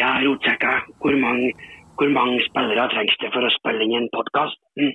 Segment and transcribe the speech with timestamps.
[0.00, 0.72] Ja, rotsekka.
[1.00, 1.52] Hvor mange,
[1.96, 4.58] hvor mange spillere trengs det for å spille inn en podkast?
[4.80, 4.94] Mm.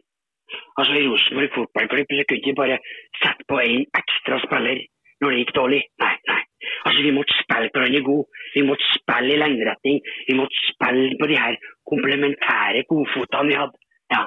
[0.79, 2.77] Altså, I Rosenborg fotballklubb så kunne de bare
[3.21, 4.81] sette på en ekstra spiller
[5.21, 5.81] når det gikk dårlig.
[6.03, 6.41] Nei, nei.
[6.87, 8.41] Altså, Vi måtte spille hverandre god.
[8.55, 10.01] Vi måtte spille i lengderetning.
[10.27, 11.55] Vi måtte spille på de her
[11.91, 13.79] komplementære godfotene vi hadde.
[14.15, 14.25] Ja.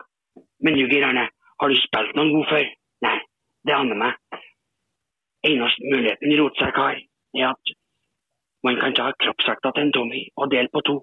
[0.65, 1.27] Men du, Arne,
[1.61, 2.67] har du spilt noen god før?
[3.05, 3.19] Nei,
[3.67, 4.41] det aner meg.
[5.53, 7.01] Eneste muligheten rotsekk har,
[7.37, 7.77] er at
[8.65, 10.97] man kan ta kroppsvekta til en Tommy og dele på to.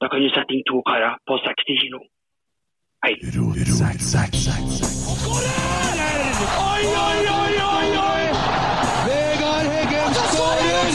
[0.00, 1.98] Da kan du sette inn to karer på 60 kilo.
[3.04, 3.14] Hei.
[6.68, 8.24] Oi, oi, oi, oi, oi!
[9.06, 10.88] Vegard Heggen skårer!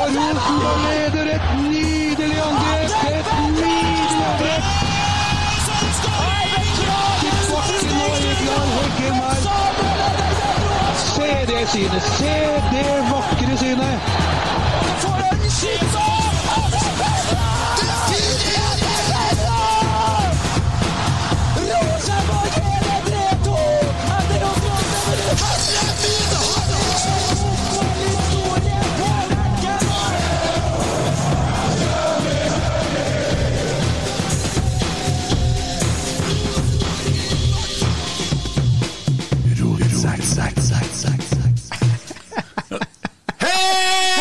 [0.00, 2.90] Og Rosenborg leder et nydelig angrep!
[3.12, 3.28] Et
[3.60, 4.64] nydelig angrep!
[7.22, 9.40] Til bakken og Vegard Heggen her.
[11.06, 12.04] Se det synet!
[12.18, 12.36] Se
[12.74, 13.11] det
[13.74, 14.21] left.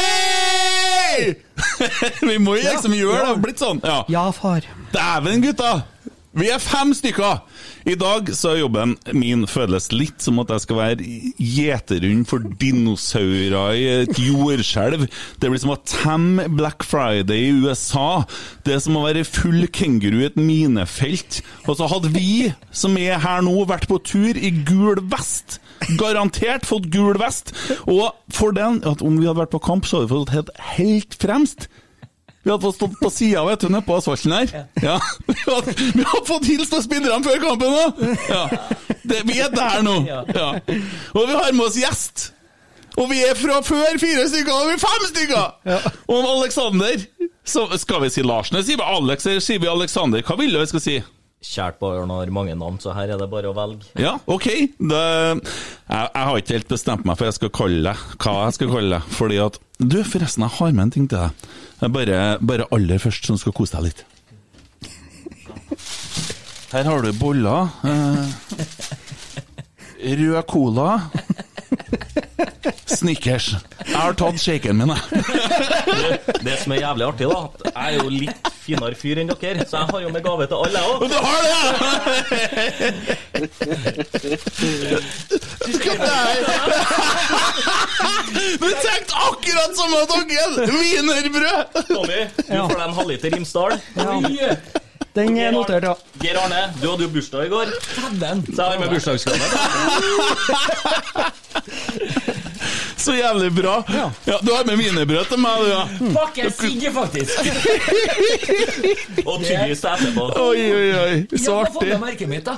[0.02, 1.36] Hei!
[2.30, 3.22] Vi må jo liksom gjøre det.
[3.22, 3.82] Det har blitt sånn.
[3.86, 4.00] Ja.
[4.12, 4.66] Ja, far.
[4.94, 5.74] Dæven, gutta!
[6.38, 7.42] Vi er fem stykker!
[7.82, 11.06] I dag så er jobben min føles litt som at jeg skal være
[11.42, 15.08] gjeterhund for dinosaurer i et jordskjelv.
[15.42, 18.24] Det blir som å temme Black Friday i USA.
[18.66, 21.42] Det er som å være full kenguru i et minefelt.
[21.66, 25.58] Og så hadde vi, som er her nå, vært på tur i gul vest.
[25.98, 27.56] Garantert fått gul vest.
[27.90, 30.54] Og for den, at om vi hadde vært på kamp, så hadde vi fått helt,
[30.76, 31.72] helt fremst.
[32.44, 34.54] Vi hadde fått stått på sida nede på asfalten her.
[34.82, 34.96] Ja.
[35.28, 38.02] Vi, hadde, vi hadde fått hilst på spillerne før kampen òg!
[38.30, 38.44] Ja.
[39.04, 39.96] Det- Vi er der nå.
[40.08, 40.22] Ja.
[41.14, 42.32] Og vi har med oss gjest.
[42.98, 45.86] Og vi er fra før fire stykker, og vi er fem stykker!
[46.12, 47.06] Og Aleksander
[47.80, 48.58] Skal vi si Larsen?
[48.66, 50.22] Sier vi Alex eller sier vi Aleksander?
[50.28, 50.98] Hva vil du vi skal si?
[51.42, 53.88] Kjært barn har mange navn, så her er det bare å velge.
[53.98, 54.46] Ja, ok.
[54.78, 58.58] Det, jeg, jeg har ikke helt bestemt meg for jeg skal kalle deg hva jeg
[58.60, 59.08] skal kalle deg.
[59.18, 61.32] Fordi at Du, forresten, jeg har med en ting til deg.
[61.98, 64.06] Bare, bare aller først som skal kose deg litt.
[66.72, 67.74] Her har du boller.
[67.90, 68.28] Eh,
[70.22, 70.90] rød cola.
[72.92, 73.56] Snickers.
[73.88, 75.02] Jeg har tatt shaken min, jeg.
[76.44, 79.66] Det som er jævlig artig, da, at jeg er jo litt finere fyr enn dere,
[79.68, 81.00] så jeg har jo med gave til alle, jeg òg.
[81.10, 81.52] du har det!
[88.62, 90.50] Du tenkte akkurat samme tanken!
[90.76, 91.62] Wienerbrød!
[91.90, 93.74] Tommy, du får deg en halvliter Rimsdal.
[94.06, 94.34] Oi.
[95.16, 95.94] Den er notert, ja.
[96.22, 97.66] Geir Arne, du hadde jo bursdag i går.
[98.22, 98.46] Dæven!
[98.56, 99.38] Så jeg har med bursdagsgave.
[103.02, 103.84] Så jævlig bra.
[103.90, 104.38] Ja.
[104.46, 105.82] Du har med wienerbrød til meg, du, ja.
[106.14, 107.32] Pakke sigge, faktisk!
[109.30, 110.28] Og tyggis etterpå.
[110.38, 111.16] Oi, oi, oi.
[111.34, 111.90] Så Ja, Jeg har artig.
[111.90, 112.56] med merket mitt, da.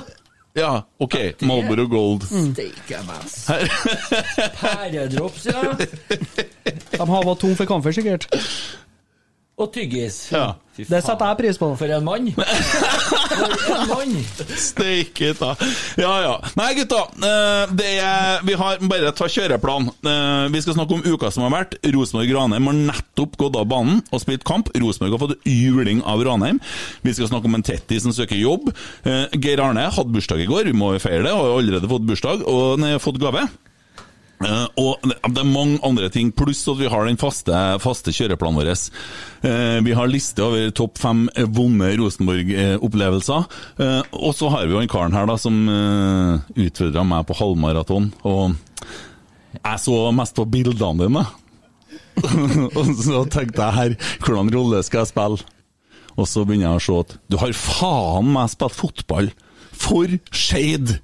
[0.54, 0.68] Ja,
[1.02, 1.16] OK.
[1.42, 2.26] Marlboro Gold.
[2.28, 3.22] Steike meg.
[4.60, 5.62] Pæredrops, ja.
[6.94, 8.28] De har vært tom for kamfer, sikkert.
[9.54, 10.16] Og tyggis.
[10.34, 10.56] Ja.
[10.74, 11.68] Det setter jeg pris på.
[11.78, 12.24] For en mann.
[12.34, 14.14] For en mann.
[14.58, 15.52] Steike ta.
[16.00, 16.32] Ja, ja.
[16.58, 17.04] Nei, gutta.
[17.22, 19.86] eh, Det er, vi har bare ta kjøreplan.
[20.02, 21.76] Eh, Vi skal snakke om uka som har vært.
[21.86, 24.72] Rosenborg-Ranheim har nettopp gått av banen og spilt kamp.
[24.74, 26.58] Rosenborg har fått juling av Ranheim.
[27.06, 28.72] Vi skal snakke om en Tetti som søker jobb.
[29.06, 31.36] Eh, Geir Arne hadde bursdag i går, vi må feire det.
[31.38, 33.46] Har allerede fått bursdag og nei, fått gave.
[34.44, 38.60] Eh, og det er mange andre ting, pluss at vi har den faste, faste kjøreplanen
[38.60, 38.72] vår.
[39.44, 41.24] Uh, vi har liste over topp fem
[41.56, 43.46] vonde Rosenborg-opplevelser.
[43.80, 47.38] Uh, og så har vi jo en karen her da som uh, utfordra meg på
[47.40, 48.10] halvmaraton.
[48.28, 48.54] Og
[49.60, 51.24] jeg så mest på bildene dine.
[52.78, 55.50] og så tenkte jeg her, hvordan rolle skal jeg spille?
[56.14, 59.32] Og så begynner jeg å se at du har faen meg spilt fotball
[59.74, 60.98] for Skeid!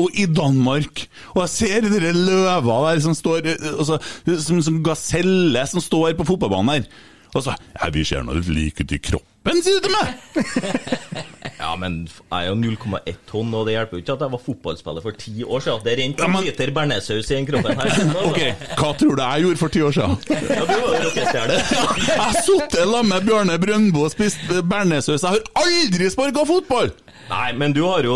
[0.00, 1.04] Og i Danmark!
[1.34, 4.00] Og jeg ser dere løva der som står altså,
[4.40, 6.86] Som, som gaselle som står på fotballbanen her.
[7.34, 10.08] Og så Ja, vi ser nå litt like ut i kroppen, sier du til meg!
[11.60, 14.40] Ja, men jeg er jo 0,1 tonn, og det hjelper jo ikke at jeg var
[14.40, 15.82] fotballspiller for ti år siden.
[15.84, 17.90] Det rent Ja, en men- liter bearnéssaus i den kroppen her.
[18.30, 18.40] Ok,
[18.80, 20.16] hva tror du jeg gjorde for ti år siden?
[20.30, 21.58] Ja, du var jo rockestjerne.
[21.60, 24.40] Jeg har sittet sammen med Bjørne Brøndbo og spist
[24.72, 25.20] bearnéssaus.
[25.20, 26.92] Jeg har aldri sparka fotball!
[27.30, 28.14] Nei, men du har jo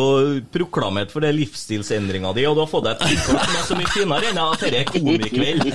[0.50, 3.76] proklamert for det livsstilsendringa di, og du har fått deg et frikort som er så
[3.78, 5.68] mye finere enn at dette er komikveld.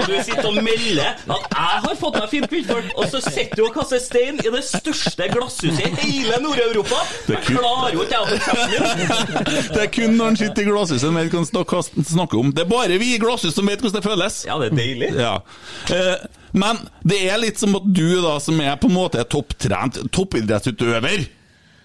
[0.00, 3.54] Og du sitter og melder at 'jeg har fått meg fint kvinnfolk', og så sitter
[3.60, 7.00] du og kaster stein i det største glasshuset i hele Nord-Europa.
[7.28, 9.68] Det Jeg klarer jo ikke jeg å få kjeften.
[9.74, 12.52] Det er kun når han sitter i glasshuset han vet hva han snakker om.
[12.54, 14.40] Det er bare vi i glasshuset som vet hvordan det føles.
[14.48, 15.12] Ja, det er deilig.
[15.20, 15.36] Ja.
[15.94, 19.98] Eh, men det er litt som at du, da, som er på en måte topptrent
[20.14, 21.24] toppidrettsutøver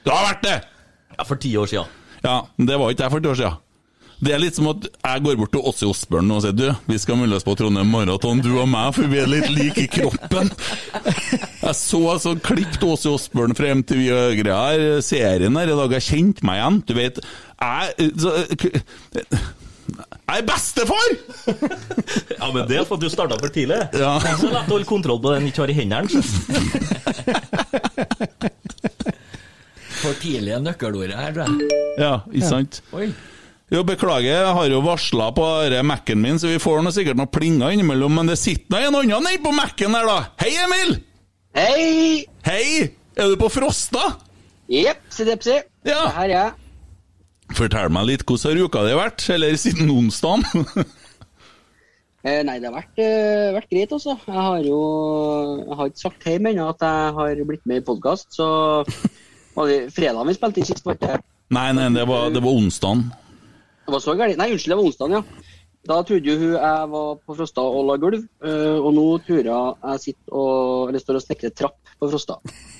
[0.06, 0.58] Du har vært det!
[1.18, 1.98] Ja, for ti år siden.
[2.24, 3.66] Ja, men det var ikke jeg for ti år siden.
[4.19, 6.98] Det er litt som at jeg går bort til Åse Osbjørn og sier du, vi
[7.00, 10.51] skal melde på Trondheim Maraton, du og meg, for vi er litt like i kroppen.
[11.63, 16.06] Jeg så altså klippet Åssi Osbjørn fra MTV og her, serien her i dag, jeg
[16.07, 16.77] kjente meg igjen.
[16.88, 17.19] Du vet,
[17.60, 18.33] jeg så,
[19.19, 21.10] Jeg er bestefar!
[22.39, 23.80] Ja, men det er for at du starta for tidlig.
[23.94, 24.13] Ja.
[24.24, 26.10] Det er så lett å holde kontroll på det en ikke har i hendene.
[30.00, 31.83] For tidlige nøkkelordet her, tror jeg.
[32.00, 32.81] Ja, ikke sant?
[32.95, 33.12] Oi.
[33.69, 35.48] Jo, beklager, jeg har jo varsla på
[35.86, 38.98] Mac-en min, så vi får noe, sikkert noen plinger innimellom, men det sitter nå en
[39.04, 40.16] annen nede på Mac-en her, da.
[40.42, 40.95] Hei, Emil!
[41.54, 41.83] Hei!
[42.48, 42.88] Hei!
[43.13, 44.16] Er du på Frosta?
[44.74, 45.60] Jepp, sidepsi.
[45.86, 46.01] Ja.
[46.16, 46.56] Her er jeg.
[47.60, 49.27] Fortell meg litt, hvordan har uka di vært?
[49.38, 50.45] Eller siden onsdagen?
[52.19, 54.18] Eh, nei, det har vært, eh, vært greit, altså.
[54.27, 54.80] Jeg har jo
[55.62, 58.48] jeg har ikke sagt hjemme ennå at jeg har blitt med i podkast, så
[59.56, 61.13] var det fredagen vi spilte inn sist, var det
[61.56, 63.06] nei, nei, det var, det var onsdagen.
[63.90, 64.38] Det var så gærent.
[64.38, 65.56] Nei, unnskyld, det var onsdagen, ja.
[65.90, 69.40] Da trodde jo hun jeg var på Frosta og la gulv, eh, og nå tror
[69.40, 72.36] jeg jeg og, eller står og snekrer trapp på Frosta.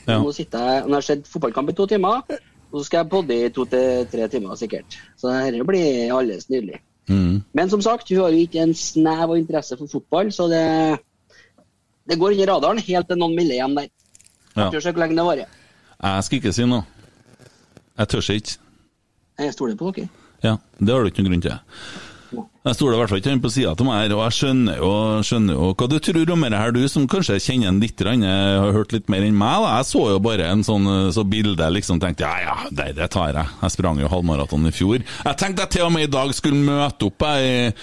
[0.06, 0.20] Ja.
[0.20, 2.22] Nå sitter jeg, nå har jeg sett fotballkamp i to timer,
[2.70, 5.00] og så skal jeg podde i to til tre timer sikkert.
[5.18, 6.84] Så dette blir alles nydelig.
[7.10, 7.42] Mm.
[7.58, 10.64] Men som sagt, hun har jo ikke en snev av interesse for fotball, så det,
[12.06, 13.90] det går under radaren helt til noen melder hjem der.
[14.60, 15.60] Jeg tør ikke hvor lenge det varer.
[16.04, 16.84] Jeg skal ikke si noe.
[17.98, 18.60] Jeg tør ikke.
[19.39, 20.19] Jeg stoler på dere.
[20.46, 21.58] Ja, det har du ikke noen grunn til.
[22.60, 24.89] Jeg stoler i hvert fall ikke på sida til meg her, og jeg skjønner jo,
[25.25, 28.19] skjønner jo hva du tror om det her, du som kanskje kjenner en litt, jeg
[28.27, 29.63] har hørt litt mer enn meg.
[29.63, 29.77] da.
[29.79, 33.31] Jeg så jo bare en sånn så bilde, liksom tenkte ja ja, det, det tar
[33.31, 33.48] jeg.
[33.63, 35.00] Jeg sprang jo halvmaraton i fjor.
[35.00, 37.74] Jeg tenkte jeg til og med i dag skulle møte opp jeg,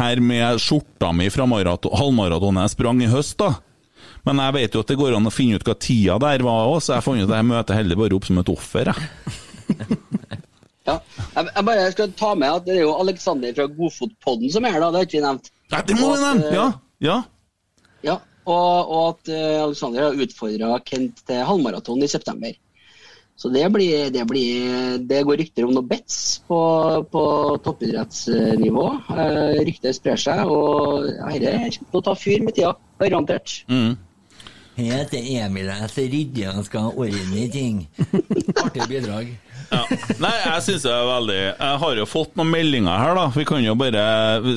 [0.00, 3.52] her med skjorta mi fra maraton, halvmaratonet jeg sprang i høst, da.
[4.26, 6.72] Men jeg vet jo at det går an å finne ut hva tida der var
[6.72, 10.18] òg, så jeg fant ut at jeg møter heller bare opp som et offer, jeg.
[10.90, 11.26] Ja.
[11.36, 14.76] Jeg, jeg bare skal ta med at det er jo Aleksander fra Godfotpodden som er
[14.76, 14.90] her, da.
[14.90, 15.52] Det har ikke vi nevnt.
[15.70, 16.50] Ja, det må vi nevne!
[16.56, 16.66] Ja,
[17.04, 17.20] ja.
[18.06, 18.16] Ja,
[18.48, 22.56] og, og at uh, Alexander har utfordra Kent til halvmaraton i september.
[23.40, 26.58] Så det blir, det blir Det går rykter om noe bets på,
[27.08, 27.22] på
[27.64, 28.86] toppidrettsnivå.
[29.08, 32.74] Uh, ryktet sprer seg, og dette kommer til å ta fyr med tida.
[33.00, 33.62] Garantert.
[33.72, 33.94] Mm.
[34.80, 37.80] Jeg heter Emil, jeg er så ryddig og skal orden ting.
[38.64, 39.32] Artig bidrag.
[40.20, 43.26] Nei, jeg syns det er veldig Jeg har jo fått noen meldinger her, da.
[43.34, 44.02] Vi kan jo bare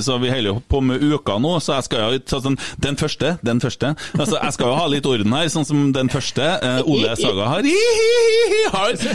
[0.03, 2.97] Så vi holder jo på med uka nå, så jeg skal jo ta sånn Den
[2.99, 3.93] første, den første.
[4.17, 6.43] Altså, jeg skal jo ha litt orden her, sånn som den første.
[6.43, 7.67] Eh, Ole Saga har,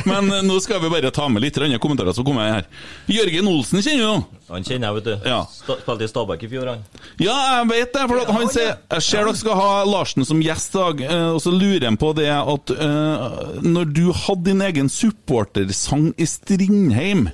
[0.08, 2.68] Men eh, nå skal vi bare ta med litt kommentarer som kommer her.
[3.10, 4.37] Jørgen Olsen kjenner jo?
[4.48, 5.28] Han kjenner jeg, vet du.
[5.28, 5.40] Ja.
[5.52, 6.84] Spilte i Stabæk i fjor, han.
[7.20, 8.04] Ja, jeg vet det.
[8.08, 11.42] For han sier Jeg ser dere skal ha Larsen som gjest i dag, eh, og
[11.44, 17.28] så lurer han på det at uh, når du hadde din egen supportersang i Strindheim,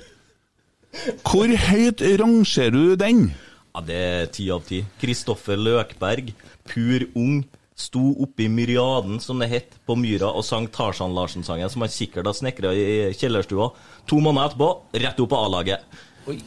[1.27, 3.27] hvor høyt rangerer du den?
[3.75, 4.81] Ja, Det er ti av ti.
[5.01, 6.31] Kristoffer Løkberg,
[6.67, 7.43] pur ung,
[7.75, 11.91] sto oppe i Myriaden, som det het, på Myra og sang Tarzan Larsen-sangen, som han
[11.91, 13.73] sikkert har snekra i kjellerstua.
[14.07, 14.69] To måneder etterpå,
[15.03, 15.83] rett opp på A-laget.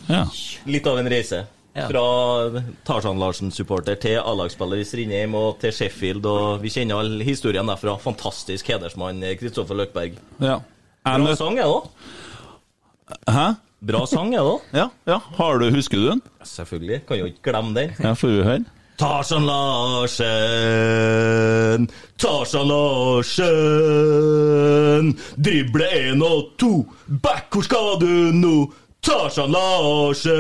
[0.09, 0.25] Ja.
[0.67, 1.45] Litt av en reise.
[1.79, 1.85] Ja.
[1.87, 2.03] Fra
[2.89, 6.25] Tarzan Larsen-supporter til A-lagsspiller i Strindheim og til Sheffield.
[6.27, 7.95] Og vi kjenner all historien derfra.
[8.03, 10.13] Fantastisk hedersmann Kristoffer Løkberg.
[10.43, 10.59] ja.
[11.09, 11.85] Bra sang jeg det òg.
[13.33, 13.47] Hæ?
[13.89, 14.61] Bra sang jeg da òg.
[14.77, 15.19] Ja, ja.
[15.39, 16.21] Har du, husker du den?
[16.45, 16.99] Selvfølgelig.
[17.09, 17.95] Kan jo ikke glemme den.
[18.03, 18.65] Ja, får vi høre?
[18.99, 19.47] Tarzan
[20.59, 21.85] Larsen,
[22.19, 22.67] Tarzan
[23.79, 25.13] Larsen.
[25.39, 26.73] Drible én og to,
[27.23, 28.55] back, hvor skal du nå?
[29.09, 30.37] Tarzan Larsen.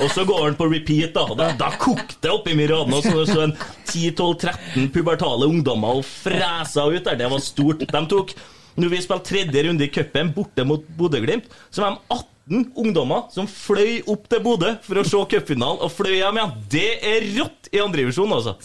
[0.00, 1.24] Og så går han på repeat, da.
[1.36, 3.52] Da, da kokte det oppi Miranda Og så så en
[3.90, 7.18] 10-12-13 pubertale ungdommer og fresa ut der.
[7.20, 7.84] Det var stort.
[7.84, 8.32] De tok
[8.80, 13.28] Når vi spilte tredje runde i cupen borte mot Bodø-Glimt, så var de 18 ungdommer
[13.32, 16.56] som fløy opp til Bodø for å se cupfinalen, og fløy hjem igjen.
[16.72, 18.56] Det er rått i andredivisjon, altså.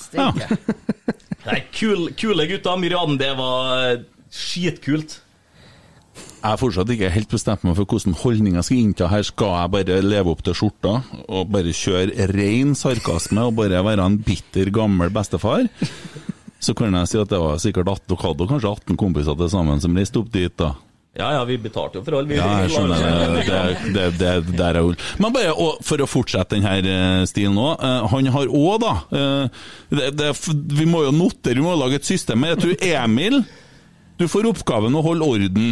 [1.46, 2.82] Nei, kule, kule gutter.
[2.82, 4.02] Myriaden, det var
[4.34, 5.20] skitkult.
[6.40, 9.26] Jeg har fortsatt ikke helt bestemt meg for hvordan holdning jeg skal innta her.
[9.28, 10.94] Skal jeg bare leve opp til skjorta
[11.28, 15.66] og bare kjøre ren sarkasme og bare være en bitter, gammel bestefar?
[16.64, 19.52] Så kan jeg si at det var sikkert 18, dere hadde kanskje 18 kompiser til
[19.52, 20.72] sammen som reiste opp dit, da.
[21.20, 22.30] Ja, ja, vi betalte jo for alle.
[22.30, 23.44] Vi, Ja, jeg skjønner det.
[23.50, 27.74] Det, det, det, det der er Men bare og for å fortsette denne stilen nå.
[27.76, 30.30] eh, han har òg, da eh, det, det,
[30.80, 32.48] Vi må jo notere, vi må lage et system.
[32.48, 33.42] Jeg tror Emil
[34.20, 35.70] Du får oppgaven å holde orden.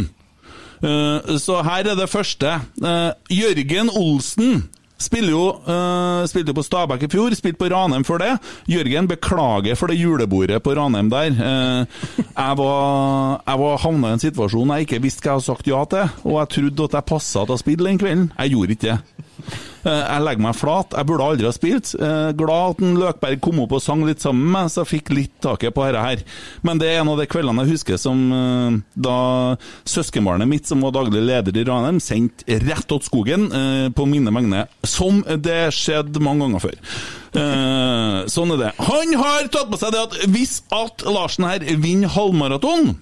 [0.82, 2.58] Eh, så her er det første.
[2.82, 4.68] Eh, Jørgen Olsen
[4.98, 8.32] jo, eh, spilte jo på Stabæk i fjor, spilte på Ranheim før det.
[8.66, 11.30] Jørgen, beklager for det julebordet på Ranheim der.
[11.30, 15.70] Jeg var, jeg var havna i en situasjon jeg ikke visste hva jeg hadde sagt
[15.70, 18.32] ja til, og jeg trodde at jeg passa til å spille den kvelden.
[18.38, 19.27] Jeg gjorde ikke det.
[19.86, 20.94] Eh, Jeg legger meg flat.
[20.98, 21.92] Jeg burde aldri ha spilt.
[21.94, 24.90] Eh, Glad at en Løkberg kom opp og sang litt sammen med meg, så jeg
[24.94, 26.24] fikk litt taket på dette her.
[26.66, 29.16] Men det er en av de kveldene jeg husker som eh, da
[29.88, 33.48] søskenbarnet mitt, som var daglig leder i Ranheim, sendte rett åt skogen
[33.94, 34.66] på mine vegne.
[34.86, 36.76] Som det skjedde mange ganger før.
[38.32, 38.70] Sånn er det.
[38.88, 42.96] Han har tatt på seg det at hvis at Larsen her vinner halvmaraton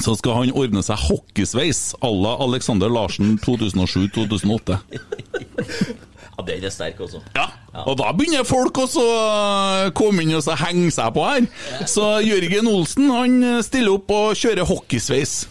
[0.00, 4.78] så skal han ordne seg hockeysveis à la Alexander Larsen 2007-2008.
[6.40, 7.20] Ja, den er sterk, også.
[7.36, 7.50] Ja,
[7.84, 11.48] og da begynner folk også å komme inn og henge seg på her.
[11.90, 13.34] Så Jørgen Olsen han
[13.66, 15.42] stiller opp og kjører hockeysveis.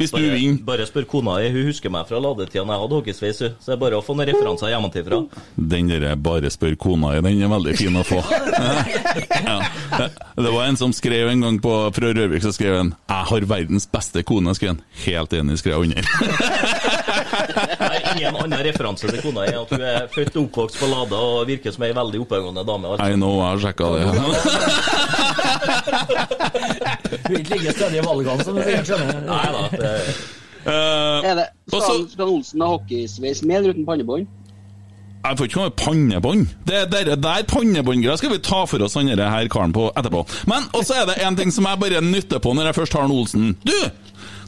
[0.00, 0.62] Hvis du Bare, vinner.
[0.64, 1.50] bare spør kona di.
[1.52, 3.38] Hun husker meg fra ladetida da jeg hadde hockeysveis.
[3.44, 3.52] hun.
[3.60, 5.18] Så det er bare å få noen referanser hjemmefra.
[5.56, 8.20] Den der 'bare spør kona' i, den er veldig fin å få.
[9.40, 9.58] Ja.
[10.36, 13.40] Det var en som skrev en gang på, fra Rørvik, så skrev han 'Jeg har
[13.40, 14.80] verdens beste kone', skrev han.
[15.04, 16.02] Helt enig, skrev jeg under.
[17.80, 21.16] Er ingen annen referanse til kona er at hun er født og oppvokst på Lada
[21.16, 22.86] og virker som ei veldig oppegående dame.
[22.88, 23.06] Altså.
[23.10, 24.02] I know, jeg har sjekka det.
[27.10, 29.20] Hun vil ikke ligge stødig i valgene, som du sikkert skjønner.
[29.26, 29.62] Nei da.
[29.72, 29.89] Det,
[30.70, 34.28] Er det, skal, skal Olsen ha hockeysveis med eller uten pannebånd?
[35.20, 36.52] Jeg får ikke noe pannebånd.
[36.68, 40.22] Det der, der pannebåndgreia skal vi ta for oss han her karen på etterpå.
[40.48, 43.04] Men også er det en ting som jeg bare nytter på når jeg først har
[43.04, 43.52] han Olsen.
[43.64, 43.76] Du!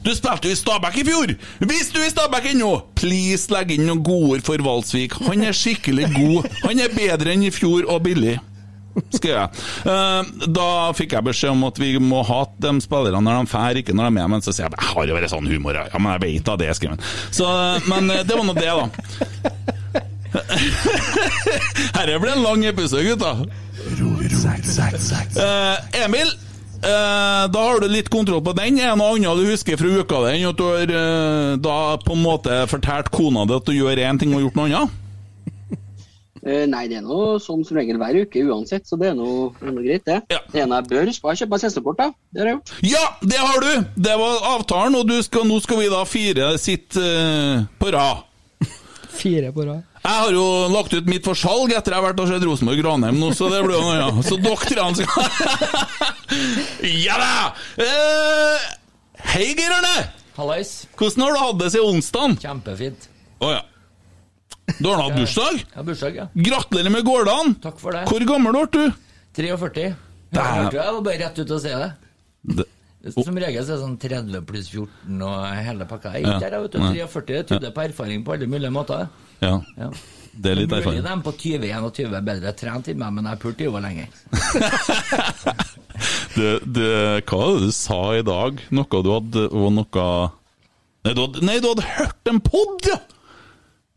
[0.03, 1.35] Du spilte jo i Stabæk i fjor!
[1.61, 5.15] Hvis du er i Stabæk ennå, please legg inn noen godord for Valsvik.
[5.29, 6.49] Han er skikkelig god.
[6.65, 8.39] Han er bedre enn i fjor og billig.
[9.17, 9.49] Skrev jeg.
[9.89, 10.23] Eh,
[10.53, 13.95] Da fikk jeg beskjed om at vi må hate de spillerne når de drar, ikke
[13.97, 14.31] når de er med.
[14.37, 15.79] Men så sier jeg jeg har jo vært sånn humor.
[15.79, 17.05] Ja, men jeg veit da det, skrev han.
[17.33, 17.49] Så,
[17.89, 18.87] men eh, det var nå det, da.
[21.97, 23.35] Herre ble en lang episode, gutta.
[25.37, 26.31] Uh, Emil,
[26.85, 28.79] uh, da har du litt kontroll på den.
[28.81, 30.47] Er det noe annet du husker fra uka den?
[30.49, 34.21] At du har uh, da på en måte fortalt kona di at du gjør én
[34.21, 34.99] ting og gjort noe annet?
[36.43, 39.53] Eh, nei, det er noe sånn som regel hver uke uansett, så det er noe,
[39.63, 40.19] noe greit, det.
[40.33, 40.41] Ja.
[40.51, 42.09] Det ene jeg bør huske på, er å kjøpe meg sesongkort, da.
[42.35, 42.73] Det har jeg gjort.
[42.91, 43.71] Ja, det har du!
[44.09, 48.27] Det var avtalen, og du skal, nå skal vi da fire sitte uh, på rad.
[49.13, 49.87] Fire på rad.
[50.03, 53.21] Jeg har jo lagt ut mitt for salg etter jeg har vært og sett Rosenborg-Granheim
[53.23, 54.09] nå, så det blir jo noe ja.
[54.27, 55.29] Så doktorene skal
[57.07, 57.35] Ja da!
[57.79, 58.65] Uh,
[59.31, 60.09] hei, Geir Arne!
[60.35, 60.89] Hallais.
[60.99, 62.41] Hvordan har du hatt det siden onsdag?
[62.43, 63.07] Kjempefint.
[63.39, 63.63] Å ja.
[64.79, 65.65] Du har hatt bursdag?
[65.75, 66.27] Ja, bursdag, ja.
[66.35, 67.55] Gratulerer med gårdagen!
[67.63, 68.05] Takk for det.
[68.11, 68.93] Hvor gammel ble du?
[69.37, 69.89] 43.
[70.33, 71.91] Jeg var bare rett ut og se det.
[73.03, 76.13] Det- Som regel så er det sånn 30 pluss 14 og hele pakka.
[76.15, 76.39] Jeg er Ja.
[76.39, 76.79] der, jeg, vet du.
[76.79, 79.09] 43 det tyder på erfaring på alle mulige måter.
[79.43, 79.59] Ja.
[79.77, 79.91] Ja.
[80.33, 81.03] Det er litt erfaring.
[81.03, 84.07] Mulig de på 20-21 er bedre trent enn meg, men jeg pulte jo lenger.
[86.37, 88.63] det, det, hva var det du sa i dag?
[88.71, 90.07] Noe du hadde noe
[91.03, 93.01] Nei, du hadde, nei, du hadde hørt en pod, ja!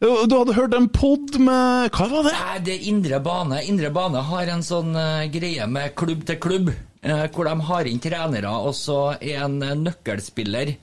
[0.05, 2.33] Jo, Du hadde hørt en pod med Hva var det?
[2.38, 3.62] Nei, det er Indre Bane.
[3.65, 6.69] Indre Bane har en sånn eh, greie med klubb til klubb,
[7.01, 10.75] eh, hvor de har inn trenere og så en eh, nøkkelspiller.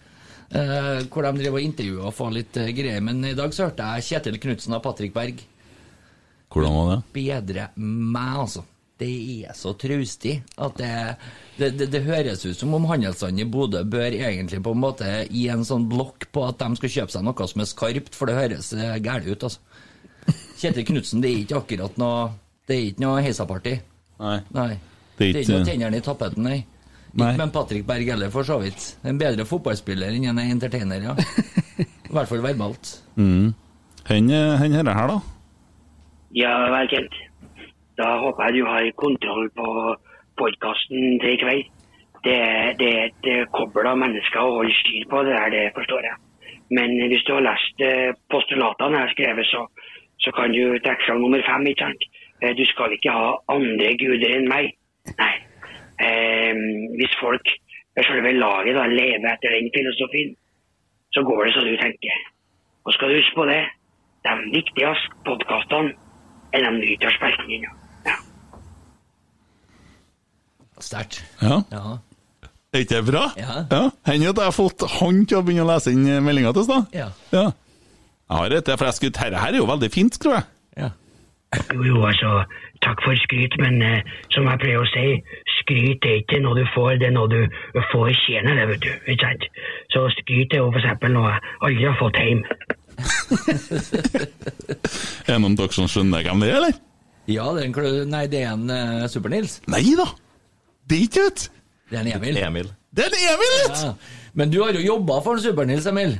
[0.52, 3.00] eh, hvor de driver og intervjuer og får litt eh, greier.
[3.04, 5.44] Men i dag så hørte jeg Kjetil Knutsen og Patrick Berg.
[6.52, 6.98] Hvordan var det?
[7.14, 8.64] Bedre meg, altså.
[9.02, 9.10] Det
[9.48, 10.90] er så traustig at det,
[11.58, 15.08] det, det, det høres ut som om handelsstanden i Bodø bør egentlig på en måte
[15.26, 18.30] gi en sånn blokk på at de skal kjøpe seg noe som er skarpt, for
[18.30, 19.58] det høres eh, gærent ut, altså.
[20.62, 22.28] Kjetil Knutsen, det er ikke akkurat noe
[22.70, 23.72] Det er ikke noe heisaparty.
[24.22, 24.36] Nei.
[24.54, 24.68] Nei.
[25.18, 26.60] Det Det er ikke- noe tennene i tappeten, nei.
[27.12, 27.32] Nei.
[27.32, 28.86] Ikke med Patrick Berg heller, for så vidt.
[29.04, 31.16] En bedre fotballspiller enn en entertainer, ja.
[31.82, 32.94] I hvert fall verbalt.
[33.18, 33.50] Mm.
[34.06, 35.18] Hen hen er det her, da?
[36.38, 37.18] Ja vel, Kent.
[38.02, 39.68] Da håper jeg du har kontroll på
[40.40, 41.68] podkasten til i kveld.
[42.24, 42.38] Det,
[42.80, 46.06] det er et eh, kobbel av mennesker å holde styr på, det der, det forstår
[46.06, 46.18] jeg.
[46.74, 49.64] Men hvis du har lest eh, postulatene jeg har skrevet, så,
[50.22, 52.06] så kan du trekke fram nummer fem, ikke sant?
[52.42, 54.70] Eh, Du skal ikke ha andre guder enn meg.
[55.18, 55.34] Nei.
[56.06, 56.62] Eh,
[56.98, 57.54] hvis folk
[57.98, 60.34] ved selve laget da lever etter den filosofien,
[61.14, 62.26] så går det som du tenker.
[62.86, 63.62] Og skal du huske på det,
[64.26, 65.94] de viktigste podkastene
[66.54, 67.62] er de nyttårsspaltene.
[67.66, 67.78] Ja.
[70.82, 71.22] Sterkt.
[71.42, 71.62] Ja.
[71.72, 71.98] Ja.
[72.72, 73.26] Er ikke det bra?
[73.36, 73.90] Ja.
[74.08, 76.70] Hender at jeg har fått han til å begynne å lese inn meldinga til oss,
[76.70, 76.80] da?
[76.96, 77.08] Ja.
[77.34, 77.46] ja.
[78.32, 80.46] Jeg har et, for jeg skulle, Dette her er jo veldig fint, tror jeg.
[80.80, 80.88] Ja.
[81.68, 82.30] Jo, jo, altså,
[82.80, 85.20] takk for skryt, men eh, som jeg pleier å si,
[85.58, 87.42] skryt er ikke noe du får, det er noe du
[87.90, 88.92] fortjener, det, vet du.
[89.12, 89.44] Ikke sant?
[89.92, 92.40] Så skryt er jo for eksempel noe jeg aldri har fått hjem.
[95.28, 96.80] Er det noen av dere som skjønner hvem det er, eller?
[97.30, 97.90] Ja, det er en, klø...
[98.08, 99.60] nei, det er en uh, Super-Nils.
[99.70, 100.08] Nei da!
[100.88, 101.48] Det er ikke det!
[101.90, 102.36] Det er en Emil.
[102.40, 102.68] Emil.
[102.92, 103.94] Det er en Emil, vet Ja.
[104.34, 106.18] Men du har jo jobba for en Super-Nils, Emil.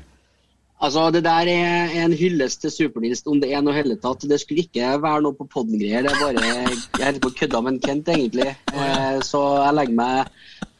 [0.83, 4.27] Altså, Det der er en hyllest til Super-Nils, om det er noe hele tatt.
[4.29, 6.03] Det skulle ikke være noe på podden-greier.
[6.03, 8.49] Det er bare Jeg holder på å kødde med en Kent, egentlig.
[8.75, 10.33] Eh, så jeg legger meg,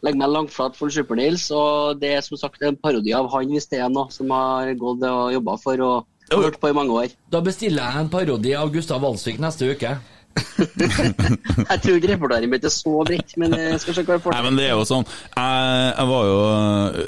[0.03, 1.51] legger meg langflat for Supernils.
[1.55, 4.75] Og det er som sagt en parodi av han, hvis det er noe som har
[4.75, 7.15] gått og jobba for og hørt på i mange år.
[7.31, 9.97] Da bestiller jeg en parodi av Gustav Walsvik neste uke.
[10.63, 14.35] Jeg tror ikke repertoaret mitt er så bredt, men jeg skal se hva jeg får
[14.35, 14.47] Nei, til.
[14.49, 16.39] men det er jo sånn Jeg, jeg var jo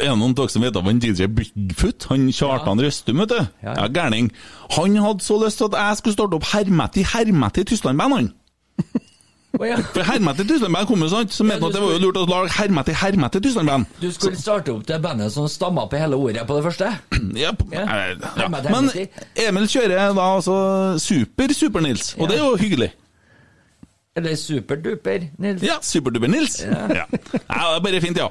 [0.09, 2.07] En av dere som vet om en DJ Bigfoot?
[2.11, 3.41] Han Kjartan Røstum, vet du?
[3.65, 3.75] Ja.
[3.83, 4.31] Ja, gærning.
[4.79, 8.17] Han hadde så lyst til at jeg skulle starte opp Hermet i Hermet i Tyskland-band,
[8.19, 8.31] han.
[9.55, 9.77] Å ja.
[9.95, 12.17] For Hermet i Tyskland-band kom jo sånn, så mente Ja, at det var jo lurt
[12.19, 13.87] å lage Hermet i Hermet i Tyskland-band.
[14.03, 16.91] Du skulle starte opp det bandet som stamma på hele ordet på det første?
[17.45, 17.85] Ja, p- Ja.
[17.87, 18.49] eh, ja.
[18.51, 18.91] Men
[19.47, 20.57] Emil kjører da altså
[21.03, 22.91] Super-Super-Nils, og det er jo hyggelig.
[24.17, 25.63] Eller Superduper, Nils?
[25.63, 26.61] Ja, Superduper-Nils.
[26.63, 26.87] Ja.
[26.95, 28.29] ja, det er bare fint, ja.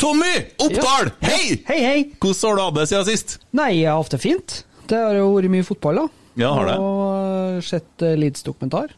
[0.00, 0.30] Tommy
[0.64, 1.58] Oppdal, hei!
[1.68, 1.98] Hei, hei!
[2.22, 3.34] Hvordan har du hatt det siden sist?
[3.52, 4.54] Nei, jeg har hatt det fint.
[4.88, 6.06] Det har jo vært mye fotball, da.
[6.40, 6.78] Ja, har det.
[6.80, 8.96] Og eh, sett uh, Leeds-dokumentar.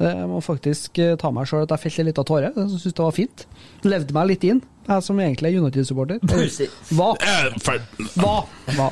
[0.00, 2.48] Jeg må faktisk eh, ta meg sjøl at jeg felte litt av tåre.
[2.56, 3.44] Jeg syns det var fint.
[3.84, 6.24] Levde meg litt inn, jeg som egentlig er United-supporter.
[6.96, 7.12] Hva?
[7.20, 7.76] Eh.
[8.16, 8.38] Hva?
[8.78, 8.88] Hva?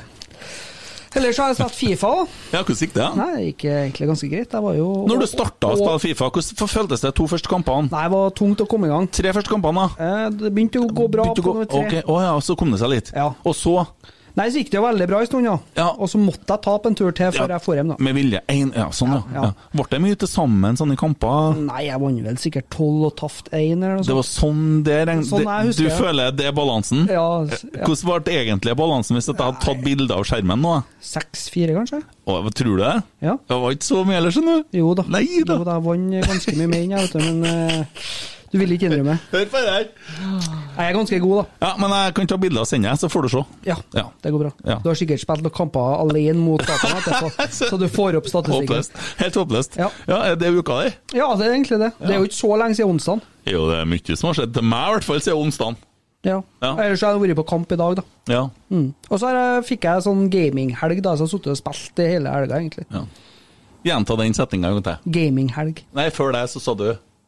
[1.15, 2.09] Ellers har jeg spilt Fifa.
[2.09, 2.27] da.
[2.57, 3.09] Ja, hvordan gikk det?
[3.19, 4.53] Nei, det gikk egentlig ganske greit.
[4.57, 7.91] Jeg var jo Når du starta å spille Fifa, hvordan føltes det to første kampene?
[7.93, 9.09] Nei, det var tungt å komme i gang.
[9.13, 10.07] Tre første kampene, da?
[10.07, 11.85] Eh, Det begynte å gå bra Begynte å på gå- nummer tre.
[12.03, 13.13] Ok, Å ja, så kom det seg litt.
[13.15, 13.29] Ja.
[13.45, 13.87] Og så,
[14.35, 15.59] Nei, så gikk det jo veldig bra en stund, ja.
[15.77, 15.89] Ja.
[16.01, 17.59] Og så måtte jeg tape en tur til før Ja.
[17.59, 17.97] jeg får hjem, da.
[17.99, 19.53] med vilje en, Ja, sånn, ja.
[19.75, 21.57] Ble det mye til sammen sånn i kamper?
[21.67, 24.41] Nei, jeg vant vel sikkert tolv og taft én, eller noe Det var sånt.
[24.41, 25.93] sånn det regnet Sånn Du jeg.
[26.01, 27.07] føler det er balansen?
[27.09, 27.85] Ja, ja.
[27.85, 30.85] Hvordan ble det egentlig balansen hvis jeg hadde tatt bilde av skjermen nå?
[31.01, 32.03] Seks-fire, kanskje?
[32.27, 33.03] Å, tror du det?
[33.21, 33.37] Ja.
[33.49, 34.79] Det var ikke så mye ellers, skjønner du.
[34.79, 35.03] Jo da.
[35.09, 35.57] Nei da.
[35.59, 37.85] Jo da, jeg vant ganske mye mer jeg, vet du, men eh,
[38.53, 39.15] du vil ikke innrømme.
[39.33, 39.87] Hør på det her.
[40.77, 41.45] Jeg er ganske god, da.
[41.67, 43.43] Ja, men jeg kan ta bilde og sende, så får du se.
[43.69, 44.05] Ja, Ja.
[44.25, 44.51] det går bra.
[44.69, 44.77] Ja.
[44.85, 48.75] Du har sikkert spilt noen kamper alene mot dataen etterpå, så du får opp statistikken.
[48.77, 48.99] Håpløst.
[49.23, 49.79] Helt håpløst.
[49.81, 49.89] Ja.
[50.19, 50.93] Er det uka di?
[51.19, 51.93] Ja, det er egentlig det.
[52.03, 53.25] Det er jo ikke så lenge siden onsdag.
[53.51, 55.81] Jo, det er mye som har skjedd til meg, i hvert fall siden onsdag.
[56.23, 56.37] Ja.
[56.63, 56.69] Ja.
[56.79, 58.03] Ellers så har jeg vært på kamp i dag, da.
[58.31, 58.43] Ja.
[58.71, 58.93] Mm.
[59.11, 59.33] Og så
[59.67, 62.87] fikk jeg sånn gaminghelg, da, så jeg har sittet og spilt hele helga, egentlig.
[62.95, 63.03] ja.
[63.83, 65.11] Gjenta den setninga en gang til.
[65.17, 65.81] Gaminghelg.
[65.99, 66.85] Nei, før det så sa du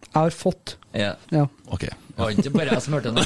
[0.07, 0.77] Jeg har fått.
[0.95, 1.14] Ja.
[1.35, 1.47] Ja.
[1.75, 1.85] OK.
[2.14, 3.25] Det var ikke bare jeg som hørte det.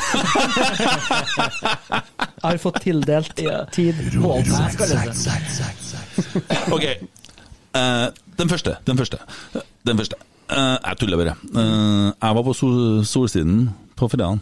[1.28, 3.94] Jeg har fått tildelt tid.
[4.00, 4.14] Det.
[6.72, 6.86] Ok.
[7.76, 8.08] Uh,
[8.40, 8.76] den første.
[8.88, 9.20] Den første.
[9.84, 10.16] Den første.
[10.48, 11.36] Uh, jeg tuller bare.
[11.52, 14.40] Uh, jeg var på sol Solsiden på fredagen.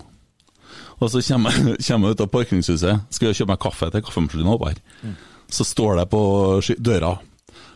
[1.02, 4.78] Og så kommer jeg, ut av parkingshuset, skal jeg kjøpe meg kaffe til kaffemaskinen her.
[5.50, 6.22] Så står det på
[6.78, 7.16] døra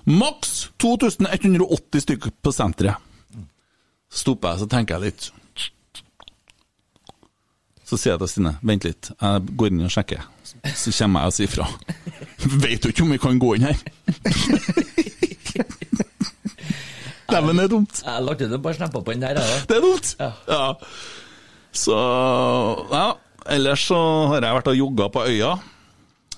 [0.08, 3.09] Maks 2180 stykker på senteret.
[4.10, 5.30] Så stopper jeg, så tenker jeg litt.
[7.86, 10.22] Så sier jeg til Stine vent litt, jeg går inn og sjekker.
[10.78, 11.66] Så kommer jeg og sier fra.
[12.62, 13.78] Vet du ikke om vi kan gå inn her?
[17.30, 18.00] Dæven, det er dumt.
[18.02, 19.62] Jeg lagde det bare snapper på den der, jeg.
[19.70, 20.08] Det er dumt!
[20.18, 20.30] Ja.
[20.50, 20.72] Ja.
[21.72, 21.98] Så
[22.90, 23.08] Ja.
[23.50, 23.96] Ellers så
[24.30, 25.54] har jeg vært og jogga på øya.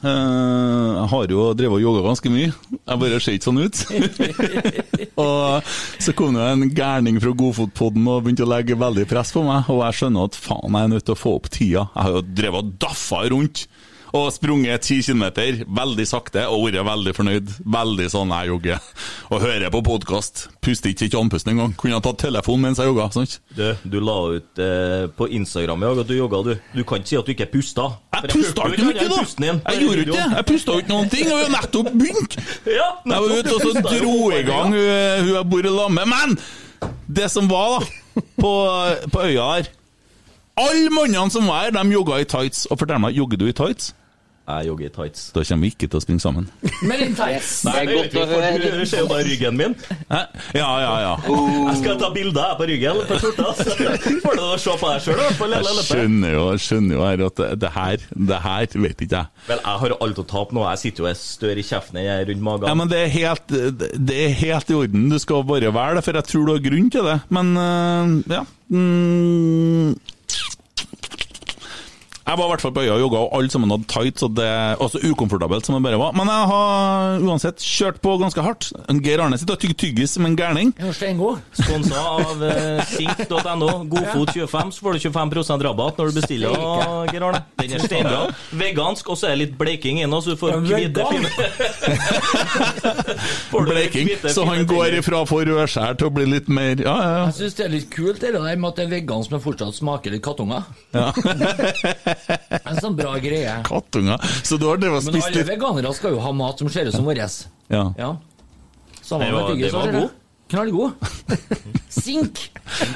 [0.02, 2.50] Eh, Jeg har jo drevet og yoga ganske mye.
[2.74, 3.82] Jeg bare ser ikke sånn ut.
[5.22, 5.70] og
[6.02, 9.70] så kom det en gærning fra Godfotpodden og begynte å legge veldig press på meg.
[9.72, 11.86] Og jeg skjønner at faen, jeg er nødt til å få opp tida.
[11.94, 13.66] Jeg har jo drevet og daffa rundt.
[14.12, 17.52] Og sprunget ti kilometer veldig sakte og vært veldig fornøyd.
[17.64, 18.82] Veldig sånn jeg jogger.
[19.32, 20.42] Og hører på podkast.
[20.60, 21.72] Puster ikke ikke andpusten engang.
[21.80, 23.06] Kunne ha tatt telefonen mens jeg jogga.
[23.14, 23.38] sant?
[23.56, 26.52] Du, du la ut eh, på Instagram i dag at du jogga, du.
[26.76, 27.86] Du kan ikke si at du ikke pusta.
[28.18, 29.22] Jeg pusta ikke mye, da!
[29.72, 30.26] Jeg gjorde ikke det.
[30.36, 31.24] Jeg pusta ikke noen ting.
[31.30, 32.38] Jeg har jo nettopp begynt!
[32.72, 34.78] Ja, Jeg var ute og så dro i gang hun,
[35.24, 36.12] hun jeg bor i lag med.
[36.12, 36.36] Men
[37.08, 38.52] det som var da, på,
[39.12, 39.72] på øya her
[40.62, 42.66] Alle mannene som var her, de jogga i tights.
[42.68, 43.92] Og fortell meg, jogger du i tights?
[44.52, 45.24] Jeg jogger i tights.
[45.34, 46.48] Da kommer vi ikke til å springe sammen.
[46.84, 47.52] Men i tights.
[47.66, 48.50] Det er godt å høre.
[48.62, 49.76] Du ser jo bare ryggen min.
[50.10, 50.20] Hæ?
[50.58, 51.12] Ja, ja, ja.
[51.70, 53.52] Jeg skal ta bilder her på ryggen på skjorta.
[53.58, 53.76] så
[54.22, 55.22] Får du se på deg sjøl.
[55.52, 59.22] Jeg skjønner jo, jeg skjønner jo her at det, det her Det her vet ikke
[59.22, 59.30] jeg.
[59.48, 60.64] Vel, jeg har alt å tape nå.
[60.72, 62.68] Jeg sitter jo og er større i kjeften enn jeg er rundt magen.
[62.70, 63.54] Ja, men det er, helt,
[64.08, 65.08] det er helt i orden.
[65.12, 67.18] Du skal bare være det, for jeg tror du har grunn til det.
[67.32, 68.42] Men øh, ja.
[68.72, 69.94] Mm.
[72.26, 74.34] Jeg var i hvert fall på øya og jogga, og alle sammen hadde tights, og
[74.38, 74.48] det
[74.82, 76.16] også ukomfortabelt som det bare var.
[76.18, 78.70] Men jeg har uansett kjørt på ganske hardt.
[79.02, 80.72] Geir Arne sitter og tygger tyggis som en gærning.
[80.92, 83.70] Sponsa av uh, sink.no.
[83.92, 86.50] Godfot25, så får du 25% rabatt når du bestiller.
[86.56, 87.42] Og, Geir Arne.
[87.62, 88.24] Den er steinbra.
[88.58, 91.28] Vegansk, og så er det litt bleking inn, så du får hvite, fine
[93.72, 94.08] Bleking.
[94.28, 97.24] Så han går ifra ifra for rødskjær til å bli litt mer Ja, ja, ja.
[97.28, 99.76] Jeg syns det er litt kult det der med at det er vegansk, men fortsatt
[99.76, 100.66] smaker litt kattunger.
[100.94, 101.10] ja.
[102.68, 103.54] En sånn bra greie.
[103.66, 104.18] Kattunger.
[104.46, 106.68] Så du har drevet og Men spist alle litt veganere skal jo ha mat som
[106.72, 107.22] ser ut som vår.
[107.72, 107.84] Ja.
[107.98, 108.10] Ja.
[109.02, 109.72] Samme Det med var- tyggis.
[109.72, 110.00] var du?
[110.00, 110.18] god.
[110.52, 110.92] Knallgod.
[112.02, 112.42] Sink.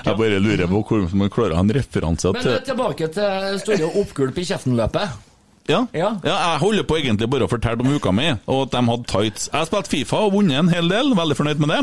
[0.05, 3.09] Jeg bare lurer på hvordan man klarer å ha en referanse Men til eh, tilbake
[3.17, 5.23] til store oppgulp i kjeften-løpet.
[5.67, 5.81] Ja.
[5.97, 6.13] Ja.
[6.23, 9.49] jeg holder på egentlig bare å fortelle om uka mi, og at de hadde tights.
[9.51, 11.81] Jeg har spilt Fifa og vunnet en hel del, veldig fornøyd med det.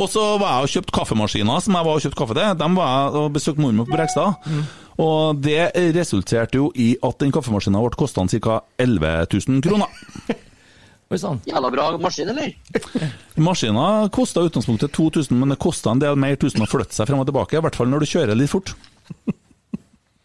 [0.00, 2.54] Og så var jeg og kjøpt kaffemaskiner som jeg var og kjøpt kaffe til.
[2.62, 4.56] De var jeg og besøkte mormor på Brekstad.
[5.00, 8.60] Og det resulterte jo i at den kaffemaskinen ble kosta ca.
[8.82, 10.02] 11 000 kroner.
[11.12, 11.42] Oi sann.
[11.44, 12.54] Jævla bra maskin, eller?
[13.48, 17.10] Maskinen kosta i utgangspunktet 2000, men det kosta en del mer tusen å flytte seg
[17.10, 17.58] frem og tilbake.
[17.58, 18.72] I hvert fall når du kjører litt fort.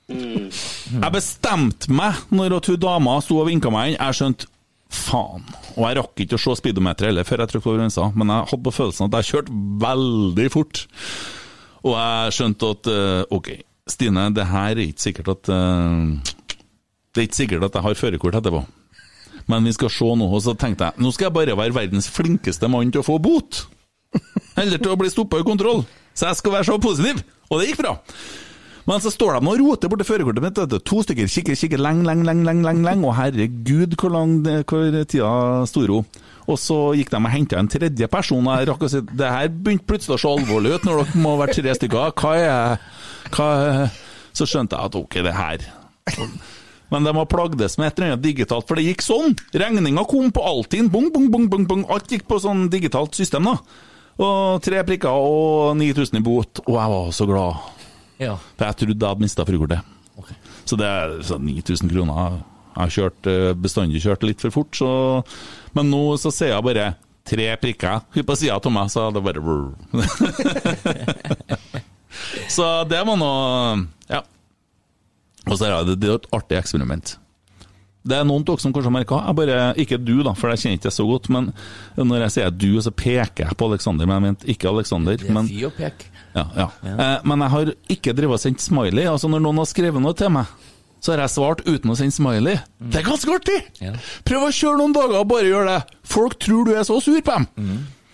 [0.08, 3.98] Jeg bestemte meg når at hun dama sto og vinka meg inn.
[4.00, 4.48] Jeg skjønte
[4.94, 5.44] faen.
[5.76, 8.50] Og jeg rakk ikke å se speedometeret heller før jeg trykte over grensa, men jeg
[8.52, 10.84] hadde på følelsen at jeg kjørte veldig fort.
[11.84, 13.50] Og jeg skjønte at eh, OK,
[13.94, 16.34] Stine, det her er ikke sikkert at uh,
[17.14, 18.66] Det er ikke sikkert at jeg har førerkort etterpå.
[19.48, 22.10] Men vi skal se nå, og så tenkte jeg nå skal jeg bare være verdens
[22.12, 23.64] flinkeste mann til å få bot.
[24.60, 25.86] Eller til å bli stoppa i kontroll.
[26.18, 27.24] Så jeg skal være så positiv.
[27.48, 27.96] Og det gikk bra.
[28.88, 30.60] Men så står de og roter borti førerkortet mitt.
[30.88, 33.04] To stykker kikker, kikker lenge, lenge, lenge, lenge, lenge, leng.
[33.04, 35.32] Og herregud, hvor lang hvor tida
[35.68, 36.08] sto hun.
[36.48, 38.48] Og så gikk de og henta en tredje person.
[38.48, 41.24] Og jeg rakk å si det her begynte plutselig å se alvorlig ut når dere
[41.26, 42.16] må være tre stykker.
[42.16, 42.86] Hva er,
[43.34, 43.98] hva er
[44.38, 45.66] Så skjønte jeg at ok, det her
[46.90, 49.34] men de har plagdes med et eller annet digitalt, for det gikk sånn.
[49.52, 50.88] Regninga kom på Altinn.
[50.92, 51.84] Bong, bong, bong, bong, bong.
[51.92, 53.58] Alt gikk på sånn digitalt system, da.
[54.24, 56.64] Og tre prikker og 9000 i bot.
[56.64, 57.60] Og jeg var så glad.
[58.24, 58.38] Ja.
[58.56, 59.94] For jeg trodde jeg hadde mista førerkortet.
[60.68, 62.40] Så det er sånn 9000 kroner.
[62.78, 64.90] Jeg har eh, bestandig kjørt litt for fort, så
[65.76, 66.88] Men nå så ser jeg bare
[67.28, 69.42] tre prikker på sida av meg, så det bare
[72.52, 73.32] Så det var nå
[74.12, 74.22] Ja.
[75.48, 77.16] Og så er det, det er et artig eksperiment.
[78.08, 80.62] Det er noen av dere som kanskje har merka bare, Ikke du, da, for jeg
[80.62, 81.28] kjenner ikke det så godt.
[81.34, 81.50] Men
[81.98, 84.08] når jeg sier du, så peker jeg på Aleksander.
[84.08, 85.18] Men jeg mente ikke Aleksander.
[85.20, 86.08] Det er Men, å peke.
[86.38, 86.68] ja, ja.
[86.88, 89.04] Eh, men jeg har ikke drevet og sendt smiley.
[89.12, 90.46] Altså Når noen har skrevet noe til meg,
[91.00, 92.56] Så har jeg svart uten å sende smiley.
[92.82, 93.60] Det er ganske artig!
[93.80, 93.92] Ja.
[94.26, 95.76] Prøv å kjøre noen dager og bare gjør det.
[96.04, 97.46] Folk tror du er så sur på dem.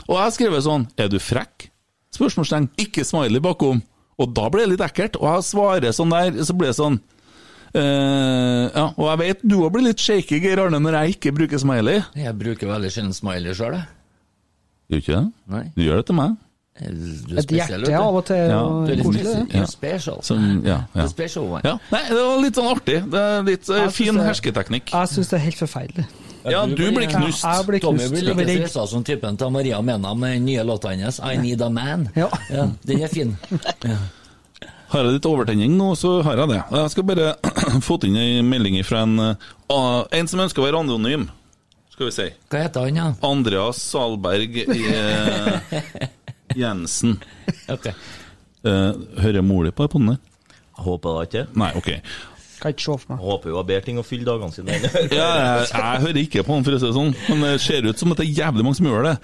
[0.10, 1.70] Og jeg har skrevet sånn Er du frekk?
[2.14, 2.68] Spørsmålstegn.
[2.78, 3.80] Ikke smiley bakom.
[4.22, 5.18] Og da blir det litt ekkelt.
[5.22, 7.00] Og jeg svarer sånn der, så blir det sånn
[7.74, 11.32] Uh, ja, og jeg vet du òg blir litt shaky, Geir Arne, når jeg ikke
[11.34, 12.04] bruker smiley.
[12.22, 13.88] Jeg bruker veldig sjelden smiley sjøl, jeg.
[14.92, 15.24] Gjør du ikke det?
[15.56, 15.62] Nei.
[15.74, 16.36] Du gjør det til meg.
[16.84, 18.44] Du er Et hjerte av og til.
[18.54, 18.60] Ja.
[18.62, 19.50] Du er litt koselig, spesiell.
[19.50, 19.72] det.
[19.74, 20.22] Special.
[20.30, 21.08] Som, ja, ja.
[21.10, 21.62] Special one.
[21.66, 21.74] ja.
[21.96, 23.00] Nei, det var litt sånn artig.
[23.16, 24.94] Det er litt uh, fin det- hersketeknikk.
[24.94, 26.06] Jeg syns det er helt forferdelig.
[26.44, 27.44] Ja, du blir knust.
[27.46, 28.04] Jeg blir knust.
[28.04, 31.38] Tommy blir like stressa som typen til Maria Mena med den nye låta hennes, I
[31.40, 32.10] Need a Man.
[32.16, 32.30] Ja.
[32.84, 33.38] Den er fin.
[33.84, 33.98] Ja.
[34.94, 36.60] Har jeg litt overtenning nå, så har jeg det.
[36.70, 37.30] Jeg skal bare
[37.88, 41.30] få inn ei melding fra en, en som ønsker å være anonym.
[41.94, 42.28] Skal vi si.
[42.50, 43.08] Hva heter han, ja?
[43.26, 45.82] Andreas Salberg eh,
[46.62, 47.20] Jensen.
[47.70, 47.90] Ok.
[47.90, 50.22] Eh, hører mora di på den der?
[50.84, 51.44] Håper da ikke.
[51.58, 51.90] Nei, ok.
[52.64, 53.20] Kan ikke se for meg.
[53.20, 54.86] Jeg håper jo har bedre ting å fylle dagene sine enn
[55.20, 57.90] Ja, jeg, jeg hører ikke på han, for å si det sånn, men det ser
[57.90, 59.16] ut som at det er jævlig mange som gjør det.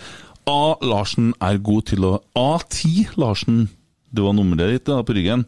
[0.50, 0.62] A.
[0.84, 3.68] Larsen er god til å A10 Larsen,
[4.12, 5.46] det var nummeret ditt da, på ryggen.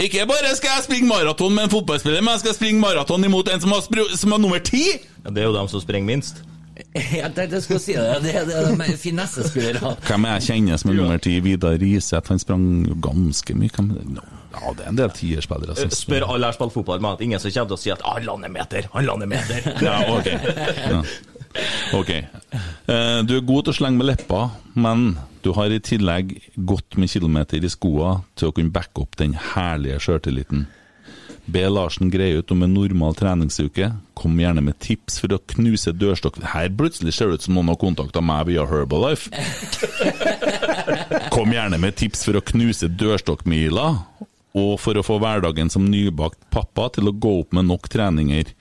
[0.00, 3.50] Ikke bare skal jeg springe maraton med en fotballspiller, men jeg skal springe maraton imot
[3.52, 3.82] en som har,
[4.16, 4.86] som har nummer ti!
[5.24, 6.42] Ja, Det er jo dem som springer minst.
[6.96, 8.14] Jeg tenkte jeg skulle si det.
[8.24, 9.90] Det er, det er de finessespillerne.
[10.06, 11.34] Hvem er jeg kjenner som er nummer ti?
[11.44, 12.64] Vidar Riseth, han sprang
[13.04, 13.70] ganske mye.
[13.76, 13.90] Hvem,
[14.52, 15.76] ja, det er en del tierspillere.
[15.96, 18.16] Spør alle jeg spilt fotball med, at ingen som kommer til å si at «Ah,
[18.18, 19.68] 'han lander meter', han lander meter'.
[19.86, 20.26] Ja, ok.
[20.92, 21.02] Ja.
[21.94, 22.10] Ok.
[22.10, 26.96] Eh, Du er god til å slenge med leppa, men du har i tillegg godt
[26.96, 30.66] med kilometer i skoa til å kunne backe opp den herlige sjøltilliten.
[31.44, 33.88] Be Larsen greie ut om en normal treningsuke.
[34.14, 36.38] Kom gjerne med tips for å knuse dørstokk...
[36.52, 39.26] Her plutselig ser det ut som noen har kontakta meg via Herbalife.
[41.34, 43.88] Kom gjerne med tips for å knuse dørstokkmila,
[44.58, 48.52] og for å få hverdagen som nybakt pappa til å gå opp med nok treninger.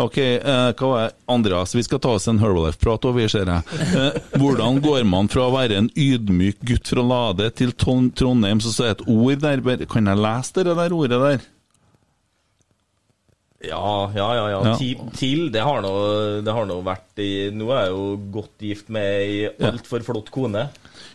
[0.00, 1.16] Ok, eh, hva var det?
[1.28, 3.80] Andreas, vi skal ta oss en Herbalife-prat over, ser jeg.
[3.92, 8.72] Eh, hvordan går man fra å være en ydmyk gutt fra Lade til Trondheim, så
[8.72, 11.44] står det et ord der, kan jeg lese det der ordet der?
[13.62, 14.46] Ja, ja, ja.
[14.50, 14.62] ja.
[14.64, 14.74] Ja.
[14.80, 15.92] Til, til det, har nå,
[16.42, 20.32] det har nå vært i Nå er jeg jo godt gift med ei altfor flott
[20.34, 20.66] kone.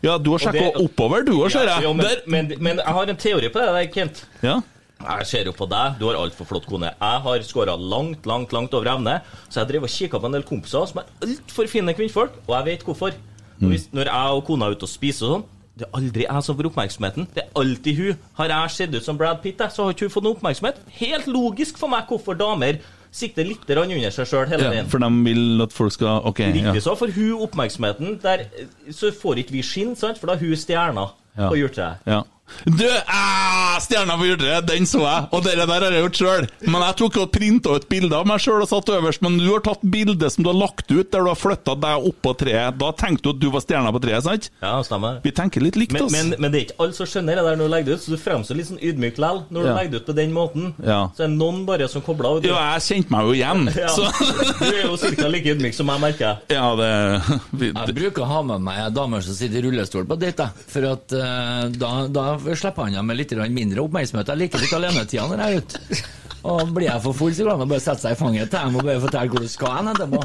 [0.05, 1.85] Ja, du har sjekka oppover, du òg, ser jeg.
[1.87, 4.23] Ja, men, men, men jeg har en teori på det der, Kent.
[4.45, 4.59] Ja.
[4.97, 6.89] Jeg ser jo på deg, du har altfor flott kone.
[6.89, 9.19] Jeg har skåra langt, langt langt over evne.
[9.45, 12.55] Så jeg driver og kikker på en del kompiser som er altfor fine kvinnfolk, og
[12.55, 13.13] jeg vet hvorfor.
[13.59, 13.69] Mm.
[13.71, 15.45] Hvis, når jeg og kona er ute og spiser og sånn,
[15.77, 17.27] det er aldri jeg som får oppmerksomheten.
[17.35, 18.21] Det er alltid hun.
[18.39, 20.79] Har jeg sett ut som Brad Pitt, så har ikke hun fått noe oppmerksomhet.
[20.97, 22.79] Helt logisk for meg hvorfor damer
[23.17, 26.39] sikter litt under seg sjøl hele ja, for de vil at folk skal Ok.
[26.45, 26.51] Ja.
[26.53, 28.45] Riktig så for hun oppmerksomheten, der,
[28.93, 30.19] så får ikke vi skinn, sant?
[30.21, 31.49] for da er hun stjerna Ja.
[31.51, 31.99] på hjortet.
[32.09, 32.23] Ja.
[32.65, 36.47] Du, ah, stjerna på hjortet, den så jeg, og det der har jeg gjort sjøl.
[36.67, 39.21] Men jeg tok og printa ut bilde av meg sjøl og satt øverst.
[39.25, 42.07] Men du har tatt bilde som du har lagt ut, der du har flytta deg
[42.11, 42.77] opp på treet.
[42.79, 44.49] Da tenkte du at du var stjerna på treet, sant?
[44.63, 45.19] Ja, stemmer.
[45.23, 47.59] Vi tenker litt likt, Men, men, men det er ikke alle som skjønner det der
[47.59, 49.43] når du legger det ut, så du fremstår litt sånn ydmyk likevel.
[49.49, 49.75] når du Ja.
[49.77, 50.73] legger det ut på den måten.
[50.83, 50.99] Ja.
[51.17, 52.45] Så er det noen bare som kobler av.
[52.45, 53.67] Ja, jeg kjente meg jo igjen.
[53.77, 53.87] Ja.
[53.93, 54.07] Så
[54.57, 55.27] Du er jo ca.
[55.29, 56.37] like ydmyk som jeg, merker jeg.
[56.57, 60.17] ja, det, vi, Jeg bruker å ha med meg damer som sitter i rullestol på
[60.19, 64.31] date, for at uh, da, da slipper han med litt mindre oppmerksomhet.
[64.33, 66.03] Jeg liker litt alenetida når jeg er ute.
[66.47, 68.77] Og blir jeg for full, så kan han bare sette seg i fanget til dem
[68.79, 70.21] og bare fortelle hvor du skal hen etterpå.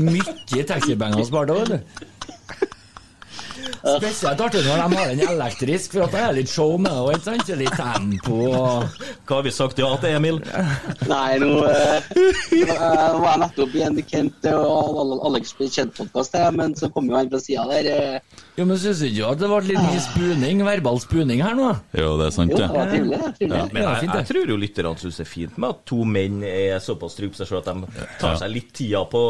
[0.00, 2.06] Mye taxipenger spart òg, vet du.
[3.80, 7.00] Spesielt artig når de har den elektrisk, for at det er litt show med det
[7.00, 7.52] òg, ikke sant?
[7.60, 10.40] Litt tempo og Hva har vi sagt ja til, Emil?
[11.08, 12.10] Nei, nå eh,
[12.58, 17.30] eh, var jeg nettopp i en Kent og Alex' kjent-podkast, men så kom jo han
[17.32, 17.90] fra sida der.
[17.94, 18.46] eh.
[18.58, 21.68] Jo, men syns du ikke at det ble litt mye spuning, verbal spuning her nå?
[21.96, 22.68] jo, det er sant, Jo, det.
[22.74, 23.20] var trivelig.
[23.38, 23.70] det var.
[23.72, 26.82] Men jeg, jeg tror jo lytterne syns det er fint med at to menn er
[26.84, 29.22] såpass trygge på seg sjøl at de tar seg litt tida på,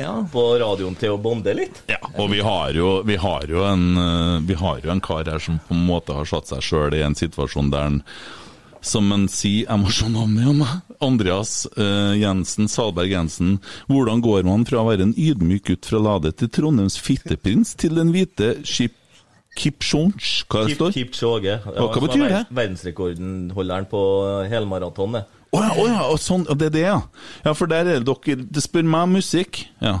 [0.00, 0.14] Ja.
[0.32, 1.82] på radioen til å bonde litt.
[1.92, 5.24] Ja, og vi har jo, vi har jo, en, eh, vi har jo en kar
[5.30, 8.02] her som på en måte har satt seg sjøl i en situasjon der han
[8.82, 10.62] som en sier Jeg må se navnet igjen.
[11.02, 13.56] Andreas eh, Jensen, Salberg Jensen.
[13.90, 17.94] Hvordan går man fra å være en ydmyk gutt fra Lade til Trondheims fitteprins til
[17.98, 18.98] den hvite skip...
[19.52, 20.92] Kipchonch, hva det Kip, står?
[20.96, 21.54] Kipchoge.
[21.66, 22.38] Hva- hva betyr det?
[22.56, 24.00] Verdensrekordholderen på
[24.48, 25.18] helmaraton.
[25.18, 25.24] det.
[25.52, 27.00] Å ja, oh ja, sånn, det er det, ja.
[27.44, 29.58] Ja, For der er dere Det spør meg om musikk.
[29.84, 29.98] Ja.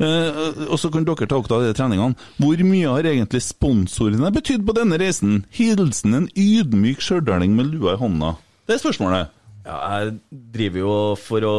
[0.00, 2.16] Eh, og så kan dere ta opptak av de treningene.
[2.40, 5.42] Hvor mye har egentlig sponsorene betydd på denne reisen?
[5.52, 8.32] Hilsen en ydmyk stjørdæling med lua i hånda.
[8.64, 9.36] Det er spørsmålet.
[9.64, 10.16] Ja, jeg
[10.56, 11.54] driver jo for å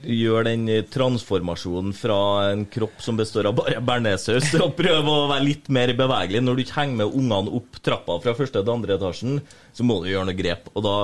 [0.00, 2.16] gjøre den transformasjonen fra
[2.50, 6.42] en kropp som består av bare bearnéssaus, til å prøve å være litt mer bevegelig.
[6.44, 9.40] Når du ikke henger med ungene opp trappa fra første til andre etasjen,
[9.76, 10.70] så må du gjøre noe grep.
[10.74, 10.96] Og da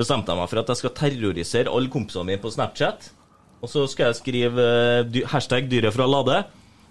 [0.00, 3.10] bestemte jeg meg for at jeg skal terrorisere alle kompisene mine på Snapchat.
[3.60, 4.66] Og så skal jeg skrive
[5.04, 6.44] uh, hashtag 'dyret fra Lade',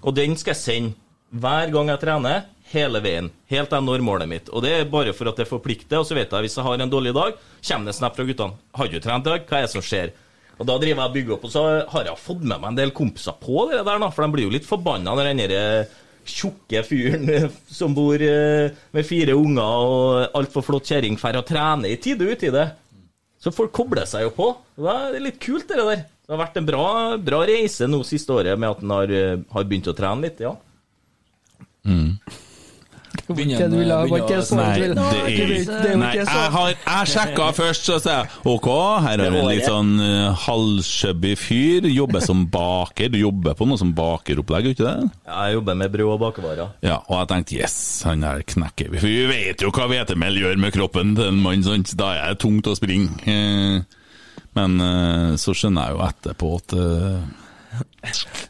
[0.05, 0.93] og den skal jeg sende
[1.29, 3.29] hver gang jeg trener, hele veien.
[3.49, 4.49] Helt til jeg når målet mitt.
[4.49, 6.81] Og det er bare for at det forplikter, og så vet jeg hvis jeg har
[6.81, 8.57] en dårlig dag, kommer det snap fra guttene.
[8.73, 9.45] 'Har du trent i dag?
[9.45, 10.13] Hva er det som skjer?'
[10.59, 12.79] Og da driver jeg og bygger opp, og så har jeg fått med meg en
[12.81, 15.87] del kompiser på det der, da, for de blir jo litt forbanna når den derre
[16.29, 21.47] tjukke fyren eh, som bor eh, med fire unger og altfor flott kjerring drar og
[21.47, 22.65] trener i tide og utide.
[23.39, 24.47] Så folk kobler seg jo på.
[24.75, 26.01] Det er litt kult, det der.
[26.29, 26.85] Det har vært en bra,
[27.17, 30.41] bra reise nå siste året med at en har, eh, har begynt å trene litt,
[30.43, 30.51] ja.
[33.29, 36.27] Ikke du ville ha- var ikke så Nei, du det er, det er nei jeg,
[36.53, 38.67] har, jeg sjekka først, så sa jeg OK,
[39.05, 41.87] her er det en litt sånn uh, halvskjøbbig fyr.
[41.89, 43.09] Jobber som baker.
[43.13, 45.09] Du jobber på noe som bakeropplegg, gjør ikke det?
[45.25, 46.73] Ja, Jeg jobber med brød og bakevarer.
[46.85, 49.01] Ja, og jeg tenkte yes, han her knekker vi.
[49.01, 51.95] For vi vet jo hva hvetemel gjør med kroppen til en mann, sant?
[51.99, 53.17] Da er det tungt å springe.
[53.25, 53.81] Eh,
[54.57, 58.48] Men eh, så skjønner jeg jo etterpå at eh,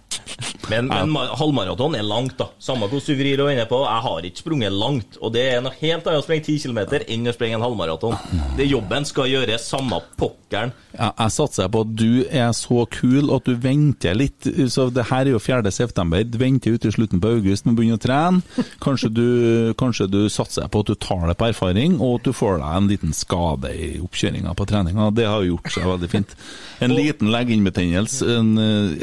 [0.70, 2.50] Men, men ma- halvmaraton er langt, da.
[2.62, 3.80] Samme hvordan du vrir og vender på.
[3.86, 5.18] Jeg har ikke sprunget langt.
[5.22, 8.16] Og det er noe helt annet å sprenge 10 km enn å sprenge en halvmaraton.
[8.60, 10.72] Det Jobben skal gjøre samme pokkeren.
[10.96, 14.48] Ja, jeg satser på at du er så kul at du venter litt.
[14.74, 15.72] Så det her er jo 4.
[15.74, 16.24] september.
[16.26, 18.66] Du venter ut til slutten på august med å begynne å trene.
[18.82, 19.26] Kanskje du,
[19.80, 22.78] kanskje du satser på at du tar det på erfaring, og at du får deg
[22.80, 25.10] en liten skade i oppkjøringa på treninga.
[25.18, 26.36] Det har jo gjort seg veldig fint.
[26.86, 28.26] En liten legginnbetennelse,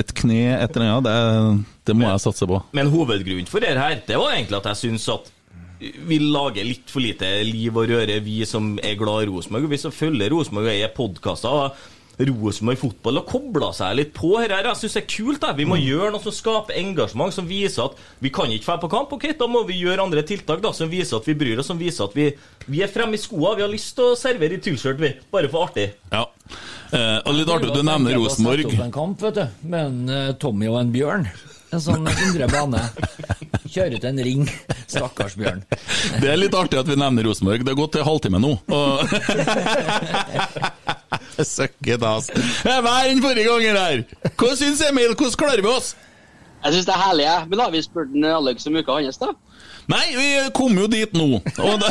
[0.01, 1.17] et kne, et eller annet, det,
[1.87, 2.61] det må jeg satse på.
[2.77, 5.33] Men hovedgrunnen for det her, det var egentlig at jeg syns at
[5.79, 9.69] vi lager litt for lite liv og røre, vi som er glad i Rosenborg.
[9.69, 11.77] Vi som følger Rosenborg og er podkaster.
[12.17, 14.55] Rosenborg fotball og kobla seg litt på her.
[14.55, 14.71] her.
[14.71, 15.43] Jeg syns det er kult.
[15.45, 15.57] Jeg.
[15.59, 18.91] Vi må gjøre noe som skaper engasjement, som viser at vi kan ikke dra på
[18.93, 19.13] kamp.
[19.13, 21.81] Ok, Da må vi gjøre andre tiltak da, som viser at vi bryr oss, som
[21.81, 22.31] viser at vi,
[22.67, 23.55] vi er fremme i skoa.
[23.59, 25.13] Vi har lyst til å servere i tullskjørt, vi.
[25.33, 25.91] Bare for artig.
[26.13, 26.25] Ja.
[26.95, 28.65] Eh, og litt artig du nevner Rosenborg.
[28.65, 31.29] Sette opp en kamp, vet du, med en uh, Tommy og en bjørn.
[31.75, 32.81] En sånn indre bane.
[33.67, 34.45] Kjøre til en ring.
[34.87, 35.65] Stakkars bjørn.
[36.23, 37.67] Det er litt artig at vi nevner Rosenborg.
[37.67, 38.55] Det har gått til halvtime nå.
[38.73, 39.05] Og
[41.57, 42.31] Søkke dass.
[42.33, 44.05] Det er verre enn forrige ganger her!
[44.35, 45.15] Hva syns Emil?
[45.15, 45.95] Hvordan klarer vi oss?
[46.65, 47.49] Jeg syns det er herlig, jeg.
[47.51, 49.33] Men har vi spurt Alex om uka hans, da?
[49.87, 51.39] Nei, vi kom jo dit nå.
[51.55, 51.91] Det,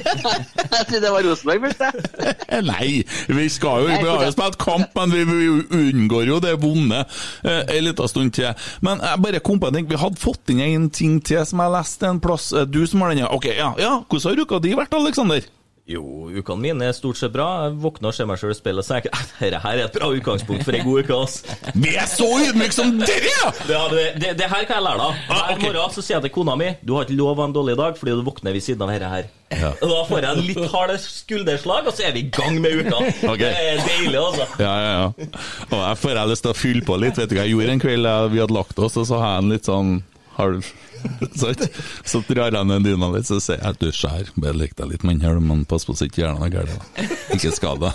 [0.00, 2.64] Jeg trodde det var Rosenborg først, jeg.
[2.72, 2.88] nei,
[3.30, 7.04] vi skal jo Vi har jo spilt kamp, men vi, vi unngår jo det vonde
[7.44, 8.50] eh, en liten stund til.
[8.82, 9.86] Men jeg bare kom på en ting.
[9.90, 12.50] Vi hadde fått inn en ting til som jeg leste en plass.
[12.58, 13.30] Eh, Du som har den, ja.
[13.38, 13.70] Ok, ja.
[13.78, 13.94] ja.
[14.10, 15.46] Hvordan har uka di vært, Aleksander?
[15.90, 17.46] Jo, ukene mine er stort sett bra.
[17.66, 19.96] Jeg våkner og ser meg sjøl i speilet og tenker at dette her er et
[19.96, 21.16] bra utgangspunkt for ei god uke.
[21.24, 21.40] ass.
[21.74, 23.32] Vi er så ydmyke som dere!
[23.32, 23.48] ja!
[23.90, 25.24] Det, det, det, her kan jeg lære deg.
[25.26, 25.64] Ah, Hver ok.
[25.66, 27.74] morgen så sier jeg til kona mi du har ikke lov å ha en dårlig
[27.80, 29.30] dag fordi du våkner ved siden av dette her.
[29.50, 29.72] Ja.
[29.82, 33.00] Da får jeg en litt harde skulderslag, og så er vi i gang med uka.
[33.32, 33.48] Okay.
[33.50, 34.46] Det er deilig, altså.
[34.62, 35.32] Ja, ja, ja.
[35.72, 37.18] Og jeg får jeg lyst til å fylle på litt.
[37.18, 38.12] Vet du hva jeg gjorde en kveld?
[38.36, 39.92] Vi hadde lagt oss, og så har jeg en litt sånn
[40.38, 40.70] halv?
[42.10, 44.90] Så drar jeg ned dyna litt, så sier jeg at du skjær, bare lik deg
[44.92, 47.08] litt med den her, men pass på så ikke hjernen er gæren.
[47.36, 47.92] Ikke skad deg.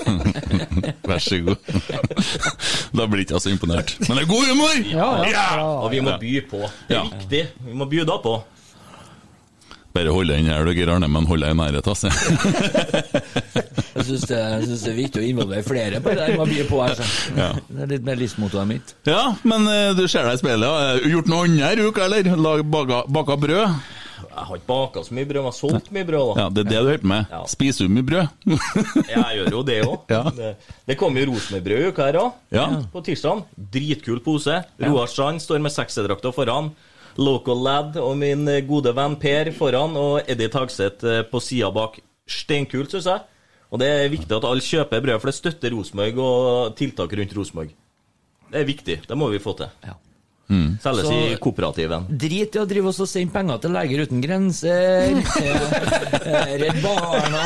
[1.09, 1.69] Vær så god.
[2.95, 3.95] Da blir ikke jeg så imponert.
[4.05, 4.75] Men det er god humor!
[4.89, 5.47] Ja, ja.
[5.83, 6.61] Og vi må by på.
[6.89, 7.41] Det er viktig.
[7.67, 8.35] Vi må by da på.
[9.95, 11.93] Bare hold den her, du, Geir Arne, men hold deg i nærheten.
[11.93, 12.09] Altså.
[13.95, 17.03] Jeg syns det, det er viktig å involvere flere på det man byr på her.
[17.37, 17.49] Ja.
[17.69, 18.95] Det er litt mer livsmottoet mitt.
[19.07, 21.03] Ja, men eh, du ser deg i speilet.
[21.05, 22.27] du Gjort noe annet i uka, eller?
[22.35, 23.77] Lag baka, baka brød?
[24.35, 26.25] Jeg har ikke baka så mye brød, men jeg har solgt mye brød.
[26.35, 27.29] da Ja, det er det du holder på med.
[27.31, 27.41] Ja.
[27.51, 28.49] Spiser du mye brød?
[29.13, 29.95] Jeg gjør jo det òg.
[30.11, 30.21] Ja.
[30.35, 30.49] Det,
[30.91, 32.41] det kom jo rosenbrød i uka her òg.
[32.55, 32.65] Ja.
[32.91, 33.45] På tirsdag.
[33.75, 34.57] Dritkul pose.
[34.83, 36.73] Roar Strand står med sekserdrakta foran.
[37.15, 41.71] Local Lad og min eh, gode venn Per foran, og Eddie Tagseth eh, på sida
[41.75, 42.01] bak.
[42.27, 43.23] Steinkult, syns jeg.
[43.73, 47.37] Og det er viktig at alle kjøper brød, for det støtter Rosenborg og tiltak rundt
[47.37, 47.73] Rosenborg.
[48.51, 48.99] Det er viktig.
[49.09, 49.71] Det må vi få til.
[49.83, 49.97] Ja.
[50.45, 52.03] Selges Så- i kooperativen.
[52.21, 55.15] Drit i å drive oss og sende penger til Leger uten grenser,
[56.61, 57.45] Redd Barna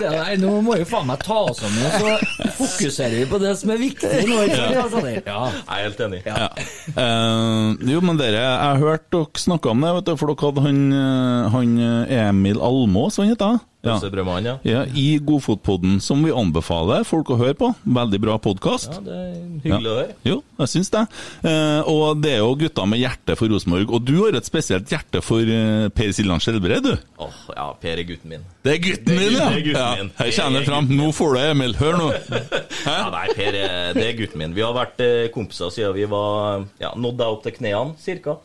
[0.00, 3.56] Nei, Nå må vi faen meg ta oss sammen, og så fokuserer vi på det
[3.58, 4.10] som er viktig.
[4.28, 4.84] Nå, ikke ja.
[4.94, 6.20] Jeg er helt enig.
[6.28, 6.46] Ja.
[6.94, 10.46] Uh, jo, men dere, jeg har hørt dere snakke om det, vet du, for dere
[10.46, 14.44] hadde han, eh, han eh, Emil Almås, han heter han?
[14.44, 14.50] Ja.
[14.50, 14.58] Ja.
[14.62, 17.70] Ja, I Godfotpodden, som vi anbefaler folk å høre på.
[17.84, 18.92] Veldig bra podkast.
[18.92, 20.16] Ja, det er hyggelig å høre.
[20.26, 21.04] Jo, jeg syns det.
[21.48, 23.94] Eh, og det er jo gutta med hjerte for Rosenborg.
[23.96, 27.08] Og du har et spesielt hjerte for eh, Per Siljan Skjelbred, du.
[27.24, 28.44] Åh, ja, Per er gutten min.
[28.66, 29.48] Det er gutten Det er din, ja!
[29.48, 29.90] det er gutten ja.
[30.02, 30.12] min.
[30.20, 30.92] Her kommer er det fram.
[31.00, 31.76] Nå får du Emil.
[31.80, 32.12] Hør nå.
[32.86, 32.98] Hæ?
[32.98, 34.54] Ja, nei, Per er, det er gutten min.
[34.56, 38.36] Vi har vært eh, kompiser siden vi var ja, nådde deg opp til knærne, cirka.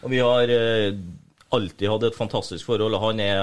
[0.00, 0.98] Og vi har eh,
[1.54, 3.42] alltid hatt et fantastisk forhold, han er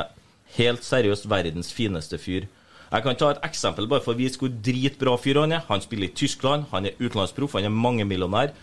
[0.56, 2.48] helt seriøst verdens fineste fyr.
[2.88, 5.66] Jeg kan ta et eksempel bare for å vise hvor dritbra fyr han er.
[5.68, 8.54] Han spiller i Tyskland, han er utenlandsproff, han er mangemillionær.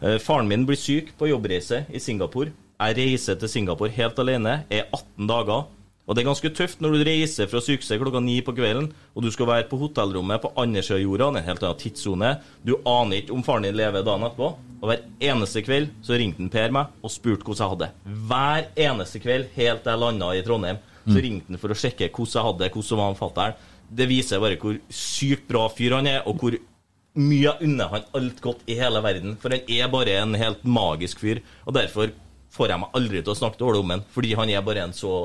[0.00, 2.54] Eh, faren min blir syk på jobbreise i Singapore.
[2.76, 5.66] Jeg reiser til Singapore helt alene, er 18 dager.
[6.06, 9.24] Og det er ganske tøft når du reiser fra sykehuset klokka ni på kvelden, og
[9.24, 12.30] du skal være på hotellrommet på andre sida av jorda, en helt annen tidssone.
[12.62, 14.52] Du aner ikke om faren din lever dagen etterpå.
[14.76, 18.18] Og hver eneste kveld så ringte Per meg og spurte hvordan jeg hadde det.
[18.28, 22.10] Hver eneste kveld helt til jeg landa i Trondheim, så ringte han for å sjekke
[22.10, 23.60] hvordan jeg hadde det, hvordan var han fatter'n.
[23.96, 26.56] Det viser bare hvor sykt bra fyr han er, og hvor
[27.16, 29.36] mye jeg unner han alt godt i hele verden.
[29.40, 32.12] For han er bare en helt magisk fyr, og derfor
[32.56, 34.96] får jeg meg aldri til å snakke dårlig om han, fordi han er bare en
[34.96, 35.16] så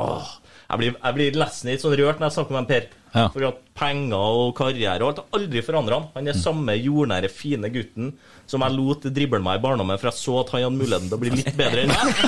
[0.00, 0.28] Åh,
[0.70, 2.88] jeg blir, jeg blir nesten litt sånn rørt når jeg snakker med en Per.
[3.10, 3.24] Ja.
[3.34, 6.04] For at penger og karriere og alt har aldri forandra han.
[6.14, 8.12] Han er samme jordnære, fine gutten
[8.50, 11.16] som jeg lot drible meg i barndommen, for jeg så at han hadde muligheten til
[11.16, 12.10] å bli litt bedre enn meg.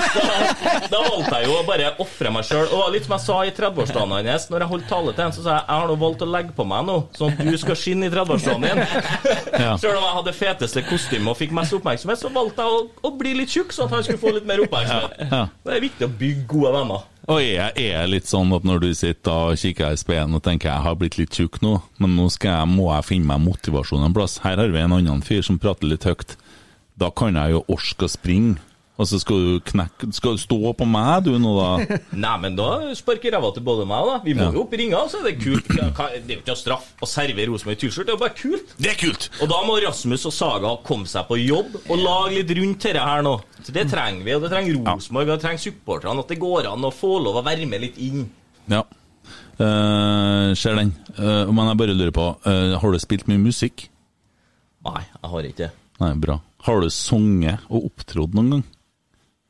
[0.63, 2.67] Da, da valgte jeg jo å bare ofre meg sjøl.
[2.75, 5.43] Og litt som jeg sa i 30-årsdagen hans, når jeg holdt tale til ham, så
[5.45, 7.79] sa jeg jeg har nå valgt å legge på meg nå, sånn at du skal
[7.79, 8.83] skinne i 30-årsdagen din.
[9.63, 9.75] Ja.
[9.79, 13.13] Sjøl om jeg hadde feteste kostyme og fikk mest oppmerksomhet, så valgte jeg å, å
[13.19, 15.27] bli litt tjukk, sånn at han skulle få litt mer oppmerksomhet.
[15.31, 15.45] Ja.
[15.63, 17.09] Det er viktig å bygge gode venner.
[17.31, 20.67] Og jeg er litt sånn at når du sitter og kikker i speilet og tenker
[20.67, 24.15] jeg har blitt litt tjukk nå, men nå jeg, må jeg finne meg motivasjon en
[24.15, 24.41] plass.
[24.43, 26.35] Her har vi en annen fyr som prater litt høyt.
[26.99, 28.59] Da kan jeg jo orke å springe.
[29.01, 31.97] Og så skal du knekke Skal du stå på meg, du, nå, da?
[32.25, 34.17] Nei, men da sparker ræva til både meg og da.
[34.21, 34.51] Vi må Ja.
[34.53, 35.65] jo opp i ringa, så er det kult.
[35.73, 38.21] Hva- hva- Det er jo ikke noe straff å servere Rosenborg T-skjorte, det er jo
[38.21, 38.75] bare kult.
[38.77, 39.29] Det er kult!
[39.41, 43.01] Og da må Rasmus og Saga komme seg på jobb og lage litt rundt dette
[43.09, 43.33] her nå.
[43.63, 46.19] Så Det trenger vi, og det trenger Rosenborg, og det trenger supporterne.
[46.27, 48.27] At det går an å få lov å være med litt inn.
[48.69, 48.83] Ja.
[49.57, 50.93] Uh, ser den.
[51.17, 53.87] Uh, men jeg bare lurer på, uh, har du spilt mye musikk?
[54.85, 55.71] Nei, jeg har ikke det.
[56.01, 56.39] Nei, bra.
[56.65, 58.63] Har du sunget og opptrådt noen gang?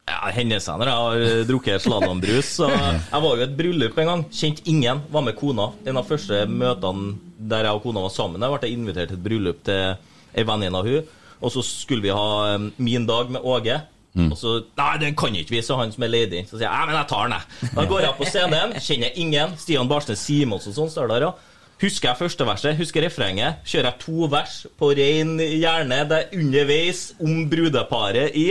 [0.03, 2.49] Ja, hendelsene når jeg har eh, drukket slalåmbrus.
[2.59, 4.23] Jeg var jo i et bryllup en gang.
[4.35, 4.99] Kjente ingen.
[5.13, 5.69] Var med kona.
[5.87, 9.17] En av første møtene der jeg og kona var sammen, jeg ble jeg invitert til
[9.19, 9.95] et bryllup til
[10.33, 11.09] ei venninne av hun
[11.43, 13.79] Og så skulle vi ha eh, min dag med Åge.
[14.13, 16.43] Og så Nei, den kan ikke vi, sa han som er ledig.
[16.45, 17.71] Så sier jeg ja, men jeg tar den, jeg.
[17.73, 19.55] Da går jeg på scenen, kjenner ingen.
[19.57, 21.33] Stian Barsnes Simons og sånn står der, ja.
[21.81, 23.63] Husker jeg første verset, husker refrenget.
[23.67, 28.45] Kjører jeg to vers på rein hjerne, det er underveis om brudeparet i.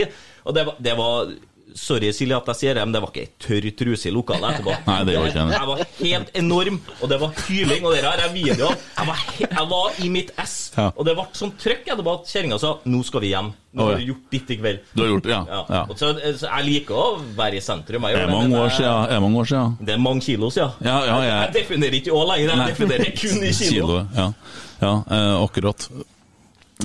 [0.45, 1.33] Og det var, det var
[1.75, 4.59] Sorry, Silje, at jeg sier det, men det var ikke ei tørr truse i lokalet
[4.59, 4.73] etterpå.
[4.85, 5.55] Nei, det var ikke det.
[5.55, 8.67] Jeg var helt enorm, og det var hyling, og det her er video.
[8.99, 10.91] Jeg var, he jeg var i mitt ess, Ja.
[10.93, 13.49] og det ble sånn trøkk etterpå at kjerringa sa 'nå skal vi hjem'.
[13.73, 14.79] Nå har du gjort ditt i kveld.
[14.93, 15.41] Du har gjort det, ja.
[15.49, 15.65] Ja.
[15.69, 15.81] ja.
[15.89, 17.07] Og Så, så jeg liker å
[17.41, 18.05] være i sentrum.
[18.05, 19.09] Jeg Det er mange år jeg- siden.
[19.09, 19.77] Er mange år siden.
[19.81, 20.71] Det er mange kilo siden.
[20.85, 24.07] Ja, ja, Jeg, jeg- jeg definerer ikke år lenger, jeg definerer kun i kilo.
[24.15, 24.33] ja.
[24.81, 25.89] ja eh, akkurat.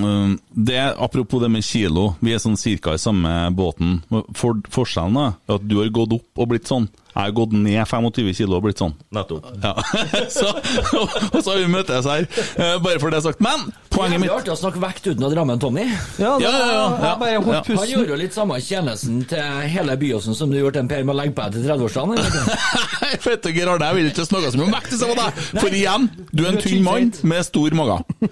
[0.03, 3.99] Um, det, apropos det med kilo, vi er sånn cirka i samme båten.
[4.37, 6.89] For, forskjellen er at du har gått opp og blitt sånn.
[7.09, 8.93] Jeg har gått ned 25 kilo og blitt sånn.
[9.15, 9.47] Nettopp.
[9.63, 9.73] Ja.
[10.37, 10.51] så,
[11.33, 13.41] og så har vi møttes her, eh, bare for det er sagt.
[13.43, 15.87] Men poenget Det mitt er artig å snakke vekt uten å ramme en Tommy.
[16.21, 17.13] Ja, det, Ja, ja, ja, ja.
[17.19, 17.79] Bare holdt Ja.
[17.81, 21.03] Han gjorde jo litt samme tjenesten til hele Byåsen som du gjorde til en Per
[21.03, 23.19] med å legge på deg til 30-årsdagen.
[23.25, 25.43] Fette Geir jeg vil ikke snakke så mye om vekt, med deg.
[25.59, 28.29] For igjen, du er en tynn mann med stor mage.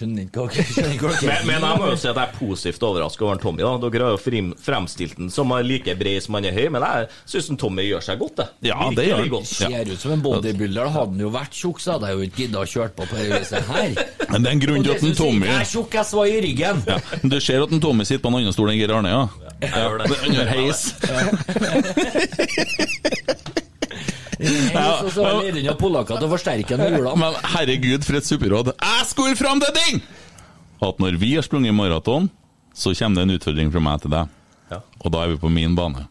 [0.00, 2.36] Skjønner ikke hva skjønner ikke hva Men, men jeg må jo si at jeg er
[2.38, 3.60] positivt overrasket over en Tommy.
[3.60, 6.66] da Dere har jo frem, fremstilt den som er like bred som han er høy,
[6.72, 8.40] men jeg syns Tommy gjør seg godt.
[8.40, 9.44] det Ja, det gjør han.
[9.50, 10.88] Ser ut som en bodybuilder.
[10.94, 13.14] Hadde han jo vært tjukk, så hadde jeg jo ikke gidda å kjøre på på
[13.20, 13.88] det viset her.
[14.30, 16.40] Men det er en grunn til at en Tommy jeg er tjukk, jeg svai i
[16.46, 16.76] ryggen.
[16.88, 16.98] ja.
[17.20, 19.22] Du ser at en Tommy sitter på en annen stol enn Geir Arne, ja?
[19.60, 20.04] Jeg gjør det.
[20.10, 20.80] Er Under heis.
[24.40, 27.08] Så så leide inn av polakker til å forsterke den med.
[27.20, 28.72] Men herregud, for et superråd.
[28.76, 30.02] Jeg skulle fram til ting!
[30.80, 32.30] At når vi har sprunget maraton,
[32.74, 34.36] så kommer det en utfordring fra meg til deg.
[34.70, 34.80] Ja.
[35.02, 36.06] Og da er vi på min bane.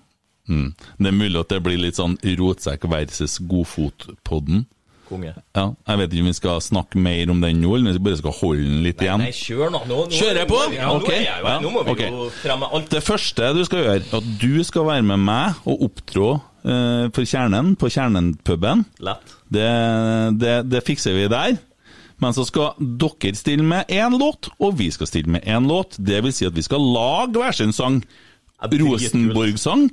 [0.49, 0.73] Mm.
[0.97, 4.65] Det er mulig at det blir litt sånn rotsekk versus godfotpodden.
[5.09, 5.31] Konge.
[5.57, 8.01] Ja, jeg vet ikke om vi skal snakke mer om den nå, eller om vi
[8.05, 9.23] bare skal holde den litt igjen.
[9.23, 9.81] Nei, kjør nå.
[9.89, 10.59] nå, nå Kjører jeg på?
[10.75, 11.07] Ja, Ok.
[11.09, 12.11] nå, jeg nå må vi okay.
[12.13, 12.91] jo fremme alt.
[12.93, 16.29] Det første du skal gjøre, at du skal være med meg og opptrå
[16.63, 18.85] for Kjernen på Kjernen-puben.
[19.49, 19.69] Det,
[20.41, 21.57] det, det fikser vi der.
[22.19, 25.95] Men så skal dere stille med én låt, og vi skal stille med én låt.
[25.95, 28.01] Det vil si at vi skal lage hver sin sang.
[28.59, 29.85] Rosenborg-sang,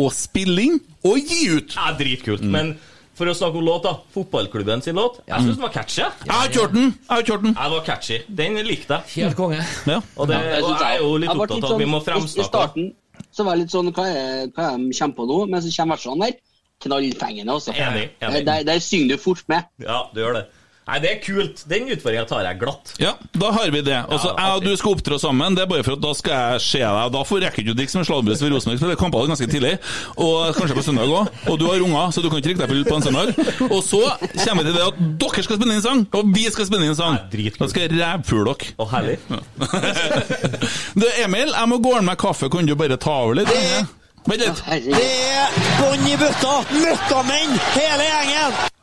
[0.00, 1.74] og spille inn og gi ut.
[1.76, 2.40] Ja, dritkult.
[2.40, 2.54] Mm.
[2.56, 2.74] Men
[3.14, 3.92] For å snakke om låt, da.
[4.10, 5.20] Fotballklubben sin låt.
[5.28, 6.00] Jeg syns den var catchy.
[6.00, 6.10] jeg.
[6.24, 6.88] Jeg har kjørt den!
[6.88, 7.52] Jeg har kjørt den.
[7.54, 8.16] Jeg var catchy.
[8.40, 9.12] Den likte jeg.
[9.20, 9.60] Helt konge.
[9.86, 10.00] Ja.
[10.16, 12.88] Og, det, og jeg er jo litt opptatt av at vi må fremsnakke i starten
[13.34, 15.38] så var jeg litt sånn Hva er, er de kommer på nå?
[15.50, 16.42] Men så kommer versene der.
[16.84, 17.72] Knallfengende, altså.
[17.72, 18.42] Enig, enig.
[18.46, 19.66] Der, der synger du fort med.
[19.82, 20.44] Ja, du gjør det.
[20.84, 21.62] Nei, det er kult.
[21.70, 22.90] Den utfordringa tar jeg glatt.
[23.00, 23.94] Ja, da har vi det.
[24.04, 25.54] Altså, Ja, jeg og du skal opptre sammen.
[25.56, 27.12] Det er bare for at da skal jeg se deg.
[27.14, 29.72] Da får rekker du ikke som en sladrebrus ved Rosenborg, spiller kamper ganske tidlig.
[30.20, 31.30] Og kanskje på søndag òg.
[31.48, 33.32] Og du har unger, så du kan ikke drikke deg full på en søndag.
[33.70, 34.02] Og så
[34.44, 36.84] kommer vi til det at dere skal spille inn en sang, og vi skal spille
[36.84, 37.16] inn en sang.
[37.32, 37.48] Nei.
[37.56, 38.76] Da skal jeg rævpule dere.
[38.84, 39.18] Og herlig.
[41.00, 42.48] Du, Emil, jeg må gå inn med kaffe.
[42.52, 43.50] Kan du bare ta over litt?
[44.28, 44.62] Vent litt.
[44.68, 46.54] Det er bånn i bøtta!
[46.76, 48.73] Møkkamenn, hele gjengen!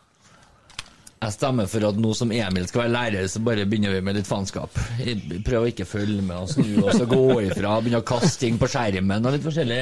[1.21, 4.15] Jeg stemmer for at nå som Emil skal være lærer, så bare begynner vi med
[4.17, 4.73] litt faenskap.
[5.45, 7.75] Prøv å ikke følge med og snu og så gå ifra.
[7.83, 9.77] Begynne å kaste ting på skjermen og litt forskjellig.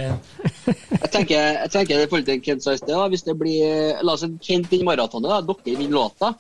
[0.67, 4.01] Jeg tenker, jeg tenker i forhold til Kent sa i sted, da, hvis det blir
[4.03, 5.55] La oss si Kent vinner maratonet, da.
[5.63, 6.33] Dere vinner låta.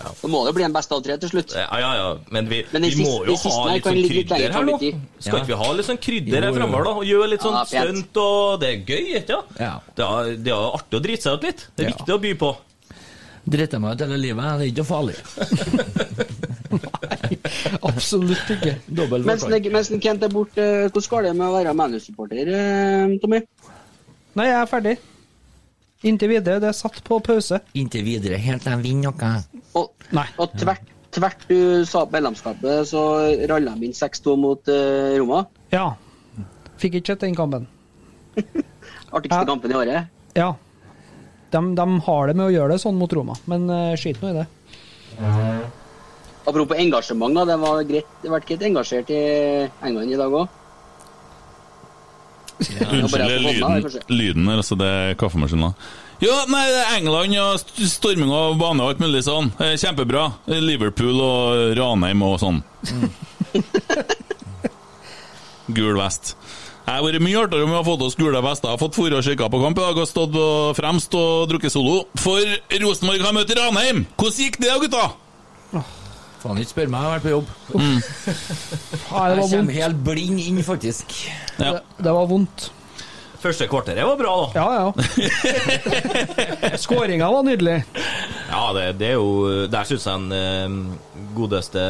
[0.00, 1.52] Da må det bli en best av tre til slutt.
[1.60, 2.08] Ja, ja, ja.
[2.32, 4.78] Men vi, Men vi siste, må jo ha litt sånn krydder her nå.
[5.20, 6.56] Skal ikke vi ha litt sånn krydder her Jo, jo.
[6.62, 6.94] fremover, da?
[7.02, 9.52] Og gjøre litt sånn Ja, stunt, og det er gøy, ikke sant?
[9.60, 9.74] Ja.
[10.00, 11.66] Det er, det er artig å drite seg ut litt.
[11.76, 11.94] Det er Ja.
[11.98, 12.52] viktig å by på.
[13.44, 15.16] Driter meg ut hele livet, det er ikke noe farlig.
[17.90, 18.74] Absolutt ikke.
[18.86, 23.40] Dobbel Mens, Kent er borte, hvordan går det med å være ManU-supporter, eh, Tommy?
[24.38, 24.94] Nei, jeg er ferdig.
[26.06, 26.60] Inntil videre.
[26.62, 27.58] Det er satt på pause.
[27.76, 29.32] Inntil videre, helt til de vinner noe.
[29.76, 30.24] Og, Nei.
[30.40, 33.02] og tvert, tvert du sa opp medlemskapet, så
[33.50, 35.42] ralla de inn 6-2 mot uh, Roma.
[35.74, 35.90] Ja.
[36.80, 37.66] Fikk ikke sett den kampen.
[39.12, 39.44] Artigste Ja.
[39.48, 40.08] kampen i året.
[40.38, 40.54] Ja.
[41.50, 44.30] De, de har det med å gjøre det sånn mot Roma, men uh, skit nå
[44.30, 44.46] i det.
[46.46, 47.44] Apropos engasjement, da.
[47.48, 49.22] Det var greit, det vært greit engasjert i
[49.86, 50.46] England i dag òg.
[52.60, 54.76] Unnskyld får hånda, lyden, lyden her, altså.
[54.78, 55.72] Det er kaffemaskinen.
[56.20, 56.66] Ja, nei,
[56.98, 59.48] England og storming av bane og alt mulig sånn.
[59.56, 60.26] Kjempebra.
[60.52, 62.60] Liverpool og Ranheim og sånn.
[65.76, 66.34] Gul vest.
[66.80, 68.70] Det har vært mye artigere om vi har fått oss gule vester.
[68.70, 70.46] Jeg har fått fôre og kikka på kamp i dag og stått på
[70.78, 72.00] fremst og drukket solo.
[72.18, 72.42] For
[72.82, 74.04] Rosenborg har møtt Ranheim!
[74.16, 75.04] Hvordan gikk det, gutta?
[76.40, 77.48] Faen, ikke spør meg, jeg har vært på jobb.
[77.76, 77.98] Mm.
[78.00, 81.12] det Jeg kommer helt blind inn, faktisk.
[81.60, 81.74] Ja.
[81.76, 82.70] Det, det var vondt.
[83.40, 84.48] Første kvarteret var bra, da.
[84.60, 84.88] Ja, ja.
[86.82, 87.78] Skåringa var nydelig.
[88.50, 90.68] Ja, det, det er jo Der syns jeg den eh,
[91.36, 91.84] godeste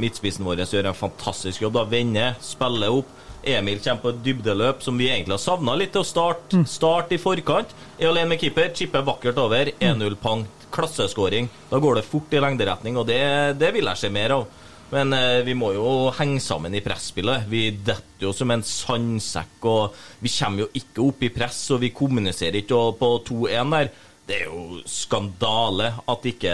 [0.00, 1.76] midtspissen vår gjør en fantastisk jobb.
[1.78, 3.14] da Vender, spiller opp.
[3.42, 7.12] Emil kommer på et dybdeløp som vi egentlig har savna litt til å starte start
[7.14, 7.74] i forkant.
[7.98, 9.72] Er alene med keeper, chipper vakkert over.
[9.78, 10.46] 1-0 pang.
[10.74, 11.48] Klasseskåring.
[11.70, 13.20] Da går det fort i lengderetning, og det,
[13.60, 14.48] det vil jeg se mer av.
[14.92, 17.44] Men eh, vi må jo henge sammen i presspillet.
[17.48, 21.82] Vi detter jo som en sandsekk, og vi kommer jo ikke opp i press, og
[21.84, 23.90] vi kommuniserer ikke på 2-1 der.
[24.28, 26.52] Det er jo skandale at ikke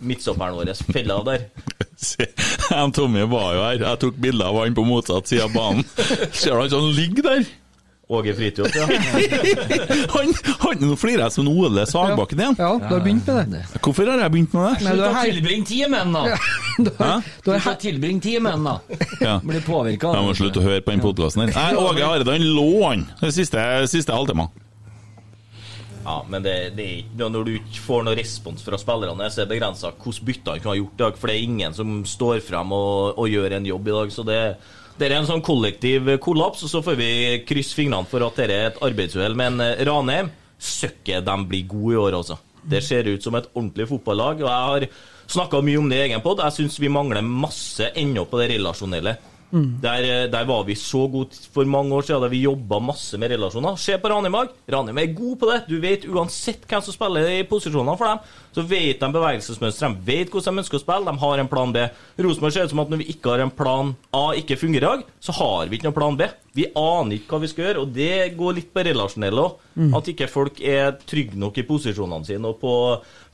[0.00, 1.42] midtstopperen vår feller av der.
[2.00, 2.30] Se,
[2.70, 3.82] han Tommy var jo her.
[3.84, 5.84] Jeg tok bilde av han på motsatt side av banen.
[6.32, 7.44] Ser du han sånn ligger der?
[8.14, 8.84] Åge Fridtjof, ja.
[10.14, 12.56] Han, han, nå flirer jeg som Ole Sagbakken igjen.
[12.60, 13.62] Ja, du har begynt med det.
[13.80, 14.84] Hvorfor har jeg begynt med det?
[14.84, 16.24] Nei, du Slutt er å tilbringe tid med den, da!
[16.76, 17.08] du Hæ?
[17.08, 18.98] er, du Slutt å tilbringe tid med den, da!
[19.24, 19.38] Ja.
[19.40, 20.12] Blir påvirka.
[20.18, 21.54] Jeg må slutte å høre på den podkasten her.
[21.56, 24.52] Nei, Åge Hareide, han lå han den siste, siste halvtimen.
[26.04, 26.86] Ja, men det, det
[27.16, 30.52] er når du ikke får noe respons fra spillerne, så er det begrensa hvordan bytter
[30.52, 31.18] han kunne ha gjort i dag.
[31.20, 34.12] For det er ingen som står frem og, og gjør en jobb i dag.
[34.12, 34.40] Så det,
[35.00, 37.10] det er en sånn kollektiv kollaps, og så får vi
[37.48, 39.36] krysse fingrene for at dette er et arbeidsuhell.
[39.38, 40.28] Men eh, Ranheim,
[40.60, 42.38] søkket de blir gode i år, altså.
[42.64, 44.44] Det ser ut som et ordentlig fotballag.
[44.44, 44.86] Og jeg har
[45.32, 46.44] snakka mye om det i egen pod.
[46.44, 49.16] Jeg syns vi mangler masse ennå på det relasjonelle.
[49.54, 53.18] Der, eh, der var vi så gode for mange år siden, der vi jobba masse
[53.18, 53.76] med relasjoner.
[53.78, 54.48] Se på Ranheim i.
[54.72, 55.60] Ranheim er god på det.
[55.68, 58.18] Du vet uansett hvem som spiller i posisjonene for dem,
[58.54, 59.98] så vet de bevegelsesmønsteret.
[59.98, 61.84] de vet hvordan de ønsker å spille, de har en plan B.
[62.18, 64.96] Rosenborg ser ut som at når vi ikke har en plan A ikke fungerer i
[64.96, 66.28] dag, så har vi ikke noen plan B.
[66.54, 69.56] Vi aner ikke hva vi skal gjøre, og det går litt på relasjonelle òg.
[69.98, 72.74] At ikke folk er trygge nok i posisjonene sine og på,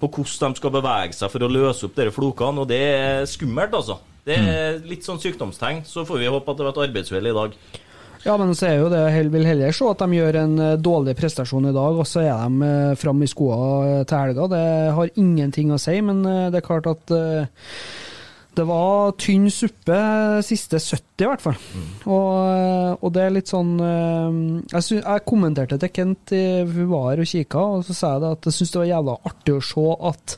[0.00, 3.26] på hvordan de skal bevege seg for å løse opp disse flokene, og det er
[3.28, 3.98] skummelt, altså.
[4.26, 5.84] Det er litt sånn sykdomstegn.
[5.88, 7.56] Så får vi håpe at det var et arbeidsuhell i dag.
[8.20, 10.76] Ja, men så er jo det Jeg vil heller se at de gjør en eh,
[10.76, 13.56] dårlig prestasjon i dag, og så er de eh, fram i skoa
[13.86, 14.48] eh, til helga.
[14.52, 14.66] Det
[14.98, 17.16] har ingenting å si, men det er klart at
[18.58, 19.96] det var tynn suppe
[20.42, 21.56] siste 70, i hvert fall.
[22.10, 27.12] Og, eh, og det er litt sånn Jeg, sy jeg kommenterte til Kent, vi var
[27.12, 29.56] her og kikka, og så sa jeg det at jeg syns det var jævla artig
[29.56, 30.36] å se at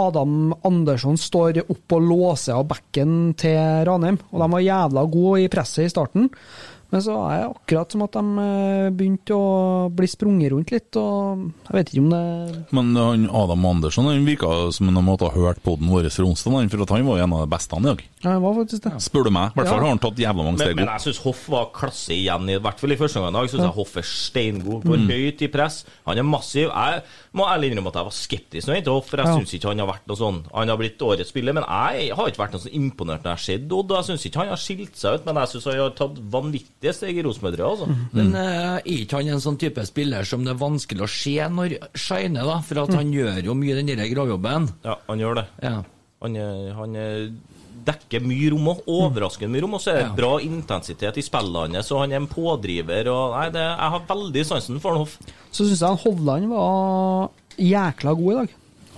[0.00, 4.18] Adam Andersson står opp og låser av bekken til Ranheim.
[4.32, 6.30] Og de var jævla gode i presset i starten.
[6.92, 10.92] Men så er det akkurat som at de eh, begynte å bli sprunget rundt litt,
[11.00, 15.06] og jeg vet ikke om det Men han Adam Andersson han virka som om han
[15.06, 17.54] måtte ha hørt på den vår fra onsdag, for at han var en av de
[17.54, 18.02] beste han i dag.
[18.20, 18.92] Ja, han var faktisk det.
[19.00, 19.54] Spør du meg.
[19.54, 19.86] I hvert fall Ja.
[19.86, 22.58] har han tatt jævla mange steg men men jeg syns Hoff var klasse igjen, i
[22.60, 23.48] hvert fall i første omgang i dag.
[23.54, 24.84] Synes jeg Hoff er steingod.
[24.84, 25.08] Går Mm.
[25.08, 25.84] høyt i press.
[26.04, 26.68] Han er massiv.
[26.68, 27.02] Jeg
[27.34, 29.36] må ærlig innrømme at jeg var skeptisk når jeg for jeg Ja.
[29.38, 32.26] syns ikke han har vært noe sånn Han har blitt årets spiller, men jeg har
[32.28, 33.90] ikke vært noe sånn imponert når jeg har sett Odd.
[33.96, 36.92] Jeg syns ikke han har skilt seg ut, men jeg syns han har tatt vanvittige
[36.94, 37.60] steg i Rosenborg.
[37.60, 37.88] Altså.
[38.12, 41.36] Men eh, er ikke han en sånn type spiller som det er vanskelig å se
[41.48, 42.60] når shiner, da?
[42.60, 44.68] For at han gjør jo mye den der gravjobben.
[44.84, 45.46] Ja, han gjør det.
[45.62, 45.82] Ja.
[46.22, 46.36] Han,
[46.76, 47.30] han er-
[47.84, 49.74] dekker mye rom, og overraskende mye rom.
[49.78, 50.14] Og så er det Ja.
[50.16, 53.08] bra intensitet i spillene hans, og han er en pådriver.
[53.12, 55.18] Og, nei, det, jeg har veldig sansen for Hoff.
[55.50, 58.48] Så syns jeg Hovland var jækla god i dag.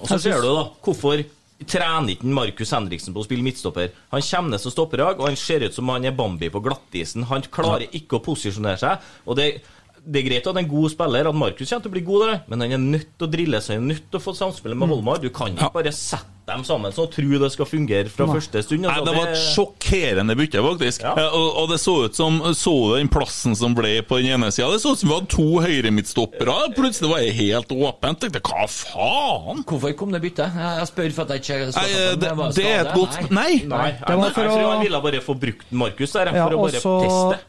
[0.00, 1.24] Og så ser du da, hvorfor
[1.66, 3.90] trener ikke Markus Henriksen på å spille midtstopper?
[4.12, 6.50] Han kommer ned som stopper i dag, og han ser ut som han er Bambi
[6.50, 7.24] på glattisen.
[7.30, 8.98] Han klarer ikke å posisjonere seg.
[9.26, 9.62] og det
[10.06, 12.40] det er greit at en god spiller, at Markus kommer til å bli god der,
[12.48, 14.76] men han er nødt til å drille seg, han er nødt til å få samspillet
[14.76, 15.16] med Holmar.
[15.22, 18.60] Du kan ikke bare sette dem sammen som og tro det skal fungere fra første
[18.62, 18.82] stund.
[18.84, 19.04] Nei, altså.
[19.08, 21.02] det var et sjokkerende bytte, faktisk.
[21.06, 21.14] Ja.
[21.16, 24.34] Eh, Og, og det så ut som Så du den plassen som ble på den
[24.36, 24.68] ene sida?
[24.74, 26.56] Det så ut som vi hadde to høyremidtstoppere.
[26.76, 28.20] Plutselig var det helt åpent.
[28.20, 29.64] Tenkte hva faen?
[29.68, 30.52] Hvorfor kom det byttet?
[30.54, 32.50] Jeg jeg spør for at jeg ikke så Nei, det, det.
[32.58, 33.52] det er et godt Nei.
[33.64, 33.68] Nei!
[33.70, 36.30] Nei, Det jeg, var jeg, for tror å- han ville bare få brukt Markus der,
[36.34, 36.94] Ja, for å og så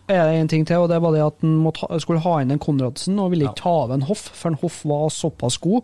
[0.08, 2.60] er det en ting til, og det var det at han skulle ha inn en
[2.62, 5.84] Konradsen, og ville ikke ta av en Hoff, for en Hoff var såpass god.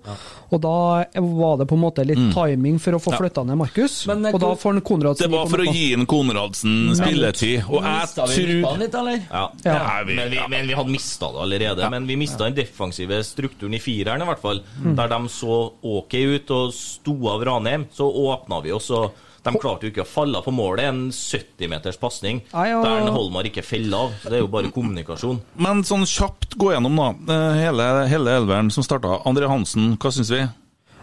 [0.52, 2.34] Og da var det på en måte litt Mm.
[2.36, 5.32] timing for å få flytta ned Markus, Men, eh, og da får han Konradsen Det
[5.34, 9.20] var for å gi en Konradsen spilletid, og jeg tror litt, eller?
[9.30, 9.78] Ja, Ja.
[9.88, 11.90] Nei, vi, men, vi, men vi hadde mista det allerede.
[11.92, 14.62] Men vi mista den defensive strukturen i fireren, i hvert fall.
[14.84, 14.96] Mm.
[14.96, 17.88] Der de så ok ut og sto av Ranheim.
[17.92, 19.12] Så åpna vi oss, og
[19.44, 20.86] de klarte jo ikke å falle på målet.
[20.92, 24.12] En 70-meters pasning der Holmar ikke feller av.
[24.22, 25.40] Så det er jo bare kommunikasjon.
[25.58, 27.10] Men sånn kjapt gå gjennom, da.
[27.34, 29.20] eh, Hele, hele elveren som starta.
[29.26, 30.44] André Hansen, hva syns vi?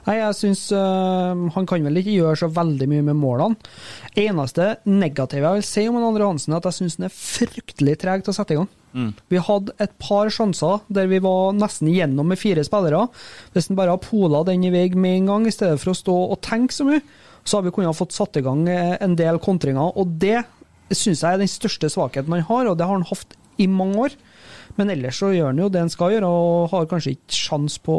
[0.08, 3.58] Nei, jeg syns uh, han kan vel ikke gjøre så veldig mye med målene.
[4.16, 7.98] Eneste negative jeg vil si om Andre Hansen, er at jeg syns han er fryktelig
[8.00, 8.70] treg til å sette i gang.
[9.28, 13.04] Vi hadde et par sjanser der vi var nesten igjennom med fire spillere.
[13.52, 15.98] Hvis han bare har pola den i vei med en gang, i stedet for å
[15.98, 17.02] stå og tenke så mye,
[17.44, 19.92] så hadde vi kunnet fått satt i gang eh, en del kontringer.
[19.96, 20.40] Og det
[20.88, 24.08] syns jeg er den største svakheten han har, og det har han hatt i mange
[24.08, 24.16] år.
[24.78, 27.78] Men ellers så gjør han jo det han skal gjøre, og har kanskje ikke sjans
[27.82, 27.96] på,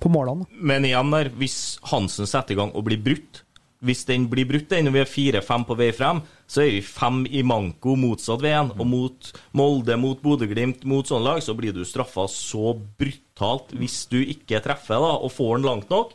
[0.00, 0.46] på målene.
[0.52, 3.44] Men igjen der, hvis Hansen setter i gang og blir brutt
[3.78, 6.18] Hvis den blir brutt, når vi er fire-fem på vei frem,
[6.50, 8.72] så er vi fem i manko motsatt veien.
[8.74, 14.00] Og mot Molde, mot Bodø-Glimt, mot sånne lag, så blir du straffa så brutalt hvis
[14.10, 16.10] du ikke treffer da, og får den langt nok.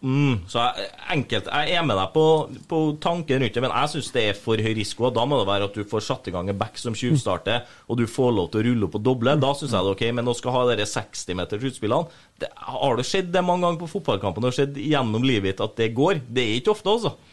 [0.00, 2.22] Mm, så jeg, enkelt, jeg er med deg på,
[2.70, 5.10] på tanken rundt det, men jeg syns det er for høy risiko.
[5.12, 8.00] Da må det være at du får satt i gang en back som tjuvstarter, og
[8.00, 9.36] du får lov til å rulle opp og doble.
[9.42, 12.96] Da syns jeg det er ok, men å skal ha de 60-meters utspillene det, Har
[12.96, 16.24] det skjedd det mange ganger på fotballkampen og skjedd gjennom livet ditt at det går?
[16.32, 17.29] Det er ikke ofte, altså.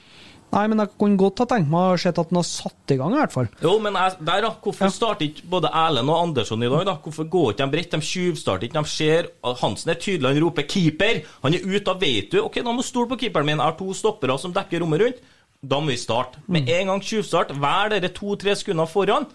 [0.55, 2.97] Nei, men jeg kunne godt ha tenkt meg å se at han har satt i
[2.99, 3.49] gang, i hvert fall.
[3.61, 6.85] Jo, men jeg, der da, hvorfor starter ikke både Erlend og Andersson i dag?
[6.87, 6.95] da?
[7.03, 7.95] Hvorfor går ikke de bredt?
[7.97, 8.79] De tjuvstarter ikke.
[8.79, 9.31] De ser
[9.61, 11.23] Hansen er tydelig, han roper 'keeper'!
[11.43, 12.39] Han er ute, da vet du.
[12.45, 13.59] Ok, da må du stole på keeperen min.
[13.59, 15.25] Jeg har to stoppere som dekker rommet rundt.
[15.67, 16.39] Da må vi starte.
[16.47, 19.25] Med en gang tjuvstart, hver dere to-tre sekunder foran.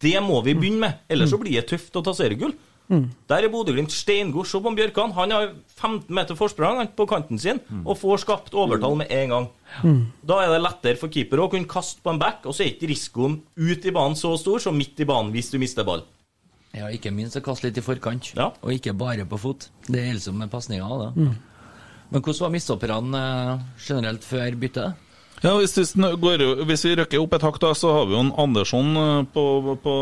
[0.00, 1.02] Det må vi begynne med.
[1.12, 2.54] Ellers så blir det tøft å ta seriegull.
[2.88, 4.46] Der er Bodø-Glimt steingod.
[4.46, 5.12] Se på Bjørkan.
[5.16, 9.48] Han har 15 meter forsprang på kanten sin og får skapt overtall med en gang.
[10.26, 12.70] Da er det lettere for keeper å kunne kaste på en back, og så er
[12.74, 16.04] ikke risikoen ut i banen så stor som midt i banen hvis du mister ball.
[16.76, 18.50] Ja, ikke minst å kaste litt i forkant, Ja.
[18.62, 19.70] og ikke bare på fot.
[19.88, 21.12] Det gjelder som med pasninger.
[21.16, 21.34] Mm.
[22.10, 23.20] Men hvordan var midtstopperne
[23.54, 24.94] eh, generelt før byttet?
[25.44, 28.22] Ja, hvis, vi går, hvis vi røkker opp et hakk, da, så har vi jo
[28.24, 29.44] en Andersson eh, på,
[29.82, 29.96] på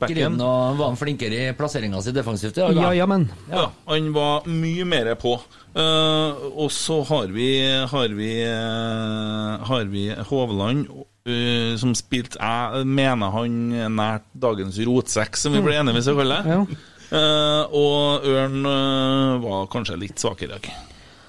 [0.00, 0.16] backen.
[0.16, 2.58] Grim, og var han flinkere i plasseringa si defensivt?
[2.58, 2.88] i dag, da?
[2.88, 3.28] Ja, ja, men.
[3.52, 5.38] Ja, han var mye mer på.
[5.78, 10.88] Uh, og så har vi Har vi, uh, har vi Hovland,
[11.28, 13.58] eh, som spilte Jeg mener han
[13.94, 16.56] nært dagens rotsekk, som vi ble enige om vi skal kalle det.
[16.56, 16.94] Ja.
[17.08, 20.70] Eh, og Ørn uh, var kanskje litt svakere i dag.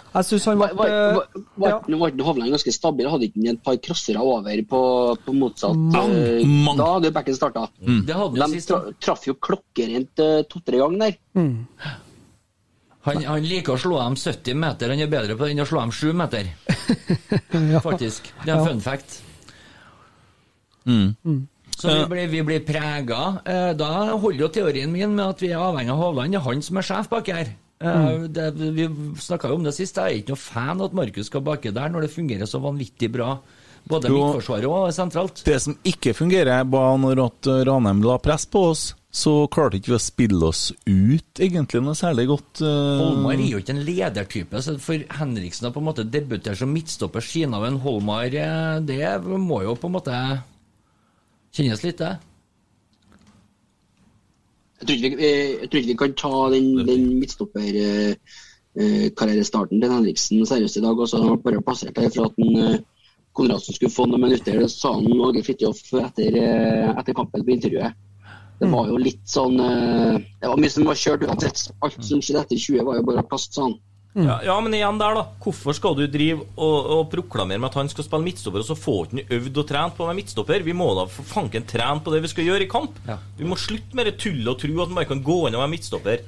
[0.10, 1.28] Jeg syns han Var, var, var,
[1.62, 2.08] var, ja.
[2.10, 3.10] ikke Hovland ganske stabil?
[3.12, 4.82] Hadde ikke han et par crossere over på,
[5.26, 6.16] på motsatt man,
[6.66, 6.80] man.
[6.80, 7.68] Da hadde jo backen starta.
[7.86, 11.20] Jo De tra, traff jo klokkerent uh, to-tre ganger der.
[13.08, 15.70] Han, han liker å slå dem 70 meter, han er bedre på det enn å
[15.70, 16.50] slå dem 7 meter.
[17.88, 18.34] Faktisk.
[18.44, 18.66] Det er en Ja.
[18.68, 19.22] fun fact.
[20.90, 21.48] Mm.
[21.80, 23.22] Så vi blir, vi blir prega.
[23.46, 23.90] Eh, da
[24.20, 26.34] holder jo teorien min med at vi er avhengig av Hovland.
[26.34, 27.54] Det er han som er sjef bak her.
[27.80, 28.90] Eh, det, vi
[29.24, 29.96] snakka jo om det sist.
[29.96, 32.62] Jeg er ikke noe fan av at Markus skal bake der når det fungerer så
[32.64, 33.38] vanvittig bra
[33.90, 34.18] Både Jo.
[34.20, 35.40] midtforsvaret og sentralt.
[35.48, 39.94] Det som ikke fungerer, var når at Ranheim la press på oss, så klarte ikke
[39.94, 42.62] vi å spille oss ut egentlig noe særlig godt.
[42.62, 46.60] eh, Holmar er jo ikke en ledertype, så for Henriksen å på en måte debutere
[46.60, 50.44] som midtstopper siden av en Holmar, eh, det må jo på en måte
[51.56, 52.20] kjennes litt, det.
[54.80, 59.92] Jeg tror ikke vi, eh, jeg tror ikke vi kan ta den, den midtstopperkarrierestarten til
[59.92, 60.96] Henriksen seriøst i dag.
[61.00, 61.18] Også.
[61.20, 62.80] Han ble bare plassert der for at den, eh,
[63.40, 64.60] Konradsen skulle få noen minutter.
[64.60, 67.96] Det sa han Åge Fridtjof etter, eh, etter kampen på intervjuet.
[68.60, 71.70] Det var jo litt sånn eh, Det var mye som var kjørt uansett.
[71.86, 73.78] Alt som skjedde etter 20, var jo bare plast, sa han.
[74.18, 75.22] Ja, ja, men igjen der, da.
[75.44, 78.76] Hvorfor skal du drive og, og proklamere med at han skal spille midtstopper, og så
[78.76, 80.66] får ikke øvd og trent på å være midtstopper?
[80.66, 82.98] Vi må da for fanken trene på det vi skal gjøre i kamp.
[83.38, 85.64] Vi må slutte med det tullet og tro at man bare kan gå inn og
[85.64, 86.26] være midtstopper.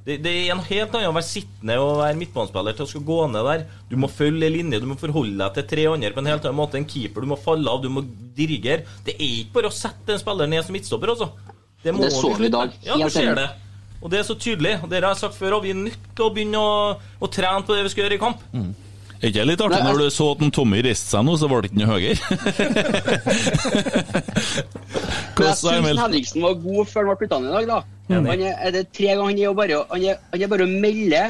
[0.00, 3.02] Det, det er en helt annen å være sittende og være midtbanespiller til å skal
[3.04, 3.64] gå ned der.
[3.90, 6.46] Du må følge en linje, du må forholde deg til tre andre på en helt
[6.48, 7.20] annen måte En keeper.
[7.20, 8.02] Du må falle av, du må
[8.34, 8.88] dirigere.
[9.04, 11.34] Det er ikke bare å sette en spiller ned som midtstopper, altså.
[11.84, 12.72] Det, Det så vi i dag.
[12.84, 13.50] Ja, du ser det.
[14.00, 14.74] Og det er så tydelig.
[14.82, 16.62] Og det har jeg sagt før, og vi er nødt til å begynne å,
[17.20, 18.38] å trene på det vi skal gjøre i kamp.
[19.20, 21.46] Er ikke det litt artig når du så at en Tommy reiste seg nå, så
[21.50, 22.20] var det ikke noe høyere?
[25.40, 27.66] Jeg syns Henriksen var god før han ble putta ned i dag.
[27.70, 27.78] da.
[28.10, 30.74] Han er, er det tre ganger han er bare, han er, han er bare å
[30.86, 31.22] melde,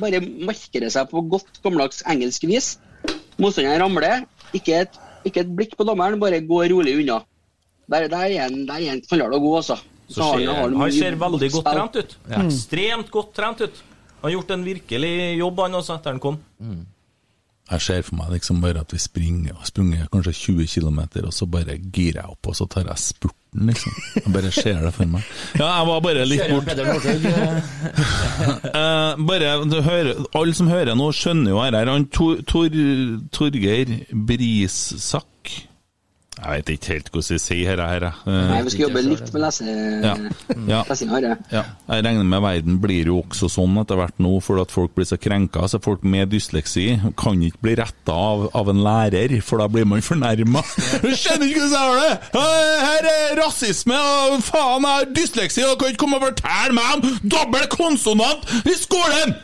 [0.00, 0.18] bare
[0.50, 2.66] markere seg på godt gammeldags engelsk vis.
[3.40, 4.16] Motstanderen ramler,
[4.56, 4.92] ikke et,
[5.28, 7.18] ikke et blikk på dommeren, bare gå rolig unna.
[7.90, 9.76] Der, der er han der er han knallhard og god, altså.
[10.10, 12.16] Så ser, har han, ser veldig godt trent ut.
[12.40, 13.76] Ekstremt godt trent ut.
[14.20, 16.36] Han har gjort en virkelig jobb, han også, etter han kom.
[17.70, 21.30] Jeg ser for meg liksom bare at vi springer og springer kanskje 20 km, og
[21.32, 23.92] så bare girer jeg opp, og så tar jeg spurten, liksom.
[24.16, 25.22] Jeg bare ser det for meg.
[25.54, 26.80] Ja, jeg var bare litt bort eh,
[28.80, 31.70] Eh, bare, du hører, Alle som hører nå, skjønner jo her.
[31.78, 31.86] her.
[31.94, 32.66] Han Tor, Tor,
[33.38, 35.29] Torgeir Brisak
[36.40, 38.04] Jeg vet ikke helt hvordan jeg sier dette her.
[38.06, 38.34] jeg.
[38.50, 39.64] Nei, vi skal jobbe litt med lese,
[40.00, 40.12] Ja.
[40.70, 40.78] Ja.
[40.90, 41.26] lesinga her.
[41.28, 41.34] ja.
[41.52, 41.64] Ja,
[41.98, 45.04] jeg regner med verden blir jo også sånn etter hvert nå, for at folk blir
[45.10, 45.66] så krenka.
[45.68, 46.86] Så folk med dysleksi
[47.20, 50.64] kan ikke bli retta av, av en lærer, for da blir man fornærma.
[51.04, 52.42] Du skjønner ikke hvordan jeg har det!
[52.86, 56.96] Her er rasisme, og faen, jeg har dysleksi, og kan ikke komme og fortelle meg
[56.96, 59.36] om dobbel konsonant i skolen!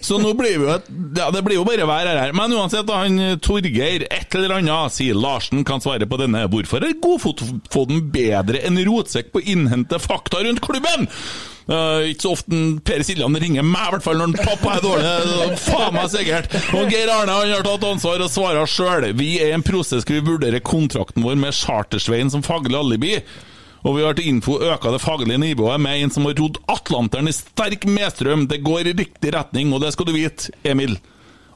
[0.00, 2.34] Så nå blir vi jo et, ja, det blir jo bare vær her.
[2.36, 6.46] Men uansett, han Torgeir et eller annet sier Larsen kan svare på denne.
[6.50, 11.08] Hvorfor er Godfoten bedre enn Rotsekk på å innhente fakta rundt klubben?
[11.64, 15.14] Uh, ikke så ofte Per Siljan ringer meg, i hvert fall når pappa er dårlig.
[15.46, 16.52] Er Faen meg sikkert.
[16.76, 19.08] Og Geir Arne han har tatt ansvar og svarer sjøl.
[19.16, 23.16] Vi er i en prosess hvor vi vurderer kontrakten vår med Chartersveien som faglig alibi.
[23.84, 27.28] Og vi har til info øka det faglige nivået med en som har rodd Atlanteren
[27.28, 28.46] i sterk medstrøm.
[28.48, 30.96] Det går i riktig retning, og det skal du vite, Emil.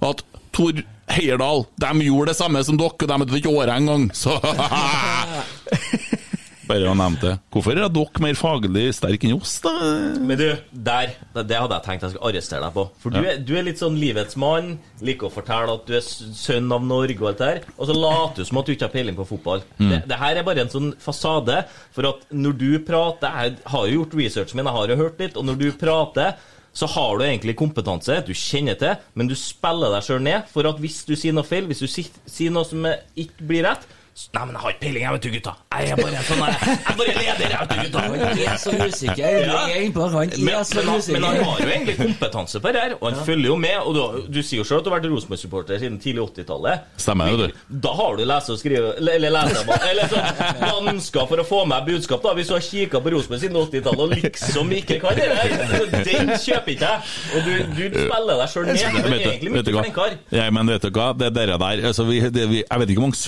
[0.04, 0.20] At
[0.52, 0.76] Tor
[1.08, 4.10] Heyerdahl, de gjorde det samme som dere, og de hadde ikke året engang.
[4.12, 4.36] Så
[6.68, 7.32] Bare å nevne det.
[7.54, 9.72] Hvorfor er dere mer faglig sterke enn oss, da?
[10.20, 12.84] Men du, der, det hadde jeg tenkt jeg skulle arrestere deg på.
[13.02, 13.32] For du, Ja.
[13.32, 16.84] er, du er litt sånn livets mann, liker å fortelle at du er sønn av
[16.84, 19.16] Norge og alt det her, og så later du som at du ikke har peiling
[19.18, 19.64] på fotball.
[19.80, 19.88] Mm.
[19.90, 21.62] Det, det her er bare en sånn fasade,
[21.96, 25.18] for at når du prater Jeg har jo gjort researchen min, jeg har jo hørt
[25.24, 26.36] litt, og når du prater
[26.78, 30.44] så har du egentlig kompetanse, du kjenner til, men du spiller deg sjøl ned.
[30.52, 32.84] For at hvis du sier noe feil, hvis du sier, noe som
[33.18, 33.86] ikke blir rett
[34.18, 35.52] Nei, men jeg har ikke peiling, jeg vet du, gutta.
[35.78, 38.00] Jeg er bare en sånn Jeg jeg er bare leder, jeg vet du, gutta.
[38.02, 39.36] Han er så usikker.
[39.46, 42.60] Du er innpå, han Men, er så men, han, men han har jo egentlig kompetanse
[42.64, 43.76] på det her, og han følger jo med.
[43.84, 44.02] Og du,
[44.34, 46.88] du sier jo sjøl at du har vært Rosenborg-supporter siden tidlig 80-tallet.
[46.98, 47.62] Stemmer jo, du.
[47.86, 51.86] Da har du lese og skrive Eller lese Eller sånn vansker for å få med
[51.86, 52.34] budskap, da.
[52.38, 56.34] Hvis du har kikka på Rosenborg siden 80-tallet og liksom ikke kan det der, den
[56.34, 57.14] kjøper ikke jeg.
[57.38, 58.82] Og du, du spiller deg sjøl ned.
[58.82, 60.20] Du er egentlig vet du mye flinkere.
[60.34, 63.02] Ja, men vet du hva, det dere der altså vi, det, vi, Jeg vet ikke
[63.02, 63.22] hvor mange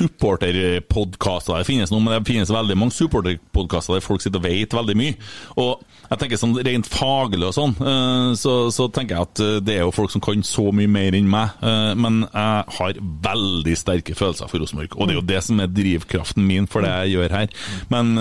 [0.81, 4.75] supporterpodkaster det finnes nå, men det finnes veldig mange supporterpodkaster der folk sitter og vet
[4.75, 5.15] veldig mye.
[5.61, 9.59] Og jeg tenker sånn rent faglig og sånn, eh, så, så tenker jeg at eh,
[9.63, 11.53] det er jo folk som kan så mye mer enn meg.
[11.63, 15.63] eh, Men jeg har veldig sterke følelser for Rosenborg, og det er jo det som
[15.63, 17.55] er drivkraften min for det jeg gjør her.
[17.93, 18.13] Men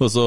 [0.00, 0.24] også,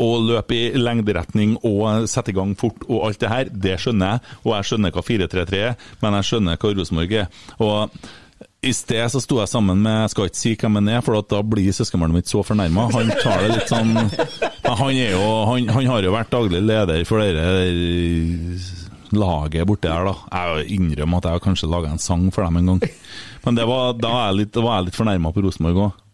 [0.00, 4.14] å løpe i lengderetning og sette i gang fort og alt det her, det skjønner
[4.16, 4.38] jeg.
[4.44, 7.30] Og jeg skjønner hva 4-3-3 er, men jeg skjønner hva Rosenborg er.
[7.60, 8.00] Og
[8.60, 11.16] i sted så sto jeg sammen med Jeg skal ikke si hvem han er, for
[11.24, 12.90] da blir søskenbarnet mitt så fornærma.
[12.92, 17.04] Han tar det litt sånn Han, er jo, han, han har jo vært daglig leder
[17.08, 17.38] for det
[19.10, 20.12] laget borti der, da.
[20.30, 22.82] Jeg innrømmer at jeg kanskje laga en sang for dem en gang.
[23.44, 26.04] Men det var, da var jeg litt, var jeg litt fornærma på Rosenborg òg.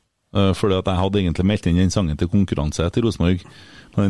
[0.57, 3.45] Fordi at jeg hadde egentlig meldt inn den sangen til konkurranse til Rosenborg.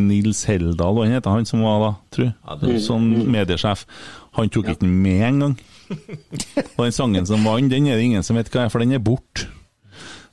[0.02, 2.78] Nils Heldal, han heter han som var da, jeg?
[2.82, 3.84] Sånn mediesjef.
[4.38, 5.58] Han tok ikke den med engang.
[6.76, 8.96] Og den sangen som vant, den er det ingen som vet hva er, for den
[8.96, 9.48] er borte.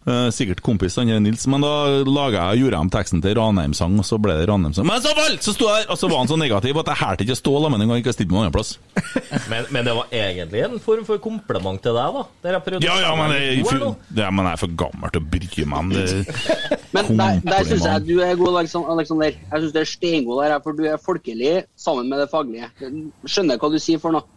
[0.04, 3.94] Uh, sikkert kompis han Nils, men da laga jeg, gjorde jeg om teksten til Ranheim-sang,
[4.02, 4.84] og så ble det Ranheim-sang.
[4.90, 5.38] Men så vel!
[5.40, 7.40] Så sto jeg der, og så var han så negativ at jeg hælte ikke å
[7.40, 8.74] stå sammen engang, ikke stilte meg noen plass.
[9.52, 12.24] Men, men det var egentlig en form for kompliment til deg, da.
[12.44, 13.90] Der jeg Ja, ja, men jeg, nå.
[14.16, 16.04] ja, men jeg er for gammel til å bry meg om det.
[16.94, 19.34] Men der, der syns jeg du er god, Aleksander.
[19.34, 22.70] Jeg syns du er steingod der, for du er folkelig sammen med det faglige.
[23.26, 24.28] Skjønner hva du sier for noe.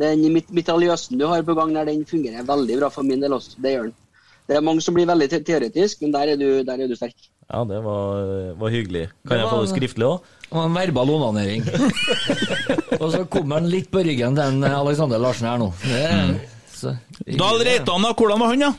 [0.00, 3.32] Den mit- mitraljøsen du har på gang der, den fungerer veldig bra for min del
[3.36, 3.58] også.
[3.60, 3.94] Det gjør den.
[4.48, 6.96] Det er mange som blir veldig te teoretisk, men der er du, der er du
[6.98, 7.14] sterk.
[7.52, 9.08] Ja, det var, var hyggelig.
[9.28, 10.22] Kan jeg få det skriftlig òg?
[10.48, 11.66] Det var en verbal onanering.
[13.00, 15.68] og så kommer han litt på ryggen til en Alexander Larsen her nå.
[15.84, 16.40] Det, Mm.
[16.72, 16.94] så,
[17.38, 18.12] Dahl Reitan, da?
[18.18, 18.72] Hvordan var han, da?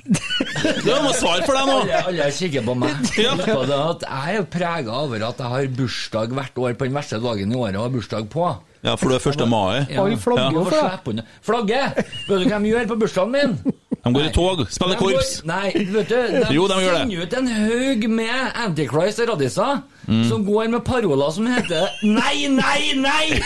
[0.84, 1.76] Du må svare for deg nå!
[1.84, 2.96] Alle, alle kikker på meg.
[3.20, 3.34] Ja.
[3.38, 6.96] På det at jeg er prega over at jeg har bursdag hvert år på den
[6.96, 8.48] verste dagen i året og har bursdag på.
[8.82, 9.42] Ja, for du er 1.
[9.48, 9.84] mai.
[9.92, 10.80] Alle flagger jo for det.
[10.80, 11.12] slipper
[11.44, 11.80] Flagge!
[12.28, 13.58] Vet du hva de gjør på bursdagen min?
[14.00, 15.32] De går i tog, spiller De går- korps.
[15.44, 20.24] Nei, vet du, de, Jo, de sender ut en haug med Antichrist og radiser Mm.
[20.28, 23.38] som går med paroler som heter Nei, nei, nei!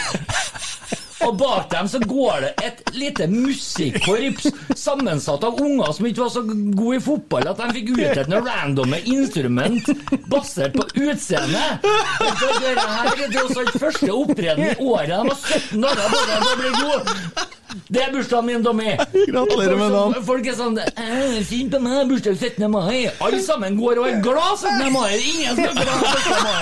[1.24, 4.48] Og bak dem så går det et lite musikkorps
[4.78, 8.48] sammensatt av unger som ikke var så gode i fotball at de fikk utdelt noen
[8.48, 9.88] randomme instrument
[10.30, 11.64] basert på utseende.
[11.80, 15.14] Det her er tross alt første opptreden i året.
[15.14, 17.50] De var 17 dager da de ble gode.
[17.88, 18.90] Det er bursdagen min, Tommy.
[18.96, 20.14] Gratulerer med dagen.
[20.14, 22.68] Folk- Folk er sånn «Eh, Fint på meg, bursdag 17.
[22.70, 23.06] mai.
[23.20, 24.92] Alle sammen går og er glad 17.
[24.92, 25.10] mai.
[25.10, 26.42] Det er Ingen som er glad 17.
[26.44, 26.60] mai.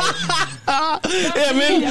[1.51, 1.85] Emil!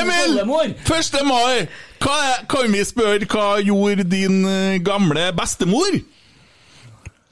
[0.00, 0.74] Emil!
[0.84, 1.26] 1.
[1.28, 1.68] mai!
[2.02, 4.40] Hva er, kan vi spørre hva gjorde din
[4.86, 5.98] gamle bestemor?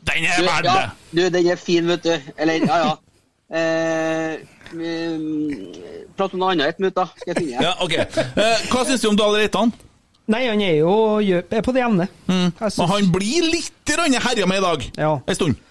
[0.07, 0.91] Den er Du, verdt ja, det!
[1.12, 2.14] du, den er fin, vet du.
[2.39, 2.95] Eller, ja, ja.
[3.47, 4.32] Eh,
[4.74, 5.51] mm,
[6.18, 7.05] Prat om noe annet et minutt, da.
[7.20, 8.03] Skal jeg finne Ja, okay.
[8.43, 9.70] Eh, hva syns du om Dahl Reitan?
[10.32, 12.08] Nei, han er jo er på det jevne.
[12.26, 14.86] Jeg Men han blir litt herja med i dag.
[14.98, 15.12] Ja.
[15.22, 15.62] En stund.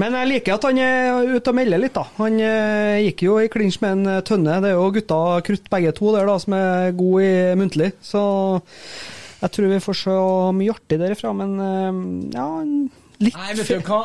[0.00, 2.02] Men jeg liker at han er ute og melder litt, da.
[2.18, 4.58] Han eh, gikk jo i klinsj med en eh, Tønne.
[4.64, 7.92] Det er jo gutta krutt begge to der, da, som er gode i muntlig.
[8.02, 8.24] Så
[9.38, 10.18] jeg tror vi får se
[10.58, 12.02] mye artig derifra, men eh,
[12.34, 12.48] ja
[13.26, 14.00] litt Nei, vet du hva?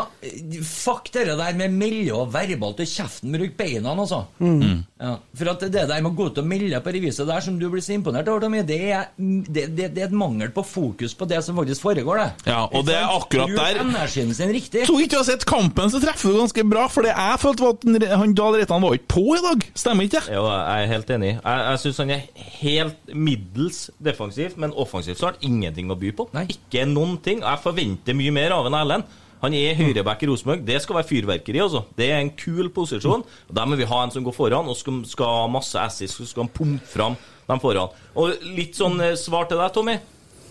[0.66, 4.24] Fuck det der med melde og verbalt til kjeften, bruk beina, altså.
[4.42, 4.84] Mm.
[5.00, 7.60] Ja, for at det der med å gå ut og melde på reviset der, som
[7.60, 10.64] du blir så imponert over, Tommy, det er, det, det, det er et mangel på
[10.68, 12.52] fokus på det som faktisk foregår, det.
[12.52, 14.86] Ja, og det er akkurat der energien sin riktig.
[14.90, 16.88] Så ikke du har sett kampen, så treffer du ganske bra.
[16.92, 19.66] For det jeg følte var at han Dahl Reitan var ikke på i dag.
[19.78, 20.36] Stemmer ikke det?
[20.36, 21.32] Jo, jeg er helt enig.
[21.38, 22.26] Jeg, jeg syns han er
[22.60, 26.28] helt middels defensivt, men offensivt så har han ingenting å by på.
[26.36, 26.46] Nei.
[26.54, 27.44] Ikke noen ting.
[27.46, 29.09] Jeg forventer mye mer av en Erlend.
[29.40, 30.64] Han er høyreback i Rosenborg.
[30.68, 31.86] Det skal være fyrverkeri, altså.
[31.96, 33.24] Det er en kul posisjon.
[33.24, 36.12] Og Der må vi ha en som går foran, og skal, skal ha masse assis,
[36.12, 37.16] så skal han pumpe fram
[37.50, 37.96] dem foran.
[38.20, 39.96] Og litt sånn eh, svar til deg, Tommy.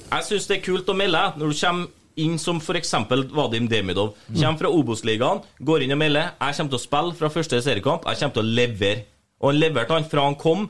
[0.09, 2.95] Jeg syns det er kult å melde når du kommer inn som f.eks.
[3.37, 4.17] Vadim Demidov.
[4.33, 6.33] Kommer fra Obos-ligaen, går inn og melder.
[6.41, 8.09] Jeg kommer til å spille fra første seriekamp.
[8.09, 9.05] Jeg kommer til å levere.
[9.39, 10.65] Og han leverte han fra han kom.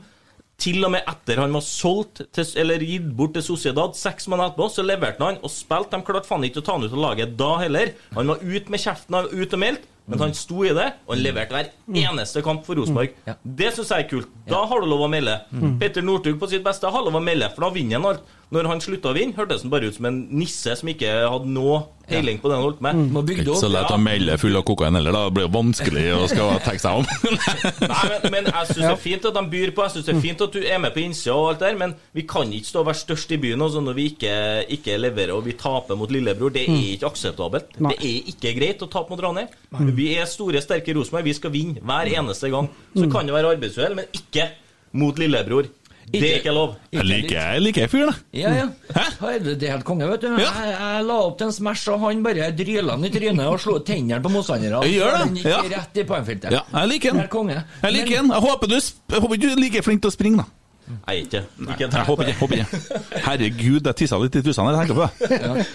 [0.59, 4.51] Til og med etter han var solgt til, eller gitt bort til Sociedad seks måneder
[4.51, 5.95] etterpå, så leverte han og spilte.
[5.95, 7.93] De klarte faen ikke å ta han ut av laget da heller.
[8.17, 11.13] Han var ut med kjeften og ut og meldt, men han sto i det, og
[11.13, 11.69] han leverte hver
[12.01, 13.13] eneste kamp for Rosenborg.
[13.29, 13.37] Ja.
[13.43, 14.31] Det syns jeg er kult.
[14.49, 15.37] Da har du lov å melde.
[15.79, 18.35] Petter Northug på sitt beste har lov å melde, for da vinner han alt.
[18.49, 21.51] Når han slutta å vinne, hørtes han bare ut som en nisse som ikke hadde
[21.53, 22.97] noe peiling på det han holdt med.
[22.97, 25.21] Mm, det er Ikke så lett å melde full av kokain heller, da.
[25.27, 27.05] Det blir jo vanskelig å skal tenke seg om.
[27.93, 29.83] Nei, men, men jeg syns det er fint at de byr på.
[29.85, 31.93] Jeg synes det er fint at du er med på innsida og alt der, men
[32.17, 34.33] vi kan ikke stå og være størst i byen også når vi ikke,
[34.79, 36.55] ikke leverer og vi taper mot lillebror.
[36.55, 37.77] Det er ikke akseptabelt.
[37.77, 37.93] Nei.
[37.93, 39.53] Det er ikke greit å tape mot Ranheim.
[39.93, 41.29] Vi er store, sterke Rosenborg.
[41.29, 42.71] Vi skal vinne hver eneste gang.
[42.97, 44.49] Så kan det være arbeidsuhell, men ikke
[44.97, 45.69] mot lillebror.
[46.11, 46.75] Det er ikke lov.
[46.95, 48.41] Jeg liker, jeg liker fyren, jeg.
[48.41, 48.67] Ja, ja.
[48.95, 49.33] Hæ?
[49.45, 50.27] Det det er helt konge, vet du.
[50.41, 50.49] Ja.
[50.65, 53.59] Jeg, jeg la opp til en smash, og han bare dryla den i trynet og
[53.61, 54.81] slo tennene på motstanderne.
[54.89, 55.59] Gjør det, Den gikk ja.
[55.75, 56.55] rett i poengfeltet.
[56.55, 57.27] Ja, jeg liker den.
[57.29, 57.59] Konge.
[57.83, 58.31] Jeg liker den.
[58.33, 60.47] Jeg håper du jeg håper du er like flink til å springe, da.
[60.89, 61.43] Nei, ikke.
[61.61, 62.39] ikke Jeg håper ikke.
[62.39, 63.01] håper ikke.
[63.27, 65.67] Herregud, jeg tissa litt i trussene når jeg tenker på det.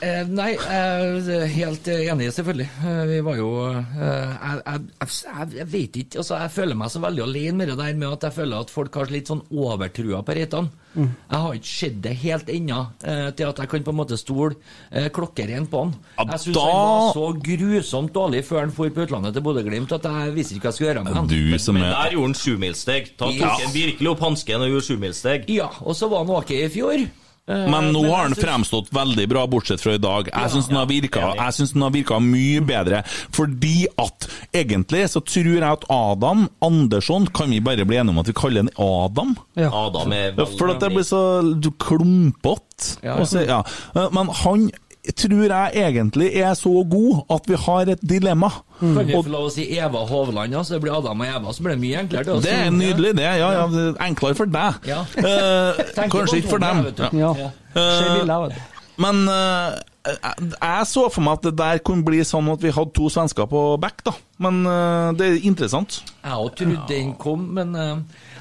[0.00, 2.66] Eh, nei, jeg er helt enig, selvfølgelig.
[2.88, 5.10] Eh, vi var jo eh, jeg, jeg,
[5.58, 8.24] jeg, vet ikke altså Jeg føler meg så veldig alene med det der med at
[8.30, 10.70] jeg føler at folk har litt sånn overtrua på Reitan.
[10.94, 11.10] Mm.
[11.30, 14.16] Jeg har ikke sett det helt ennå eh, til at jeg kan på en måte
[14.18, 14.56] stole
[14.88, 15.92] eh, klokkerent på han.
[16.16, 19.44] Ja, jeg syns da- han var så grusomt dårlig før han for på utlandet til
[19.46, 21.28] Bodø-Glimt at jeg visste ikke hva jeg skulle gjøre med han.
[21.30, 23.12] Du som Men er der gjorde han sjumilssteg.
[23.20, 23.52] Da tok Ja.
[23.60, 25.50] han virkelig opp hansken og gjorde sjumilssteg.
[25.60, 27.04] Ja, og så var han ok i fjor.
[27.48, 30.28] Eh, Men nå har han fremstått veldig bra, bortsett fra i dag.
[30.32, 36.48] Jeg syns den har virka- mye bedre, fordi at egentlig så tror jeg at Adam
[36.62, 39.36] Andersson Kan vi bare bli enige om at vi kaller han Adam?
[39.56, 39.70] Ja.
[39.72, 42.98] Adam er veldig For at det blir så du- klumpete.
[43.02, 43.40] Ja, ja.
[43.46, 43.64] Ja.
[43.96, 44.70] Eh, Men han
[45.16, 48.50] tror jeg egentlig er så god at vi har et dilemma.
[48.80, 51.26] Kan vi Og få lov å si Eva Hovland, ja, så det blir Adam og
[51.26, 52.24] Eva, så blir det mye enklere.
[52.24, 53.28] Det, det er nydelig, det.
[53.40, 54.90] Ja, ja, det er enklere for deg.
[54.90, 55.04] Ja.
[55.20, 55.84] Eh,
[56.16, 56.84] kanskje ikke for dem.
[57.16, 57.32] Ja.
[57.44, 57.50] Ja.
[57.76, 58.58] Eh.
[59.00, 59.78] Men eh,
[60.10, 63.08] jeg, jeg så for meg at det der kunne bli sånn at vi hadde to
[63.12, 64.14] svensker på back, da.
[64.44, 66.02] Men eh, det er interessant.
[66.24, 67.96] Jeg òg trodde den kom, men eh,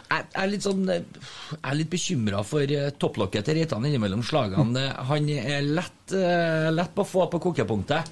[0.10, 4.88] jeg er litt sånn eh, litt bekymra for uh, topplokket til Reitan innimellom slagene.
[4.90, 8.12] Eh, Han er lett, eh, lett på å få på kokepunktet.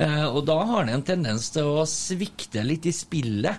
[0.00, 3.58] Eh, og da har han en tendens til å svikte litt i spillet.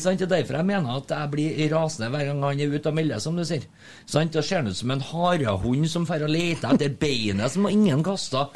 [0.00, 0.16] Sant?
[0.22, 2.96] Det er derfor jeg mener at jeg blir rasende hver gang han er ute og
[2.96, 3.66] melder, som du sier.
[4.08, 4.32] Sant?
[4.32, 8.00] Da ser han ut som en harehund som drar og leter etter beinet som ingen
[8.06, 8.46] kasta.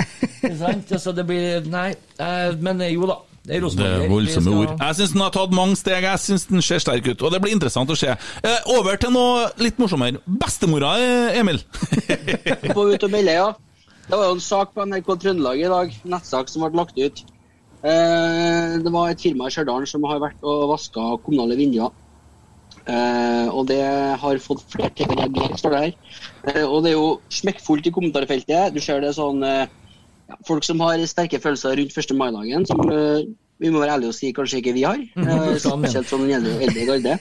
[0.41, 0.89] Sant?
[0.97, 1.91] Altså, det blir Nei.
[2.17, 3.19] eh, men eh, jo da.
[3.49, 4.73] Det er Det er voldsomme skal- ord.
[4.79, 6.03] Jeg syns den har tatt mange steg.
[6.05, 8.09] Jeg syns den ser sterk ut, og det blir interessant å se.
[8.45, 10.21] Eh, over til noe litt morsommere.
[10.29, 11.63] Bestemora, eh, Emil.
[12.77, 13.49] På Ut og melde, ja.
[14.09, 17.25] Det var jo en sak på NRK Trøndelag i dag, nettsak som ble lagt ut.
[17.85, 21.91] Eh, det var et firma i Stjørdal som har vært og vaska kommunale vinduer.
[22.89, 23.83] Eh, og det
[24.21, 25.93] har fått flere til å reagere, står det her.
[26.55, 28.73] Eh, og det er jo smekkfullt i kommentarfeltet.
[28.73, 29.67] Du ser det sånn eh,
[30.29, 32.15] ja, Folk som har sterke følelser rundt 1.
[32.17, 33.21] mai-dagen, som uh,
[33.59, 35.01] vi må være ærlige og si kanskje ikke vi har.
[35.17, 37.19] Uh, spesielt som den eldre, eldre garde.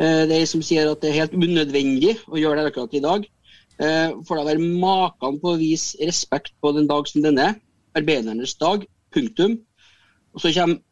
[0.00, 3.04] Uh, det er som sier at det er helt unødvendig å gjøre det akkurat i
[3.04, 3.28] dag.
[3.78, 7.52] For da være maken på å vise respekt på den dag som denne.
[7.94, 8.82] Arbeidernes dag.
[9.14, 9.54] Punktum.
[10.34, 10.82] Og så kommer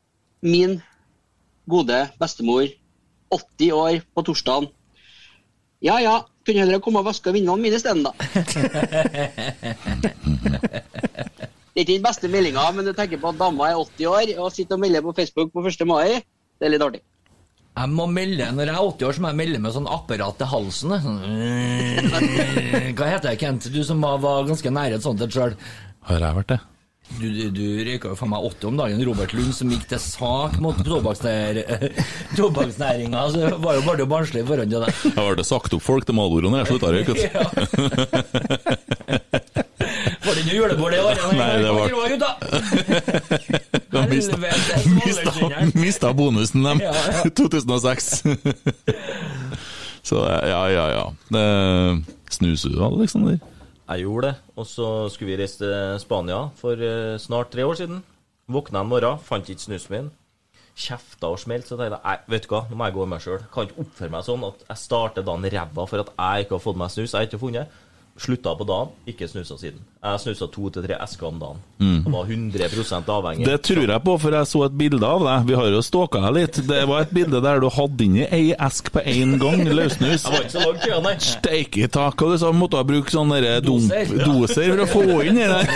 [0.46, 0.78] min
[1.66, 2.70] gode bestemor,
[3.34, 4.70] 80 år, på torsdagen.
[5.82, 8.12] Ja ja, kunne heller ha kommet og vaska vinduene mine isteden, da.
[11.76, 14.30] Det er ikke den beste meldinga, men du tenker på at dama er 80 år
[14.40, 15.82] og sitter og melder på Facebook på 1.
[15.90, 16.22] mai.
[16.56, 17.02] Det er litt artig.
[17.76, 20.38] Jeg må melde, Når jeg er 80 år, så må jeg melde med sånn apparat
[20.40, 20.94] til halsen.
[21.04, 21.20] Sånn,
[22.96, 23.68] Hva heter det, Kent?
[23.74, 25.52] Du som var, var ganske nære et sånt et sjøl.
[26.08, 26.60] Har jeg vært det?
[27.20, 29.04] Du, du, du røyka jo faen meg 80 om dagen.
[29.06, 31.60] Robert Lund som gikk til sak mot tobakksnær-
[32.40, 33.20] tobakksnæringa.
[33.30, 34.90] Så det var jo bare barnslig i forhold til det.
[35.12, 37.14] Jeg ble sagt opp folk til Malboro når jeg slutta å røyke.
[40.26, 41.18] Var det noe julebord det året?
[41.40, 41.86] Nei, det var-
[44.10, 44.36] mista,
[45.74, 46.80] mista, bonusen, dem.
[46.86, 47.30] Ja, ja.
[47.30, 48.22] 2006.
[50.06, 51.04] Så ja, ja, ja.
[51.34, 51.44] Det
[52.36, 53.38] Snuser du, Aleksander?
[53.86, 57.76] Jeg gjorde det, og så skulle vi reise til Spania for eh, snart tre år
[57.78, 58.00] siden.
[58.50, 60.08] Våkna en morgen, fant ikke snusen min.
[60.76, 63.12] Kjefta og smelt, så tenkte jeg "Nei, vet du hva, nå må jeg gå med
[63.14, 63.44] meg sjøl.
[63.54, 66.64] Kan ikke oppføre meg sånn at jeg starter dagen ræva for at jeg ikke har
[66.66, 67.12] fått meg snus.
[67.14, 67.78] Jeg har ikke funnet.
[68.16, 69.82] Slutta på dagen, ikke snusa siden.
[70.00, 71.58] Jeg snusa to til tre esker om dagen.
[71.82, 72.06] Mm.
[72.14, 73.44] var 100% avhengig.
[73.44, 75.44] Det tror jeg på, for jeg så et bilde av deg.
[75.50, 76.60] Vi har jo stalka deg litt.
[76.70, 80.24] Det var et bilde der du hadde inni ei esk på én gang, løssnus.
[80.24, 81.14] Jeg var ikke så langt unna, nei.
[81.28, 84.24] Steike tak, og du sa, måtte ha brukt sånne dump- Doser.
[84.24, 85.66] doser for å få inn det der.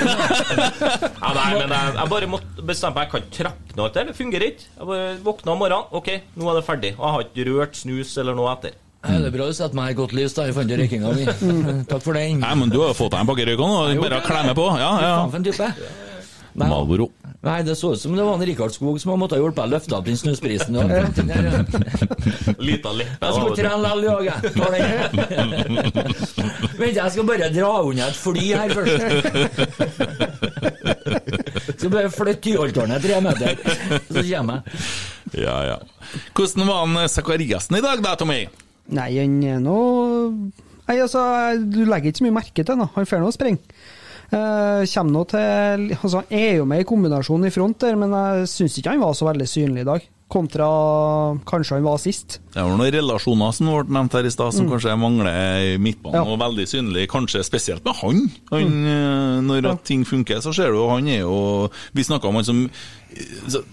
[1.20, 3.04] Ja, nei, men jeg, jeg bare måtte bestemme meg.
[3.04, 4.08] Jeg kan ikke trappe noe til.
[4.08, 4.70] Det fungerer ikke.
[4.78, 5.90] Jeg bare våkna om morgenen.
[6.00, 6.08] OK,
[6.40, 6.94] nå er det ferdig.
[6.96, 8.80] Og jeg har ikke rørt snus eller noe etter.
[9.00, 11.14] Ja, det er bra du setter meg i godt lys da, i forhold til røykinga
[11.16, 11.24] mi.
[11.90, 12.42] Takk for den.
[12.42, 13.72] Nei, men du har jo fått deg en pakke røyk nå,
[14.04, 14.66] bare klemme på.
[14.76, 15.16] Ja, ja.
[15.22, 15.68] faen for en type.
[16.60, 17.06] Nei, Malboro.
[17.40, 19.60] Nei, det så ut som det var en Rikard Skog som har måttet ha meg
[19.62, 20.76] å løfte opp den snusprisen.
[20.76, 20.82] ja.
[22.66, 23.08] Lita litt.
[23.22, 24.38] Jeg skal trene likevel, jeg.
[24.58, 24.84] Tar den.
[26.80, 29.00] Vent, jeg skal bare dra unna et fly her først.
[31.78, 33.56] Skal bare flytte Tyholttårnet tre meter,
[34.10, 34.64] så kommer jeg.
[35.40, 35.78] Ja, ja.
[36.34, 37.08] Hvordan var han eh,
[37.78, 38.42] i dag da, Tommy?
[38.96, 39.78] Nei, han er nå
[40.90, 41.22] Nei, altså,
[41.62, 42.88] du legger ikke så mye merke til han.
[42.96, 43.62] Han får nå springe.
[44.30, 48.14] Uh, kommer nå til altså, Han er jo med i kombinasjonen i front der, men
[48.14, 50.08] jeg syns ikke han var så veldig synlig i dag.
[50.30, 50.66] Kontra
[51.48, 52.38] kanskje han var sist.
[52.54, 55.30] Det var noen relasjoner som ble nevnt her i stad, som kanskje mangler
[55.72, 56.22] i midtbanen, Ja.
[56.22, 58.20] og veldig synlig, kanskje spesielt med han.
[58.52, 59.46] han mm.
[59.48, 59.74] Når ja.
[59.84, 62.70] ting funker, så ser du jo han er jo Vi snakka om han som
[63.10, 63.64] Et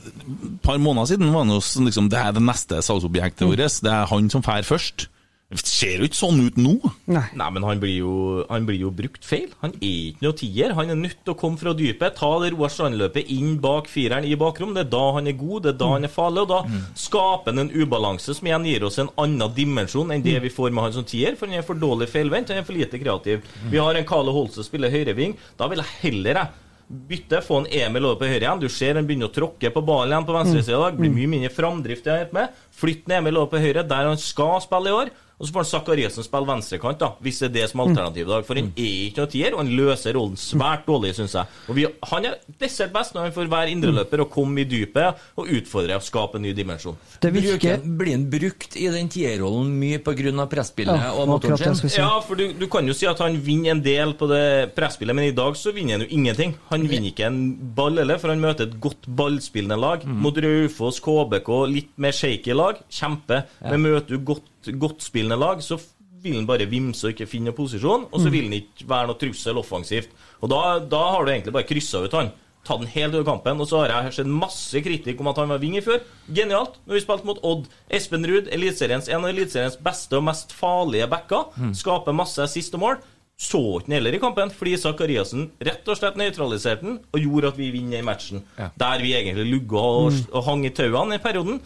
[0.63, 3.57] par måneder siden var han jo liksom Det er det neste salgsobjektet vårt.
[3.83, 5.07] Det er han som fær først.
[5.47, 6.73] Det ser jo ikke sånn ut nå.
[7.07, 7.23] Nei.
[7.39, 8.13] Nei, men han blir, jo,
[8.49, 9.53] han blir jo brukt feil.
[9.61, 10.73] Han er ikke noe tier.
[10.75, 14.27] Han er nødt til å komme fra dypet, ta det Roar Strandløpet inn bak fireren
[14.27, 14.73] i bakrom.
[14.75, 17.55] Det er da han er god, det er da han er farlig, og da skaper
[17.55, 20.89] han en ubalanse som igjen gir oss en annen dimensjon enn det vi får med
[20.89, 23.47] han som tier, for han er for dårlig feilvendt, han er for lite kreativ.
[23.71, 25.37] Vi har en Kale Holse som spiller høyreving.
[25.55, 28.61] Da vil jeg heller jeg bytte, få en Emil over på høyre igjen.
[28.63, 30.99] Du ser han begynner å tråkke på ballen igjen på venstresida i dag.
[30.99, 32.07] Blir mye mindre framdrift.
[32.07, 32.59] i med.
[32.71, 35.11] Flytt Emil over på høyre, der han skal spille i år.
[35.38, 38.25] Og så får han Zakariassen spille venstrekant, da, hvis det er det som er alternativet
[38.25, 38.45] i dag.
[38.47, 41.51] For han er ikke noen tier, og han løser rollen svært dårlig, syns jeg.
[41.69, 45.21] Og vi, han er desidert best når han får være indreløper og komme i dypet
[45.38, 46.97] og utfordre og skape en ny dimensjon.
[47.21, 50.47] Det virker blir han brukt i den tierrollen mye pga.
[50.49, 51.89] presspillet Ja, og motoren sin?
[51.89, 51.99] si.
[52.01, 55.13] Ja, for du, du kan jo si at han vinner en del på det presspillet,
[55.15, 56.57] men i dag så vinner han jo ingenting.
[56.71, 57.39] Han vinner ikke en
[57.77, 60.05] ball heller, for han møter et godt ballspillende lag.
[60.07, 62.81] Mot Raufoss, KBK, litt mer shaky lag.
[62.89, 63.43] Kjempe.
[63.61, 65.78] Men møter du godt, godt spillende lag, så
[66.24, 69.20] vil han bare vimse og ikke finne posisjon, og så vil han ikke være noe
[69.22, 70.09] trussel offensivt.
[70.41, 72.32] Og da, da har du egentlig bare kryssa ut han.
[72.68, 75.38] Tatt den helt ut av kampen, og så har jeg sett masse kritikk om at
[75.39, 76.01] han var wing i før.
[76.36, 76.80] Genialt.
[76.86, 77.70] Når vi spilte mot Odd.
[77.89, 81.45] Espen Ruud, eliteseriens- en av eliteseriens beste og mest farlige backer.
[81.78, 82.97] Skaper masse assist og mål.
[83.39, 87.47] Så ikke den heller i kampen, fordi Sakariassen rett og slett nøytraliserte den og gjorde
[87.53, 88.41] at vi vinner i matchen.
[88.82, 91.61] Der vi egentlig lugga og, og hang i tauene i perioden.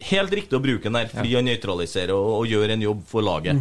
[0.00, 3.26] Helt riktig å bruke den der, fordi han nøytraliserer og, og gjør en jobb for
[3.26, 3.60] laget.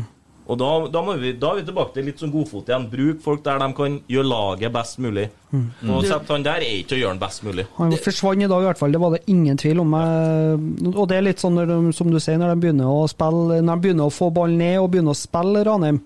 [0.50, 2.88] Og da, da, må vi, da er vi tilbake til litt sånn godfot igjen.
[2.90, 5.28] Bruk folk der de kan gjøre laget best mulig.
[5.54, 7.66] Og sette han der er ikke å gjøre den best mulig.
[7.78, 8.96] Han forsvant i dag, i hvert fall.
[8.96, 9.94] Det var det ingen tvil om.
[9.94, 13.04] Eh, Og det er litt sånn, når de, som du sier, når de begynner å
[13.12, 16.02] spille Når de begynner å få ballen ned og begynner å spille Ranheim.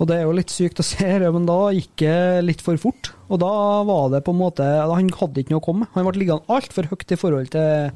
[0.00, 3.12] Og det er jo litt sykt å se, men da gikk det litt for fort.
[3.30, 3.52] Og da
[3.86, 5.94] var det på en måte Han hadde ikke noe å komme med.
[5.94, 7.94] Han ble liggende altfor høyt i forhold til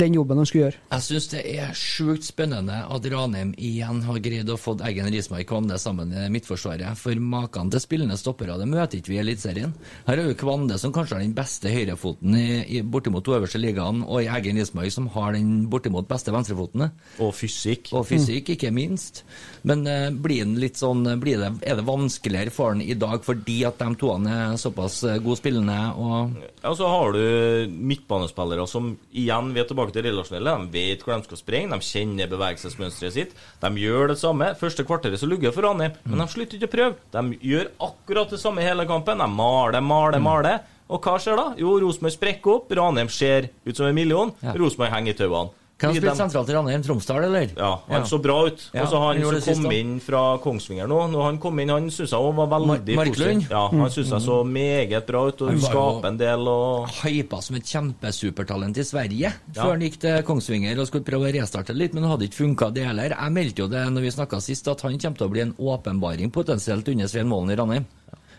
[0.00, 0.80] den jobben han skulle gjøre.
[0.90, 5.48] Jeg syns det er sjukt spennende at Ranheim igjen har greid å få Eggen Rismark
[5.50, 6.98] Kvande sammen i Midtforsvaret.
[6.98, 9.74] For maken til spillende stoppere det møter ikke vi i Eliteserien.
[10.08, 12.46] Her har vi Kvande som kanskje har den beste høyrefoten i,
[12.78, 16.88] i bortimot øverste ligaen, og i Eggen Rismark som har den bortimot beste venstrefoten.
[17.22, 17.92] Og fysikk.
[17.94, 19.24] Og fysikk, ikke minst.
[19.64, 23.24] Men eh, blir den litt sånn blir det, Er det vanskeligere for han i dag
[23.24, 28.66] fordi at de to er såpass eh, gode spillende og Ja, så har du midtbanespillere
[28.68, 30.56] som igjen vi er tilbake til relasjonelle.
[30.66, 33.34] De vet hvor de skal springe, de kjenner bevegelsesmønsteret sitt.
[33.64, 34.52] De gjør det samme.
[34.60, 37.10] Første kvarteret så lugger for Ranheim, men de slutter ikke å prøve.
[37.16, 39.20] De gjør akkurat det samme hele kampen.
[39.20, 40.62] De maler, maler, maler.
[40.92, 41.46] Og hva skjer da?
[41.60, 42.72] Jo, Rosenborg sprekker opp.
[42.76, 44.32] Ranheim ser ut som en million.
[44.44, 44.52] Ja.
[44.60, 45.63] Rosenborg henger i tauene.
[45.76, 46.82] Kan han spille de- sentralt i Ranheim?
[46.86, 47.48] Tromsdal, eller?
[47.58, 48.60] Ja, han så bra ut.
[48.72, 50.98] Ja, og så har han han som kom inn fra Kongsvinger nå.
[51.10, 53.48] Når han kom inn, han syns jeg òg var veldig Mar- positiv.
[53.50, 57.40] Ja, han syns jeg så meget bra ut og Han skaper en del og Hypa
[57.42, 59.62] som et kjempesupertalent i Sverige Ja.
[59.64, 62.40] før han gikk til Kongsvinger og skulle prøve å restarte litt, men det hadde ikke
[62.44, 63.08] funka, det heller.
[63.10, 65.54] Jeg meldte jo det når vi snakka sist, at han kommer til å bli en
[65.58, 67.84] åpenbaring potensielt under Svein Målen i Ranheim.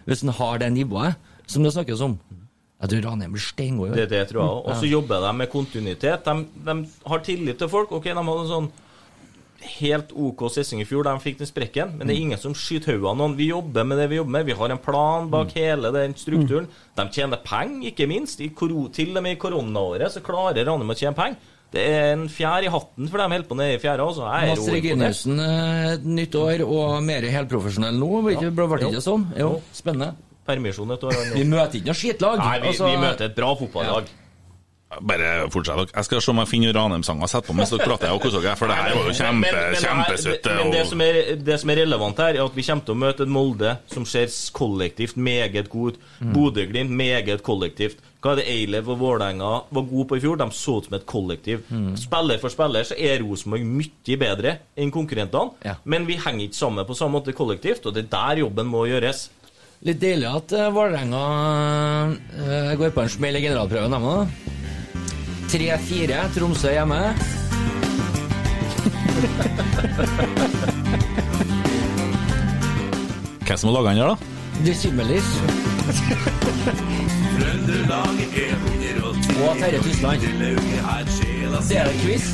[0.07, 1.15] Hvis han har det nivået
[1.47, 2.17] som det snakkes om.
[2.81, 3.93] Jeg tror Ranheim blir steingod.
[3.95, 4.65] Det, det tror jeg òg.
[4.69, 6.25] Og så jobber de med kontinuitet.
[6.27, 6.75] De, de
[7.09, 7.93] har tillit til folk.
[7.95, 8.71] Ok, De hadde en sånn
[9.79, 12.99] helt OK sesong i fjor, de fikk den sprekken, men det er ingen som skyter
[12.99, 13.33] hodet av noen.
[13.39, 14.45] Vi jobber med det vi jobber med.
[14.45, 16.67] Vi har en plan bak hele den strukturen.
[16.99, 18.43] De tjener penger, ikke minst.
[18.43, 21.51] Til og med i koronaåret så klarer Ranheim å tjene penger.
[21.75, 24.05] Det er en fjær i hatten for dem holder på nede i fjæra.
[24.05, 24.27] Altså.
[24.29, 24.75] Imponert.
[24.77, 28.11] Reginiussen eh, nytt år og mer helprofesjonell nå.
[28.27, 29.25] Ble det ikke sånn?
[29.39, 30.13] Jo, spennende.
[30.45, 31.15] Permisjon et år.
[31.33, 32.37] Vi møter ikke noe skitlag.
[32.37, 34.13] Nei, vi, Altså, vi møter et bra fotballag.
[35.01, 35.75] Bare fortsett.
[35.75, 35.87] dere.
[35.95, 38.39] Jeg skal se om jeg finner Ranheim-sanger og setter på mens dere prater og koser
[38.45, 39.71] dere, for det her var jo kjempe, Men- men-
[40.53, 42.95] men- Men det som, er, det som er relevant her, er at vi kommer til
[42.95, 45.99] å møte et Molde som ser kollektivt meget god ut.
[46.21, 47.97] Bodø-Glimt meget kollektivt.
[48.21, 50.37] Hva er det Eilev og Vålerenga var gode på i fjor?
[50.37, 51.61] De så ut som et kollektiv.
[51.97, 55.75] Spiller for spiller så er Rosenborg mye bedre enn konkurrentene, Ja.
[55.83, 58.85] men vi henger ikke sammen på samme måte kollektivt, og det er der jobben må
[58.87, 59.29] gjøres.
[59.85, 61.19] Litt deilig at uh, Vålerenga
[62.41, 64.25] eh, går på en smell i generalprøven, dem òg.
[65.53, 66.97] 3-4, Tromsø hjemme.
[73.45, 74.17] Hvem som har laga den der, da?
[74.65, 75.29] The Simmelis.
[79.45, 80.25] Og Terje Tysland.
[81.69, 82.33] Det er quiz.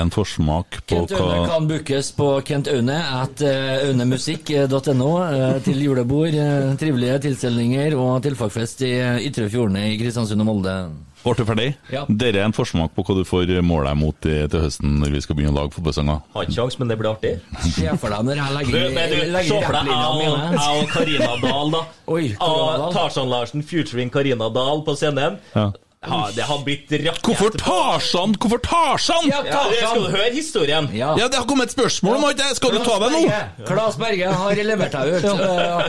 [0.00, 5.56] en forsmak på Kent Aune hva kan bookes på Kent Aune at eh, aunemusikk.no eh,
[5.64, 8.94] til julebord, eh, trivelige tilstelninger og tilfagfest i
[9.28, 10.76] Ytre Fjordene i Kristiansund og Molde.
[11.24, 11.66] Ble du ferdig?
[11.88, 12.02] Ja.
[12.04, 15.22] Dette er en forsmak på hva du får måle deg mot til høsten når vi
[15.24, 16.18] skal begynne å lage fotballsanger.
[16.34, 17.30] Har ikke kjangs, men det blir artig.
[17.78, 20.90] Se for deg når jeg legger men du, legger Se for deg jeg og- mine.
[20.92, 21.80] Karina Dahl, da.
[22.12, 22.92] Oi, Karina Og Dahl.
[22.98, 25.40] Tarzan Larsen featuring Karina Dahl på scenen.
[25.56, 25.70] Ja.
[26.06, 28.34] Ja, det har blitt rakett Hvorfor Tarzan?
[28.40, 29.28] Hvorfor Tarzan?
[29.30, 30.88] Ja, Ja, det skal du høre historien.
[30.92, 31.14] Ja.
[31.18, 32.50] Ja, det har kommet et spørsmål om det.
[32.58, 33.22] Skal du ta det nå?
[33.68, 35.24] Klas Berge har levert deg ut.
[35.24, 35.88] Ja.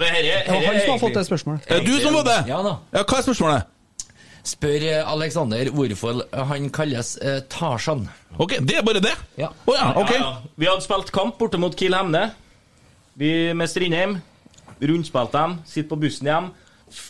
[0.00, 1.70] Men herre, var han som har fått det spørsmålet.
[1.72, 2.38] Er du som var det?
[2.50, 2.76] Ja da.
[2.92, 3.72] Ja, hva er spørsmålet?
[4.46, 6.20] Spør eh, Alexander hvorfor
[6.52, 8.04] han kalles eh, Tarzan.
[8.38, 9.14] Ok, det er bare det?
[9.40, 9.48] Ja.
[9.66, 10.12] Oh, ja, ok.
[10.14, 10.52] Ja, ja.
[10.54, 12.28] Vi hadde spilt kamp borte mot Kiel Hemne.
[13.18, 14.18] Vi med Strindheim.
[14.78, 15.58] Rundspilte dem.
[15.66, 16.50] Sitter på bussen hjem.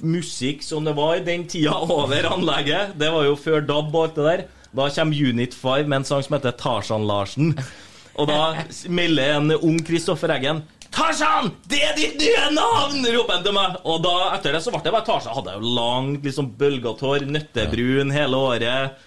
[0.00, 2.94] Musikk som det var i den tida over anlegget.
[2.98, 4.46] Det var jo før DAB og alt det der.
[4.76, 7.52] Da kommer Unit 5 med en sang som heter Tarzan Larsen.
[8.16, 10.62] Og da melder en ung Kristoffer Eggen
[10.96, 11.50] Tarzan!
[11.68, 13.02] Det er ditt nye navn!
[13.12, 13.76] roper han til meg.
[13.84, 15.34] Og da etter det så ble det bare Tarzan.
[15.36, 19.04] Hadde jeg jo langt, liksom bølgete hår, nøttebrun hele året.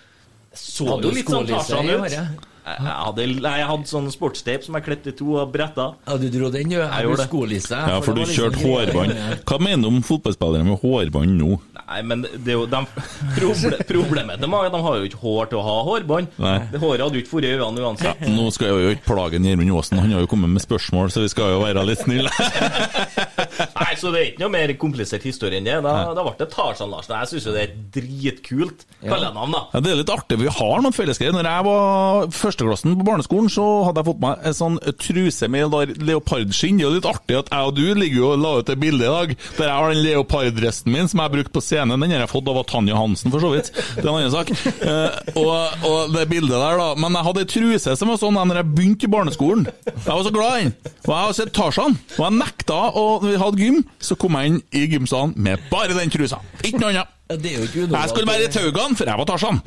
[0.53, 2.47] Så jo litt sånn Tarzan ut.
[2.69, 5.87] Jeg jeg hadde, jeg hadde sånn sportstape som jeg klippet i to og bretta.
[6.07, 6.77] Ja, du dro den, du.
[6.77, 7.25] Jeg gjorde.
[7.29, 7.79] Skolisse.
[7.79, 8.85] Ja, for du kjørte liksom kjørte greia.
[8.93, 9.43] hårbånd.
[9.49, 11.57] Hva mener du om fotballspillere med hårbånd nå?
[11.79, 12.81] Nei, men det er jo de,
[13.37, 16.35] proble, Problemet til mange de har jo ikke hår til å ha hårbånd.
[16.43, 16.55] Nei.
[16.73, 18.25] Det håret hadde jo ikke vært i øynene uansett.
[18.35, 21.23] Nå skal jeg jo ikke plage Gjermund Aasen, han har jo kommet med spørsmål, så
[21.25, 22.29] vi skal jo være litt snille.
[23.60, 25.77] Nei, Så det er ikke noe mer komplisert historie enn det.
[25.86, 27.15] Da, da ble det Tarzan Larsen.
[27.19, 29.64] Jeg syns jo det er dritkult kallenavn, da.
[29.73, 31.36] Ja, det er litt artig, vi har noen fellesgreier.
[31.36, 35.77] Når jeg var førsteklassen på barneskolen, så hadde jeg fått meg en sånn truse med
[36.10, 36.80] leopardskinn.
[36.80, 38.80] Det er jo litt artig at jeg og du ligger jo og la ut et
[38.81, 41.99] bilde i dag der jeg har den leoparddressen min som jeg brukte på scenen.
[41.99, 43.72] Den har jeg fått av Tanja Hansen, for så vidt.
[43.73, 44.52] Det er en annen sak.
[44.90, 46.90] Eh, og, og det bildet der, da.
[46.99, 49.68] Men jeg hadde ei truse som var sånn da jeg begynte i barneskolen.
[49.90, 50.73] Jeg var så glad i den.
[51.06, 51.98] Og jeg har sett Tarzan.
[52.18, 52.80] Og jeg nekta,
[53.26, 56.41] vi hadde gym, så kom jeg inn i gymsalen med bare den trusa.
[56.63, 57.15] Ikke noe annet.
[57.30, 57.81] Det er jo ikke.
[57.93, 59.59] Jeg skulle være i Taugan, for jeg var Tarzan.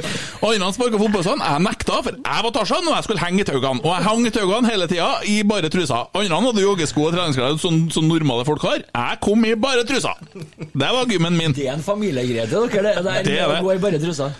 [0.42, 3.44] Og Andre sparka fotballsand, Jeg nekta, for jeg var Tarzan, og jeg skulle henge i
[3.46, 3.78] Taugan.
[3.84, 6.00] Og jeg hang i Taugan hele tida, i bare trusa.
[6.10, 8.82] Andre hadde joggesko og treningsklær som, som normale folk har.
[8.82, 10.16] Jeg kom i bare trusa.
[10.58, 11.54] Det var gymmen min.
[11.54, 13.22] Det er en familiegreie til dere, det der.
[13.30, 13.60] Det er det.
[13.60, 14.32] å gå i bare trusa.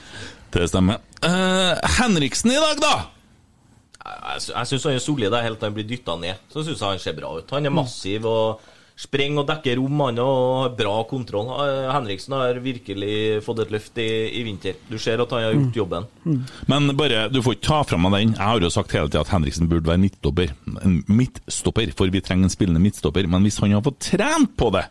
[0.53, 0.99] Det stemmer.
[1.23, 2.95] Uh, Henriksen i dag, da?
[4.03, 6.43] Jeg, jeg syns han er solid der helt til han blir dytta ned.
[6.51, 7.55] Så syns jeg han ser bra ut.
[7.55, 11.51] Han er massiv og sprenger og dekker rom, han og har bra kontroll.
[11.65, 14.09] Eh, Henriksen har virkelig fått et løft i,
[14.41, 14.79] i vinter.
[14.91, 16.09] Du ser at han har gjort jobben.
[16.71, 18.35] Men bare, du får ikke ta fra meg den.
[18.37, 20.57] Jeg har jo sagt hele tida at Henriksen burde være midtstopper.
[21.09, 23.29] Midtstopper, for vi trenger en spillende midtstopper.
[23.31, 24.87] Men hvis han har fått trent på det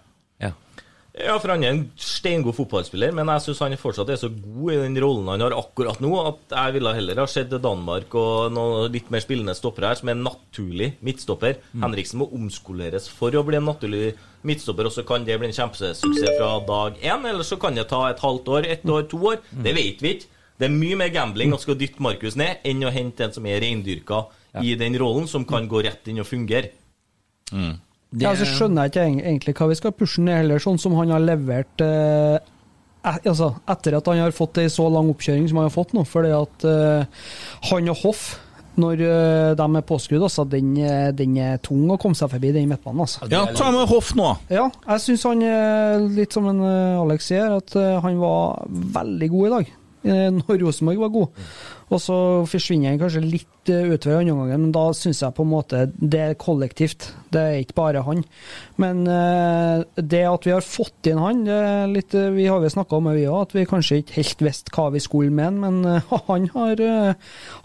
[1.11, 1.25] Ja.
[1.27, 4.69] Ja, for han er en steingod fotballspiller, men jeg syns han fortsatt er så god
[4.71, 8.53] i den rollen han har akkurat nå, at jeg ville heller ha sett Danmark og
[8.55, 11.57] noen litt mer spillende stoppere her, som er en naturlig midtstopper.
[11.83, 14.13] Henriksen må omskoleres for å bli en naturlig
[14.47, 17.89] midtstopper, og så kan det bli en kjempesuksess fra dag én, eller så kan det
[17.91, 19.43] ta et halvt år, ett år, to år.
[19.51, 20.31] Det vet vi ikke.
[20.61, 23.45] Det er mye mer gambling å skal dytte Markus ned enn å hente en som
[23.51, 24.27] er reindyrka
[24.63, 26.71] i den rollen, som kan gå rett inn og fungere.
[28.11, 30.95] Det, Ja, så skjønner jeg ikke egentlig hva vi skal pushe ned heller, sånn som
[30.99, 32.35] han har levert eh,
[33.07, 35.93] et, altså, etter at han har fått ei så lang oppkjøring som han har fått
[35.95, 36.03] nå.
[36.05, 37.05] Fordi at eh,
[37.71, 38.25] han og Hoff,
[38.77, 42.51] når eh, de er påskrudd, altså, den, er- den er tung å komme seg forbi,
[42.55, 43.01] den midtbanen.
[43.07, 43.25] Altså.
[43.31, 44.29] Ja, ta med Hoff nå.
[44.53, 45.41] Ja, jeg syns han
[46.15, 49.71] litt som en eh, Alex sier, at eh, han var veldig god i dag.
[50.03, 51.43] Eh, Når Rosenborg var god.
[51.91, 52.15] Og så
[52.47, 55.81] forsvinner han kanskje litt eh, utover andre gangen, men da syns jeg på en måte
[55.99, 57.09] det er kollektivt.
[57.33, 58.21] Det er ikke bare han.
[58.79, 62.71] Men eh, det at vi har fått inn han, det er litt, vi har jo
[62.71, 65.49] snakka om det, vi òg, at vi kanskje ikke helt visste hva vi skulle med
[65.49, 66.85] han, men han har,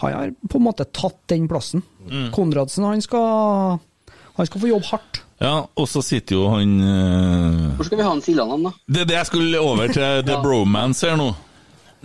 [0.02, 1.86] han har på en måte tatt den plassen.
[2.34, 3.78] Konradsen, han skal,
[4.36, 5.22] han skal få jobbe hardt.
[5.38, 6.70] Ja, og så sitter jo han
[7.76, 8.70] Hvor skal vi ha han Siljan, da?
[8.88, 10.40] Det er det jeg skulle over til The Ja.
[10.40, 11.26] Bromance her nå.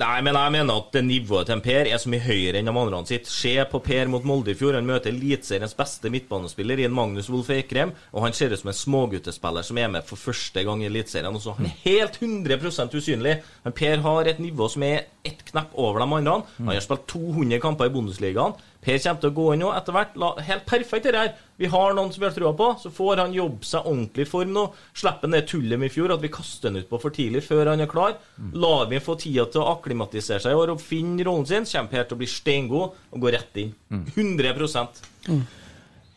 [0.01, 2.73] Nei, men jeg mener at det nivået til Per er så mye høyere enn de
[2.73, 3.27] andre sitt.
[3.29, 4.73] Se på Per mot Molde i fjor.
[4.73, 8.71] Han møter Eliteseriens beste midtbanespiller i en Magnus Wolff Eikrem, og han ser ut som
[8.71, 11.37] en småguttespiller som er med for første gang i Eliteserien.
[11.59, 13.35] Han er helt 100% usynlig.
[13.61, 16.41] Men Per har et nivå som er ett knepp over de andre.
[16.57, 18.55] Han har spilt 200 kamper i Bundesligaen.
[18.81, 20.15] Per kommer til å gå inn nå etter hvert.
[20.47, 21.35] Helt perfekt det her.
[21.61, 22.71] Vi har noen som vi har trua på.
[22.81, 24.65] Så får han jobbe seg ordentlig i form nå.
[24.97, 27.43] Slipper han det tullet med i fjor, at vi kaster han ut på for tidlig
[27.45, 28.17] før han er klar.
[28.57, 31.91] Lar vi få tida til å akklimatisere seg i år og finne rollen sin, kommer
[31.91, 33.75] Per til å bli steingod og gå rett inn.
[33.91, 34.55] 100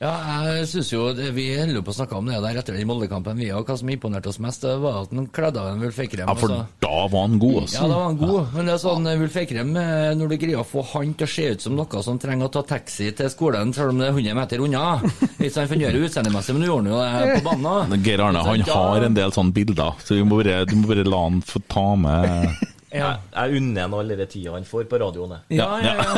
[0.04, 0.10] Ja,
[0.58, 3.38] jeg synes jo det, Vi holder på å snakke om det der etter den Molde-kampen.
[3.40, 6.00] vi, og Hva som imponerte oss mest, det var at han kledde av en Wulf
[6.04, 6.26] Eikrem.
[6.28, 6.66] Ja, for altså.
[6.84, 7.80] da var han god, Ja, altså.
[7.88, 10.60] da var han god, men det er sånn eh, Wulf Eikrem, eh, når du greier
[10.60, 13.32] å få han til å se ut som noe som trenger å ta taxi til
[13.32, 14.84] skolen, selv om det er 100 meter unna
[15.40, 17.96] Hvis han fungerer utseendemessig, men nå gjorde han jo det på banen.
[18.04, 21.08] Geir Arne han har en del sånne bilder, så vi må bare, du må bare
[21.08, 22.52] la han få ta med
[22.94, 25.34] Jeg, jeg unner ham all den tida han får på radioen.
[25.50, 26.12] Ja, ja, ja.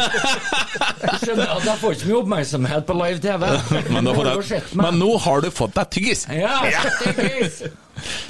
[1.07, 3.47] Jeg skjønner at jeg får ikke mye oppmerksomhet på live TV.
[3.97, 4.13] Men,
[4.83, 6.27] men nå har du fått deg tyggis!
[6.33, 6.61] Ja,
[7.01, 7.63] tyggis!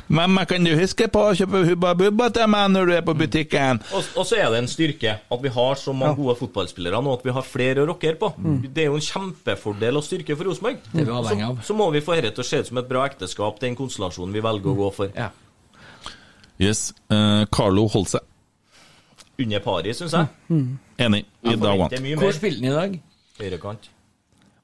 [0.06, 3.06] Men men kan du huske på å kjøpe Hubba Bubba til meg når du er
[3.06, 3.80] på butikken?
[3.90, 7.16] Og, og så er det en styrke at vi har så mange gode fotballspillere nå
[7.16, 8.30] at vi har flere å rockere på.
[8.68, 10.78] Det er jo en kjempefordel og styrke for Rosenborg.
[10.94, 13.74] Så, så må vi få dette til å se ut som et bra ekteskap, den
[13.78, 15.10] konstellasjonen vi velger å gå for.
[15.18, 15.32] Ja.
[16.62, 16.92] Yes.
[17.12, 18.24] Uh, Carlo holdt seg.
[19.38, 20.26] Under pari, syns jeg.
[20.48, 21.24] Enig.
[21.44, 22.38] I Jeg dag forventer mye Hvor mer.
[22.38, 22.96] spilte han i dag?
[23.40, 23.90] Høyrekant.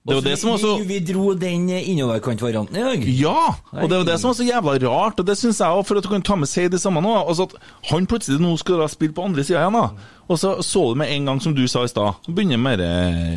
[0.03, 3.05] Det var det som også vi, vi dro den innoverkantvarianten i dag.
[3.07, 3.53] Ja!
[3.71, 6.01] Og det var det som var så jævla rart, og det syns jeg òg, for
[6.01, 7.13] at du kan ta med seg det samme nå.
[7.21, 7.55] Altså at
[7.93, 10.09] han plutselig nå skal da spille på andre sida igjen, da.
[10.27, 12.83] Og så så du med en gang, som du sa i stad, så begynner med
[12.83, 12.91] det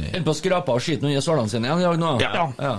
[0.07, 2.15] Holder på å skrape av skitten under sålene sine igjen i dag nå.
[2.23, 2.47] Ja.
[2.57, 2.73] ja.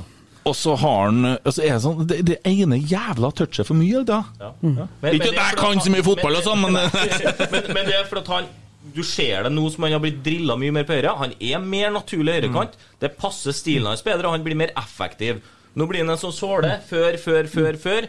[0.47, 4.05] Og så har han altså er det sånn, det, det ene jævla touchet for mye,
[4.07, 4.21] da.
[4.39, 4.53] Ja.
[4.63, 4.87] Ja.
[5.03, 8.07] men Ikke at jeg kan så mye fotball og sånn, men men, men det er
[8.07, 8.47] for at han
[8.95, 11.17] Du ser det nå som han har blitt drilla mye mer på høyre.
[11.19, 12.77] Han er mer naturlig høyrekant.
[13.03, 15.43] Det passer stilen hans bedre, og han blir mer effektiv.
[15.77, 16.71] Nå blir han en sånn såle.
[16.87, 18.07] Før, før, før, før.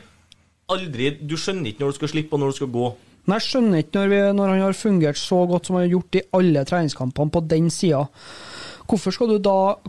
[0.71, 2.91] Aldri Du skjønner ikke når du skal slippe, og når du skal gå.
[3.27, 5.95] Nei, jeg skjønner ikke når, vi, når han har fungert så godt som han har
[5.97, 8.05] gjort i alle treningskampene på den sida.
[8.87, 9.17] Hvorfor,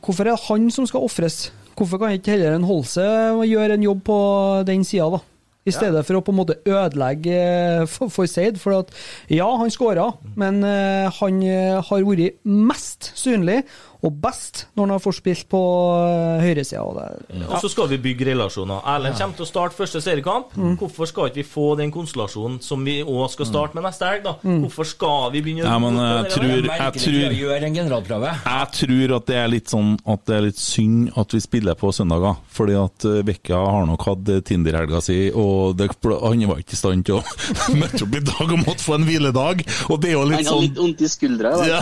[0.03, 1.37] hvorfor er det han som skal ofres?
[1.79, 3.05] Hvorfor kan ikke heller en Holse
[3.47, 4.21] gjøre en jobb på
[4.67, 5.21] den sida, da?
[5.69, 8.57] I stedet for å på en måte ødelegge eh, for, for Seid.
[8.61, 8.93] For at
[9.33, 10.07] ja, han skåra,
[10.39, 13.61] men eh, han eh, har vært mest synlig
[14.05, 16.83] og best når han har forspilt på uh, høyresida.
[16.83, 18.83] og Og så skal vi bygge relasjoner.
[18.95, 20.55] Erlend kommer til å starte første seriekamp.
[20.79, 24.25] Hvorfor skal ikke vi få den konstellasjonen som vi òg skal starte med neste helg,
[24.27, 24.37] da?
[24.43, 28.33] Hvorfor skal vi begynne Ja, men å jeg tror, jeg tror gjøre en generalprøve.
[28.45, 31.79] Jeg tror at det er litt sånn at det er litt synd at vi spiller
[31.79, 32.39] på søndager.
[32.55, 36.77] Fordi at eh, Vekka har nok hatt eh, Tinder-helga si, og det, han var ikke
[36.77, 37.23] i stand til å
[37.81, 39.65] møte opp i dag og måtte få en hviledag.
[39.89, 41.55] Og det er jo Han litt har sånn litt vondt i skuldra.
[41.55, 41.69] i dag.
[41.73, 41.81] ja.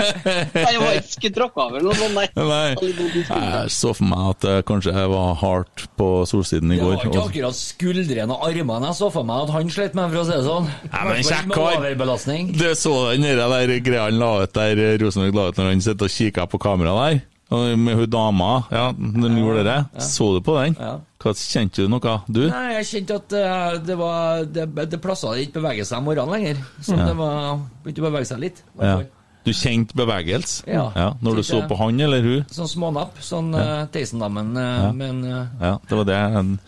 [0.70, 2.26] Jeg var ikke tråkke over noe nei.
[2.50, 2.68] Nei.
[2.76, 6.96] Jeg så for meg at jeg kanskje var hardt på solsiden i går.
[7.00, 10.12] Det var ikke akkurat skuldrene og armene jeg så for meg at han slet med,
[10.12, 10.70] for å si det sånn.
[10.90, 11.80] Nei, men kjekk kar.
[11.80, 12.52] overbelastning.
[12.60, 15.84] Du så den der, greia han la ut der eh, Rosenborg la ut når han
[15.84, 17.20] sitter og kikker på kamera der?
[17.50, 19.78] Med hun dama, ja, de gjorde det.
[20.06, 20.76] Så du på den?
[20.78, 20.98] Ja.
[21.20, 22.44] Hva Kjente du noe, du?
[22.48, 26.32] Nei, jeg kjente at uh, det var Det, det plassa ikke bevege seg om morgenen
[26.36, 26.62] lenger.
[26.78, 27.08] Så Ja.
[27.10, 28.62] det var begynte å bevege seg litt.
[28.78, 29.02] Hvertfall.
[29.04, 29.19] Ja.
[29.44, 30.64] Du kjente bevegelse?
[30.68, 31.14] Ja.
[31.24, 32.44] Når du så på han eller hun?
[32.52, 33.16] Sånn smånapp.
[33.24, 34.50] Sånn uh, Theisen-dammen.
[34.56, 34.92] eh, Ja.
[34.92, 36.16] Men, eh, Ja, det var det.
[36.40, 36.58] en-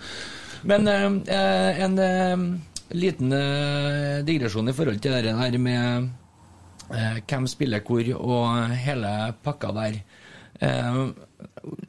[0.64, 6.08] men uh, eh, en eh, liten eh, digresjon i forhold til det der med
[6.94, 10.00] eh, hvem spiller hvor og hele pakka der.
[10.60, 11.10] Eh,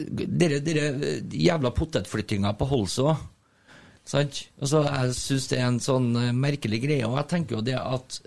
[0.10, 3.15] dere, dere jævla potetflyttinga på Holså.
[4.05, 4.49] Sant?
[4.60, 7.77] Altså, jeg syns det er en sånn eh, merkelig greie, og jeg tenker jo det
[7.80, 8.19] at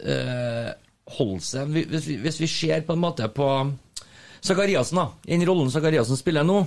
[1.06, 3.48] eh, seg hvis, vi- hvis vi ser på en måte på
[4.42, 6.60] Sakariassen, da, i den rollen Sakariassen spiller nå,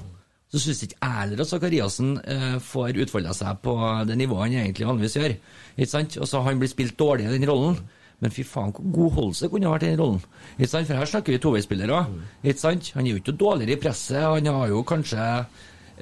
[0.49, 3.75] så syns ikke jeg heller at Sakariassen eh, får utfolde seg på
[4.09, 5.35] det nivået han egentlig vanligvis gjør.
[5.77, 6.17] Ikke sant?
[6.17, 7.77] Altså, han blir spilt dårlig i den rollen.
[8.19, 10.23] Men fy faen, hvor god Holse kunne ha vært i den rollen.
[10.57, 10.89] Ikke sant?
[10.89, 12.01] For her snakker vi toveispillere.
[12.43, 12.73] Ikke?
[12.97, 14.19] Han er jo ikke dårligere i presset.
[14.25, 15.27] Han har jo kanskje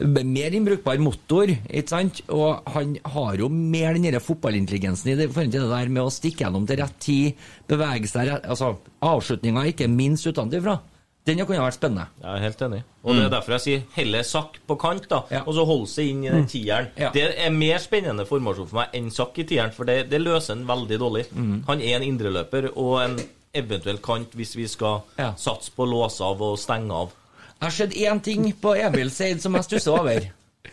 [0.06, 2.22] mer innbrukbar motor, ikke sant?
[2.34, 6.11] Og han har jo mer den fotballintelligensen i det, forhold til det der med å
[6.14, 10.80] stikke gjennom til rett tid, bevege seg rett, Altså, avslutninga ikke minst utenfra.
[11.28, 12.06] Den kunne vært spennende.
[12.24, 12.78] Jeg er helt enig.
[13.03, 15.24] Og det er derfor jeg sier heller Sakk på kant, da.
[15.34, 15.41] Ja.
[15.44, 16.88] Og så holde seg inn i den tieren.
[16.95, 17.10] Ja.
[17.11, 20.56] Det er mer spennende formasjon for meg enn Sakk i tieren, for det, det løser
[20.56, 21.26] han veldig dårlig.
[21.68, 23.18] Han er en indreløper og en
[23.57, 25.34] eventuell kant hvis vi skal Ja.
[25.36, 27.11] satse på å låse av og stenge av.
[27.57, 30.27] Jeg har sett én ting på Emil Seid som jeg stusser over.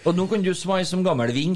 [0.05, 1.55] Og nå kan du svare som gammel ving.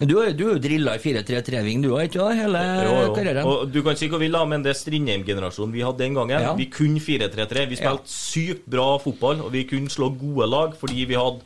[0.00, 2.38] Du er jo drilla i 4-3-3-ving, du har ikke det?
[2.40, 3.12] Hele Jo, jo.
[3.14, 3.46] karrieren.
[3.46, 6.40] Og du kan si hva vi vil, men det er Strindheim-generasjonen vi hadde den gangen
[6.42, 6.54] Ja.
[6.58, 7.66] Vi kunne 4-3-3.
[7.70, 7.96] Vi Ja.
[8.04, 11.40] sykt bra fotball, og vi kunne slå gode lag fordi vi hadde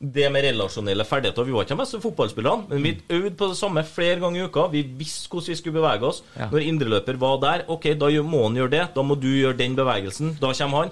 [0.00, 1.44] det med relasjonelle ferdigheter.
[1.44, 4.44] Vi var ikke de beste fotballspillerne, men vi øvde på det samme flere ganger i
[4.48, 4.66] uka.
[4.72, 6.22] Vi visste hvordan vi skulle bevege oss.
[6.38, 6.48] Ja.
[6.48, 8.88] Når indreløper var der, ok, da må han gjøre det.
[8.94, 10.38] Da må du gjøre den bevegelsen.
[10.40, 10.90] Da kommer han.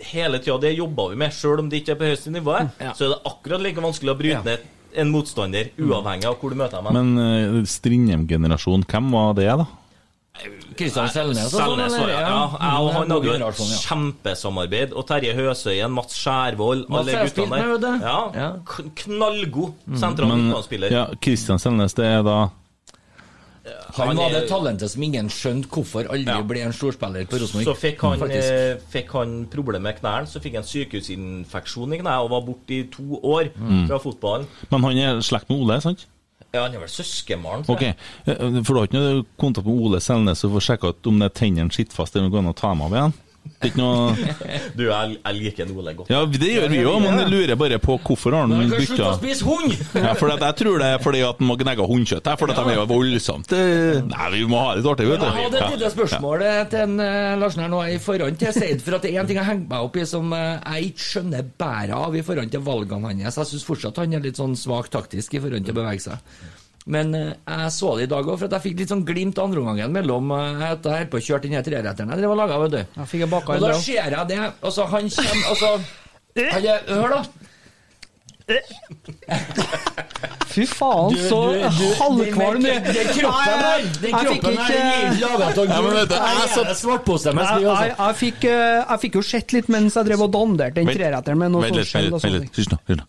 [0.00, 2.92] Hele tida det jobba vi med, sjøl om det ikke er på høyeste nivå, Ja.
[2.94, 4.42] så er det akkurat like vanskelig å bryte Ja.
[4.42, 4.60] ned
[4.96, 6.94] en motstander, uavhengig av hvor du møter dem.
[6.94, 9.66] Men uh, Strindheim-generasjon, hvem var det, da?
[10.78, 12.20] Kristian Selnes og sånn, ja.
[12.22, 12.42] ja.
[12.62, 14.92] Jeg og han God hadde jo et kjempesamarbeid.
[14.94, 18.04] Og Terje Høsøyen, Mats Skjærvoll, alle guttene der.
[18.06, 18.52] Ja.
[19.02, 20.94] Knallgod sentral midtbanespiller.
[20.94, 22.36] ja, Kristian Selnes, det er da
[23.96, 26.42] Han Han var det talentet som ingen skjønte hvorfor aldri Ja.
[26.42, 27.64] ble en storspiller på Rosenborg.
[27.64, 32.22] Så fikk han, eh, fikk han problemer med knærne, så fikk han sykehusinfeksjon i kneet
[32.24, 33.88] og var borte i to år Mm.
[33.88, 34.46] fra fotballen.
[34.70, 36.06] Men han er slekt med Ole, sant?
[36.54, 37.64] Ja, han er vel søskenbarn.
[37.68, 37.94] Ok, eh,
[38.26, 41.44] For du har ikke noe kontakt med Ole Selnes og får sjekka om det er
[41.46, 43.12] tennene sitter fast, eller om det går å ta dem av igjen?
[43.58, 44.12] Det er ikke noe
[44.78, 46.10] Du, jeg, jeg liker Ole godt.
[46.12, 49.08] Ja, det gjør vi jo, men jeg lurer bare på hvorfor har han bytta slutte
[49.08, 49.74] å spise hund!
[50.08, 52.30] Ja, for jeg tror det er fordi at han må gnegge hundekjøtt.
[52.38, 55.66] For de er jo voldsomt Nei, vi må ha litt artig, vet Jeg hadde et
[55.66, 55.74] du.
[55.74, 58.84] lite spørsmål eh, til en, eh, Larsen her nå i forhånd til Seid.
[58.86, 61.06] For at det er en ting jeg henger meg opp i som eh, jeg ikke
[61.08, 63.40] skjønner bæret av i forhold til valgene hans.
[63.42, 66.38] Jeg syns fortsatt han er litt sånn svak taktisk i forhold til å bevege seg.
[66.88, 69.38] Men eh, jeg så det i dag òg, for at jeg fikk litt sånn glimt
[69.38, 72.40] av andreomgangen mellom eh, at jeg holdt på å kjøre den treretteren jeg drev og
[72.40, 72.80] laga, vet du.
[73.02, 73.10] Jeg
[73.58, 75.72] Og da ser jeg det, og så han kommer Og så
[76.38, 77.22] han er, Hør, da.
[80.48, 81.38] Fy faen, Du- så
[81.98, 82.80] halvkvalm du- er.
[82.80, 85.76] den- kroppen her, den kroppen her, er laget av gull.
[87.98, 91.38] jeg fikk, eh, jeg fikk jo sett litt mens jeg drev og danderte den treretteren
[91.38, 93.04] med noe Vent litt, vent og litt,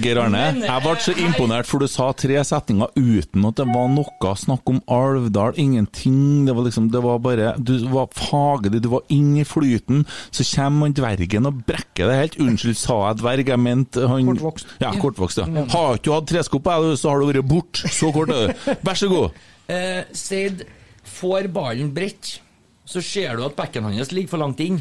[0.00, 3.90] Geir Arne, jeg ble så imponert, for du sa tre setninger uten at det var
[3.92, 6.46] noe snakk om Alvdal, ingenting.
[6.48, 10.06] Det var liksom, det var bare Du var faglig, du var inn i flyten.
[10.30, 12.40] Så kommer han dvergen og brekker det helt.
[12.40, 13.52] Unnskyld, sa jeg dverg?
[13.52, 14.66] Jeg mente han Kortvokst.
[14.82, 15.66] Ja, kortvokst, ja.
[15.74, 17.84] Har ikke du hatt tresko på deg, så har du vært bort.
[17.92, 18.74] Så kort er du.
[18.86, 19.28] Vær så god.
[19.68, 20.64] Uh, Seid
[21.06, 22.38] får ballen bredt,
[22.86, 24.80] så ser du at bekken hans ligger for langt inn.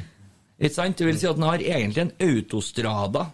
[0.59, 0.97] Ikke sant?
[0.99, 3.25] Det vil si at han har egentlig en autostrada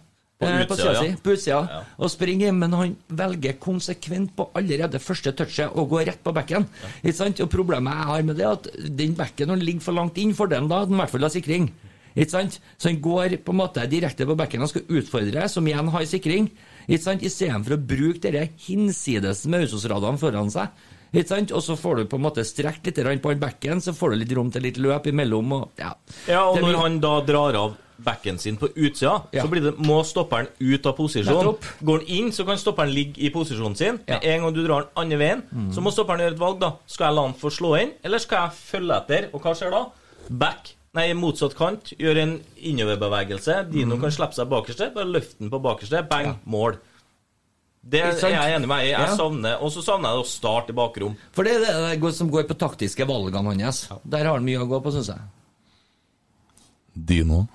[0.42, 4.98] På eh, utsida, sida si, på utsida, og springer men han velger konsekvent på allerede
[5.02, 6.66] første touchet å gå rett på bekken.
[7.04, 7.44] Ikke sant?
[7.44, 10.34] Og problemet jeg har med det, er at den bekken han ligger for langt inn,
[10.34, 11.70] fordelen da, at den i hvert fall har sikring.
[12.12, 12.58] Ikke sant?
[12.76, 16.08] Så han går på en måte direkte på bekken og skal utfordre, som igjen har
[16.10, 16.50] sikring.
[16.88, 17.22] Ikke sant?
[17.24, 20.74] Istedenfor å bruke dere hinsides med autostradaen foran seg.
[21.12, 21.52] Ikke sant?
[21.52, 24.16] Og så får du på en måte strekt litt på han bekken, så får du
[24.22, 25.52] litt rom til litt løp imellom.
[25.52, 25.92] Og, ja.
[26.28, 29.42] Ja, og når han da drar av bekken sin på utsida, Ja.
[29.44, 31.56] så blir det, må stopperen ut av posisjon.
[31.84, 34.00] Går han inn, så kan stopperen ligge i posisjonen sin.
[34.08, 34.18] Ja.
[34.18, 36.72] Med en gang du drar den andre veien, så må stopperen gjøre et valg, da.
[36.86, 39.28] Skal jeg la han få slå inn, eller skal jeg følge etter?
[39.32, 39.84] Og hva skjer da?
[40.30, 40.74] Back.
[40.94, 41.92] Nei, motsatt kant.
[41.96, 43.70] Gjør en innoverbevegelse.
[43.72, 44.90] Dino kan slippe seg bakerste.
[44.94, 46.02] Bare løft den på bakerste.
[46.08, 46.76] Bang, mål.
[47.82, 48.78] Det er jeg enig med.
[48.84, 49.16] Jeg, jeg Ja.
[49.18, 51.16] savner Og så savner jeg å starte i bakrom.
[51.34, 53.88] For det er det som går på taktiske valgene hans.
[54.06, 55.18] Der har han mye å gå på, syns jeg.
[56.94, 57.48] Dino.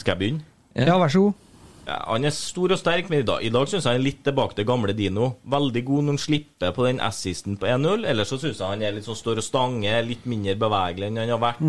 [0.00, 0.44] Skal jeg begynne?
[0.74, 1.34] Ja, vær så god.
[1.90, 4.04] Ja, han er stor og sterk, men i dag, i dag syns jeg han er
[4.04, 5.30] litt tilbake til gamle Dino.
[5.50, 8.04] Veldig god når han slipper på den assisten på 1-0.
[8.06, 11.18] Ellers så syns jeg han er litt sånn står og stanger, litt mindre bevegelig enn
[11.24, 11.64] han har vært.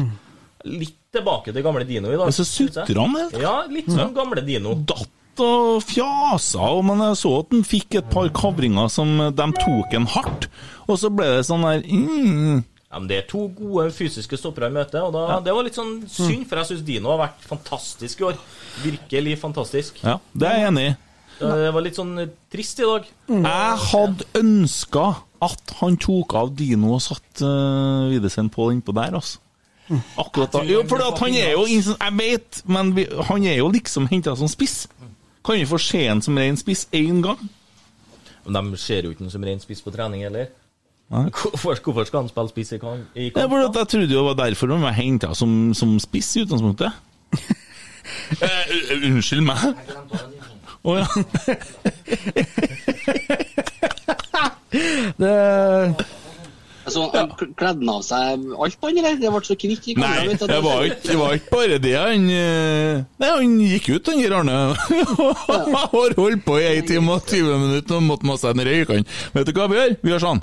[0.69, 2.27] Litt tilbake til gamle Dino i dag.
[2.29, 3.39] Men så sutrer han helt.
[3.41, 4.75] Ja, litt sånn gamle Dino.
[4.85, 5.09] datt
[5.43, 9.95] og fjasa, og men jeg så at han fikk et par kavringer som de tok
[9.97, 10.47] en hardt.
[10.87, 14.71] Og så ble det sånn der mm, Ja, men Det er to gode fysiske stoppere
[14.71, 17.45] i møte, og da, det var litt sånn synd, for jeg syns Dino har vært
[17.47, 18.41] fantastisk i år.
[18.83, 20.01] Virkelig fantastisk.
[20.03, 20.97] Ja, det er jeg enig i.
[21.41, 22.17] Det var litt sånn
[22.53, 23.07] trist i dag.
[23.31, 25.05] Jeg hadde ønska
[25.41, 29.41] at han tok av Dino og satt uh, Videsen på innpå der, altså.
[30.21, 30.61] Akkurat da.
[30.63, 34.35] Jo, for at han er jo Jeg vet, men vi, han er jo liksom henta
[34.39, 34.85] som spiss.
[35.45, 37.39] Kan vi få se han som rein spiss én gang?
[38.45, 40.51] Men de ser jo ikke noe som rein spiss på trening heller.
[41.11, 43.15] Hvorfor, hvorfor skal han spille spiss i kamp?
[43.15, 46.91] I kamp jeg trodde det var derfor han var henta som, som spiss i utgangspunktet.
[48.45, 49.57] eh, uh, unnskyld meg?
[50.83, 51.05] Å ja.
[54.71, 55.31] Det,
[56.81, 57.47] Altså, han ja.
[57.59, 59.17] Kledde han av seg alt, han, eller?
[59.21, 60.23] Det ble så kvitt i kamera.
[60.25, 61.93] Nei, det var, ikke, det var ikke bare det.
[62.01, 64.57] Han, eh, nei, han gikk ut, han der Arne.
[65.91, 68.95] Har holdt på i 1 time og 20 minutter og måtte ha seg en røyk.
[69.35, 69.99] Vet du hva vi gjør?
[70.01, 70.41] Vi gjør sånn.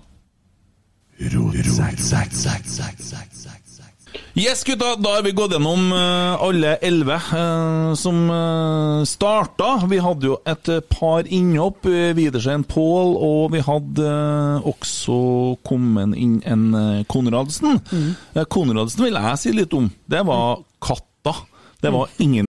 [4.38, 9.80] Yes, gutta, da har vi gått gjennom eh, alle elleve uh, som uh, starta.
[9.90, 11.88] Vi hadde jo et eh, par innhopp.
[12.14, 15.18] Widersen Pål, og vi hadde eh, også
[15.66, 17.80] kommet inn en eh, Konradsen.
[17.90, 18.14] Mm.
[18.46, 19.90] Konradsen vil jeg si litt om.
[20.06, 21.34] Det var katta.
[21.82, 22.46] Det var ingen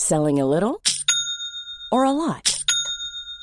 [0.00, 0.80] Selling a little
[1.92, 2.53] or a lot?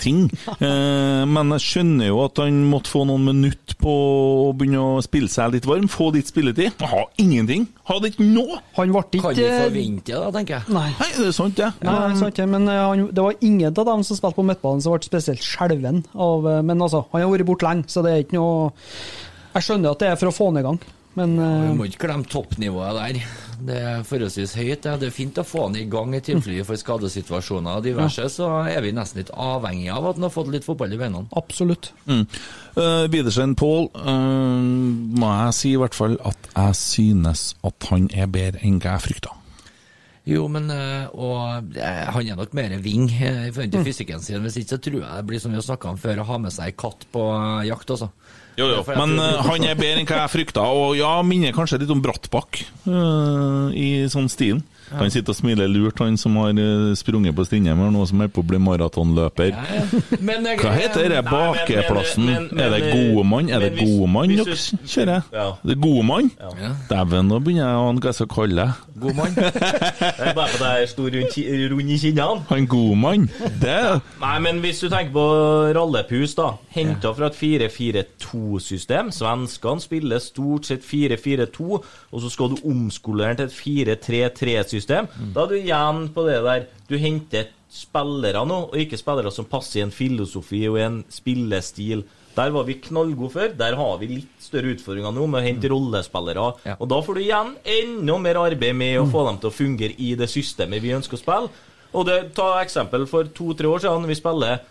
[0.00, 0.26] Ting.
[0.54, 3.94] Eh, men jeg skjønner jo at han måtte få noen minutter på
[4.48, 6.74] å begynne å spille seg litt varm, få litt spilletid.
[6.80, 7.66] Han har ingenting!
[7.88, 8.60] Hadde ikke noe!
[8.78, 10.74] Han ble ikke Kan vi forvente det, tenker jeg.
[10.76, 10.88] Nei.
[11.00, 11.70] Nei, det er sant, det.
[11.84, 14.46] Nei, det er sant, men eh, han, det var ingen av dem som spilte på
[14.48, 18.04] midtbanen som ble spesielt skjelven av eh, Men altså, han har vært borte lenge, så
[18.04, 18.68] det er ikke noe
[19.54, 20.78] Jeg skjønner at det er for å få han i gang,
[21.18, 23.20] men ja, Vi må ikke glemme toppnivået der.
[23.64, 24.82] Det er forholdsvis høyt.
[24.84, 24.94] Det.
[25.00, 28.26] det er fint å få han i gang i tilfelle for skadesituasjoner og diverse.
[28.34, 31.22] Så er vi nesten litt avhengig av at han har fått litt fotball i beina.
[31.32, 31.92] absolutt.
[32.04, 32.26] Mm.
[32.76, 34.66] Uh, Widersen Pål, eh,
[35.20, 38.96] må jeg si i hvert fall at jeg synes at han er bedre enn hva
[38.98, 39.32] jeg frykta.
[40.24, 43.84] Jo, men eh, og, eh, han er nok mer ving eh, i forhold til Mm.
[43.90, 44.40] fysikken sin.
[44.42, 46.38] Hvis ikke så tror jeg det blir som vi har snakka om før, å ha
[46.40, 48.08] med seg katt på eh, jakt også.
[48.54, 51.80] Jo, jo, men eh, han er bedre enn hva jeg frykta, og ja, minner kanskje
[51.82, 54.62] litt om Brattbakk uh, i sånn stilen.
[54.92, 58.20] Han sitter og smiler lurt, han som har eh, sprunget på Strindheim, og noe som
[58.20, 59.50] er på å bli maratonløper.
[59.54, 59.84] Ja.
[60.20, 62.24] jeg- Hva heter det men- bakeplassen?
[62.26, 63.50] men- men- er det men- gode mann?
[63.50, 65.22] Er det men gode mann hvis dere kjører?
[65.32, 65.46] Ja.
[65.64, 66.30] Det er gode mann?
[66.40, 66.72] Ja.
[66.90, 68.74] Dæven, nå begynner jeg å ane hva jeg skal kalle det.
[69.00, 69.34] God mann.
[69.34, 71.10] Det er bare fordi jeg er stor
[71.70, 72.44] rund i kinnene.
[72.48, 73.30] Han god mann?
[73.60, 75.24] Det Nei, men hvis du tenker på
[75.74, 76.52] rallepus, da.
[76.74, 79.10] Henta fra et 4-4-2-system.
[79.14, 81.82] Svenskene spiller stort sett 4-4-2,
[82.12, 84.73] og så skal du omskolere den til et 4-3-3-system.
[85.34, 89.48] Da er du igjen på det der Du henter spillere nå, og ikke spillere som
[89.50, 92.04] passer i en filosofi og i en spillestil.
[92.34, 93.48] Der var vi knallgode før.
[93.58, 96.46] Der har vi litt større utfordringer nå med å hente rollespillere.
[96.78, 99.94] Og da får du igjen enda mer arbeid med å få dem til å fungere
[100.02, 101.50] i det systemet vi ønsker å spille.
[101.94, 104.06] Og det, Ta eksempel for to-tre år siden.
[104.10, 104.62] Vi spiller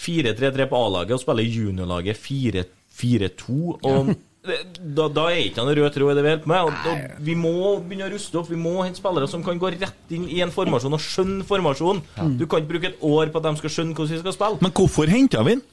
[0.00, 3.58] 4-3-3 på A-laget og spiller juniorlaget 4-4-2.
[3.84, 6.60] Og da, da er ikke han rød tråd i det vi holder på med.
[6.64, 7.52] Og, og vi må
[7.84, 8.48] begynne å ruste opp.
[8.48, 12.00] Vi må hente spillere som kan gå rett inn i en formasjon og skjønne formasjonen.
[12.40, 14.62] Du kan ikke bruke et år på at de skal skjønne hvordan vi skal spille.
[14.64, 15.64] Men hvorfor henta vi han?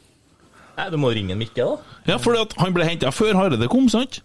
[0.77, 1.95] Nei, Du må ringe en Mikke, da.
[2.11, 4.19] Ja, fordi han ble henta før Hareide kom, sant?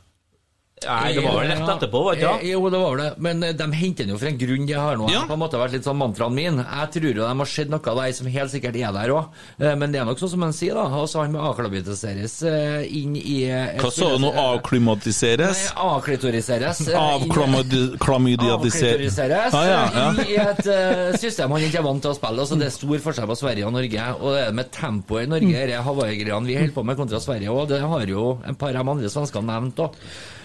[0.86, 2.34] Nei, det var vel rett etterpå, var det ikke?
[2.42, 3.10] Eh, Jo, det var det.
[3.18, 5.06] Men eh, de henter den jo for en grunn, de har nå.
[5.12, 5.20] ja.
[5.28, 6.56] på en måte vært litt sånn mantraen min.
[6.62, 9.24] Jeg tror jo de har sett noe av det som helt sikkert er der òg.
[9.58, 10.84] Men det er nok sånn som han sier, da.
[11.02, 14.30] Altså, han må akklimatiseres eh, inn i eh, Hva sa du nå?
[14.42, 15.58] Avklimatiseres?
[15.76, 16.78] Avklitoriseres.
[16.92, 19.18] Avklamydiatiseres.
[19.54, 20.12] Ah, ja, ja.
[20.24, 22.40] i et eh, system han ikke er vant til å spille.
[22.44, 24.06] Altså, det er stor forskjell på Sverige og Norge.
[24.20, 25.48] Og det er med tempoet i Norge, Mm.
[25.68, 27.66] disse Hawaii-greiene vi holder på med kontra Sverige òg.
[27.72, 29.90] Det har jo en par av de andre svenskene nevnt òg.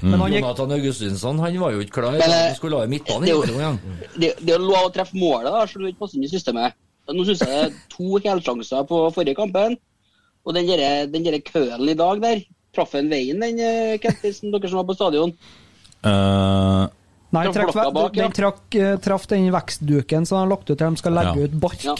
[0.02, 2.12] Men han gikk- Jonathan Augustinsson han var jo ikke klar.
[2.12, 3.80] Men, eh, Han skulle ha i midtbanen det er jo-
[4.20, 6.28] Det, det er lov å treffe målet, da, selv om du ikke passer inn i
[6.28, 6.74] systemet.
[7.08, 9.78] Nå syns jeg det er to helsjanser på forrige kampen.
[10.46, 12.42] Og den derre kølen i dag der,
[12.76, 15.34] traff en veien, den eh, Kentisen, dere som var på stadion?
[16.06, 16.88] Uh,
[17.34, 18.24] Nei, Traff trekk, bak, ja.
[18.24, 21.36] den trakk, eh, traff den vekstduken som de har lagt ut til de skal legge
[21.36, 21.44] Ja.
[21.44, 21.96] ut bark Ja.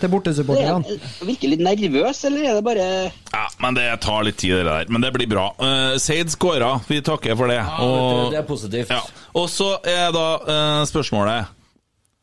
[0.00, 0.98] Til er, bortesupporterne.
[1.24, 2.86] virker litt nervøs, eller er det bare
[3.32, 4.86] Ja, men det tar litt tid, det der.
[4.92, 5.48] Men det blir bra.
[5.58, 7.60] Uh, Seid skåra, vi takker for det.
[7.62, 8.90] det- det er positivt.
[8.90, 9.02] Ja.
[9.34, 11.46] Og så er da uh, spørsmålet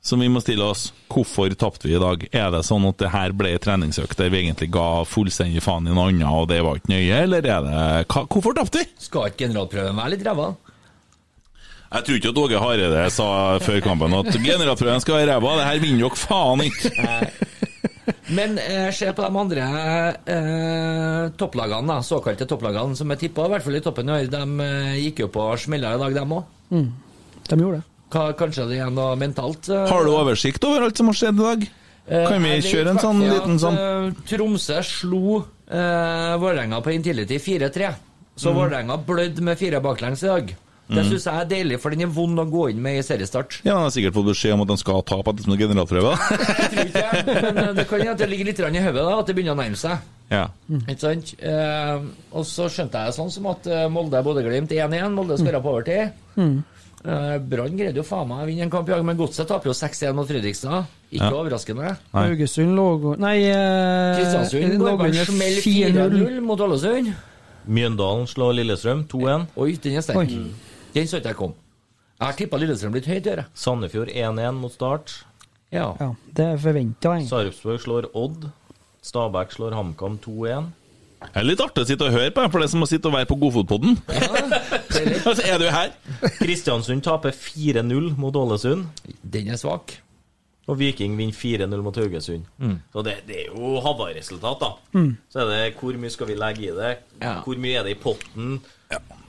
[0.04, 0.92] som vi må stille oss.
[1.14, 2.24] Hvorfor tapte vi i dag?
[2.34, 5.86] Er det sånn at det her ble en treningsøkt der vi egentlig ga fullstendig faen
[5.88, 8.88] i noe annet, og det var ikke nøye, eller er det hva, Hvorfor tapte vi?
[8.98, 10.56] Skal ikke generalprøven være litt ræva?
[11.92, 13.26] Jeg tror ikke at Åge Hareide sa
[13.60, 15.56] før kampen at generalprøven skal være ræva.
[15.60, 16.92] Det her vinner dere faen ikke.
[18.32, 19.66] Men eh, se på de andre
[20.26, 24.30] eh, topplagene, da, såkalte topplagene som er tippa, i hvert fall i toppen i år.
[24.32, 26.48] De eh, gikk jo på smella i dag, dem òg.
[26.72, 26.88] Mm.
[27.50, 27.88] De gjorde det.
[28.40, 29.70] Kanskje det er noe mentalt?
[29.72, 31.68] eh, Har du oversikt over alt som har skjedd i dag?
[32.08, 35.38] Eh, Kan vi jeg kjøre en sånn liten sånn eh, Tromsø slo
[35.68, 37.92] eh, Vålerenga på Intility 4-3.
[38.42, 38.58] Så Mm.
[38.58, 40.56] Vålerenga blødde med fire baklengs i dag.
[40.92, 41.10] Det Mm.
[41.14, 43.62] syns jeg er deilig, for den er vond å gå inn med i seriestart.
[43.64, 46.18] Ja, Han har sikkert fått beskjed om at han skal tape etter som generalprøve.
[46.76, 49.56] Men eh, det kan hende at det ligger litt i hodet, da, at det begynner
[49.56, 49.98] å nærme seg.
[50.34, 50.48] ja.
[50.82, 51.32] Ikke sant?
[51.40, 52.04] Eh,
[52.36, 55.16] og så skjønte jeg sånn som at eh, Molde-Bodø-Glimt 1-1.
[55.16, 56.12] Molde skåra på overtid.
[56.36, 56.58] Mm.
[57.02, 59.72] Eh, Brann greide jo faen meg å vinne en kamp i dag, men Godset taper
[59.72, 60.86] jo 6-1 mot Fredrikstad.
[61.12, 61.32] Ikke Ja.
[61.40, 61.96] overraskende.
[62.14, 65.62] Haugesund lå Nei, eh, Kristiansund lå på under 4-0.
[65.64, 67.14] 4-0 mot Ålesund.
[67.68, 69.48] Mjøndalen slår Lillestrøm 2-1.
[69.58, 70.30] Oi, den er sterk.
[70.96, 71.54] Den så ikke jeg kom.
[72.20, 73.50] Jeg har tippa Lillestrøm litt høyt, gjør jeg.
[73.58, 75.14] Sandefjord 1-1 mot Start.
[75.72, 75.88] Ja.
[76.02, 77.32] Ja, det er forventa, egentlig.
[77.32, 78.50] Sarpsborg slår Odd.
[79.02, 80.70] Stabæk slår HamKam 2-1.
[81.22, 83.10] Det er litt artig å sitte og høre på, for det er som å sitte
[83.10, 83.98] og være på Godfotpodden.
[85.30, 85.92] altså, er du her?
[86.40, 88.88] Kristiansund taper 4-0 mot Ålesund.
[89.22, 89.96] Den er svak.
[90.70, 92.46] Og Viking vinner 4-0 mot Haugesund.
[92.62, 92.78] Mm.
[92.94, 94.98] Så det, det er jo havaresultat, da.
[94.98, 95.12] Mm.
[95.30, 96.92] Så er det hvor mye skal vi legge i det?
[97.46, 98.60] Hvor mye er det i potten?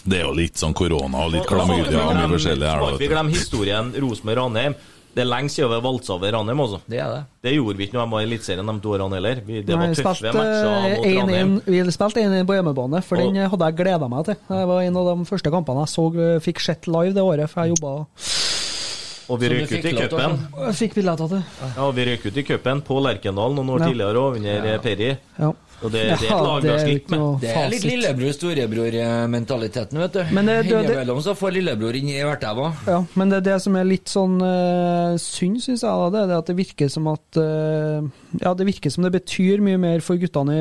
[0.05, 2.81] Det er jo litt sånn korona og litt klamydia og mye forskjellig her.
[2.83, 4.75] Må ikke vi glemme historien Rosenborg-Ranheim.
[5.13, 6.79] Det er lenge siden vi valsa over Ranheim, altså.
[6.89, 7.21] Det er det.
[7.45, 9.43] Det gjorde vi ikke når de var i Eliteserien de to årene heller.
[9.45, 11.53] Vi, det Nei, var vi tøffe spilte matcher mot 1-1 Ranheim.
[11.67, 14.35] Vi spilte 1-1 på hjemmebane, for Og- den hadde jeg gleda meg til.
[14.49, 16.07] Det var en av de første kampene jeg så,
[16.49, 17.93] fikk sett live det året, for jeg jobba
[19.33, 20.39] Og vi røyk ut i cupen.
[20.81, 21.43] fikk billetter til.
[21.77, 23.87] Ja, vi røyk ut i cupen på Lerkendal noen år Ja.
[23.93, 24.79] tidligere òg, under Ja.
[24.79, 25.17] Perry.
[25.39, 25.53] Ja.
[25.83, 27.19] Og det, det er et lag vi det har er slitt med.
[27.43, 30.25] Det er litt lillebror-storebror-mentaliteten, vet du.
[30.35, 32.73] Men det- det- det- Innimellom så får lillebror inn i hvertæva.
[32.87, 36.39] Ja, men det, det som er litt sånn uh, synd, syns jeg, da, det er
[36.39, 38.03] at det virker som at uh,
[38.41, 40.53] Ja, det virker som det betyr mye mer for guttene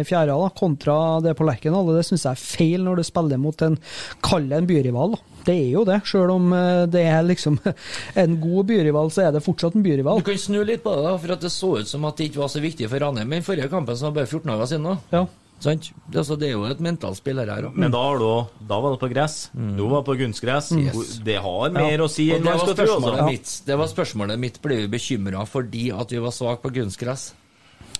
[0.00, 1.88] i fjerde, da, kontra det på Lerkendal.
[1.88, 3.78] og Det syns jeg er feil når du spiller mot en
[4.22, 5.10] Kall det en byrival.
[5.14, 5.18] da.
[5.50, 5.98] Det er jo det.
[6.06, 7.58] Selv om eh, det er liksom
[8.24, 10.22] en god byrival, så er det fortsatt en byrival.
[10.22, 12.30] Du kan snu litt på det, da, for at det så ut som at det
[12.30, 13.28] ikke var så viktig for Ranheim.
[13.34, 14.88] Men forrige kampen som var bare 14 dager siden.
[14.94, 15.18] da.
[15.18, 15.26] Ja.
[15.60, 15.90] Sant?
[16.08, 17.74] Det, altså, det er jo et mentalt spill her òg.
[17.76, 18.28] Men da, har du,
[18.70, 19.34] da var det på gress.
[19.52, 20.70] Nå var det på kunstgress.
[20.72, 20.86] Mm.
[20.86, 21.10] Yes.
[21.26, 22.06] Det har mer Ja.
[22.06, 22.86] å si enn det man var skal tro.
[22.86, 23.26] spørsmålet Altså.
[23.34, 23.52] mitt.
[23.66, 24.56] Det var spørsmålet mitt.
[24.64, 27.26] Ble vi bekymra fordi at vi var svake på kunstgress?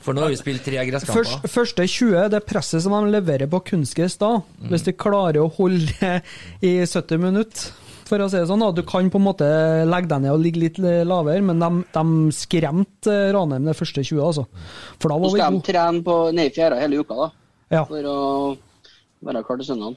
[0.01, 1.27] For nå har vi spilt tre gresskamper.
[1.27, 4.71] Først, første 20, det presset som de leverer på kunstgress da, Mm.
[4.73, 6.23] hvis de klarer å holde det
[6.65, 7.71] i 70 minutter
[8.11, 8.73] for å si det sånn, da.
[8.75, 9.47] Du kan på en måte
[9.87, 14.19] legge deg ned og ligge litt lavere, men de, de skremte Ranheim de første 20,
[14.25, 14.47] altså.
[14.99, 17.31] For da Nå var vi skal de trene på nede i fjæra hele uka, da.
[17.71, 17.85] Ja.
[17.87, 18.19] For å
[19.23, 19.97] være klar til søndagen.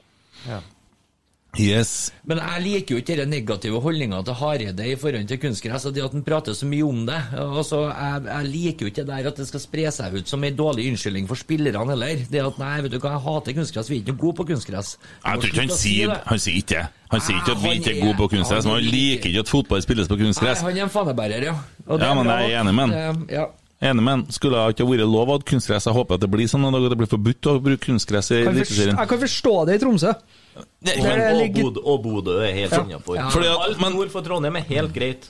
[1.59, 2.11] Yes.
[2.25, 5.93] Men jeg liker jo ikke den negative holdninga til Hareide i forhold til kunstgress, og
[5.93, 7.19] det at han prater så mye om det.
[7.38, 10.43] Altså, jeg, jeg liker jo ikke det der at det skal spre seg ut som
[10.47, 12.23] en dårlig unnskyldning for spillerne heller.
[12.31, 14.95] Det at nei, vet du hva, jeg hater kunstgress, vi er ikke gode på kunstgress.
[15.21, 16.19] Jeg tror ikke han sier det.
[16.31, 18.88] Han sier ikke Han sier ikke at vi ikke er gode på kunstgress, men han
[18.89, 20.63] liker ikke at fotball spilles på Nei, kunstgress.
[20.65, 21.53] han er en fanebærer, ja.
[21.85, 23.27] Og det Ja, men jeg er enig med han.
[23.30, 23.43] Ja.
[23.91, 24.23] Enig med han.
[24.34, 25.85] Skulle det ikke vært lov å ha kunstgress?
[25.85, 28.31] Jeg håper at det blir sånn en dag at det blir forbudt å bruke kunstgress
[28.34, 28.97] i Eliteserien.
[28.97, 30.15] Jeg kan forstå det i Tromsø.
[30.55, 32.81] Men, Der og, ligger- Bodø, og Bodø er helt Ja.
[32.84, 33.15] innafor.
[33.15, 33.30] Ja.
[33.30, 35.30] Fordi at- Alt nord for Trondheim er helt greit.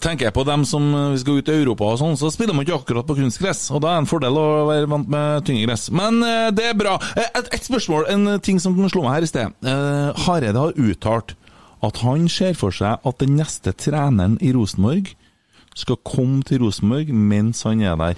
[0.00, 2.52] Tenker jeg på dem som eh, vi skal ut i Europa og sånn, så spiller
[2.54, 3.70] man ikke akkurat på kunstgress.
[3.70, 5.90] Og da er det en fordel å være vant med tyngre gress.
[5.94, 6.96] Men eh, det er bra.
[7.16, 9.52] Eh, Et, et spørsmål, en eh, ting som slo meg her i sted.
[9.62, 11.34] Eh, Hareide har uttalt
[11.82, 15.14] at han ser for seg at den neste treneren i Rosenborg
[15.76, 18.16] skal komme til Rosenborg mens han er der.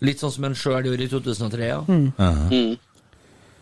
[0.00, 1.80] Litt sånn som han sjøl gjorde i 2003, ja.
[1.88, 2.76] Eh,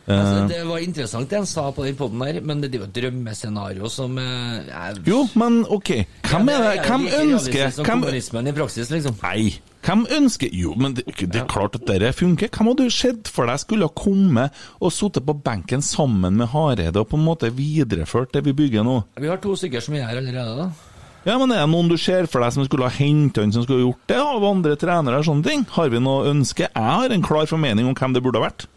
[0.08, 2.86] Altså, det var interessant det han sa på den poden der, men det er jo
[2.86, 5.90] et drømmescenario som eh, er Jo, men OK.
[6.30, 6.86] Hvem er det?
[6.86, 9.18] Hvem ønsker som hvem, kommunismen i praksis, liksom.
[9.22, 9.58] Nei.
[9.84, 12.50] Hvem ønsker Jo, men det, det er klart at dette funker.
[12.52, 16.50] Hvem hadde du sett for deg skulle ha kommet og sittet på benken sammen med
[16.54, 19.02] Hareide og på en måte videreført det vi bygger nå?
[19.20, 20.70] Vi har to stykker som er her allerede, da.
[21.26, 23.64] Ja, men Er det noen du ser for deg som skulle ha hentet han som
[23.66, 25.64] skulle ha gjort det, av andre trenere og sånne ting?
[25.74, 26.70] Har vi noe ønske?
[26.70, 28.68] Jeg har en klar formening om hvem det burde ha vært.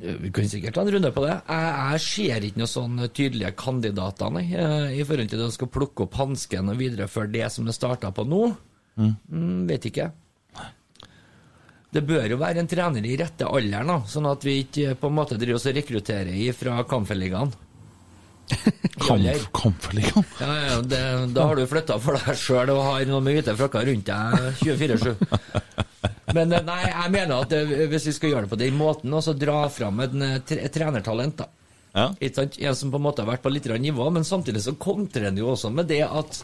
[0.00, 1.34] Vi kan sikkert ta en runde på det.
[1.44, 5.56] Jeg, jeg ser ikke noen sånne tydelige kandidater nei, eh, i forhold til at de
[5.58, 8.42] skal plukke opp hansken og videreføre det som det starta på nå.
[8.96, 9.14] Mm.
[9.28, 10.10] Mm, vet ikke.
[11.90, 15.10] Det bør jo være en trener i rette alderen, da, sånn at vi ikke på
[15.10, 17.50] en måte driver oss og rekrutterer fra Kamferligaen.
[19.00, 19.86] Kamp,
[20.40, 21.00] Ja, ja, det,
[21.34, 24.50] da har du flytta for deg sjøl og har noen med hvite frakker rundt deg
[24.64, 25.14] 24-7.
[26.34, 29.14] Men eh, nei, jeg mener at eh, hvis vi skal gjøre det på den måten,
[29.16, 31.48] og så dra fram et, eh, et trenertalent, da.
[31.90, 32.04] Ja.
[32.22, 35.40] En som på en måte har vært på litt nivå, men samtidig så kontrer han
[35.40, 36.36] jo også med det at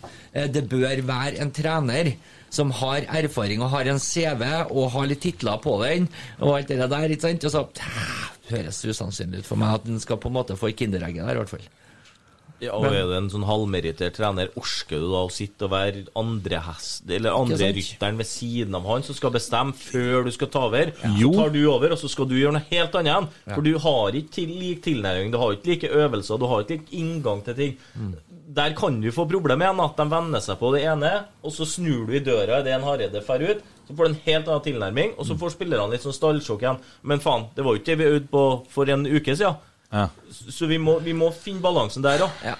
[0.51, 2.17] det bør være en trener
[2.51, 6.09] som har erfaring og har en CV og har litt titler på den,
[6.41, 7.15] og alt det der.
[7.15, 7.47] ikke sant?
[7.47, 7.63] Og så
[8.51, 11.45] høres usannsynlig ut for meg at han skal på en måte få kinderegget der, i
[11.45, 11.69] hvert fall.
[12.63, 16.07] Ja, og er du en sånn halvmerittert trener, orsker du da å sitte og være
[16.17, 20.49] andre hest, eller andre rytteren ved siden av han som skal bestemme før du skal
[20.55, 20.95] ta over?
[21.21, 21.35] Jo.
[21.35, 23.29] Så tar du over, og så skal du gjøre noe helt annet igjen.
[23.51, 26.79] For du har ikke til, lik tilnærming, du har ikke like øvelser, du har ikke
[26.79, 27.77] lik inngang til ting.
[28.57, 31.13] Der kan du få problemer igjen, at de vender seg på det ene,
[31.45, 33.65] og så snur du i døra idet en Hareide drar ut.
[33.87, 36.81] Så får du en helt annen tilnærming, og så får spillerne litt sånn stallsjokk igjen.
[37.07, 39.61] Men faen, det var jo ikke det vi øvde på for en uke siden.
[39.97, 40.09] Ja.
[40.53, 42.43] Så vi må, vi må finne balansen der òg.
[42.45, 42.57] Ja.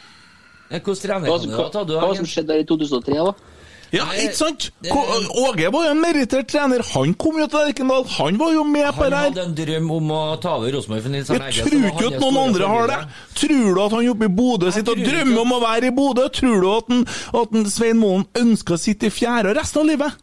[0.71, 1.75] Hvordan trener Hva, kan du hva, da?
[1.77, 3.53] Ta du hva som skjedde der i 2003, da?
[3.95, 4.65] Ja, ikke sant?
[4.83, 6.83] Åge var jo en merittert trener.
[6.91, 8.03] Han kom jo til Lerkendal.
[8.17, 9.29] Han var jo med på Han det her.
[9.31, 12.41] hadde en drøm om å ta over Rosenborg for Nils Jeg tror ikke at noen
[12.49, 12.99] andre har det.
[13.39, 16.27] Tror du at han oppe i Bodø sitter og drømmer om å være i Bodø?
[16.35, 17.07] Tror du at, den,
[17.43, 20.23] at den Svein Målen ønsker å sitte i fjerde resten av livet?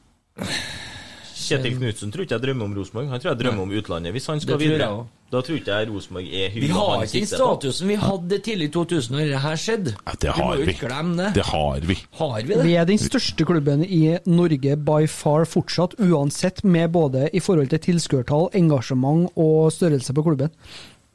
[1.44, 3.10] Kjetil Knutsen tror ikke jeg drømmer om Rosenborg.
[3.11, 4.14] Han tror jeg drømmer om utlandet.
[4.15, 4.88] Hvis han skal videre,
[5.34, 8.74] da tror ikke jeg Rosenborg er Vi har ikke den statusen vi hadde tidlig i
[8.76, 9.95] 2000 når det her skjedde.
[9.98, 10.65] Ja, det har vi.
[10.74, 11.30] det.
[11.40, 11.98] Det har vi.
[12.20, 12.65] Har vi det?
[12.65, 17.70] Vi er den største klubben i Norge by far fortsatt, uansett med både i forhold
[17.74, 20.53] til tilskuertall, engasjement og størrelse på klubben.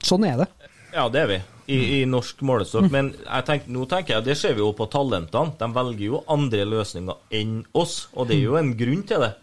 [0.05, 0.51] Sånn er det.
[0.95, 1.39] Ja, det er vi.
[1.69, 2.87] I, i norsk målestokk.
[2.91, 5.53] Men jeg tenker, nå tenker jeg, det ser vi jo på talentene.
[5.61, 9.35] De velger jo andre løsninger enn oss, og det er jo en grunn til det.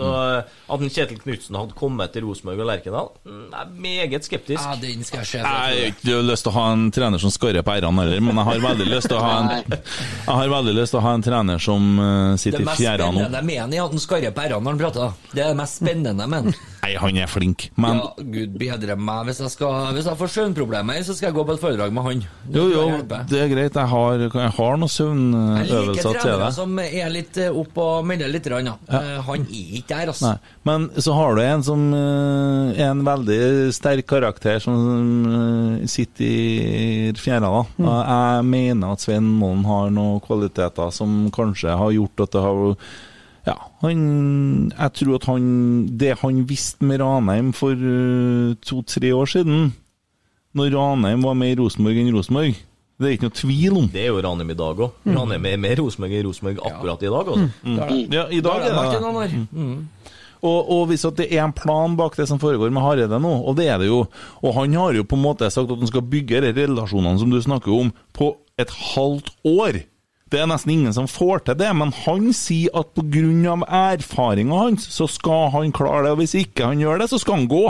[0.00, 4.26] Så eh, at en Kjetil Knutsen hadde kommet til Rosenborg og Lerkendal, mm, er meget
[4.26, 4.62] skeptisk.
[4.62, 5.42] Ja, den skal jeg se.
[5.42, 8.40] Jeg har ikke lyst til å ha en trener som skarrer på r-ene heller, men
[8.40, 11.14] jeg har veldig lyst til å ha en, jeg har veldig lyst til å ha
[11.18, 13.20] en trener som eh, sitter i mest fjæra nå.
[13.20, 15.18] spennende med han er at han skarrer på r-ene når han prater.
[15.34, 16.60] Det er det mest spennende med han.
[16.80, 19.26] Nei, han er flink, men Ja, gud bedre meg.
[19.28, 22.06] Hvis jeg, skal, hvis jeg får søvnproblemer, så skal jeg gå på et foredrag med
[22.06, 22.22] han.
[22.54, 22.84] Jo, jo,
[23.28, 23.76] det er greit.
[23.76, 28.06] Jeg har, jeg har noen Jeg liker søvnøvelser trenere som er litt eh, opp og
[28.08, 28.48] melder litt.
[28.48, 28.76] rann, Ja.
[28.88, 30.30] Eh, Han er ikke der, altså.
[30.30, 30.54] Nei.
[30.70, 33.40] Men så har du en som eh, er en veldig
[33.76, 37.40] sterk karakter som sitter i fjæra.
[37.50, 37.62] da.
[37.76, 37.90] Mm.
[37.90, 42.74] Jeg mener at Svein Moen har noen kvaliteter som kanskje har gjort at det har
[43.50, 44.00] ja, han,
[44.70, 45.44] jeg tror at han
[45.98, 49.70] Det han visste med Ranheim for uh, to-tre år siden,
[50.54, 52.58] når Ranheim var med i Rosenborg enn Rosenborg,
[53.00, 53.86] det er ikke noe tvil om.
[53.88, 54.98] Det er jo Ranheim i dag òg.
[55.08, 57.30] Ranheim er mer Rosenborg enn Rosenborg akkurat i dag.
[57.34, 57.50] Også.
[57.64, 57.78] Mm.
[58.12, 59.46] Ja, i dag er det det.
[59.56, 59.78] Mm.
[60.40, 63.32] Og, og hvis at det er en plan bak det som foregår med Hareide nå,
[63.44, 64.04] og det er det jo,
[64.40, 67.32] og han har jo på en måte sagt at han skal bygge de relasjonene som
[67.32, 69.82] du snakker om, på et halvt år.
[70.30, 73.54] Det er nesten ingen som får til det, men han sier at pga.
[73.66, 76.12] erfaringa hans, så skal han klare det.
[76.14, 77.64] Og hvis ikke han gjør det, så skal han gå.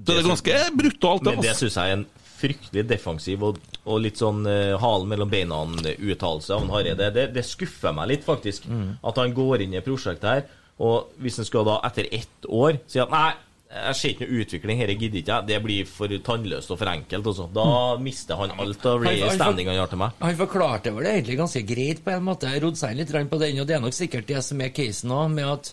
[0.00, 1.28] Så det er ganske brutalt.
[1.28, 2.06] Men det syns jeg er en
[2.40, 7.10] fryktelig defensiv og, og litt sånn uh, halen mellom beina-uttalelse av en Hareide.
[7.14, 8.66] Det, det skuffer meg litt, faktisk.
[9.06, 10.42] At han går inn i prosjektet her,
[10.80, 13.28] og hvis han skal da etter ett år si at nei,
[13.70, 16.90] jeg ser ikke noe utvikling, dette gidder ikke jeg, det blir for tannløst og for
[16.90, 17.28] enkelt.
[17.30, 17.44] Også.
[17.54, 17.66] Da
[18.02, 19.04] mister han alt av
[19.36, 20.16] standing han har til meg.
[20.24, 22.50] Han forklarte vel det egentlig ganske greit på en måte.
[22.50, 25.14] Jeg rodde seg litt på den, og det er nok sikkert det som er casen
[25.14, 25.72] òg, med at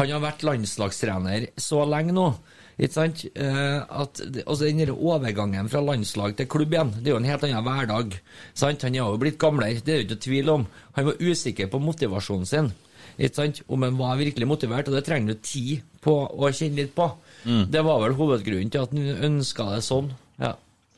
[0.00, 2.28] han har vært landslagstrener så lenge nå.
[2.76, 3.22] Ikke sant?
[3.32, 7.30] Eh, at, det- altså Den overgangen fra landslag til klubb igjen, det er jo en
[7.30, 8.18] helt annen hverdag.
[8.54, 8.82] Sant?
[8.82, 10.66] Han er jo blitt gamlere, det er jo ikke tvil om.
[10.98, 12.72] Han var usikker på motivasjonen sin.
[13.16, 13.62] Ikke sant?
[13.72, 17.06] Om han var virkelig motivert, og det trenger du tid på å kjenne litt på.
[17.46, 17.64] Mm.
[17.70, 20.08] Det var vel hovedgrunnen til at han ønska det sånn.
[20.42, 20.54] Ja.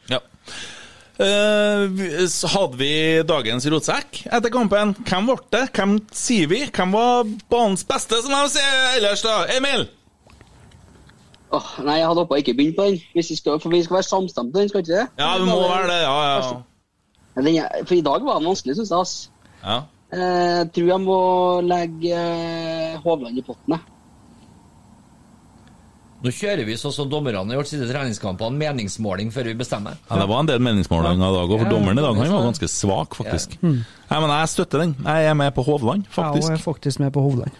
[0.08, 0.20] Ja.
[1.18, 2.90] Uh, vi- så hadde vi
[3.26, 4.94] dagens rotsekk etter kampen.
[5.04, 5.64] Hvem ble det?
[5.74, 6.60] Hvem sier vi?
[6.70, 9.40] Hvem var banens beste, som de sier ellers, da?
[9.56, 9.88] Emil?
[11.50, 12.98] Åh, nei, jeg hadde håpa ikke begynt på den.
[13.16, 15.06] Hvis vi skal, for vi skal være samstemte på den, skal ikke det?
[15.18, 16.00] Ja, vi må være det.
[16.04, 17.42] Ja, ja.
[17.42, 19.00] den For i dag var den vanskelig, syns jeg.
[19.00, 19.30] ass.
[19.64, 19.78] ja.
[20.08, 21.16] Eh, tror jeg må
[21.60, 23.80] legge eh, Hovland i potten, jeg.
[26.18, 29.94] Nå kjører vi sånn som dommerne har gjort siste treningskampene, meningsmåling før vi bestemmer.
[30.10, 32.46] Ja, Det var en del meningsmålinger i dag òg, for dommeren i dag han var
[32.48, 33.54] ganske svak, faktisk.
[33.60, 33.68] Ja.
[33.68, 33.78] Mm.
[34.10, 34.96] Nei, men jeg støtter den.
[35.04, 36.64] Jeg er med på Hovland, Jeg er faktisk.
[36.64, 37.52] faktisk med på Hovland.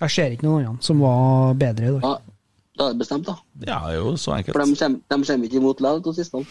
[0.00, 2.02] Jeg ser ikke noen andre som var bedre i dag.
[2.02, 2.14] Ja,
[2.78, 3.34] da er det bestemt, da.
[3.66, 4.54] Ja, det er jo så For enkelt.
[4.56, 6.46] de kommer, de kommer ikke imot likevel, de siste.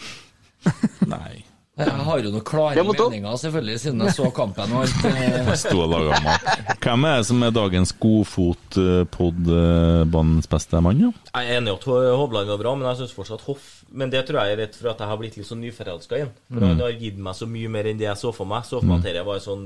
[1.10, 1.42] Nei.
[1.72, 4.92] Jeg har jo noen klare meninger, selvfølgelig, siden jeg så kampen og alt.
[5.62, 6.44] sto og laga mat.
[6.84, 11.08] Hvem er det som er dagens godfot-pod-banens beste mann, ja?
[11.32, 14.20] Jeg er enig i at Hovland var bra, men jeg synes fortsatt Hoff Men det
[14.28, 16.32] tror jeg er rett for at jeg har blitt litt sånn nyforelska i ham.
[16.52, 16.68] For Mm.
[16.68, 18.62] han har gitt meg så mye mer enn det jeg så for meg.
[18.64, 19.64] Så for meg at dette var en sånn,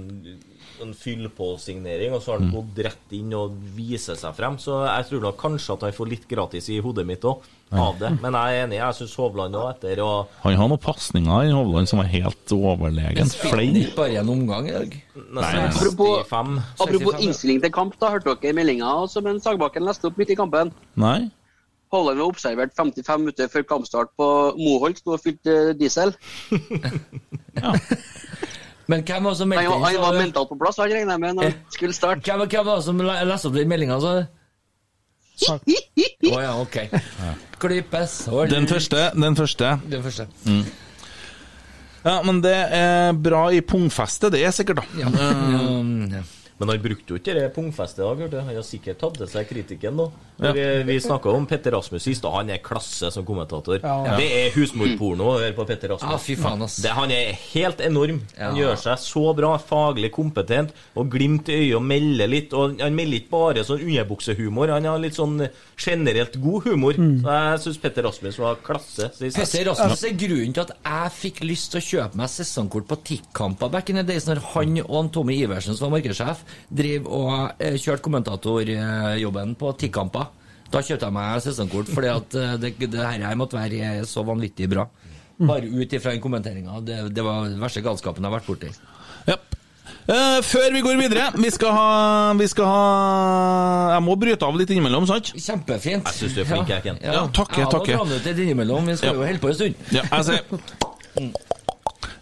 [0.78, 2.54] sånn fyll-på-signering, og så har han Mm.
[2.56, 4.56] gått rett inn og viser seg frem.
[4.58, 7.42] Så jeg tror nok kanskje at han får litt gratis i hodet mitt òg,
[7.72, 8.10] av det.
[8.22, 8.76] Men jeg er enig.
[8.78, 12.46] Jeg syns Hovland òg, etter å Han har noen pasninger i Hovland som er helt
[12.54, 13.26] overlegen.
[13.26, 13.94] Flere.
[13.96, 15.02] Bare en omgang i dag.
[15.36, 20.16] Apropos, 65 apropos innstilling til kamp, da hørte dere meldinga som en Sagbakken leste opp
[20.16, 20.70] midt i kampen?
[20.96, 21.30] Nei?
[21.92, 26.12] Hovland var observert 55 minutter før kampstart på Moholt, sto og fylte diesel.
[26.50, 27.00] diesel.
[28.86, 29.84] Men hvem var det som meldte inn?
[29.84, 32.22] han var mentalt på plass, han regner jeg med, når han skulle starte.
[32.22, 34.16] Hvem, hvem var det som leste opp den meldinga, så?
[35.36, 36.76] Å ja, ok.
[37.60, 38.18] Klippes.
[38.32, 38.52] Hold.
[38.52, 39.10] Den første.
[39.16, 39.72] Den første.
[39.90, 40.28] Den første.
[40.46, 40.64] Mm.
[42.06, 45.02] Ja, men det er bra i pungfestet, det er sikkert, da.
[45.02, 45.10] Ja.
[45.10, 46.22] Mm, ja.
[46.58, 48.16] Men han brukte jo ikke det pungfestet i dag.
[48.22, 48.40] hørte du.
[48.40, 50.06] Han har sikkert tatt til seg kritikken nå.
[50.40, 50.52] Ja.
[50.56, 53.78] Vi, vi snakka om Petter Rasmus sist, og han er klasse som kommentator.
[53.84, 54.16] Ja.
[54.16, 56.24] Det er husmorporno å høre på Petter Rasmus.
[56.24, 56.78] Fy faen, ass.
[56.84, 58.22] Det, han er helt enorm.
[58.38, 58.62] Han Ja.
[58.72, 62.52] gjør seg så bra, faglig kompetent, og glimt i øyet og melder litt.
[62.56, 66.96] Og han melder ikke bare sånn underbuksehumor, han har litt sånn generelt god humor.
[66.96, 69.36] Så jeg syns Petter Rasmus var klasse sist.
[69.36, 72.96] Petter Rasmus er grunnen til at jeg fikk lyst til å kjøpe meg sesongkort på
[73.10, 77.32] TIC-kamper back in the days, når han og Tommy Iversen, som var markedssjef, drev og
[77.62, 80.26] eh, kjørte kommentatorjobben på TIC-kamper.
[80.70, 84.68] Da kjøpte jeg meg sesongkort, fordi at eh, det, det her måtte være så vanvittig
[84.72, 84.88] bra.
[85.38, 86.80] Bare ut ifra den kommenteringa.
[86.80, 88.70] Det, det var den verste galskapen jeg har vært borti.
[90.06, 94.54] Eh, før vi går videre, vi skal ha Vi skal ha Jeg må bryte av
[94.58, 95.32] litt innimellom, sant?
[95.34, 96.06] Kjempefint.
[96.06, 97.00] Jeg syns du er flink, jeg, Ken.
[97.02, 97.98] Ja, takke, Ja, takke.
[98.06, 98.86] vi litt innimellom.
[98.86, 99.14] Vi skal Ja.
[99.18, 99.74] jo holde på en stund.
[99.94, 100.40] Ja, jeg ser.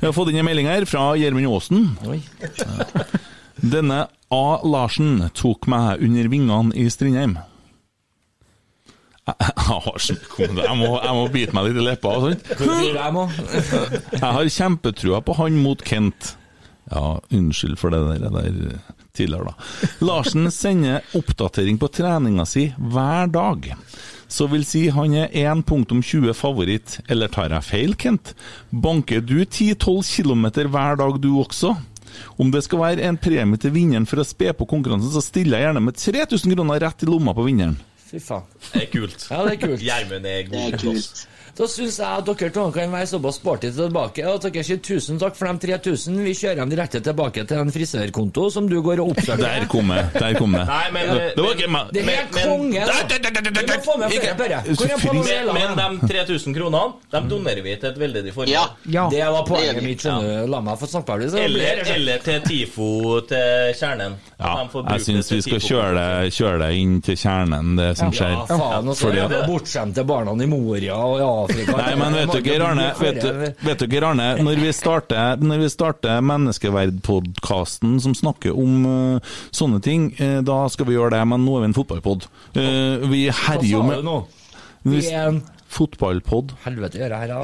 [0.04, 1.84] Har fått inn en melding her fra Gjermund Aasen.
[3.60, 4.44] Denne A.
[4.66, 7.36] Larsen tok meg under vingene i Strindheim.
[9.24, 12.16] Jeg, må, jeg må bite meg litt i leppa.
[12.18, 12.50] og sånt.
[14.18, 16.34] Jeg har kjempetrua på han mot Kent.
[16.92, 18.82] Ja, unnskyld for det der, der
[19.16, 19.88] tidligere, da.
[20.04, 23.70] Larsen sender oppdatering på treninga si hver dag.
[24.28, 28.34] Så vil si han er 1.20 favoritt, eller tar jeg feil, Kent?
[28.68, 31.72] Banker du 10-12 km hver dag du også?
[32.40, 35.60] Om det skal være en premie til vinneren for å spe på konkurransen, så stiller
[35.60, 37.76] jeg gjerne med 3000 kroner rett i lomma på vinneren.
[38.04, 38.44] Fy faen.
[38.72, 39.26] Det er kult.
[39.30, 39.82] Ja, det er kult.
[39.82, 40.58] Gjermund er god.
[40.58, 41.24] Det er kult.
[41.54, 45.20] Da syns jeg at dere to kan være såpass sporty tilbake at dere sier tusen
[45.22, 46.16] takk for de 3000.
[46.26, 49.44] Vi kjører dem direkte tilbake til en frisørkonto som du går og oppsøker.
[49.44, 50.08] Der kom jeg.
[50.18, 50.66] Der kom jeg.
[50.66, 51.92] Nei, men Det var ikke meg.
[51.94, 52.82] Det er helt konge!
[52.88, 52.96] da.
[53.64, 54.58] Må få med flere, Børre.
[54.66, 55.12] Hvor på
[55.54, 56.82] Men, de 3000 kronene
[57.12, 58.50] De donerer vi til et veldedig formål.
[58.50, 58.64] Ja.
[58.90, 59.06] Ja.
[59.10, 60.04] Det var poenget mitt.
[60.50, 61.30] La meg få snakke ferdig.
[61.38, 62.90] Eller, eller til TIFO
[63.30, 64.18] til Kjernen.
[64.42, 68.34] Ja, jeg syns vi skal kjøre det, kjøre det inn til kjernen, det som skjer.
[68.34, 71.76] Ja, faen, og så er det bortskjemte barna i Moria og i Afrika.
[71.78, 75.68] Nei, men vet dere, Arne, vet, du- vet dere, Arne når vi starter, når vi
[75.72, 81.44] starter Menneskeverd-podkasten som snakker om uh, sånne ting, uh, da skal vi gjøre det, men
[81.44, 82.26] nå er vi en fotballpod.
[82.56, 84.18] Uh, vi Hva herjer jo sa med du nå?
[84.84, 85.42] Vi- Vi er en
[85.74, 86.52] Fotballpod.
[86.64, 87.40] Helvete gjør jeg her, da.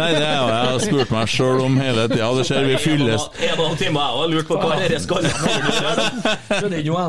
[0.00, 2.28] Nei, det har jeg spurt meg sjøl om hele tida.
[2.38, 4.98] Det ser vi fylles En og en halv time jeg har lurt på hva dette
[5.04, 7.06] skal Skjønner ikke noe.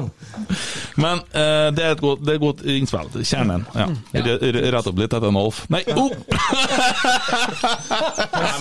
[0.99, 3.09] Men eh, det er et godt, det er et godt innspill.
[3.25, 3.65] Kjernen.
[3.77, 3.87] Ja.
[4.13, 5.61] Re- Rett opp litt etter en Alf.
[5.73, 6.09] Nei, oh!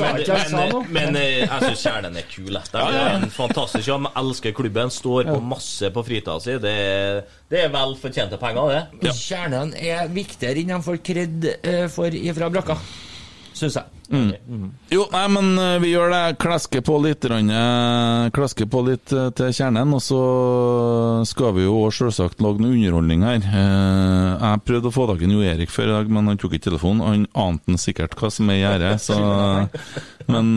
[0.01, 2.55] men, jeg sa men, men eh, jeg syns Kjernen er kul.
[2.55, 4.09] Det er en fantastisk jobb.
[4.19, 4.93] Elsker klubben.
[4.95, 6.57] Står på masse på fritida si.
[6.63, 9.13] Det, er- det er vel fortjente penger, det.
[9.17, 12.77] Kjernen er viktigere enn de får kred eh, for ifra brakka,
[13.59, 13.95] syns jeg.
[14.09, 14.71] Mm.
[14.89, 16.21] Jo, nei, men eh, vi gjør det.
[16.41, 17.27] Klasker på litt,
[18.33, 19.93] klasker på litt eh, til kjernen.
[19.93, 20.21] Og så
[21.29, 23.43] skal vi jo selvsagt lage noe underholdning her.
[23.45, 26.57] Eh, Jeg prøvde å få tak i Jo Erik før i dag, men han tok
[26.57, 27.05] ikke telefonen.
[27.05, 29.19] Han ante sikkert hva som er i gjære, så
[30.33, 30.51] Men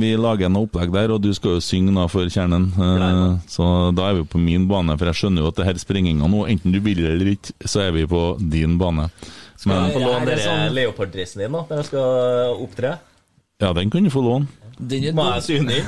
[0.00, 2.72] vi lager noe opplegg der, og du skal jo synge da for kjernen.
[3.50, 6.26] Så da er vi på min bane, for jeg skjønner jo at det her sprenginga
[6.30, 9.06] nå, enten du vil eller ikke, så er vi på din bane.
[9.62, 12.96] Skal Men, jeg få låne er sånn- leoparddressen din da, når jeg skal opptre?
[13.62, 14.48] ja, den kan du få låne.
[14.82, 15.82] Den er Må jeg syne i?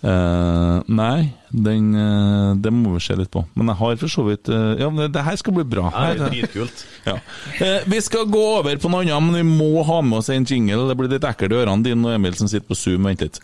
[0.00, 3.42] Uh, nei, den, uh, det må vi se litt på.
[3.54, 5.90] Men jeg har for så vidt uh, Ja, men det, det her skal bli bra.
[5.92, 6.14] her.
[6.16, 6.84] det er dritkult.
[7.10, 7.18] ja.
[7.60, 10.44] Eh, vi skal gå over på noe annet, men vi må ha med oss en
[10.48, 10.86] jingle.
[10.88, 13.04] Det blir litt ekkelt i ørene dine og Emil som sitter på Zoom.
[13.10, 13.40] Vent litt.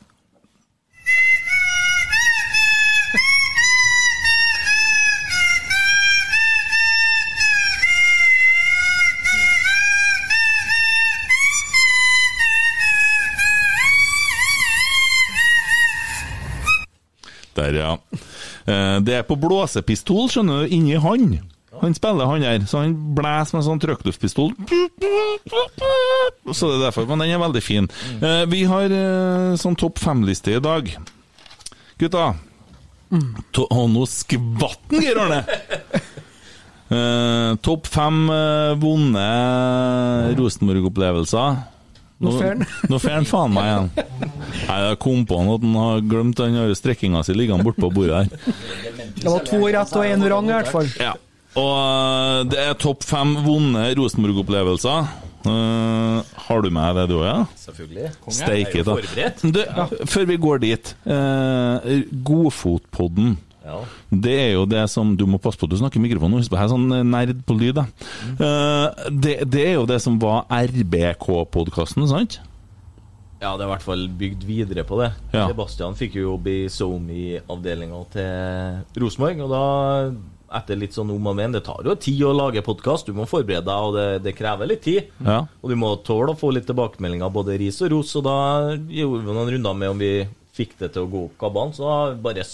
[17.57, 17.93] Der, ja.
[18.67, 21.39] Eh, Det er på blåsepistol, skjønner du, inni han.
[21.83, 24.55] Han spiller han der, så han blæser med sånn trøkkluftpistol.
[26.53, 27.89] Så det er derfor, men den er veldig fin.
[28.21, 30.89] Eh, Vi har eh, sånn topp fem-liste i dag.
[32.01, 32.31] Gutta.
[33.71, 35.43] Og nå skvatt han, Geir Arne!
[37.67, 38.19] Topp fem
[38.79, 39.23] vonde
[40.39, 41.57] Rosenborg-opplevelser.
[42.23, 42.65] Nå fer han.
[42.91, 43.91] Nå faen meg igjen.
[44.67, 48.25] Nei, Jeg kom på han at han har glemt den strekkinga si liggende bortpå bordet
[48.25, 48.57] her.
[49.17, 50.91] Det var to rett og én vrang, i hvert fall.
[51.01, 51.15] Ja.
[51.57, 55.15] Og eh, det er topp fem vonde Rosenborg-opplevelser.
[55.47, 57.27] Uh, har du med det, du òg?
[57.29, 57.35] Ja?
[57.61, 58.09] Selvfølgelig.
[58.25, 58.97] Konge, Steike, da.
[58.97, 59.45] forberedt.
[59.63, 60.07] ja.
[60.11, 60.91] Før vi går dit.
[61.07, 63.37] Uh, Godfotpodden.
[63.67, 63.83] Ja.
[64.11, 66.39] Det er jo det som Du må passe på du snakker i mikrofonen.
[66.39, 67.81] Husk på, jeg er sånn nerd på lyd.
[67.81, 67.87] da.
[68.39, 72.39] Uh, det, det er jo det som var RBK-podkasten, sant?
[73.37, 75.11] Ja, det er i hvert fall bygd videre på det.
[75.35, 75.45] Ja.
[75.51, 79.65] Sebastian fikk jo jobb i SoMe-avdelinga til Rosenborg, og da,
[80.57, 83.29] etter litt sånn om og men, det tar jo tid å lage podkast, du må
[83.29, 85.13] forberede deg, og det, det krever litt tid.
[85.21, 85.43] Ja.
[85.61, 88.39] Og du må tåle å få litt tilbakemeldinger, både ris og ros, og da
[88.73, 90.15] gjorde vi noen runder med om vi
[90.57, 92.47] fikk det til å gå opp kabalen, så da bare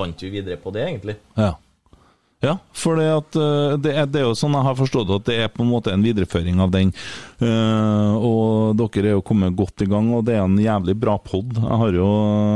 [0.00, 1.20] spant vi videre på det, egentlig.
[1.38, 1.54] Ja.
[2.40, 5.26] Ja, for det, at, eh, det, er, det er jo sånn jeg har forstått at
[5.28, 6.88] det er på en måte en videreføring av den.
[7.36, 11.18] Uh, og dere er jo kommet godt i gang, og det er en jævlig bra
[11.20, 11.52] pod.
[11.52, 12.08] Jeg har jo,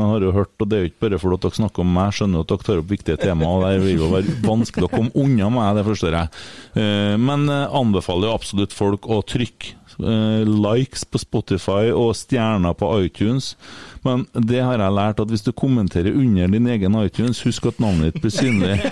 [0.08, 2.18] har jo hørt, og det er jo ikke bare fordi dere snakker om meg, jeg
[2.18, 5.12] skjønner at dere tar opp viktige temaer, og det vil jo være vanskelig å komme
[5.20, 6.44] unna meg, det forstår jeg.
[6.80, 12.88] Uh, men anbefaler jo absolutt folk å trykke uh, likes på Spotify og stjerner på
[13.04, 13.52] iTunes.
[14.04, 17.80] Men det har jeg lært at hvis du kommenterer under din egen iTunes, husk at
[17.80, 18.76] navnet ditt blir synlig.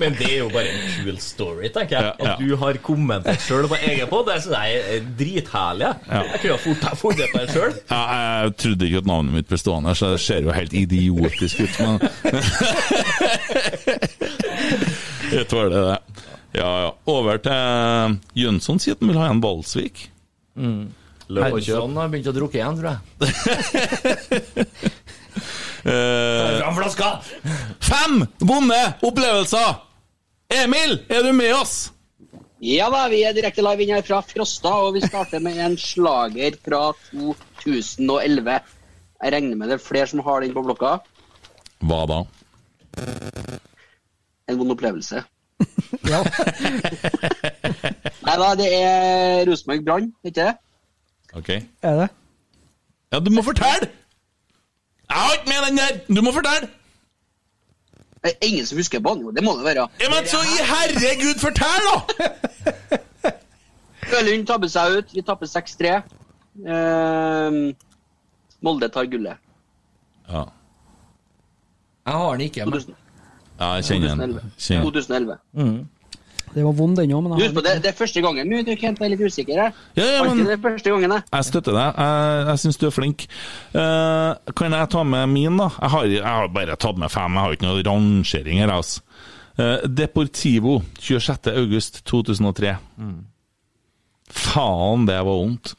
[0.00, 2.04] Men, det er jo bare en kul story, tenker jeg.
[2.04, 2.32] Ja, ja.
[2.32, 5.86] At du har kommentert sjøl på egen pod, det syns jeg er dritherlig.
[5.86, 5.94] jeg.
[6.08, 6.22] Ja.
[6.30, 7.74] Jeg kunne fort ha funnet på det sjøl.
[7.90, 11.60] Ja, jeg trodde ikke at navnet mitt ble stående, så det ser jo helt idiotisk
[11.66, 11.74] ut.
[11.84, 12.00] Men
[15.36, 15.98] Jeg tåler det.
[16.56, 16.90] Ja, ja.
[17.06, 20.08] Over til Jønsson sier at han vil ha en Valsvik.
[21.30, 21.94] Løp og kjøp.
[21.96, 22.98] Har begynt å drukke igjen, tror jeg.
[25.80, 27.06] Eh, Fram flaska!
[27.80, 28.76] fem vonde
[29.06, 29.78] opplevelser!
[30.52, 31.92] Emil, er du med oss?
[32.60, 35.78] Ja da, vi er direkte live inn her fra Frosta, og vi starter med en
[35.80, 36.82] slager fra
[37.14, 38.58] 2011.
[39.22, 40.98] Jeg regner med det er flere som har den på blokka.
[41.88, 42.18] Hva da?
[44.50, 45.24] En vond opplevelse.
[48.26, 50.52] Nei da, det er Rosenborg Brann, ikke det?
[51.34, 51.48] Ok.
[51.82, 52.08] Er det?
[53.12, 53.88] Ja, du må fortelle!
[55.10, 56.14] Jeg har ikke med den der!
[56.16, 56.68] Du må fortelle!
[58.24, 59.34] Det er ingen som husker banen.
[59.36, 59.88] Det må det være.
[60.00, 61.96] Ja, men så i herregud, fortell, da!
[64.20, 65.14] Ølund tabber seg ut.
[65.14, 65.92] Vi tapper 6-3.
[66.66, 67.58] Eh,
[68.60, 69.36] Molde tar gullet.
[70.28, 70.42] Ja,
[72.06, 72.94] Jeg har den ikke, men 2000,
[73.60, 74.18] ja jeg kjenner den.
[74.18, 74.40] 2011.
[74.58, 75.38] 2011.
[75.54, 75.86] 2011.
[76.54, 78.48] Det var vond, den òg, men jeg husk på, det, det er første gangen.
[78.50, 79.74] Men du Kent, jeg er litt usikker Jeg.
[79.98, 81.26] Ja, ja, men det er første gangen, jeg.
[81.30, 82.00] jeg støtter deg.
[82.02, 83.26] Jeg, jeg syns du er flink.
[83.74, 85.70] Uh, kan jeg ta med min, da?
[85.76, 89.04] Jeg har, jeg har bare tatt med fem, jeg har ikke noe rangering her, altså.
[89.60, 91.52] Uh, Deportivo, 26.
[91.54, 92.74] august 2003.
[94.30, 95.74] Faen, det var vondt.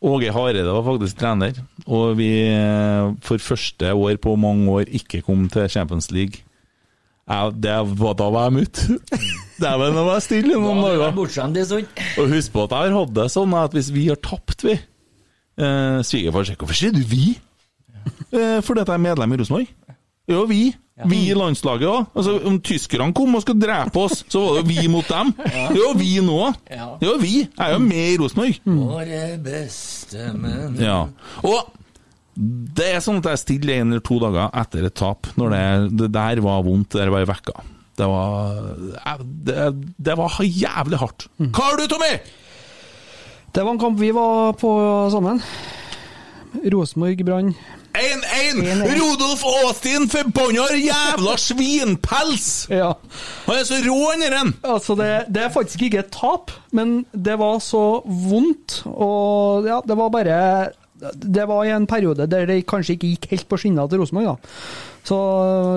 [0.00, 5.20] Åge Hareide var faktisk trener, og vi eh, for første år på mange år ikke
[5.26, 6.44] kom til Champions League.
[7.28, 8.80] Jeg, det var, da var jeg mutt.
[9.58, 11.14] Dæven, nå var jeg stille noen dager.
[12.18, 14.74] Og husk på at jeg har hatt det sånn at hvis vi har tapt, vi
[14.78, 17.38] eh, Svigerfar sier 'Hvorfor sier du vi?'
[18.32, 19.66] Eh, fordi at jeg er medlem i Rosenborg.
[20.28, 20.74] Jo, vi.
[21.06, 22.06] Vi i landslaget òg.
[22.18, 25.32] Altså, om tyskerne kom og skulle drepe oss, så var det jo vi mot dem.
[25.38, 26.38] Det er jo vi nå.
[26.68, 27.34] Det er jo vi.
[27.44, 28.60] Jeg er jo med i Rosenborg.
[28.64, 31.06] Våre beste menn Ja.
[31.46, 31.70] Og
[32.78, 35.62] det er sånn at jeg stiller en eller to dager etter et tap, når det,
[35.98, 37.56] det der var vondt, det der var i vekka.
[37.98, 38.60] Det var
[39.48, 39.64] det,
[39.98, 41.26] det var jævlig hardt.
[41.38, 42.12] Hva har du, Tommy?
[43.54, 44.70] Det var en kamp vi var på
[45.10, 45.42] sammen.
[46.72, 47.52] Rosenborg Brann.
[47.98, 48.60] 1-1!
[48.62, 48.82] 1-1.
[48.94, 52.68] Rodolf Aastin, forbanna jævla svinpels!
[52.70, 52.92] Ja.
[53.48, 54.52] Han er så rå, han der!
[54.62, 58.82] Altså, det, det er faktisk ikke et tap, men det var så vondt.
[58.92, 60.36] Og ja, det var bare
[60.98, 64.36] Det var i en periode der det kanskje ikke gikk helt på skinner til Rosenborg,
[64.36, 64.54] da.
[65.08, 65.16] Så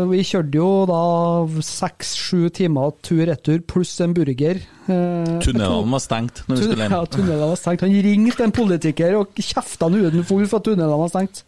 [0.09, 1.01] vi kjørte jo da
[1.63, 4.59] seks-sju timer tur-retur pluss en burger.
[4.91, 7.11] Eh, Tunnelene var stengt når vi skulle Ja, hjem.
[7.15, 7.85] tunnelene var stengt.
[7.85, 11.43] Han ringte en politiker og kjefta han huden for at tunnelene var stengt.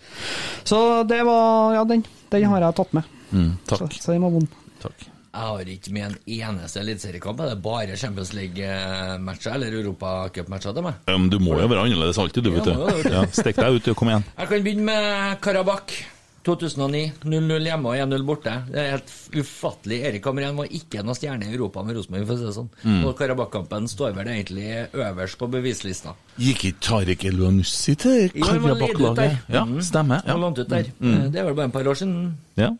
[0.63, 0.79] Så
[1.09, 3.03] det var Ja, den, den har jeg tatt med.
[3.33, 3.91] Mm, takk.
[3.99, 4.47] så den var vond.
[4.79, 5.09] takk.
[5.33, 7.39] Jeg har ikke med en eneste eliteseriekamp.
[7.41, 10.93] Er det bare Champions League-matcher eller Europacupmatcher til meg?
[11.09, 13.09] Um, du må jo være annerledes alltid, du, vet Ja, du.
[13.09, 14.23] Ja, Stikk deg ut, og Kom igjen.
[14.37, 16.03] Jeg kan begynne med Karabakh.
[16.43, 17.01] 2009.
[17.23, 18.53] 0-0 hjemme og 1-0 borte.
[18.69, 19.99] Det er helt ufattelig.
[20.09, 22.69] Erik Hamren var ikke noe stjerne i Europa med Rosenborg, for å si det sånn.
[22.83, 23.01] Mm.
[23.07, 26.15] Og Karabakh-kampen står vel egentlig øverst på bevislista.
[26.41, 28.47] Gikk ikke Tariq Elvanussi til han.
[28.47, 29.37] Karabakh-laget?
[29.47, 29.85] Ja, stemmer.
[29.89, 30.25] stemmer.
[30.27, 30.89] Han var lånt ut der.
[30.99, 31.19] Mm.
[31.31, 32.33] Det er vel bare et par år siden.
[32.59, 32.71] Ja.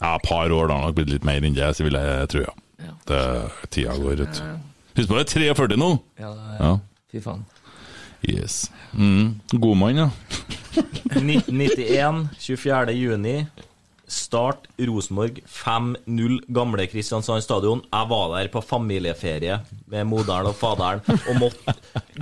[0.00, 2.46] ja, par år, da har nok blitt litt mer enn det, så vil jeg tro,
[2.46, 2.56] ja.
[3.06, 3.20] Det,
[3.72, 4.42] tida går ut.
[4.96, 5.90] Husk på det er 43 nå!
[6.20, 6.56] Ja, ja.
[6.60, 6.72] Ja.
[7.12, 7.44] Fy faen.
[8.22, 8.70] Yes.
[8.92, 9.40] Mm.
[9.52, 10.10] God mann, ja.
[10.76, 12.92] 1991, 24.
[12.92, 13.46] juni.
[14.06, 17.82] Start Rosenborg 5-0 gamle Kristiansand stadion.
[17.90, 19.58] Jeg var der på familieferie
[19.90, 21.74] med moderen og faderen og måtte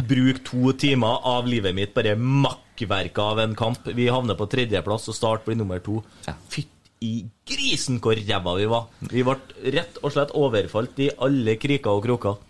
[0.09, 3.85] bruke to timer av livet mitt bare makkverket av en kamp.
[3.93, 6.01] Vi havner på tredjeplass, og Start blir nummer to.
[6.49, 6.73] Fytt
[7.05, 8.89] i grisen hvor ræva vi var!
[9.13, 9.37] Vi ble
[9.77, 12.41] rett og slett overfalt i alle kriker og kroker.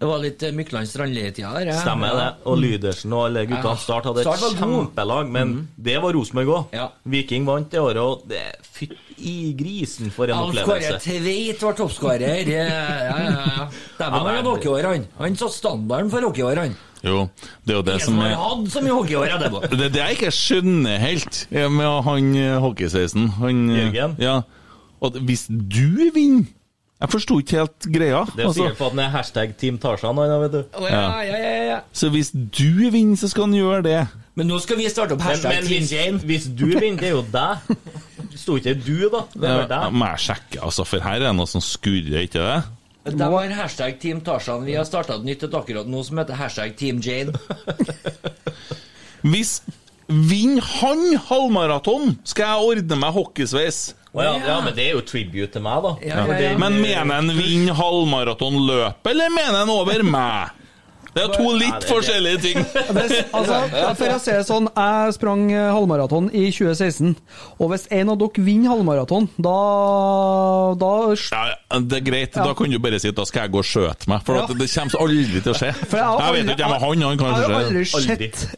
[0.00, 1.66] Det var litt eh, Mykland Strandli-tida her.
[1.68, 1.76] ja.
[1.82, 2.28] Stemmer det.
[2.48, 3.76] Og Lydersen og alle guttene Ja.
[3.76, 4.76] Start hadde et Start var god.
[4.78, 6.78] kjempelag, men det var Rosenborg òg.
[7.04, 11.02] Viking vant det året, og det fytt i grisen for en Alf Kåre opplevelse.
[11.04, 12.48] Tveit var toppskårer.
[12.48, 13.66] Ja, ja, ja, ja.
[13.98, 15.04] Dæven, han hadde hockeyår, han.
[15.18, 16.78] Han satte standarden for hockeyår, han.
[17.04, 17.26] Jo,
[17.64, 20.16] det er jo det som er hadde så mye hockeyår jeg Det er det jeg
[20.18, 22.32] ikke skjønner helt med han
[22.64, 24.16] hockeyseisen, eh, Jørgen?
[24.20, 24.34] Ja.
[25.00, 26.48] At hvis du vinner
[27.00, 28.24] Jeg forsto ikke helt greia.
[28.28, 28.56] Det er altså.
[28.58, 30.58] sikkert for at han er hashtag Team Tarzan, vet du.
[30.84, 31.78] Ja, ja, ja, ja.
[31.96, 34.00] Så hvis du vinner, så skal han gjøre det.
[34.36, 36.20] Men nå skal vi starte opp hashtag men Team Jane.
[36.28, 37.72] hvis du vinner, det er jo deg.
[38.36, 39.24] Sto ikke du, da?
[39.32, 39.86] Det er deg.
[39.88, 42.60] Ja, må jeg sjekke, altså, for her er det noe som skurrer, ikke det?
[43.16, 44.66] var har hashtag Team Tarzan.
[44.68, 47.32] Vi har starta et nytt et akkurat nå som heter hashtag Team Jane.
[49.30, 49.62] Hvis
[50.10, 53.80] vinner han halvmaraton, skal jeg ordne meg hockeysveis.
[54.10, 55.92] Å ja, ja, men det er jo tribute til meg, da.
[56.02, 60.56] Ja, ja, Men mener han vinner halvmaratonløpet, eller mener han over meg?
[61.10, 62.58] Det er to litt forskjellige ting.
[63.34, 63.56] Altså,
[63.98, 67.16] for å si det sånn, jeg sprang eh, halvmaraton i 2016,
[67.58, 69.56] og hvis en av dere vinner halvmaraton, da,
[70.78, 72.44] da Ja, det er greit, Ja.
[72.46, 74.42] da kan du bare si at da skal jeg gå og skjøte meg, for Ja.
[74.46, 75.72] at det kommer aldri til å skje.
[75.86, 77.84] For jeg har Jeg vet aldri- ikke, jeg med han, han Jeg har kanskje aldri
[77.90, 78.56] sett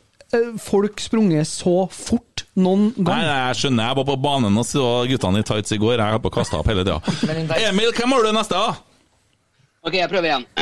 [0.62, 3.08] folk sprunget så fort noen gang.
[3.08, 3.90] Nei, nei, jeg skjønner.
[3.90, 5.98] Jeg var på banen og så guttene i tights i går.
[5.98, 7.00] Jeg holdt på å kaste opp hele tida.
[7.68, 8.72] Emil, hvem har du neste, da?
[9.82, 10.44] Ok, jeg prøver igjen.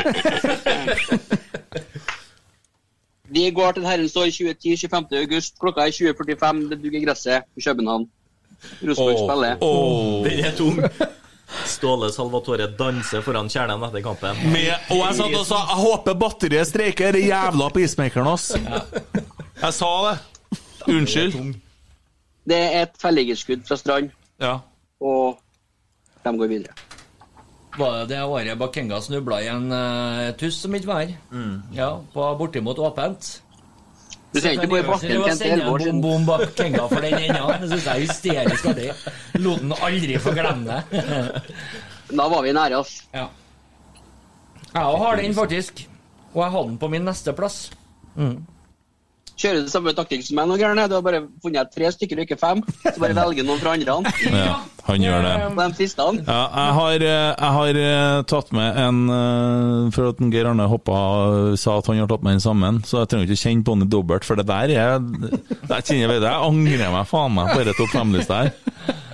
[3.30, 5.14] Vi går til Herrens år 2010-25.
[5.20, 5.58] august.
[5.62, 6.64] Klokka er 20.45.
[6.72, 8.08] Det duger gresset i København.
[8.82, 9.52] Rosenborg spiller.
[10.26, 10.80] Den er tung.
[11.66, 14.38] Ståle Salvatore danser foran kjernen etter kampen.
[14.50, 18.50] Med, og jeg satt og sa jeg håper batteriet streiker, jævla peacemakeren hans.
[19.60, 20.14] Jeg sa det.
[20.88, 21.34] Unnskyld.
[22.48, 24.10] Det er et felligerskudd fra Strand,
[24.40, 24.54] Ja.
[25.00, 25.38] og
[26.24, 26.72] de går videre.
[27.78, 31.12] Var det det året Bakenga snubla i en uh, tuss som ikke var her?
[31.76, 33.42] Ja, på bortimot åpent.
[34.34, 36.00] Du ser ikke på i bakken til en til år siden.
[36.02, 37.58] Bom, bom, Bakenga for den enda.
[37.60, 38.90] Det syns jeg er hysterisk artig.
[39.42, 41.02] Lot den aldri få glemme det.
[42.10, 42.96] Da var vi nære, ass.
[43.14, 43.26] Ja.
[44.74, 45.84] Jeg òg har den, faktisk.
[46.34, 47.70] Og jeg hadde den på min neste plass.
[48.14, 48.36] Mm.
[49.40, 50.82] Kjører du samme taktikk som meg nå, Gærne?
[50.90, 52.58] Du har bare funnet tre stykker og ikke fem.
[52.84, 53.96] Så bare velger noen fra andre.
[54.40, 55.32] Ja, han gjør det.
[55.56, 56.06] På de siste.
[56.26, 60.48] Ja, jeg har, eh, jeg har eh, tatt med en eh, For at en Geir
[60.50, 60.98] Arne hoppa
[61.60, 63.90] sa at han har tatt med den sammen, så jeg trenger ikke kjenne på den
[63.92, 67.62] dobbelt, for det der er Jeg kjenner jeg det, jeg angrer meg faen meg på
[67.62, 68.52] denne topp fem-lista her.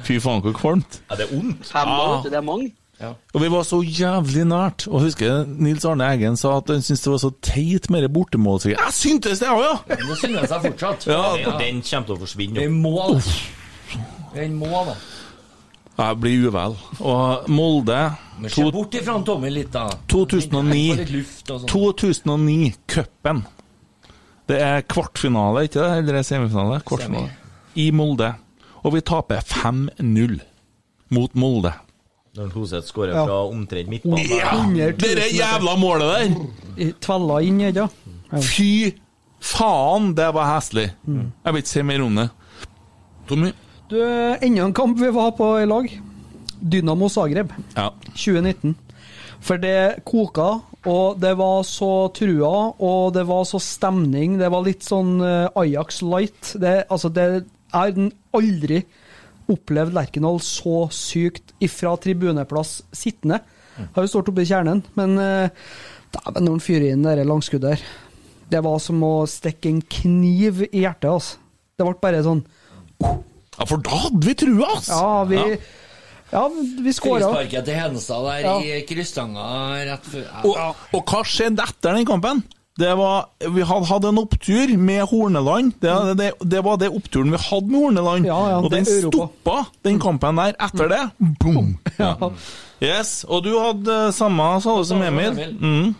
[0.06, 1.00] Fy faen, hvor kvalmt.
[1.10, 1.70] Ja, det er ondt.
[1.70, 2.10] Fem Ja.
[2.26, 2.72] det er mange.
[3.00, 4.86] Og vi var så jævlig nært.
[4.88, 8.12] Og husker Nils Arne Eggen sa at han syntes det var så teit med det
[8.14, 8.80] bortemålsikkert.
[8.86, 9.74] Jeg syntes det òg, ja!
[9.92, 11.06] Det synes jeg fortsatt.
[11.10, 11.20] Ja.
[11.36, 12.62] Den, den kommer til å forsvinne.
[12.62, 14.00] Den må, da.
[14.36, 14.96] Den må, da.
[15.96, 16.76] Jeg blir uvel.
[17.00, 18.00] Og Molde
[18.40, 19.86] Men se bort ifra Tommy litt, da.
[20.12, 21.06] 2009.
[21.12, 21.68] luft sånn.
[21.72, 23.44] 2009, cupen.
[24.46, 26.02] Det er kvartfinale, ikke det?
[26.02, 26.82] Eller er semifinale?
[26.86, 27.32] Kvartfinale.
[27.80, 28.34] I Molde.
[28.84, 30.38] Og vi taper 5-0
[31.16, 31.72] mot Molde.
[32.36, 33.24] Når Hoseth skårer Ja.
[33.26, 34.28] fra omtrent midtbanen.
[34.76, 34.90] Ja.
[34.92, 36.08] Det er jævla målet
[36.76, 36.92] der!
[37.00, 38.44] Tvella inn, ikke sant?
[38.44, 38.92] Fy
[39.40, 40.90] faen, det var heslig.
[41.06, 42.28] Jeg vil ikke si mer om det.
[43.28, 43.52] Tommy?
[43.88, 43.96] Du,
[44.42, 45.86] enda en kamp vi var på i lag.
[46.60, 47.52] Dynamo Zagreb.
[47.76, 47.90] Ja.
[48.14, 48.74] 2019.
[49.46, 54.38] For det koka, og det var så trua, og det var så stemning.
[54.40, 56.54] Det var litt sånn eh, Ajax light.
[56.58, 57.26] Det, altså, det
[57.76, 58.82] er den aldri
[59.52, 63.40] opplevd Lerkendal så sykt ifra tribuneplass sittende.
[63.76, 65.50] Har jo stått oppe i kjernen, men uh,
[66.14, 67.82] dæven, når han fyrer inn det langskuddet her
[68.48, 71.36] Det var som å stikke en kniv i hjertet, altså.
[71.76, 72.40] Det ble bare sånn
[73.02, 74.88] Ja, for da hadde vi trua, ass!
[74.88, 75.42] Ja, vi,
[76.32, 77.28] ja, vi skåra.
[77.28, 78.56] Frisparket til Hedenstad der Ja.
[78.64, 79.44] i krysstanga
[79.90, 82.40] rett før Og, og hva skjedde etter den kampen?
[82.76, 85.78] Det var, vi hadde hatt en opptur med Horneland.
[85.80, 88.28] Det, det, det var det oppturen vi hadde med Horneland.
[88.28, 90.52] Ja, ja, og den stoppa, den kampen der.
[90.60, 91.04] Etter det,
[91.40, 91.78] boom!
[91.96, 92.16] Ja.
[92.84, 95.38] Yes, Og du hadde samme, sa du, som Emil.
[95.56, 95.94] Mm.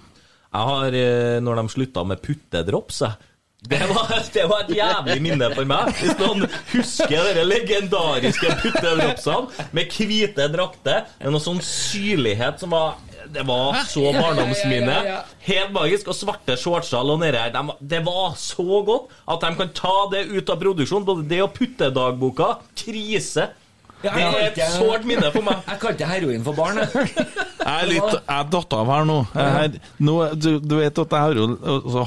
[0.53, 3.33] Jeg har, eh, når de slutta med puttedrops, jeg.
[3.67, 5.91] Det var, det var et jævlig minne for meg.
[5.97, 6.45] Hvis noen
[6.75, 11.09] husker de legendariske puttedropsene med hvite drakter.
[11.25, 13.01] Med noe sånn syrlighet som var
[13.33, 14.97] Det var så barndomsminne.
[15.47, 16.11] Helt magisk.
[16.13, 17.53] Og svarte shortser lå nedi her.
[17.55, 21.07] De, det var så godt at de kan ta det ut av produksjon.
[21.07, 22.57] Både det og puttedagboka.
[22.79, 23.51] Krise.
[24.07, 25.63] Det er et sårt minne for meg.
[25.67, 26.81] Jeg kalte ikke heroin for barn.
[26.83, 27.17] jeg.
[27.67, 29.17] Er litt Jeg datt av her nå.
[29.35, 31.47] Jeg, her, nå du, du vet at jeg har jo,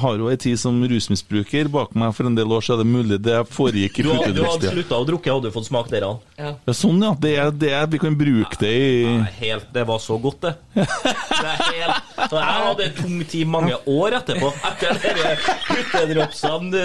[0.04, 2.14] har jo ei tid som rusmisbruker bak meg.
[2.16, 5.00] For en del år siden er det mulig det foregikk i Du, du hadde slutta
[5.00, 6.14] å drukke, hadde du fått smake dere.
[6.40, 6.54] Ja.
[6.64, 7.12] Ja, sånn, ja.
[7.20, 10.54] Det er det vi kan bruke det i Helt, det var så godt, det.
[10.80, 14.50] det er helt, så jeg hadde en tung tid mange år etterpå.
[14.70, 15.36] Etter dere
[15.68, 16.82] puttedropsene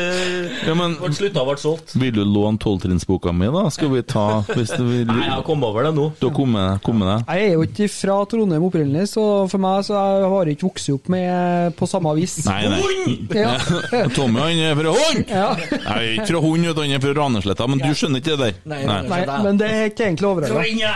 [0.67, 1.95] Ja, men- ble slutta og ble solgt.
[1.99, 3.65] Vil du låne tolvtrinnsboka mi, da?
[3.73, 6.07] Skal vi ta hvis du vil Nei, jeg har kommet over det nå.
[6.19, 7.35] Du har kommet, kommet deg?
[7.35, 10.69] Jeg er jo ikke fra Trondheim opprinnelig, så for meg så jeg har jeg ikke
[10.69, 12.37] vokst opp med på samme vis.
[12.45, 13.17] Nei, nei.
[13.35, 13.57] Ja.
[14.15, 15.25] Tommy han er fra Hund!
[15.29, 15.49] Ja.
[15.89, 18.57] Nei, ikke fra Hund, han er fra Ranesletta, men du skjønner ikke det der.
[18.65, 20.95] Nei, men det er ikke egentlig overraskende.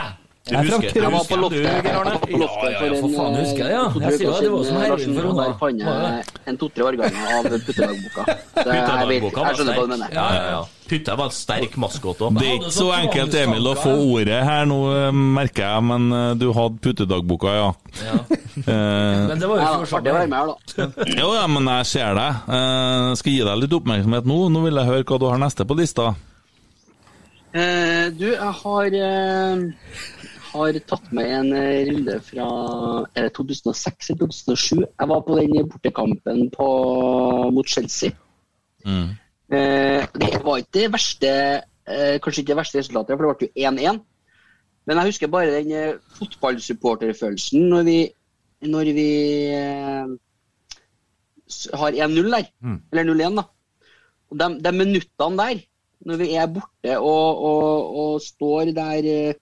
[0.50, 1.84] Du Jeg er husker- det, Jeg var på Geir Arne?
[1.86, 3.84] jeg var på loftet Ja, ja, for for faen, eh, husker jeg ja.
[4.00, 5.86] Jeg sier det, det var som heroin for og unger.
[5.86, 8.22] Jeg en to-tre årganger av puttedagboka.
[8.60, 10.14] Puttedagboka var sterk.
[10.14, 10.62] Ja, ja, ja.
[10.90, 12.40] Putte var en sterk maskot òg.
[12.40, 16.08] Det er ikke så enkelt, Emil, å få ordet her nå, eh, merker jeg, men
[16.18, 17.70] eh, du hadde puttedagboka, ja.
[18.08, 18.18] ja.
[19.30, 20.56] Men det var jo ikke for artig å være med her, da.
[21.22, 22.42] Jo, ja, men jeg ser deg.
[22.58, 24.40] Eh, skal gi deg litt oppmerksomhet nå.
[24.50, 26.10] Nå vil jeg høre hva du har neste på lista.
[27.54, 29.58] Eh, du, jeg har, eh,
[30.50, 32.48] har tatt med en eh, runde fra
[33.18, 34.84] er 2006 eller 2007.
[34.84, 36.68] Jeg var på den bortekampen på,
[37.54, 38.12] mot Chelsea.
[38.86, 39.10] Mm.
[39.50, 41.30] Eh, det var ikke det verste
[41.90, 44.02] eh, Kanskje ikke det verste resultatet, for det ble jo 1-1.
[44.88, 48.00] Men jeg husker bare den eh, fotballsupporterfølelsen når vi,
[48.70, 49.10] når vi
[51.74, 52.52] har 1-0 der.
[52.92, 53.48] Eller 0-1, da.
[54.30, 55.64] Og de, de minuttene der,
[56.06, 59.34] når vi er borte og, og, og står der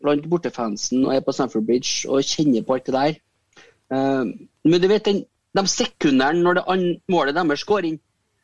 [0.00, 3.18] blant bortefansen og er på Stamford Bridge og kjenner på alt det der
[3.90, 4.22] Uh,
[4.62, 5.24] Men du vet, den,
[5.58, 7.96] de sekundene når det an, målet deres går inn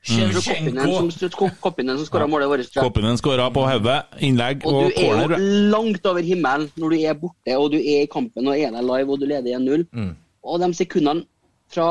[0.07, 0.83] Shevchenko.
[1.11, 2.75] Koppinen som, Koppinen som skåra målet vårt.
[2.79, 5.39] Koppinen skåra på hodet, innlegg Og og du er jo
[5.73, 8.87] langt over himmelen når du er borte og du er i kampen og er der
[8.87, 9.89] live og du leder 1-0.
[9.91, 10.13] Mm.
[10.47, 11.27] Og de sekundene
[11.75, 11.89] fra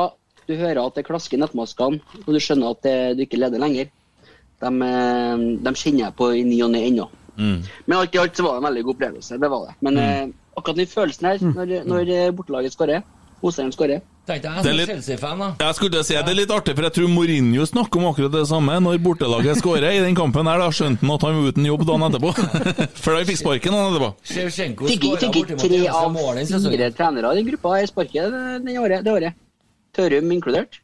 [0.48, 3.60] du hører at det klasker i nettmaskene og du skjønner at det, du ikke leder
[3.60, 3.92] lenger,
[4.64, 7.10] de, eh, de kjenner jeg på i ny og ne ennå.
[7.38, 7.62] Mm.
[7.86, 9.40] Men alt i alt så var det en veldig god opplevelse.
[9.42, 9.76] Det var det.
[9.82, 13.04] Men eh, akkurat den følelsen her, når, når eh, bortelaget skårer,
[13.44, 14.90] Hosheim skårer Tenkte jeg Det er litt-
[15.60, 18.46] Jeg skulle si Det er litt artig, for jeg tror Mourinho snakker om akkurat det
[18.50, 20.48] samme når bortelaget skårer i den kampen.
[20.48, 22.32] her Da skjønte han at han var uten jobb dagen etterpå.
[23.04, 24.10] Før han fikk sparken dagen etterpå.
[24.90, 26.16] Fikk ikke tre av
[26.72, 29.04] fire trenere i den gruppa i sparket det, det året.
[29.06, 29.34] Det året.
[29.94, 30.80] Tørum inkludert.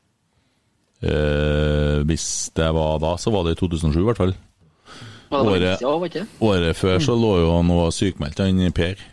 [1.02, 4.36] Eh, hvis det var da, så var det i 2007 i hvert fall.
[5.32, 6.28] Året-?
[6.44, 9.04] Året før så lå jo han og sykmeldte, sykmeldt, han Per.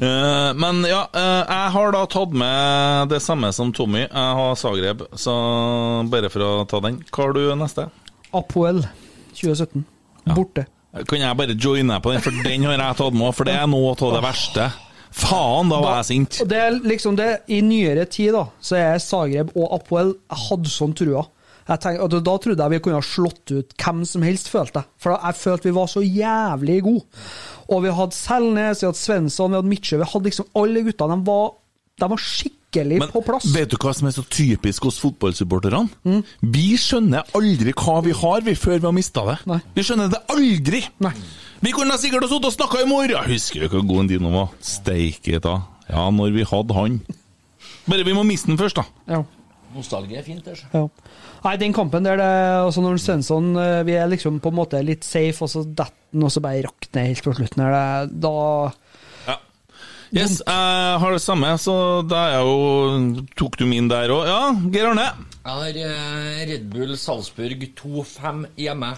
[0.00, 4.06] Uh, men ja, uh, jeg har da tatt med det samme som Tommy.
[4.06, 5.34] Jeg har Zagreb, så
[6.12, 7.02] bare for å ta den.
[7.10, 7.88] Hva har du neste?
[8.36, 8.82] Apoel
[9.36, 9.84] 2017.
[10.32, 10.66] Borte.
[11.06, 13.70] Kan jeg bare joine på den, for den har jeg tatt med, for det er
[13.70, 14.72] noe av det verste.
[15.16, 16.40] Faen, da var jeg sint.
[16.48, 20.72] Det er liksom det, I nyere tid da, så er Zagreb og Apoel Jeg hadde
[20.72, 21.24] sånn trua.
[21.66, 24.82] Jeg tenk, og da trodde jeg vi kunne ha slått ut hvem som helst, følte
[24.84, 24.86] jeg.
[25.02, 27.04] For da- jeg følte vi var så jævlig gode.
[27.68, 29.98] Og vi hadde Selnes, vi hadde Svensson, vi hadde Midtsjø.
[29.98, 31.16] Vi hadde liksom alle guttene.
[31.18, 31.50] De var,
[31.98, 33.46] de var skikkelig Men på plass.
[33.54, 36.22] vet du hva som er så typisk hos fotballsupporterne?
[36.42, 39.60] Vi skjønner aldri hva vi har, vi, før vi har mista det.
[39.74, 40.84] Vi skjønner det aldri!
[41.64, 43.26] Vi kunne ha sikkert ha sittet og snakka i morgen!
[43.32, 44.50] Husker du hvor god en Dino var?
[44.60, 45.62] Steike ta.
[45.88, 47.00] Ja, når vi hadde han.
[47.88, 48.84] Bare vi må miste den først, da.
[49.08, 49.22] Ja.
[49.74, 50.60] Nostalgi er fint, det.
[50.72, 50.86] Ja.
[51.46, 52.30] Nei, den kampen der, det,
[52.64, 55.94] altså når Svensson eh, Vi er liksom på en måte litt safe, og så detter
[55.94, 58.10] han, og så bare rakk den helt på slutten her.
[58.10, 58.34] Da
[60.14, 61.72] Yes, jeg har det samme, så
[62.06, 64.28] da er jo Tok du min der òg?
[64.30, 65.06] Ja, Geir Arne.
[65.42, 68.92] Jeg har eh, Red Bull Salzburg 2-5 hjemme.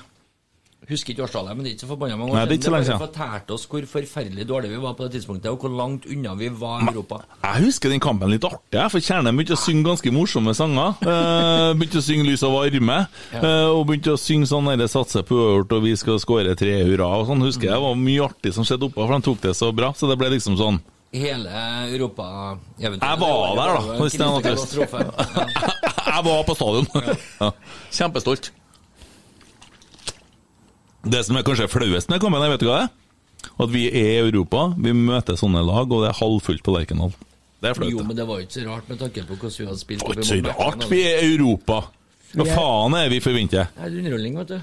[0.89, 2.65] Husker ikke årstallet, men det er ikke så forbanna mange år Nei, det er ikke
[2.65, 3.01] så lenge Det siden.
[3.03, 6.35] bare fortalte oss hvor forferdelig dårlig vi var på det tidspunktet, og hvor langt unna
[6.39, 7.19] vi var i Europa.
[7.45, 10.97] Jeg husker den kampen litt artig, jeg, for Kjernen begynte å synge ganske morsomme sanger.
[11.05, 13.01] Eh, begynte å synge 'Lys og varme',
[13.37, 16.85] eh, og begynte å synge sånn der 'Satse på uavgjort', og 'Vi skal skåre tre
[16.85, 17.45] hurra', og sånn.
[17.45, 19.93] Husker jeg det var mye artig som skjedde oppå, for de tok det så bra.
[19.93, 20.81] Så det ble liksom sånn
[21.13, 21.49] Hele
[21.89, 24.75] Europa Jeg var der, da, hvis det er noe trøst.
[26.09, 26.87] Jeg var på stadion.
[27.41, 27.51] Ja.
[27.91, 28.51] Kjempestolt.
[31.07, 32.95] Det som er kanskje flauest med kampen, her, vet du hva det er?
[33.63, 37.13] At vi er i Europa, vi møter sånne lag, og det er halvfullt på Lerkendal.
[37.59, 37.91] Det er flaut.
[37.91, 40.03] Jo, men det var jo ikke så rart med tanke på hvordan vi hadde spilt.
[40.03, 41.81] Det er ikke så rart vi er i Europa.
[42.37, 43.71] Hva er- faen er vi forventer?
[43.73, 44.59] Det er underholdning, vet du.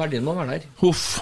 [0.00, 0.64] Verdien må være der.
[0.80, 1.20] Huff.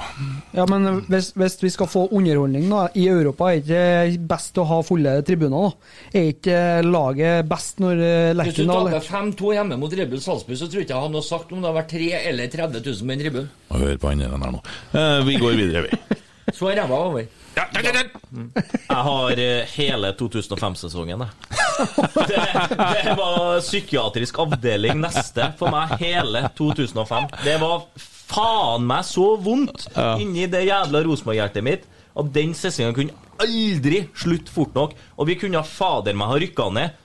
[0.57, 4.57] Ja, men hvis, hvis vi skal få underholdning da, i Europa, er det ikke best
[4.62, 5.69] å ha fulle tribuner?
[5.69, 6.19] da?
[6.19, 6.59] Er ikke
[6.89, 8.01] laget best når
[8.39, 11.19] Lerkendal Hvis du taper 5-2 hjemme mot Rebel Salzburg, så tror jeg ikke jeg han
[11.20, 13.49] har sagt om det har vært 3 eller 30 000 på en tribune.
[13.70, 14.62] Hør på han der nå.
[14.95, 16.23] Eh, vi går videre, vi.
[16.57, 17.28] Så er ræva over.
[17.59, 21.56] Jeg har eh, hele 2005-sesongen, jeg.
[22.28, 22.40] Det,
[22.74, 27.28] det var psykiatrisk avdeling neste for meg hele 2005.
[27.44, 27.85] Det var
[28.28, 30.16] faen meg så vondt Ja.
[30.20, 31.86] inni det jævla Rosenborg-hjertet mitt
[32.18, 34.97] at den sesongen kunne aldri slutte fort nok.
[35.16, 36.97] Og vi kunne fader meg ha rykka ned.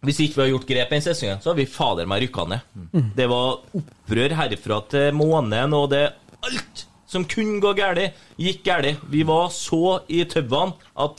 [0.00, 2.46] Hvis ikke vi har gjort grep i den sesongen, så har vi fader meg rykka
[2.48, 2.70] ned.
[2.94, 3.10] Mm.
[3.18, 6.06] Det var opprør herfra til månen, og det
[6.40, 9.02] alt som kunne gå galt, gikk galt.
[9.10, 11.18] Vi var så i tauene at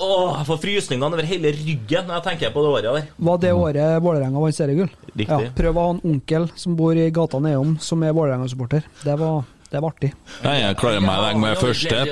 [0.00, 3.06] Åh, jeg får frysningene over hele ryggen når jeg tenker på det året der.
[3.28, 4.90] Var det året Vålerenga vant seriegull?
[5.14, 5.28] Riktig.
[5.28, 8.84] Ja, prøv å ha en onkel som bor i gata nedom, som er Vålerenga-supporter.
[9.04, 10.10] Det var, det var artig.
[10.44, 12.02] Nei, jeg klarer meg deg med første.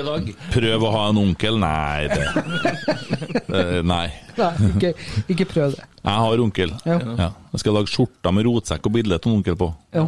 [0.55, 1.59] Prøv å ha en onkel.
[1.61, 4.07] Nei, det Nei.
[4.39, 4.93] Nei, ikke,
[5.35, 5.85] ikke prøv det.
[5.99, 6.73] Jeg har onkel.
[6.89, 6.97] Ja.
[7.19, 7.29] Ja.
[7.53, 9.69] Jeg skal lage skjorter med rotsekk og bilde av onkel på.
[9.95, 10.07] Ja,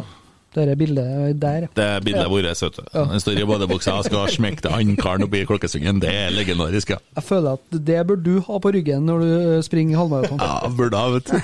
[0.52, 1.66] det er bildet der.
[1.72, 2.82] Det er bildet vårt, vet du.
[2.92, 3.04] Ja.
[3.08, 6.00] Den står i badebuksa og skal smekke til han karen oppi klokkesvingen.
[6.02, 6.98] Det er legendarisk, ja.
[7.16, 9.30] Jeg føler at det bør du ha på ryggen når du
[9.64, 10.38] springer halvmaraton.
[10.42, 11.36] Ja, burde ha, vet du.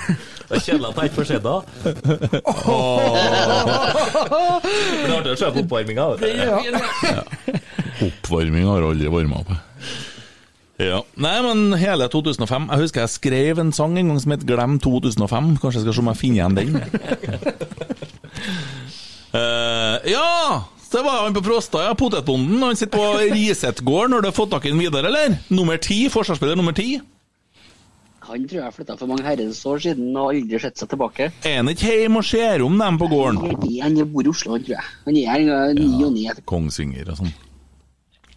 [0.49, 1.57] Det er kjedelig at jeg ikke får se det.
[4.99, 6.05] Det blir artig å se på oppvarminga.
[8.09, 9.51] Oppvarming har aldri varma opp.
[10.79, 11.01] Ja.
[11.19, 14.77] Nei, men hele 2005 Jeg husker jeg skrev en sang en gang som het Glem
[14.79, 15.57] 2005.
[15.59, 16.69] Kanskje jeg skal se om jeg finner igjen den.
[19.33, 20.65] Eh, ja!
[20.89, 21.93] Det var han på Frosta, ja.
[21.95, 22.63] Potetbonden.
[22.63, 25.37] Han sitter på Risetgård når du har fått tak i ham videre, eller?
[25.53, 26.07] Nummer ti.
[26.09, 26.95] Forsvarsspiller nummer ti.
[28.29, 31.29] Han tror jeg flytta for mange herrens år siden og aldri sett seg tilbake.
[31.49, 33.39] Er han ikke hjemme og ser om dem på gården?
[33.81, 34.89] Han bor i Oslo, han tror jeg.
[35.05, 36.25] Han er her eh, ni og ni.
[36.49, 37.31] Kongsvinger og sånn.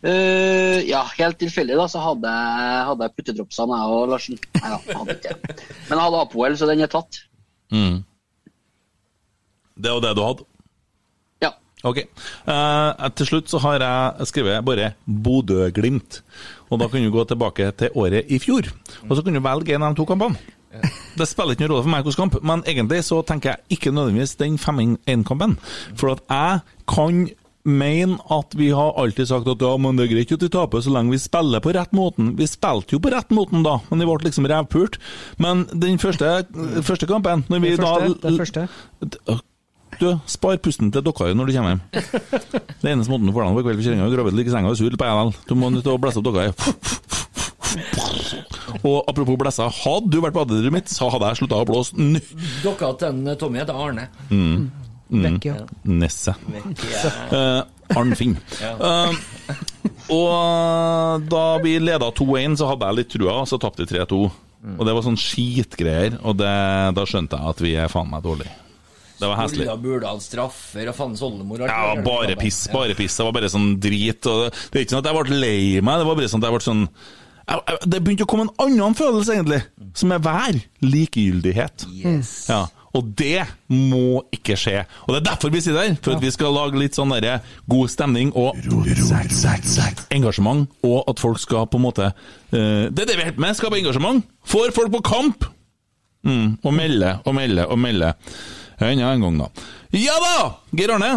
[0.02, 4.40] Uh, ja, helt tilfeldig da, så hadde jeg, hadde jeg puttedropsene, jeg og Larsen.
[4.56, 5.36] Nei da, hadde ikke.
[5.44, 7.20] Men jeg hadde Apoel, så den er tatt.
[7.70, 8.00] Mm.
[9.78, 10.48] Det var det du hadde?
[11.82, 12.04] Ok.
[12.46, 16.22] Uh, til slutt så har jeg skrevet bare Bodø-Glimt.
[16.70, 18.70] Og da kan du gå tilbake til året i fjor.
[19.08, 20.38] Og så kan du velge en av de to kampene.
[21.18, 23.92] Det spiller ikke noen rolle for meg hvilken kamp, men egentlig så tenker jeg ikke
[23.92, 25.58] nødvendigvis den 5-1-kampen.
[26.00, 27.26] For at jeg kan
[27.68, 30.82] mene at vi har alltid sagt at ja, men det er greit at vi taper
[30.82, 32.32] så lenge vi spiller på rett måten.
[32.38, 34.98] Vi spilte jo på rett måten da, men vi ble liksom revpult.
[35.42, 36.34] Men den første,
[36.82, 39.42] første kampen når vi Det første, da det første.
[40.00, 41.82] Du, spar pusten til dere når du kommer hjem.
[41.92, 44.10] Det er eneste måten du får deg på kveld på kjerringa.
[44.14, 45.32] grave ligger i senga og sur på NL.
[45.48, 46.52] Du må nødt til å blæsse opp dere.
[48.82, 51.96] Og apropos blæsa, hadde du vært på badedyret mitt, så hadde jeg slutta å blåse
[51.98, 52.20] nå.
[52.64, 54.08] Dokka til en Tommy heter Arne.
[54.32, 54.70] Mm.
[55.12, 55.24] Mm.
[55.26, 55.56] Vekk, ja.
[55.84, 56.34] Nesse.
[56.48, 56.86] Vekk,
[57.32, 57.62] Uh,
[57.98, 58.38] Arnfinn.
[58.62, 58.72] Ja.
[58.80, 59.56] Eh,
[60.12, 64.22] og da vi leda 2-1, så hadde jeg litt trua, så tapte vi 3-2.
[64.62, 64.76] Mm.
[64.78, 66.52] Og det var sånn skitgreier, og det,
[66.96, 68.54] da skjønte jeg at vi er faen meg dårlige.
[69.22, 69.68] Det var heslig.
[69.82, 73.16] Burde hatt straffer og faens oldemor og alt Ja, bare piss, bare piss.
[73.18, 74.26] Det var bare sånn drit.
[74.26, 76.50] Og det er ikke sånn at jeg ble lei meg, det var bare sånn at
[76.50, 76.84] jeg ble sånn
[77.86, 79.62] Det begynte å komme en annen følelse, egentlig,
[79.98, 80.58] som er vær.
[80.86, 81.86] Likegyldighet.
[82.50, 84.82] Ja, og det må ikke skje.
[85.06, 87.40] Og det er derfor vi sitter her, for at vi skal lage litt sånn der
[87.72, 88.58] god stemning og
[90.12, 92.10] engasjement, og at folk skal på en måte
[92.52, 94.26] eh, Det er det vi holder med, skape engasjement.
[94.44, 95.48] Får folk på kamp!
[96.22, 98.12] Mm, og melde og melde og melde.
[98.82, 99.46] Enda en gang, da.
[99.94, 100.36] Ja da!
[100.74, 101.12] Geir Arne.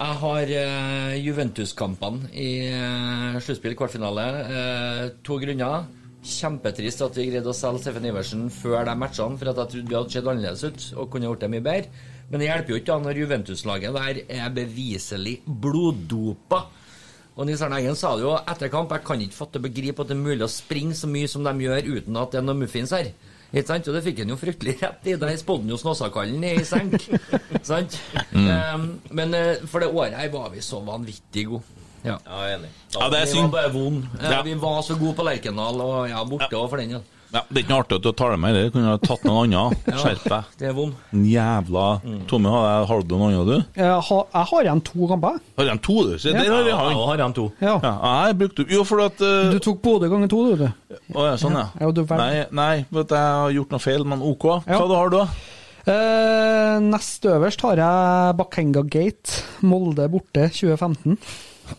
[0.00, 4.24] Jeg har uh, Juventus-kampene i uh, sluttspill, kvartfinale.
[4.48, 5.86] Uh, to grunner.
[6.26, 9.92] Kjempetrist at vi greide å selge Steffen Iversen før de matchene, for at jeg trodde
[9.92, 12.04] vi hadde sett annerledes ut og kunne gjort det mye bedre.
[12.30, 16.64] Men det hjelper jo ikke da når Juventus-laget der er beviselig bloddopa.
[17.38, 20.10] Og Nils Arne Eggen sa det jo etter kamp, jeg kan ikke fatte begripe at
[20.10, 22.58] det er mulig å springe så mye som de gjør uten at det er noe
[22.58, 23.14] muffins her.
[23.50, 23.88] Ikke sant?
[23.90, 25.16] Og det fikk han jo fryktelig rett i.
[25.18, 27.06] Der spådde han jo Snåsakallen i senk.
[27.70, 27.98] sant?
[28.30, 28.48] Mm.
[28.48, 31.78] Um, men eh, for det året her var vi så vanvittig gode.
[32.00, 32.16] Ja.
[32.16, 32.68] jeg er enig.
[32.94, 33.42] Ja, det er vi synd.
[33.42, 34.04] var bare vond.
[34.22, 34.42] Ja.
[34.46, 37.02] Vi var så gode på Lerkendal, og ja, borte og for den, ja.
[37.30, 39.22] Ja, det er ikke noe artig at du tar det med, det kunne ha tatt
[39.28, 39.76] noen andre.
[39.92, 40.48] Ja, Skjerp deg.
[40.58, 40.96] Det er vond.
[41.14, 41.84] Jævla
[42.30, 43.78] Tommy, har, har du noen andre, du?
[43.78, 45.36] Jeg har, jeg har igjen to kamper.
[45.60, 46.16] Har igjen to, du?
[46.18, 46.42] Se, Ja.
[46.42, 46.90] der har Ja, han.
[46.96, 47.44] jeg har igjen to.
[47.62, 47.76] Ja.
[48.26, 50.64] jeg brukte Jo, for at uh, Du tok Bodø ganger to, du.
[50.64, 50.98] du.
[51.14, 51.68] Å ja, sånn, ja.
[51.78, 54.48] Ja, du Nei, nei, vet du, jeg har gjort noe feil, men OK.
[54.66, 55.28] Hva du har du, da?
[55.90, 61.16] Uh, nest øverst har jeg Bakenga Gate, Molde borte 2015.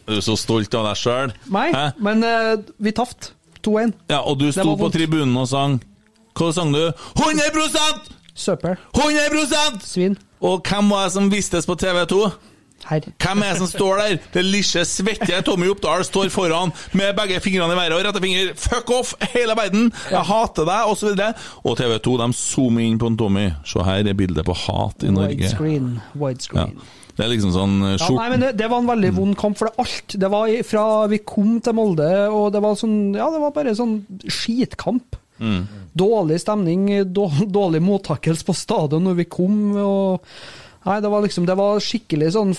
[0.07, 1.34] Du Er så stolt av deg sjøl?
[1.53, 1.68] Nei,
[2.02, 3.36] men uh, vi tapte
[3.68, 3.94] 2-1.
[4.10, 4.96] Ja, og du sto på vondt.
[4.96, 5.80] tribunen og sang.
[6.38, 6.92] Hva sang du?
[7.18, 8.78] 100 Søppel.
[8.96, 10.18] 100 Svin.
[10.42, 12.24] Og hvem var det som vistes på TV 2?
[12.90, 13.04] Her.
[13.22, 14.16] Hvem er det som står der?
[14.34, 18.54] Det lille, svette Tommy Oppdal står foran med begge fingrene i været og rette finger.
[18.58, 19.92] Fuck off, hele verden!
[20.12, 21.22] Jeg hater deg, osv.
[21.64, 23.52] Og TV 2 de zoomer inn på en Tommy.
[23.66, 25.38] Se her er bildet på hat i Norge.
[25.38, 26.00] Widescreen.
[26.18, 26.74] Widescreen.
[26.74, 27.01] Ja.
[27.22, 29.60] Det er liksom sånn eh, Ja, nei, men det, det var en veldig vond kamp,
[29.60, 30.18] for det alt.
[30.23, 33.77] Det var fra vi kom til Molde, og det var sånn Ja, det var bare
[33.77, 35.19] sånn skitkamp.
[35.41, 35.61] Mm.
[35.98, 40.34] Dårlig stemning, dårlig mottakelse på stadion når vi kom, og
[40.81, 42.53] Nei, det var liksom Det var skikkelig sånn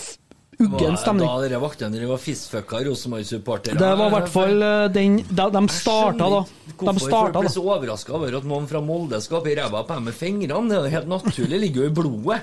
[0.62, 1.26] uggen stemning.
[1.26, 3.78] Da dere vaktene dere var fistfucka Rosenborg-supportere.
[3.80, 6.42] Det var i hvert fall eh, den De, de starta, da.
[6.44, 7.54] De Hvorfor folk starta, blir da.
[7.56, 10.70] så overraska over at noen fra Molde skal opp i ræva på dem med fingrene.
[10.70, 12.38] Det er jo helt naturlig, ligger jo i blodet.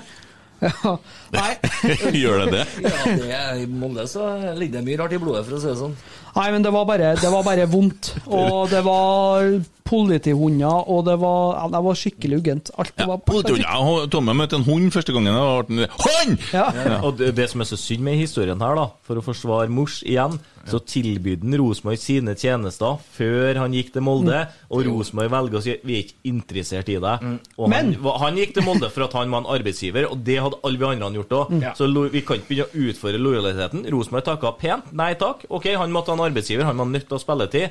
[2.20, 2.64] Gjør det det?
[2.84, 4.26] Ja, det I Molde så
[4.58, 5.94] ligger det mye rart i blodet, for å si det sånn.
[6.36, 8.12] Nei, men det var bare, det var bare vondt.
[8.28, 9.48] Og det var
[9.90, 12.70] politihunder, og det var, ja, det var skikkelig uggent.
[12.78, 15.34] Alt det var Politihund, ja, møtte en hund første gangen.
[15.34, 16.36] og Hund!
[16.54, 16.68] Ja.
[17.00, 20.00] Og det, det som er så synd med historien her, da, for å forsvare Mors
[20.06, 20.38] igjen,
[20.68, 25.62] så tilbød han Rosenborg sine tjenester før han gikk til Molde, og Rosenborg velger å
[25.64, 27.24] si vi er ikke interessert i deg.
[27.58, 30.38] Og han, Men- han gikk til Molde for at han var en arbeidsgiver, og det
[30.40, 31.62] hadde alle vi andre gjort òg.
[31.62, 31.72] Ja.
[31.74, 33.86] Så vi kan ikke begynne å utfordre lojaliteten.
[33.90, 34.92] Rosenborg takka pent.
[34.92, 35.46] Nei takk.
[35.50, 37.70] Ok, han måtte ha en arbeidsgiver, han var nødt til å spille tid.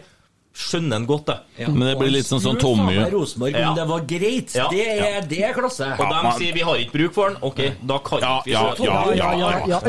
[0.60, 1.68] Skjønner han godt, det.
[1.70, 3.70] Men det blir litt sånn sånn Tommy Rosenborg, Ja.
[3.78, 4.56] det var greit.
[4.58, 4.66] Ja.
[4.72, 5.88] Det, er, det er klasse.
[5.96, 7.38] Og de sier vi har ikke bruk for den.
[7.46, 9.80] Ok, da kan vi ja, ja, ja, ja, ja, ja,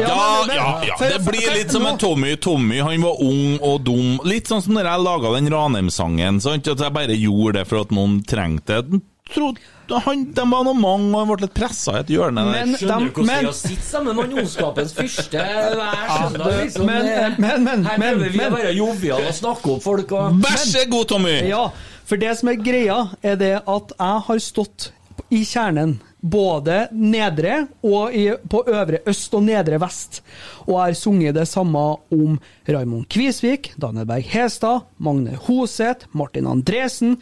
[0.54, 0.96] ja, ja.
[1.00, 2.36] Det blir litt som en Tommy.
[2.36, 4.20] Tommy han var ung og dum.
[4.28, 6.38] Litt sånn som når jeg laga den Ranheim-sangen.
[6.44, 9.00] At jeg bare gjorde det for at noen trengte det.
[9.34, 9.60] Trodde-
[10.04, 12.52] Han, de var noe mange, og han ble litt pressa i et hjørne der.
[12.66, 16.04] Men Skjønner du hvordan men- det er å sitte sammen med han ondskapens fyrste hver
[16.14, 16.52] søndag?
[16.60, 16.86] Liksom.
[16.86, 20.12] men- men- men- Her men- prøver vi å være joviale og snakke opp folk.
[20.12, 20.38] Og...
[20.44, 21.34] Vær så god, Tommy!
[21.48, 21.64] Ja,
[22.04, 24.90] for det som er greia, er det at jeg har stått
[25.30, 25.98] i kjernen.
[26.22, 30.20] Både nedre og i, på øvre øst og nedre vest.
[30.68, 32.38] Og jeg har sunget det samme om
[32.68, 37.16] Raymond Kvisvik, Daniel Berg Hestad, Magne Hoseth, Martin Andresen,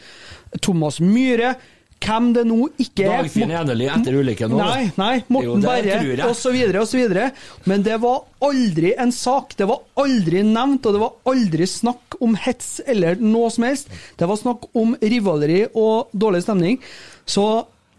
[0.61, 1.55] Thomas Myhre.
[1.99, 3.23] Hvem det nå ikke er.
[3.25, 4.59] Dagfinn Enerli etter ulykken nå.
[4.61, 6.55] Nei, nei, Morten Berre osv.
[6.81, 7.15] osv.
[7.69, 9.55] Men det var aldri en sak.
[9.59, 13.91] Det var aldri nevnt, og det var aldri snakk om hets eller noe som helst.
[14.19, 16.79] Det var snakk om rivaleri og dårlig stemning.
[17.29, 17.45] Så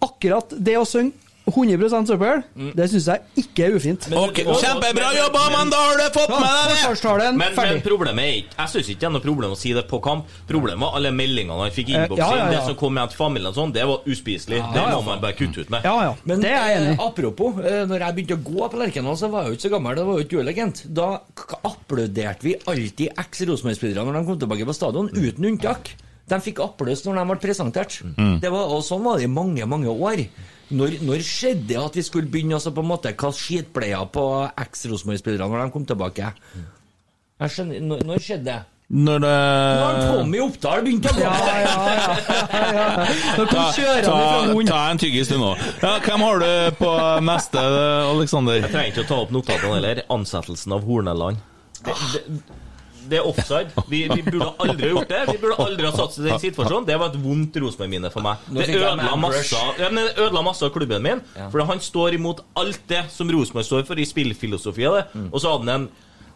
[0.00, 1.12] akkurat det å synge
[1.48, 2.42] 100 søppel,
[2.76, 4.06] det syns jeg ikke er ufint.
[4.14, 7.30] Ok, Kjempebra jobba, men da har du fått med deg det!
[7.40, 9.86] Men, men problemet er ikke Jeg syns ikke det er noe problem å si det
[9.90, 10.28] på kamp.
[10.48, 12.22] Problemet var alle meldingene han fikk i Eh, innboksen.
[12.22, 12.50] ja, ja, ja.
[12.54, 14.60] Det som kom hjem til familien og sånn, det var uspiselig.
[14.74, 14.90] det ja.
[14.94, 15.86] må man bare kutte ut med.
[15.86, 16.12] Ja, ja.
[16.24, 16.98] Men det er jeg enig i.
[16.98, 19.66] eh, apropos, eh, når jeg begynte å gå på Lerkendal, så var jeg jo ikke
[19.68, 19.96] så gammel.
[20.00, 20.84] Det var jo ikke ulegent.
[21.00, 21.08] Da
[21.72, 25.94] applauderte vi alltid eks-Rosenborg-spillere når de kom tilbake på stadion, uten unntak.
[26.30, 28.00] De fikk applaus når de ble presentert.
[28.16, 28.38] Mm.
[28.42, 30.24] Det var, og sånn var det i mange, mange år.
[30.70, 34.26] Når, når skjedde det at vi skulle begynne også på en måte kaste skitbleier på
[34.54, 36.34] eks-Rosenborg-spillerne når de kom tilbake?
[37.40, 38.60] Jeg skjønner, når, når skjedde det?
[38.90, 39.34] Når det
[39.78, 41.22] Når Tommy Oppdal begynte å gå!
[41.22, 42.14] Ja, ja, ja.
[42.50, 42.94] ja, ja.
[43.36, 44.70] Ta, kom kjørende ta, fra hund.
[44.70, 45.52] ta en tyggis du nå.
[45.78, 47.62] Ja, hvem har du på neste,
[48.08, 48.58] Aleksander?
[48.58, 50.02] Jeg trenger ikke å ta opp notatene heller.
[50.10, 51.38] Ansettelsen av Horneland.
[51.86, 52.42] Det, det,
[53.10, 53.84] det er offside.
[53.90, 55.20] Vi, vi burde aldri ha gjort det.
[55.32, 56.86] Vi burde aldri ha satt oss i den situasjonen.
[56.88, 58.44] Det var et vondt Rosenborg-minne for meg.
[58.50, 61.24] Det ødela masse, ja, men det ødela masse av klubben min.
[61.50, 65.10] For han står imot alt det som Rosenborg står for i spillfilosofien.
[65.12, 65.28] Mm.
[65.32, 65.90] Og så hadde han en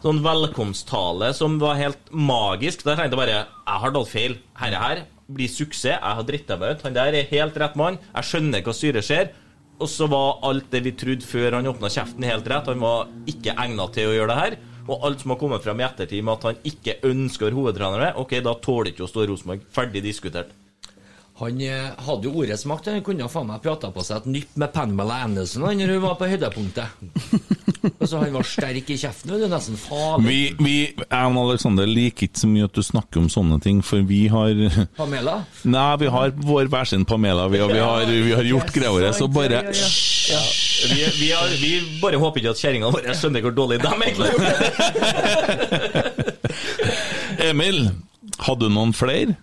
[0.05, 2.85] sånn velkomsttale som var helt magisk.
[2.85, 4.37] Der tenkte jeg bare Jeg har tatt feil.
[4.59, 5.95] Herre her blir suksess.
[5.95, 6.85] Jeg har dritta meg ut.
[6.85, 7.99] Han der er helt rett mann.
[8.13, 9.33] Jeg skjønner hva styret ser.
[9.75, 12.69] Og så var alt det vi trodde før han åpna kjeften, helt rett.
[12.71, 14.57] Han var ikke egna til å gjøre det her.
[14.85, 18.37] Og alt som har kommet frem i ettertid med at han ikke ønsker hovedtrenere, ok,
[18.45, 19.65] da tåler ikke å stå i Rosenborg.
[19.73, 20.53] Ferdig diskutert.
[21.35, 22.85] Han eh, hadde jo ordets makt.
[22.93, 26.15] Han kunne faen meg prata på seg et nytt med Pamela Anderson når hun var
[26.15, 26.87] på høydepunktet.
[27.99, 29.33] altså, han var sterk i kjeften.
[29.33, 30.29] Det er nesten farlig.
[30.29, 33.81] Vi, vi, jeg og Aleksander liker ikke så mye at du snakker om sånne ting,
[33.83, 34.55] for vi har
[34.99, 35.41] Pamela?
[35.67, 38.93] Nei, vi har vår hver sin Pamela, vi, og vi har, vi har gjort greia
[38.95, 39.65] vår, så bare
[40.25, 40.39] Ja.
[40.85, 44.25] Vi, vi, har, vi bare håper ikke at kjerringa våre skjønner hvor dårlig de egentlig
[44.25, 44.47] har gjort
[45.93, 46.35] det.
[47.49, 47.77] Emil,
[48.47, 49.35] hadde du noen flere?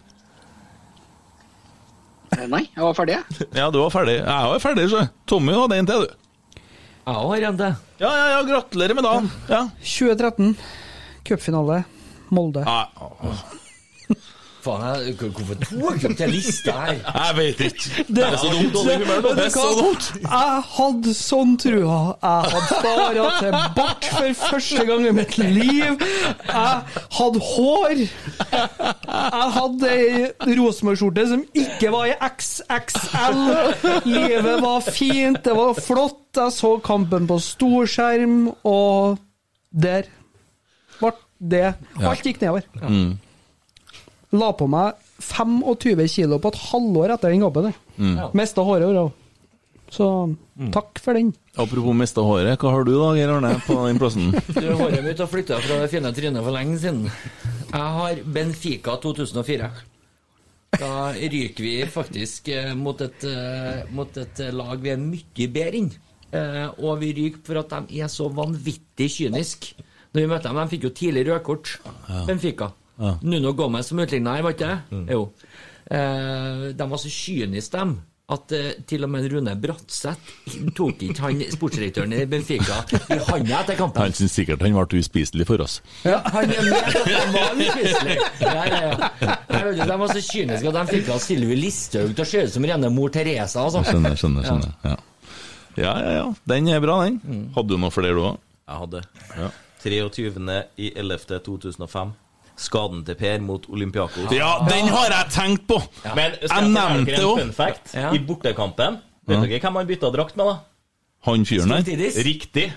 [2.33, 3.19] Nei, jeg var ferdig.
[3.19, 3.49] jeg.
[3.59, 4.19] Ja, du var ferdig.
[4.21, 5.07] Jeg var ferdig, så.
[5.29, 6.61] Tommy hadde en til, du.
[7.03, 7.75] Jeg har en til.
[8.03, 9.31] Ja, ja, ja, gratulerer med dagen.
[9.51, 9.65] Ja.
[9.83, 10.55] 2013,
[11.29, 11.83] cupfinale,
[12.33, 12.65] Molde.
[14.63, 16.99] Faen, jeg, hvorfor tok du den lista her?
[17.19, 18.05] Jeg vet ikke.
[18.15, 18.77] Det er så dumt.
[18.77, 20.05] Det, det, Det er så dumt.
[20.23, 21.97] Jeg hadde sånn trua.
[22.23, 26.05] Jeg hadde spara til bart for første gang i mitt liv.
[26.47, 28.05] Jeg hadde hår.
[28.05, 33.43] Jeg hadde ei Rosenborg-skjorte som ikke var i XXL.
[34.07, 36.21] Livet var fint, det var flott.
[36.39, 39.19] Jeg så kampen på storskjerm, og
[39.75, 40.07] der
[41.03, 41.11] ble
[41.43, 41.67] det
[41.99, 42.65] Alt gikk nedover.
[42.79, 43.19] Mm.
[44.33, 47.73] La på meg 25 kilo på et halvår etter den jobben.
[47.99, 48.17] Mm.
[48.39, 48.97] Mista håret.
[48.97, 49.13] òg.
[49.93, 50.07] Så
[50.73, 51.35] takk for den.
[51.61, 54.31] Apropos mista håret, hva har du da, Geir Arne, på den plassen?
[54.57, 57.11] Du, Håret mitt har flytta fra det fine trynet for lenge siden.
[57.69, 59.69] Jeg har Benfica 2004.
[60.81, 65.83] Da ryker vi faktisk eh, mot et, eh, mot et lag vi er mye bedre
[65.83, 65.91] inn.
[66.33, 69.77] Eh, og vi ryker for at de er så vanvittig kyniske.
[70.13, 71.75] Når vi møtte dem, De fikk jo tidlig rødkort,
[72.29, 72.71] Benfica.
[72.99, 73.17] Ja.
[73.23, 75.03] Nuno Gomez som utligna her, var ikke det?
[75.13, 75.27] Jo.
[75.93, 78.01] Eh, de var så kyniske, dem.
[78.33, 80.21] At eh, til og med Rune Bratseth
[80.77, 82.79] tok ikke han sportsdirektøren i Benfica
[83.13, 83.99] i handa etter kampen.
[84.01, 85.81] Han syntes sikkert han ble uspiselig for oss.
[86.07, 88.17] Ja, han han var uspiselig.
[88.41, 89.11] Ja, ja, ja.
[89.51, 92.55] Vet De var så kyniske at de fikk av Sylvi Listhaug til å se ut
[92.55, 93.67] som rene mor Teresa.
[93.67, 93.83] Altså.
[93.91, 94.49] Skjønner, skjønner.
[94.49, 94.73] skjønner.
[94.87, 94.97] Ja.
[95.77, 96.27] ja, ja, ja.
[96.55, 97.21] Den er bra, den.
[97.27, 97.45] Mm.
[97.59, 98.41] Hadde du noe flere, du òg?
[98.71, 99.05] Jeg hadde.
[99.37, 99.51] Ja.
[99.83, 100.31] 23.
[102.53, 102.63] i 11.
[102.63, 102.63] 2005.
[102.63, 104.31] Skaden til Per mot Olympiakos.
[104.33, 105.81] Ja, den har jeg tenkt på!
[106.15, 107.95] Men skal Jeg nevnte det fact?
[107.95, 108.13] Ja.
[108.13, 109.41] I bortekampen Vet Ja.
[109.47, 110.57] dere hvem han bytta drakt med, da?
[111.25, 112.09] Han fyren der?
[112.25, 112.73] Riktig.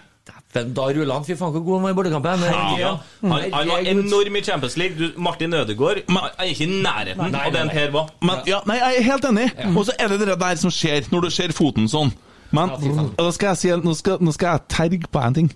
[0.53, 1.25] Dæven, Da ruller han.
[1.25, 2.43] Fy faen, hvor god han var i bortekampen.
[2.79, 2.91] Ja.
[3.21, 4.95] Han, han var enorm i Champions League.
[4.97, 8.09] Du, Martin Ødegaard han er ikke i nærheten Nei, av den Per var.
[8.21, 9.49] Men, ja, nei, jeg er helt enig.
[9.75, 12.13] Og så er det det der som skjer når du ser foten sånn.
[12.51, 15.51] Men Ja, nå skal jeg si, nå skal, nå skal jeg terge på en ting.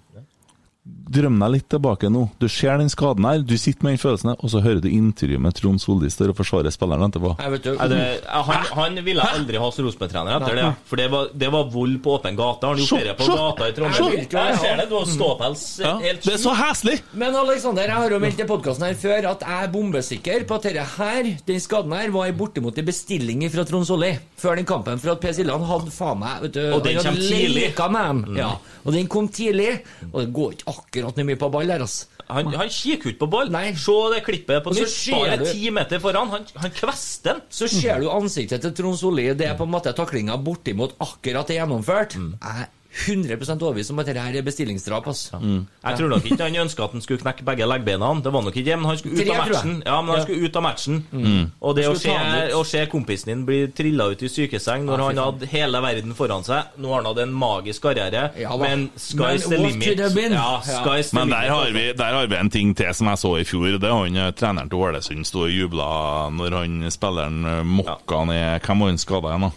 [1.10, 2.28] Drøm deg litt tilbake nå.
[2.38, 5.42] Du ser den skaden her, du sitter med den følelsen, og så hører du intervjuet
[5.42, 7.32] med Trond Solli står og forsvarer spilleren etterpå.
[7.42, 10.68] Jeg vet du, det, han, han ville aldri ha som Rosenborg-trener etter det.
[10.86, 12.70] For det var, det var vold på åpen gate.
[12.70, 13.74] Han gjorde det på gata i.
[13.80, 14.20] Trondheim.
[14.30, 17.00] Jeg ser det, du har ståpels Ja, helt det er så heslig!
[17.18, 20.60] Men Alexander, jeg har jo meldt i podkasten her før at jeg er bombesikker på
[20.60, 24.70] at dette her, den skaden her var bortimot en bestilling fra Trond Solli før den
[24.70, 25.02] kampen.
[25.02, 27.68] For at Per Siljan hadde faen meg vet du, Og den kom tidlig.
[27.80, 28.38] med dem.
[28.38, 28.54] Ja,
[28.86, 29.80] og den kom tidlig.
[30.12, 32.08] Og det går ikke akkurat noe mye på ball der, altså.
[32.30, 33.50] Han, han kikker ikke på ball.
[33.54, 33.72] Nei.
[33.74, 36.30] Se det klippet på Bare ti meter foran.
[36.34, 37.46] Han, han kvester den.
[37.50, 39.26] Så ser du ansiktet til Trond Solli.
[39.38, 42.20] Det er på en måte taklinga bortimot akkurat gjennomført.
[42.22, 42.36] Mm.
[42.38, 45.06] Jeg 100% overbevist om at dette her er bestillingsdrap.
[45.08, 45.38] Altså.
[45.40, 48.10] Jeg tror nok ikke han ønska at han skulle knekke begge leggbeina.
[48.26, 49.76] Det var nok ikke det, men han skulle ut Tre, av matchen.
[49.86, 50.24] Ja, men han Ja.
[50.26, 51.52] skulle ut av matchen.
[51.62, 52.16] Og det å se,
[52.58, 56.14] å se kompisen din bli trilla ut i sykeseng når Ja, han hadde hele verden
[56.18, 60.00] foran seg Nå har han hatt en magisk karriere, Ja men sky's the limit.
[60.32, 61.42] Ja, sky's the Men limit.
[61.44, 63.78] der har, vi, der har vi en ting til som jeg så i fjor.
[63.80, 68.26] Det er han eh, treneren til Ålesund sto og jubla når han spilleren eh, mokka
[68.26, 69.52] ned Hvem var han skada igjen, da?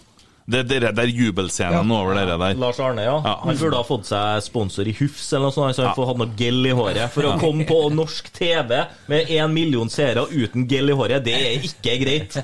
[0.45, 2.53] Det er det er jubelscenen over det der.
[2.59, 3.15] Lars Arne, ja.
[3.23, 3.35] Ja.
[3.45, 6.19] Han burde ha fått seg sponsor i Hufs eller noe sånt, så han får hatt
[6.19, 7.13] noe gel i håret.
[7.13, 11.33] For å komme på norsk TV med én million seere uten gel i håret, det
[11.37, 12.35] er ikke greit.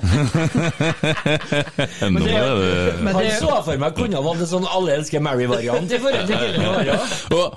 [2.00, 4.96] men det- er det Men han så for meg kunne ha vært en sånn Alle
[4.96, 6.36] elsker Mary-variant i forhold til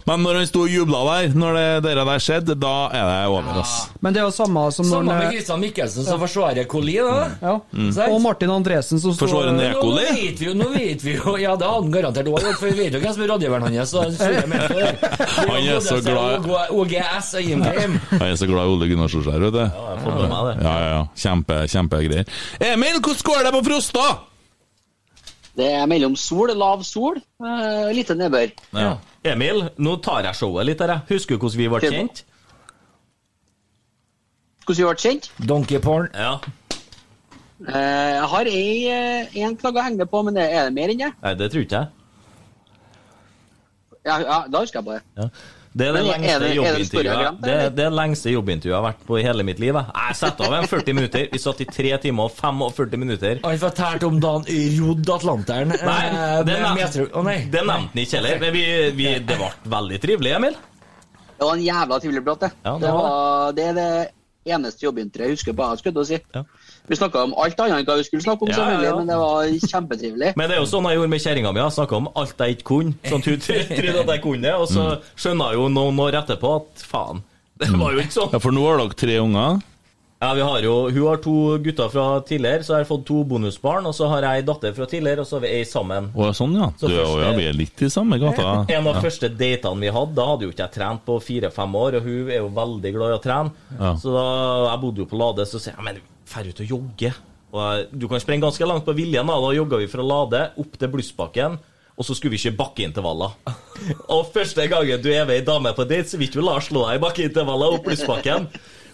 [0.07, 3.17] Men når han sto og jubla der, når det dere der skjedde, da er det
[3.31, 3.75] over, ass.
[4.03, 6.95] Men det er jo samme som når Samme med Kristian Christian Mikkelsen som forsvarer Coli,
[6.97, 7.29] da.
[7.41, 7.55] ja.
[7.73, 7.89] Mm.
[8.09, 10.32] Og Martin Andresen som står Forsvarer Nekoli.
[10.33, 12.71] Vet vi jo, nå vet vi jo Ja, det hadde han garantert òg gjort, for
[12.73, 13.93] vi vet jo hvem som er rådgiveren hans.
[13.93, 14.17] Han.
[15.47, 17.97] Han er så glad- OGS og Jimgrim.
[18.11, 19.61] Jeg er så glad i Ole Gunnar Solskjær, vet du.
[19.63, 20.55] Ja, jeg får med meg det.
[20.65, 21.01] Ja, ja, ja.
[21.23, 22.37] Kjempe, kjempegreier.
[22.73, 24.05] Emil, hvordan går det på Frosta?
[25.53, 28.49] Det er mellom sol, lav sol, uh, lite nedbør.
[28.73, 28.95] Ja.
[29.35, 30.95] Emil, nå tar jeg showet litt her.
[30.97, 31.05] jeg.
[31.13, 32.23] Husker du hvordan vi ble kjent?
[34.65, 35.29] Hvordan vi ble kjent?
[35.51, 36.09] Donkey porn.
[36.17, 36.39] Ja.
[37.67, 40.89] Eh, Jeg har én eh, en flagg å henge på, men det er det mer
[40.93, 41.11] enn det?
[41.23, 41.87] Nei, det tror ikke jeg.
[44.03, 45.03] Ja, ja, da husker jeg på det.
[45.17, 45.27] Ja.
[45.73, 48.73] Det er det er lengste det- er det jobbintervjuet glemte, Det er det lengste jobbintervjuet
[48.75, 49.73] jeg har vært på i hele mitt liv.
[49.73, 49.85] jeg.
[49.95, 51.27] Jeg setter av en 40 minutter.
[51.31, 53.39] Vi satt i 3 timer og 45 minutter.
[53.43, 55.69] Han fortalte om da han rodde Atlanteren.
[55.69, 57.09] Nei, det nevnte
[57.49, 58.39] det han ikke heller.
[58.39, 60.53] Men vi, vi, det ble veldig trivelig, Emil.
[61.39, 62.51] Det var en jævla trivelig prat, det.
[62.63, 64.11] Ja, det det, var var, det er det
[64.53, 65.69] eneste jobbintervjuet jeg husker på.
[65.71, 66.19] Jeg skulle til å si.
[66.35, 66.43] Ja.
[66.89, 69.07] Vi snakka om alt annet enn hva vi skulle snakke om, Ja, selvfølgelig, ja, men
[69.07, 70.31] det var kjempetrivelig.
[70.39, 71.59] Men det er jo sånn jeg gjorde med kjerringa mi.
[71.63, 72.95] Jeg snakka om alt jeg ikke kunne.
[73.07, 76.17] Sånn at hun trodde at jeg kunne det, og så skjønner jeg jo noen år
[76.23, 77.21] etterpå at faen,
[77.63, 78.33] det var jo ikke sånn.
[78.35, 79.61] Ja, For nå har dere tre unger.
[80.23, 83.23] Ja, vi har jo, Hun har to gutter fra tidligere, så har jeg fått to
[83.27, 83.83] bonusbarn.
[83.89, 86.07] Og så har jeg ei datter fra tidligere, og så har vi ei sammen.
[86.15, 86.69] Å, sånn, ja.
[86.79, 87.31] Så Du, første- ja.
[87.35, 88.45] Vi er litt i samme gata.
[88.71, 89.01] En av Ja.
[89.03, 92.31] første datene vi hadde, da hadde jo ikke jeg trent på fire-fem år, og hun
[92.31, 93.51] er jo veldig glad i å trene.
[93.79, 93.91] Ja.
[93.99, 94.25] Så da,
[94.71, 95.99] jeg bodde jo på Lade, så sier jeg men
[96.33, 97.13] drar ut og jogge.
[97.53, 99.29] Og du kan sprenge ganske langt på viljen.
[99.29, 101.59] Da, da jogga vi fra Lade opp til Blussbakken.
[101.93, 103.35] Og så skulle vi kjøre bakkeintervaller.
[104.15, 106.71] Og første gangen du er med ei dame på date, så vil ikke du Lars
[106.71, 108.49] slå deg i bakkeintervaller opp Blussbakken.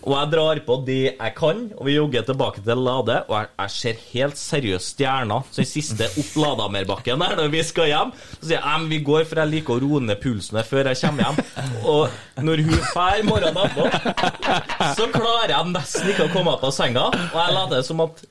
[0.08, 3.18] Og jeg drar på det jeg kan, og vi jogger tilbake til Lade.
[3.28, 5.48] Og jeg, jeg ser helt seriøst stjerner.
[5.52, 9.28] Så den siste opp Ladamerbakken der når vi skal hjem, så sier jeg vi går,
[9.28, 11.70] for jeg liker å roe ned pulsen før jeg kommer hjem.
[11.84, 13.86] Og når hun drar morgenen etterpå,
[14.98, 17.10] så klarer jeg nesten ikke å komme opp av senga.
[17.12, 18.24] Og jeg later som at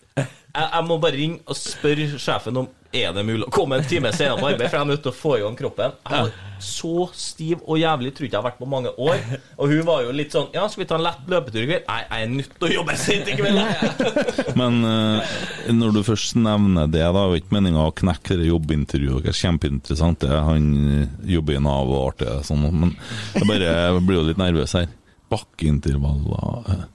[0.54, 3.84] jeg, jeg må bare ringe og spørre sjefen om er det mulig å komme en
[3.84, 5.96] time senere på arbeid, for jeg er nødt til å få i gang kroppen.
[6.08, 9.20] Jeg var så stiv og jævlig, tror ikke jeg har vært på mange år.
[9.60, 11.84] Og hun var jo litt sånn Ja, skal vi ta en lett løpetur i kveld?
[11.84, 13.60] Nei, jeg er nødt til å jobbe sent i kveld.
[14.60, 15.36] Men uh,
[15.76, 19.26] når du først nevner det, da er jo ikke meninga å knekke det jobbintervjuet.
[19.26, 20.24] Det er kjempeinteressant.
[20.24, 20.42] Det.
[20.48, 22.96] Han eh, jobber i Nav og artig, sånn, men
[23.36, 24.88] jeg bare jeg blir jo litt nervøs her.
[25.28, 26.86] Bakkeintervaller eh,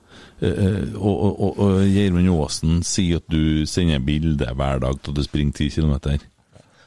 [0.43, 5.23] Og, og, og, og Gjermund Aasen sier at du sender bilde hver dag til du
[5.23, 6.19] springer 10 km.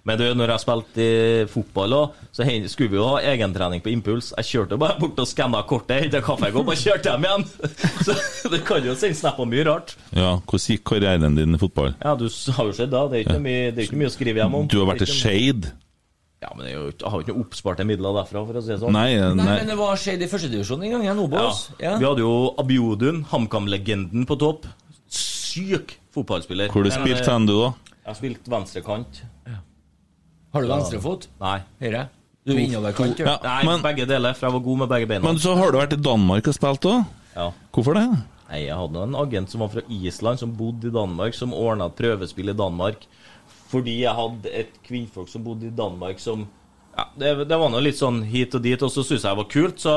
[0.07, 3.91] Men du, når jeg spilte i fotball òg, så skulle vi jo ha egentrening på
[3.91, 4.29] impuls.
[4.39, 7.47] Jeg kjørte bare bort og skanna kortet, henta kaffekopp og kjørte hjem igjen.
[8.07, 9.97] Så du kan jo sende snap om mye rart.
[10.15, 11.97] Ja, hvordan gikk karrieren din i fotball?
[12.05, 13.03] Ja, du har jo sett da.
[13.11, 13.45] Det er ikke, ja.
[13.49, 14.71] mye, det er ikke mye å skrive hjem om.
[14.71, 15.11] Du har vært i
[16.43, 18.93] Ja, men jeg har jo ikke noe oppsparte midler derfra, for å si det sånn.
[18.93, 19.47] Nei, Nei, nei.
[19.63, 21.63] men det var skjedd i førstedivisjon en gang, jeg, Obos.
[21.81, 21.95] Ja.
[21.97, 24.69] Vi hadde jo Abiodun, HamKam-legenden, på topp.
[25.09, 26.69] Syk fotballspiller.
[26.75, 27.73] Hvor du spilte eh, hen, du, da?
[27.97, 29.23] Jeg har spilt venstrekant.
[30.55, 31.27] Har du venstrefot?
[31.41, 31.59] Nei.
[31.83, 32.07] Høyre?
[32.47, 35.25] Du er innoverkant, Ja, Nei, men- begge deler, for jeg var god med begge beina.
[35.27, 37.07] Men så har du vært i Danmark og spilt òg?
[37.35, 37.51] Ja.
[37.75, 38.07] Hvorfor det?
[38.49, 41.87] Nei, Jeg hadde en agent som var fra Island, som bodde i Danmark, som ordna
[41.91, 43.07] et prøvespill i Danmark.
[43.71, 46.47] Fordi jeg hadde et kvinnfolk som bodde i Danmark som
[46.97, 49.41] ja, det, det var nå litt sånn hit og dit, og så syntes jeg det
[49.43, 49.81] var kult.
[49.83, 49.97] Så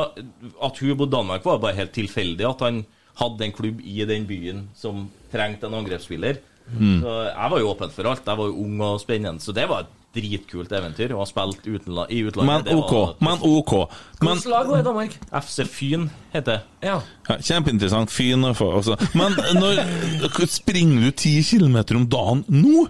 [0.68, 2.44] at hun bodde i Danmark, var bare helt tilfeldig.
[2.50, 2.82] At han
[3.22, 6.42] hadde en klubb i den byen som trengte en angrepsspiller.
[6.70, 7.00] Mm.
[7.02, 8.28] Så jeg var jo åpen for alt.
[8.28, 9.40] Jeg var jo ung og spennende.
[9.44, 11.16] Så det var et dritkult eventyr.
[11.16, 12.50] Å ha spilt utenla i utlandet.
[12.52, 12.92] Men det OK.
[12.92, 13.74] var- Men OK.
[14.20, 15.18] Men, Hvilket lag var i Danmark?
[15.40, 16.62] FC Fyn heter det.
[16.92, 17.00] Ja.
[17.30, 18.12] ja, kjempeinteressant.
[18.12, 18.74] Fyn å få.
[18.82, 19.00] Altså.
[19.16, 22.90] Men når springer du ti kilometer om dagen nå?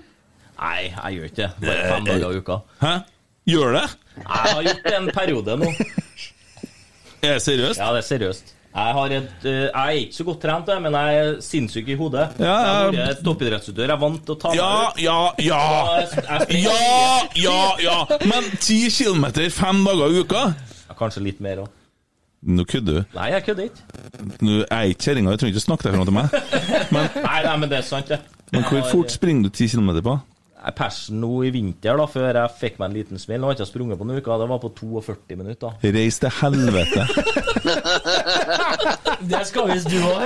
[0.60, 1.50] Nei, jeg gjør ikke det.
[1.64, 2.58] Bare fem dager i uka.
[2.84, 2.94] Hæ?
[3.50, 3.86] Gjør det?
[4.20, 5.70] Jeg har gjort det en periode nå.
[7.24, 7.80] Er det seriøst?
[7.80, 8.56] Ja, det er seriøst.
[8.70, 11.88] Jeg, har et, eh, jeg er ikke så godt trent, jeg, men jeg er sinnssyk
[11.90, 12.28] i hodet.
[12.40, 12.92] Ja, ja.
[12.94, 13.90] Jeg er toppidrettsutøver.
[13.96, 15.02] Jeg vant til å ta meg Ja, ut.
[15.02, 15.62] ja, ja!
[15.98, 17.58] Jeg- jeg springer Ja, ja,
[17.88, 18.18] ja!
[18.30, 20.44] Men ti kilometer fem dager i uka?
[20.88, 21.68] Ja, Kanskje litt mer òg.
[22.46, 23.06] Nå kødder du.
[23.18, 23.82] Nei, jeg kødder ikke.
[24.46, 26.30] Nå er jeg ikke kjerringa, du trenger ikke snakke deg fram til meg.
[27.26, 28.20] Nei, nei, men det er sant, det.
[28.54, 30.14] Men hvor fort springer du ti kilometer på?
[30.60, 33.40] Jeg persen nå i vinter, da, før jeg fikk meg en liten smell.
[33.40, 34.40] Nå har jeg ikke sprunget på noen uker.
[34.42, 35.70] Det var på 42 minutter.
[35.96, 37.02] Reis til helvete.
[39.30, 40.20] Det skal visst du òg.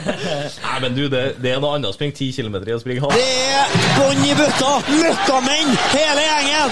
[0.66, 3.00] Nei, men du, det, det er noe annet å springe 10 km i å springe
[3.04, 3.14] halv.
[3.14, 3.20] Det
[3.54, 3.66] er
[3.98, 4.72] bånn i bøtta!
[4.90, 6.70] Møkkamenn, hele gjengen!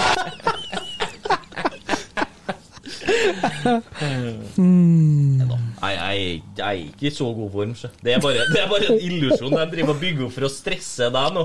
[5.79, 7.73] Nei, jeg, jeg er ikke i så god form.
[8.03, 10.51] Det er bare, det er bare en illusjon jeg driver og bygger opp for å
[10.51, 11.43] stresse deg nå.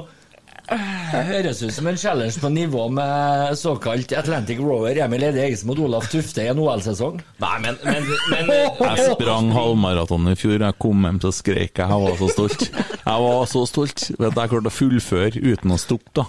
[0.68, 5.78] Høres ut som en challenge på nivå med såkalt Atlantic Rower Emil Eide Egesen mot
[5.84, 7.18] Olaf Tufte i en OL-sesong.
[7.44, 10.56] Nei, men, men, men Jeg sprang halvmaraton i fjor.
[10.64, 11.84] Jeg kom hjem så skrek jeg.
[11.84, 12.66] Jeg var så stolt.
[12.70, 14.06] Jeg var så stolt.
[14.16, 16.26] Vet du, Jeg klarte å fullføre uten å stoppe, da.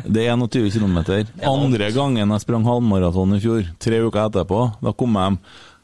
[0.00, 0.98] Det er 21 km.
[1.46, 5.40] Andre gangen jeg sprang halvmaraton i fjor, tre uker etterpå, da kom jeg hjem.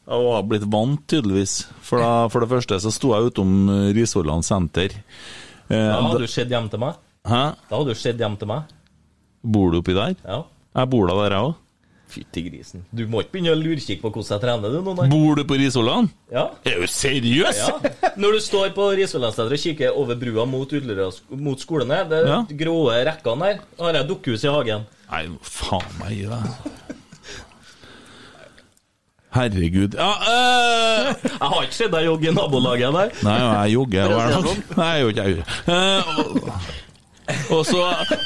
[0.07, 1.55] Jeg var blitt vant, tydeligvis.
[1.83, 3.57] For, da, for det første så sto jeg utom
[3.95, 4.93] Risvollan senter.
[5.67, 6.95] Eh, Da hadde du sett hjem til meg.
[7.27, 7.43] Hæ?
[7.69, 8.73] Da hadde du sett hjem til meg.
[9.43, 10.15] Bor du oppi der?
[10.25, 10.41] Ja.
[10.77, 11.55] Jeg bor da der, jeg òg.
[12.07, 12.85] Fytti grisen.
[12.95, 15.07] Du må ikke begynne å lurkikke på hvordan jeg trener, du nå, nei.
[15.11, 16.07] Bor du på Risvollan?
[16.31, 16.45] Ja.
[16.63, 17.59] Er du seriøs?
[17.59, 18.11] Ja.
[18.15, 22.39] Når du står på Risvollandsstedet og kikker over brua mot, mot skolen skolene, det Ja.
[22.63, 22.77] grå
[23.09, 24.87] rekkene der, har jeg dukkehus i hagen.
[25.11, 26.95] Nei, faen meg gi deg.
[29.37, 29.93] Herregud.
[29.99, 33.11] Ja, øh, Jeg har ikke sett deg jogge i nabolaget der.
[33.27, 33.37] Nei,
[33.67, 34.63] jeg jogger hver dag.
[34.79, 35.43] Nei, jeg gjør ikke jeg.
[37.51, 37.81] Og- så,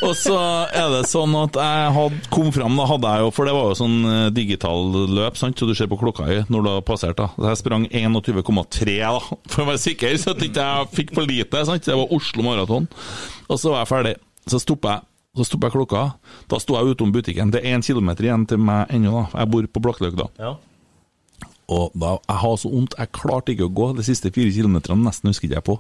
[0.06, 0.36] og så
[0.78, 3.70] er det sånn at jeg hadde kom fram, da hadde jeg jo For det var
[3.72, 6.82] jo sånn eh, digital løp, sant, så du ser på klokka i når du har
[6.86, 7.18] passert.
[7.18, 9.20] da Så Jeg sprang 21,3, da,
[9.50, 11.66] for å være sikker, så at ikke jeg fikk for lite.
[11.66, 12.88] sant, Det var Oslo Maraton.
[13.50, 14.16] Og så var jeg ferdig.
[14.48, 15.02] Så stoppa jeg.
[15.38, 16.04] Så stoppa jeg klokka.
[16.52, 17.52] Da sto jeg utom butikken.
[17.54, 19.40] Det er én kilometer igjen til meg ennå, da.
[19.40, 20.28] Jeg bor på Blakkløkka.
[20.42, 20.56] Ja.
[21.72, 25.06] Og da, jeg har så vondt, jeg klarte ikke å gå de siste fire kilometerne,
[25.08, 25.78] nesten husker ikke jeg på.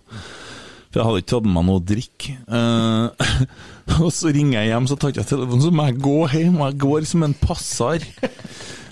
[0.92, 2.34] For jeg hadde ikke tatt med meg noe å drikke.
[2.60, 3.36] Eh,
[4.04, 6.58] og så ringer jeg hjem, så tar ikke jeg telefonen, så må jeg gå hjem.
[6.66, 8.08] Jeg går som en passar.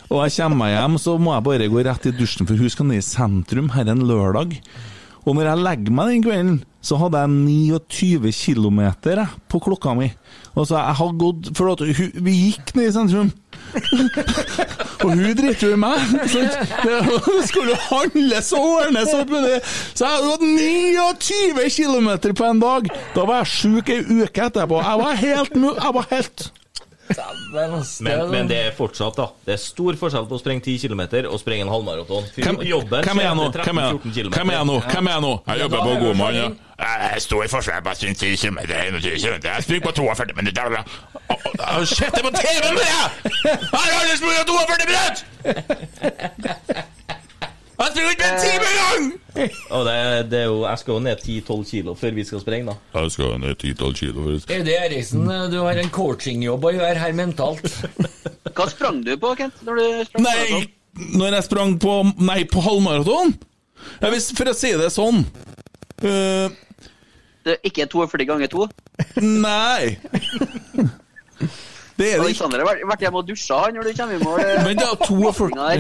[0.10, 2.72] Og jeg kommer meg hjem, så må jeg bare gå rett i dusjen, for hun
[2.74, 4.56] skal ned i sentrum her en lørdag.
[5.28, 8.80] Og når jeg legger meg den kvelden, så hadde jeg 29 km
[9.52, 10.08] på klokka mi.
[10.56, 13.34] Og så jeg har gått For hun, vi gikk ned i sentrum.
[15.04, 16.14] og hun driter jo i meg.
[16.26, 19.12] Det skulle handle og ordnes.
[19.14, 22.90] Så jeg hadde gått 29 km på en dag.
[23.16, 24.82] Da var jeg sjuk ei uke etterpå.
[24.86, 26.50] Jeg var helt Jeg var helt
[28.06, 29.26] Men, men det er fortsatt, da.
[29.46, 32.24] Det er stor forskjell på å sprenge 10 km og sprenge en halvmaraton.
[32.36, 33.46] Hvem, Jobben hvem er jeg nå?
[33.56, 33.96] Hvem er jeg?
[34.36, 34.76] Hvem er jeg nå?
[34.90, 35.34] Hvem er jeg nå?
[35.48, 36.36] Jeg jobber på Godmann.
[36.38, 36.48] ja.
[36.80, 39.36] Jeg står i forsvaret på 20 km, 21 km.
[39.50, 40.64] Jeg springer på 42 minutter.
[40.70, 40.86] Jeg
[41.92, 42.88] sett det på TV med det!
[43.44, 45.14] Jeg har aldri sprunget 42 minutter!
[47.80, 49.06] Jeg springer ikke en time engang!
[49.76, 49.94] Og det,
[50.32, 53.00] det er jo, jeg skal jo ned 10-12 kilo før vi skal sprenge, da.
[53.00, 54.26] Jeg skal ned 10-12 kilo.
[54.52, 57.64] Eddie Eriksen, du har en coachingjobb å gjøre her mentalt.
[58.58, 59.62] Hva sprang du på, Kent?
[59.64, 60.60] Når du sprang Nei, på
[61.20, 63.32] når jeg sprang på Nei, på halvmaraton?
[64.02, 65.22] Ja, hvis, for å si det sånn
[66.04, 66.50] uh,
[67.46, 68.68] Det er ikke 42 ganger 2?
[69.24, 69.96] Nei.
[72.00, 72.46] Det er det ikke.
[72.46, 74.44] Alexander har vært- hjemme og dusja han når du kommer i mål.
[74.64, 75.80] Men det er 42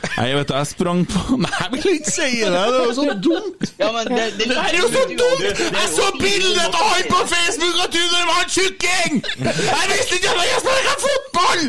[0.00, 2.50] Nei, jeg vet du, jeg sprang på Nei, jeg vil ikke si det!
[2.50, 3.60] Det er jo så dumt!
[3.78, 5.42] Ja, men det, det, Det er jo så dumt!
[5.80, 9.12] Jeg så bildet av han på Facebook og trodde det var en tjukking!
[9.44, 11.62] Jeg visste ikke at jeg spilte fotball!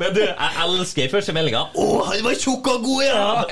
[0.00, 1.62] Men du, jeg elsker første meldinga.
[1.76, 1.78] Å,
[2.08, 3.44] han var tjukk og god, ja!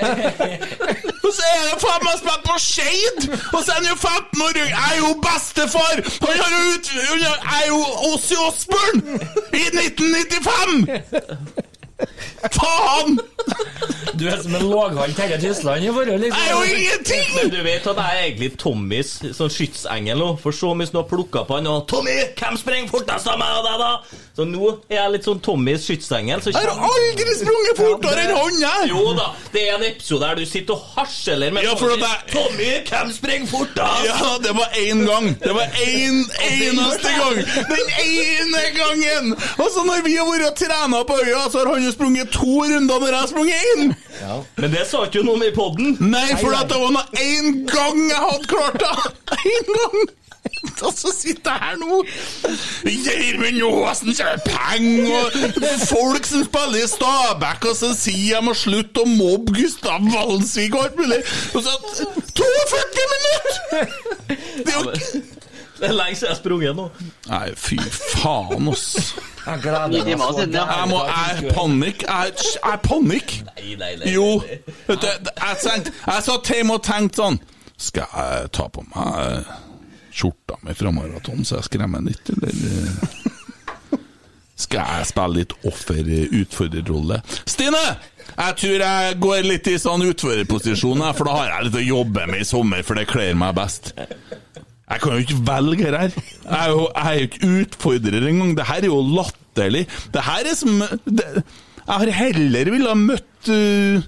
[1.21, 3.19] Og så er det faen meg spilt på Skeid!
[3.53, 5.95] Og så er han jo 15 år Jeg er jo bestefar!
[6.25, 6.85] Han har jo ut...
[7.21, 7.79] Jeg er jo
[8.11, 8.97] Ossi Osborn!
[9.53, 11.70] I 1995!
[12.51, 13.19] Faen!
[14.17, 16.41] Du er som en låghall Terje Tysland i forhold liksom.
[16.41, 17.29] Jeg er jo ingenting!
[17.37, 20.29] Men du vet at jeg er egentlig Tommys sånn skytsengel nå.
[20.41, 23.39] For så mye som du har plukka på han og 'Tommy, hvem sprenger fortest av
[23.41, 23.95] meg og deg, da?'
[24.35, 26.39] Så nå er jeg litt sånn Tommys skytsengel.
[26.41, 28.89] Så Jeg har aldri sprunget fortere enn han, jeg!
[28.93, 32.05] Jo da, det er en episode der du sitter og harseler med Ja, for Tommy.
[32.07, 34.05] jeg- Tommy, hvem springer fortest?
[34.07, 35.27] Ja, det var én gang.
[35.43, 37.41] Det var én eneste gang.
[37.73, 39.33] Den ene gangen!
[39.59, 42.31] Og så når vi har vært og trena på øya, så har han jo sprunget
[42.31, 43.95] to runder når jeg har sprunget én!
[44.57, 45.97] Men det sa ikke noe om i poden.
[45.99, 48.95] Nei, for at det var nå én gang jeg hadde klart det!
[49.51, 50.09] Én gang!
[50.85, 51.97] Og så sitter jeg her nå.
[52.85, 58.55] Gjermund Aasen kjører penger, og folk som spiller i Stabæk, og så sier jeg må
[58.57, 61.21] slutte å mobbe Gustav Valsvik og alt mulig.
[61.53, 61.75] Og så
[62.41, 63.93] 42 minutter!
[64.31, 65.21] Det er jo
[65.81, 66.89] Det er lenge siden jeg har sprunget nå.
[67.29, 67.77] Nei, fy
[68.21, 69.15] faen, ass.
[69.45, 70.65] Jeg gleder meg timer så siden, ja.
[70.77, 72.05] Jeg må Jeg panikk.
[72.05, 73.33] Jeg jeg panikk.
[73.47, 74.13] Nei, nei, nei.
[74.13, 74.27] Jo.
[74.87, 77.41] Vet du, jeg, tenkte, jeg satt hjemme og tenkte sånn
[77.81, 79.49] Skal jeg ta på meg
[80.21, 82.49] skjorta mi fra maraton så jeg skremmer litt, eller
[84.61, 87.21] Skal jeg spille litt offer-utfordrerrolle?
[87.49, 87.81] Stine!
[88.31, 92.27] Jeg tror jeg går litt i sånn utfordrerposisjon, for da har jeg litt å jobbe
[92.29, 93.91] med i sommer, for det kler meg best.
[93.97, 96.13] Jeg kan jo ikke velge her.
[96.13, 98.55] Jeg er jo, jeg er jo ikke utfordrer engang.
[98.57, 99.83] Det her er jo latterlig.
[100.13, 101.27] Det her er som det,
[101.81, 104.03] Jeg har heller ville ha møtt uh,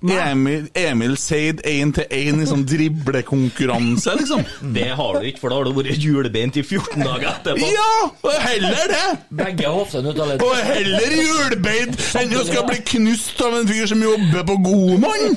[0.00, 4.44] Emil, Emil Seid én til én i sånn driblekonkurranse, liksom.
[4.76, 7.68] Det har du ikke, for da har du vært hjulbeint i 14 dager etterpå.
[7.68, 8.08] Ja!
[8.24, 9.04] og Heller det!
[9.42, 10.44] Begge hoftene ut av ledd.
[10.46, 15.36] Og heller hjulbeint enn å skal bli knust av en fyr som jobber på Godmann!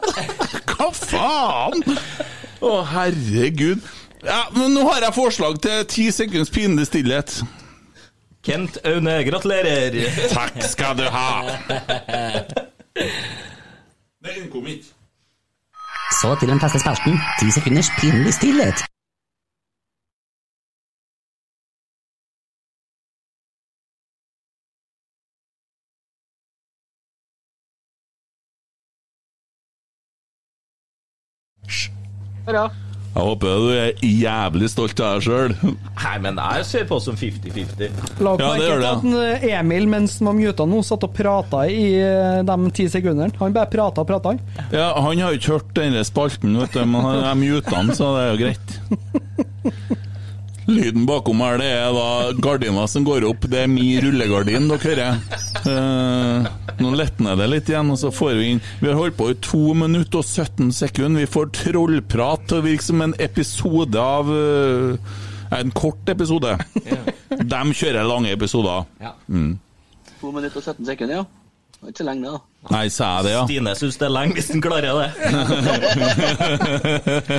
[0.74, 1.84] Hva faen?
[2.64, 3.84] Å, herregud.
[4.24, 7.38] Ja, men Nå har jeg forslag til ti sekunds pinlig stillhet.
[8.44, 10.02] Kent Aune, gratulerer.
[10.34, 11.28] Takk skal du ha.
[14.52, 14.66] Kom.
[16.20, 17.12] Så til den faste spalten.
[17.40, 18.84] Ti sekunders pinlig stillhet.
[32.46, 32.68] Ja.
[33.14, 35.52] Jeg håper du er jævlig stolt av deg sjøl.
[35.62, 38.00] Nei, men jeg ser på som 50-50.
[38.26, 39.04] La Ja, merke til at
[39.44, 43.30] eh, Emil, mens han var muta nå, satt og prata i eh, de ti sekundene.
[43.38, 44.66] Han bare prata og prata, han.
[44.74, 47.94] Ja, han har jo ikke hørt denne spalten, vet du, men han er muta han,
[47.94, 48.74] så det er jo greit.
[50.66, 52.06] Lyden bakom her, det er da
[52.40, 53.44] gardina som går opp.
[53.50, 55.18] Det er min rullegardin dere hører.
[55.64, 56.48] Eh,
[56.80, 59.36] nå letner det litt igjen, og så får vi inn Vi har holdt på i
[59.44, 61.24] 2 minutter og 17 sekunder.
[61.24, 65.14] Vi får trollprat til å virke som en episode av eh,
[65.54, 66.56] En kort episode.
[67.30, 68.88] De kjører lange episoder.
[69.28, 69.52] Mm.
[70.18, 71.43] To minutter og 17 sekunder, ja.
[71.84, 72.38] Det er ikke så lenge, det, da.
[72.72, 73.40] Nei, sa jeg det, ja?
[73.44, 75.08] Stine syns det er lenge hvis han klarer det.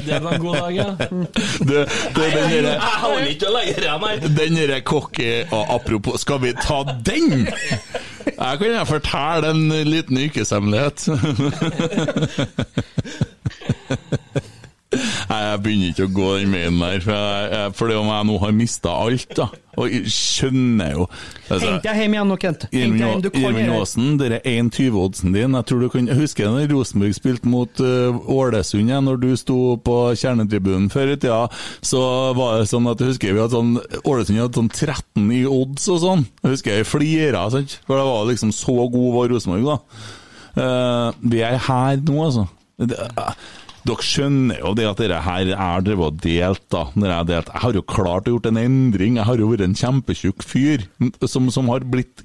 [0.05, 0.85] Det var en god dag, ja.
[1.69, 1.79] Det,
[2.13, 4.15] det, den Jeg holder ikke lenger, jeg, nei.
[4.37, 5.29] Den derre kokke...
[5.49, 7.47] og Apropos, skal vi ta den?
[8.27, 11.09] Jeg kan jeg fortelle en liten yrkeshemmelighet.
[15.25, 18.39] Jeg begynner ikke å gå den veien der, for jeg, for det om jeg nå
[18.43, 19.47] har mista alt, da.
[19.75, 21.05] Og jeg skjønner jo
[21.49, 22.65] altså, Hent deg hjem igjen nå, Kent.
[22.71, 23.71] Irmin.
[23.75, 25.57] Aasen, den er 1,20-oddsen din.
[25.57, 29.59] Jeg tror du kan husker når Rosenborg spilte mot uh, Ålesund, ja, når du sto
[29.83, 31.41] på kjernetribunen før i tida.
[31.85, 32.01] Så
[32.37, 35.89] var det sånn at jeg husker vi hadde sånn Ålesund hadde sånn 13 i odds
[35.91, 36.27] og sånn.
[36.43, 37.79] Jeg husker jeg flira, sant?
[37.85, 40.05] for det var liksom så god var Rosenborg, da.
[40.55, 42.47] Uh, vi er her nå, altså.
[42.79, 42.95] Det,
[43.85, 46.79] Dere skjønner jo det at dere her er drevet og delt, da.
[46.97, 47.51] Når jeg, delt.
[47.53, 49.19] jeg har jo klart å gjort en endring.
[49.19, 50.87] Jeg har jo vært en kjempetjukk fyr
[51.29, 52.23] som, som har blitt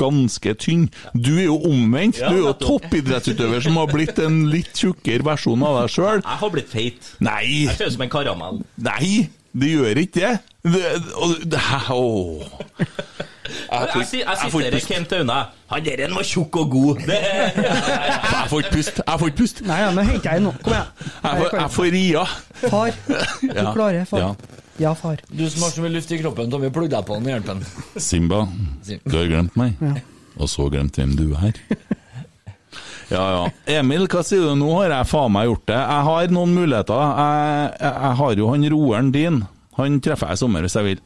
[0.00, 0.88] ganske tynn.
[1.16, 2.20] Du er jo omvendt.
[2.20, 6.20] Ja, Du er jo toppidrettsutøver som har blitt en litt tjukkere versjon av deg sjøl.
[6.20, 7.12] Jeg har blitt feit.
[7.24, 7.42] Nei!
[7.70, 8.60] Jeg ser ut som en karamell.
[8.90, 9.12] Nei,
[9.56, 10.34] det gjør ikke det.
[10.76, 11.64] det, og- det
[11.96, 12.44] åh.
[13.50, 14.88] Jeg, jeg, jeg jeg siterer pust.
[14.90, 15.38] Kent Aune.
[15.70, 17.02] Han der en var tjukk og god.
[17.06, 17.18] Det,
[18.40, 19.02] Jeg får ikke pust.
[19.06, 19.62] Jeg får ikke pust.
[19.66, 20.54] Nei, ja, men henter jeg nå.
[20.64, 20.88] Kom igjen.
[21.10, 22.24] Jeg får, jeg får ria.
[22.64, 22.98] Far,
[23.42, 24.24] du klarer, far.
[24.24, 24.32] Ja.
[24.80, 25.20] Ja, far.
[25.28, 27.60] Du som har så mye luft i kroppen, Tommy, plugg deg på den hjelpen.
[28.00, 28.46] Simba,
[28.88, 29.76] du har glemt meg.
[29.84, 29.98] Ja.
[30.40, 31.52] Og så glemt hvem du er.
[33.10, 33.44] Ja, ja.
[33.80, 34.54] Emil, hva sier du?
[34.58, 35.78] Nå har jeg faen meg gjort det.
[35.82, 37.00] Jeg har noen muligheter.
[37.20, 39.40] Jeg, jeg, jeg har jo han roeren din.
[39.80, 41.00] Han treffer jeg i sommer hvis jeg vil.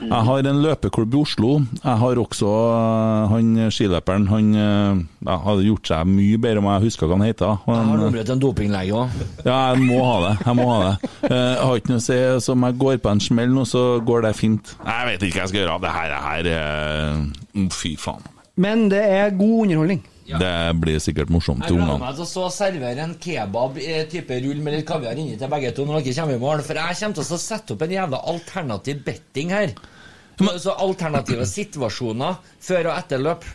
[0.00, 1.48] Jeg har en løpeklubb i Oslo.
[1.82, 4.26] Jeg har også øh, han skiløperen.
[4.30, 7.56] Han øh, ja, hadde gjort seg mye bedre om jeg husker hva han heter.
[7.66, 9.16] Jeg har Han, nummeret til en dopinglege òg.
[9.44, 10.34] ja, jeg må ha det.
[10.46, 11.10] Jeg må ha det.
[11.30, 13.64] Eh, Jeg har ikke noe å si, så om jeg går på en smell nå,
[13.66, 14.74] så går det fint.
[14.86, 15.80] Jeg vet ikke hva jeg skal gjøre.
[15.82, 18.22] Det her, det her eh, Fy faen.
[18.58, 20.04] Men det er god underholdning.
[20.28, 24.76] Det blir sikkert morsomt Jeg til gleder meg til å servere en kebab-type rull med
[24.76, 26.66] litt kaviar inni til begge to når dere kommer i morgen.
[26.66, 29.72] For jeg kommer til å sette opp en jævla alternativ betting her.
[30.60, 33.48] Så alternative situasjoner før og etter løp.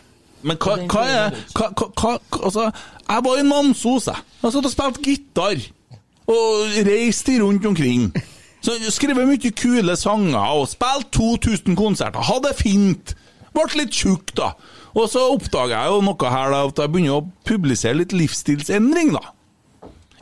[0.44, 2.12] Men hva, hva er hva, hva,
[2.42, 2.68] Altså,
[3.08, 4.28] jeg var i Namsos, jeg.
[4.42, 5.66] Jeg satt og spilte gitar.
[6.34, 8.08] Og reiste rundt omkring.
[8.64, 12.24] Så Skrevet Skrev mye kule sanger og spilte 2000 konserter.
[12.24, 13.14] Hadde det fint.
[13.54, 14.54] Ble litt tjukk, da.
[14.94, 19.14] Og så oppdager jeg jo noe her, da, at jeg begynner å publisere litt livsstilsendring,
[19.16, 19.32] da.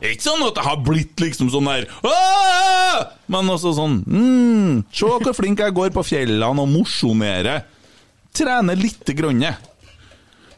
[0.03, 2.97] Det er ikke sånn at jeg har blitt liksom sånn der «Åh!»
[3.31, 7.63] Men også sånn mm, Se hvor flink jeg går på fjellene og mosjonerer.
[8.35, 9.45] Trener lite grann.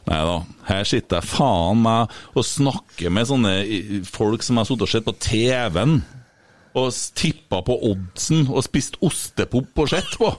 [0.05, 0.39] Nei da,
[0.71, 3.53] her sitter jeg faen meg og snakker med sånne
[4.09, 5.95] folk som jeg har sittet og sett på TV-en.
[6.81, 6.89] Og
[7.21, 10.33] tippa på oddsen og spist ostepop og sett på.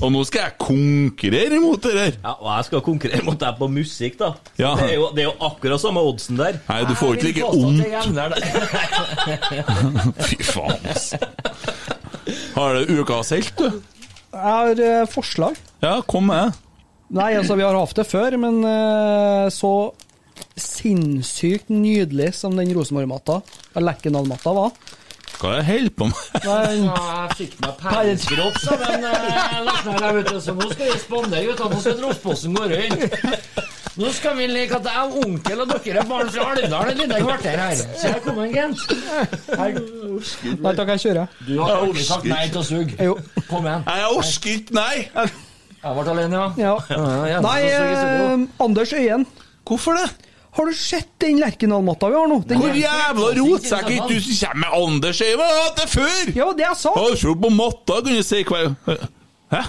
[0.00, 2.14] Og nå skal jeg konkurrere mot det der.
[2.22, 4.30] Ja, og jeg skal konkurrere mot deg på musikk, da.
[4.56, 4.70] Ja.
[4.78, 6.56] Det, er jo, det er jo akkurat samme oddsen der.
[6.70, 7.84] Nei, du får ikke like vondt.
[10.30, 11.10] Fy faen, ass.
[12.54, 13.82] Har du ukas helt, du?
[14.32, 15.60] Jeg har eh, forslag.
[15.84, 16.56] Ja, kom med.
[17.12, 19.92] Nei, altså, vi har hatt det før, men eh, så
[20.56, 23.42] sinnssykt nydelig som den Rosenborg-matta,
[23.76, 24.72] Lerkendal-matta, var.
[25.40, 26.18] Hva er det jeg holder på med?
[26.44, 27.72] Nei, Jeg fikk meg
[28.62, 31.70] sa men eh, her, vet du, så nå skal vi spandere, gutta.
[31.72, 33.16] Nå skal Drossposten gå rundt.
[33.94, 37.02] Nå skal vi leke at jeg er onkel, og dere er barn fra Alvdal et
[37.02, 37.82] lite kvarter her.
[37.94, 38.80] Så jeg kom en Gent.
[40.64, 41.38] Nei takk, jeg kjører.
[41.46, 43.10] Du har aldri sagt nei til å suge.
[43.50, 43.86] Kom igjen.
[43.86, 45.06] Jeg orker ikke, nei!
[45.84, 46.74] Jeg ble alene, ja.
[46.88, 47.00] Ja.
[47.28, 49.26] ja Nei, eh, Anders Øyen.
[49.68, 50.08] Hvorfor det?
[50.54, 52.36] Har du sett den Lerkendal-matta vi har nå?
[52.46, 55.30] Den Hvor jævla rotsekk er ikke du som kommer med Anders Øye?
[55.32, 56.28] Jeg har hatt det før!
[56.36, 56.92] Ja, det jeg sa.
[56.94, 58.60] Har du kjørt på matta, kan du si hva
[59.54, 59.62] Hæ?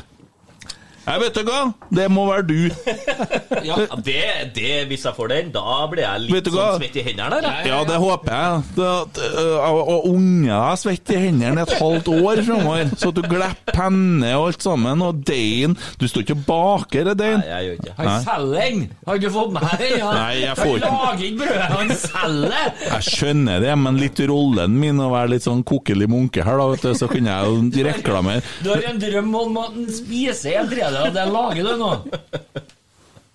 [1.05, 1.59] Jeg vet du hva,
[1.93, 2.59] det må være du.
[3.65, 4.21] Ja, det,
[4.53, 7.39] det, Hvis jeg får den, da blir jeg litt sånn svett i hendene.
[7.39, 7.67] Eller?
[7.69, 8.63] Ja, det håper jeg.
[8.75, 13.23] Det, øh, og unge deg svett i hendene et halvt år framover, så at du
[13.25, 17.41] glipper penne og alt sammen, og deigen Du står ikke og baker det deigen.
[17.41, 17.95] Nei, jeg gjør ikke.
[17.99, 18.83] Han selger den!
[19.07, 19.85] Har du fått med deg?
[19.95, 20.11] Ja.
[20.19, 20.91] Nei, jeg får ikke.
[20.91, 22.69] Han lager ikke brødet, han selger!
[22.85, 26.69] Jeg skjønner det, men litt rollen min å være litt sånn kokelig munke her, da,
[26.73, 28.45] vet du, så kunne jeg jo reklamere.
[28.65, 31.91] Du har en drøm om at han spiser en tredjedel av det lager, du nå.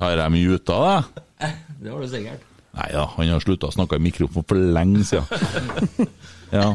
[0.00, 0.96] Har jeg muta det?
[1.80, 2.42] Det har du sikkert.
[2.76, 5.26] Nei da, han har slutta å snakke i mikrofon for lenge siden.
[6.50, 6.74] Ja.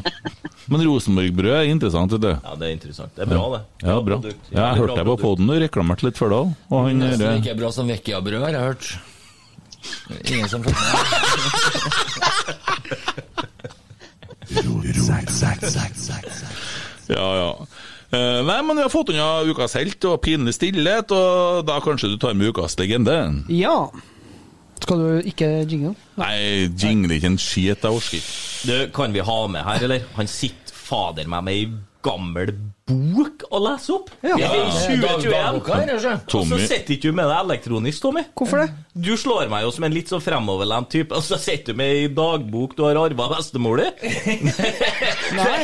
[0.71, 2.29] Men Rosenborg-brød er interessant, vet du.
[2.31, 3.11] Ja, det er interessant.
[3.11, 3.57] Det er bra, det.
[3.83, 4.19] Ja, bra.
[4.21, 4.45] produkt.
[4.53, 6.53] Ja, jeg hørte deg på poden, og reklamerte litt før da òg.
[6.69, 8.85] Og han Nesten er like bra som Vekkia-brød, har jeg hørt.
[10.31, 10.71] Ingen som får
[17.05, 17.49] Ja, ja.
[18.15, 22.13] Eh, nei, men vi har fått unna ukas helt og pinlig stillhet, og da kanskje
[22.13, 23.17] du tar med ukas legende?
[23.51, 23.89] Ja.
[24.83, 25.95] Skal du ikke jingle?
[26.19, 28.35] Nei, jingle ikke en skit, jeg orker ikke.
[28.65, 30.07] Du, kan vi ha med her, eller?
[30.19, 31.67] Han sitter fader meg med ei
[32.05, 32.51] gammel
[32.85, 34.09] bok å lese opp.
[34.21, 34.35] Ja.
[34.37, 35.31] I Ja, det er 2021.
[35.33, 36.11] dagboka her, altså.
[36.37, 38.21] Og så sitter ikke du med det elektronisk, Tommy.
[38.37, 38.67] Hvorfor det?
[39.07, 41.95] Du slår meg jo som en litt sånn fremoverlent type, og så sitter du med
[41.95, 43.87] ei dagbok du har arva bestemor di.
[45.39, 45.59] Nei.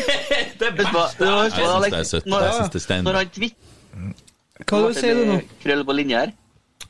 [0.57, 2.25] det er var- Jeg syns det er søtt.
[2.25, 3.55] Jeg syns det er.
[4.65, 5.39] Hva du sier du nå?
[5.63, 6.33] Krøll på linje her.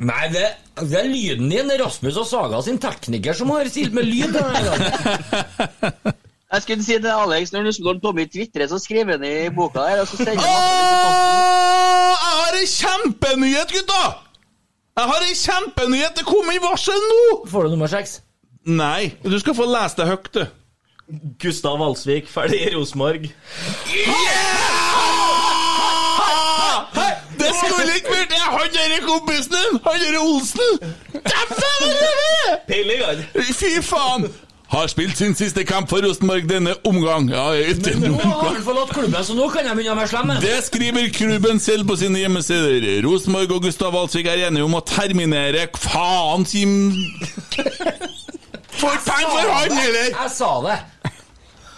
[0.02, 0.48] Nei, det,
[0.80, 4.34] det er lyden din, Rasmus og Saga sin tekniker, som har stilt med lyd.
[4.40, 6.16] her.
[6.52, 9.80] Jeg skulle si til Alex, når du slår Tommy Twitre, så skriver han i boka
[9.80, 10.02] der.
[10.02, 10.50] og så sender han
[12.22, 14.02] jeg har en kjempenyhet, gutta!
[14.98, 16.18] Jeg har en kjempenyhet!
[16.18, 17.22] Det kom inn varsel nå!
[17.52, 18.18] Får du nummer seks?
[18.68, 20.44] Nei, du skal få lese det høyt, du.
[21.40, 23.32] Gustav Valsvik, ferdig i Rosenborg.
[27.40, 28.44] Det skulle ikke vært det!
[28.44, 29.82] Han derre kompisen din!
[29.88, 30.72] Han derre Olsen!
[32.68, 33.28] Dæven!
[33.56, 34.32] Fy faen!
[34.72, 37.26] Har spilt sin siste kamp for Rosenborg denne omgang.
[37.28, 40.38] Ja, ikke Nå har han forlatt klubben, så nå kan jeg begynne å være slemme.
[40.40, 42.88] Det skriver klubben selv på sine hjemmesider.
[43.04, 46.78] Rosenborg og Gustav Walsvik er enige om å terminere Faen, Kim
[48.80, 50.08] For penger for han, eller?
[50.16, 50.80] Jeg sa det.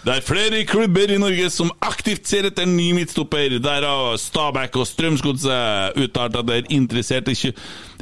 [0.04, 3.56] Det er flere klubber i Norge som aktivt ser etter ny midtstopper.
[3.64, 7.54] Der har Stabæk og Strømsgodset uttalt at de er interessert i ikke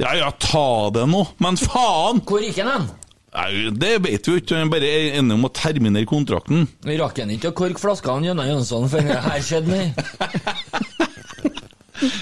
[0.03, 2.19] Ja ja, ta det nå, men faen!
[2.27, 2.91] Hvor gikk han hen?
[3.33, 6.67] Nei, Det vet vi jo ikke, han bare er enig om å terminere kontrakten.
[6.85, 9.87] Vi rakk han ikke å korke flaskene gjennom Jønsson før det her skjedde, nei.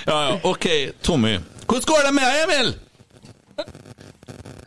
[0.06, 0.66] Ja ja, ok,
[1.02, 1.40] Tommy.
[1.66, 2.74] Hvordan går det med deg, Emil?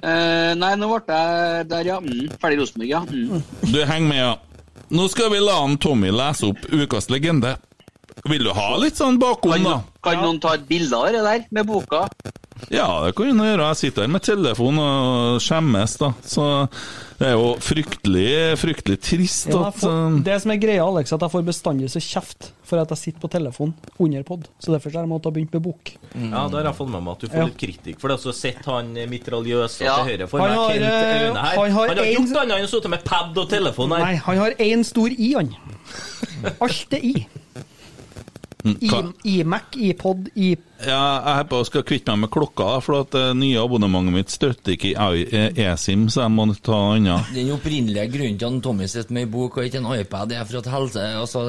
[0.04, 1.98] Uh, nei, nå ble jeg der, ja.
[2.02, 3.02] Mm, ferdig Rosenborg, ja.
[3.08, 3.44] Mm.
[3.70, 4.32] Du henger med, ja.
[4.94, 7.54] Nå skal vi la han Tommy lese opp ukas legende.
[8.24, 9.80] Vil du ha litt sånn bakom, da?
[10.04, 12.06] Kan noen ta et bilde av det der, med boka?
[12.70, 13.66] Ja, det kan du gjøre.
[13.74, 16.12] Jeg sitter her med telefon og skjemmes, da.
[16.24, 16.44] Så
[17.18, 20.86] det er jo fryktelig, fryktelig trist Ja, jeg at får, eh, det som er greia,
[20.86, 24.22] Alex, er at jeg får bestandig så kjeft for at jeg sitter på telefon under
[24.22, 24.48] pod.
[24.62, 25.92] Så derfor så har jeg måttet begynne med bok.
[26.14, 27.44] Ja, da har jeg fått med meg at du får Ja.
[27.50, 28.20] litt kritikk for det.
[28.22, 29.96] Så sitter han mitraljøsa Ja.
[30.00, 31.56] til høyre for Han meg, har, Kent eh, Aune her.
[31.60, 33.98] han har Han har en- gjort annet enn å sitte med pad og telefon her.
[34.06, 35.54] Nei, han har én stor i, han.
[36.62, 37.26] Alt er i.
[38.64, 42.64] Mm, I, Mac, iMac, iPod, i Ja, jeg er på skal kvitte meg med klokka,
[42.74, 46.46] da, for at det nye abonnementet mitt støtter ikke i- eh, eSIM, så jeg må
[46.64, 47.28] ta noe annet.
[47.36, 50.38] Den opprinnelige grunnen til at Tommy sitter med ei bok og ikke en iPad, det
[50.40, 51.44] er for at helse, altså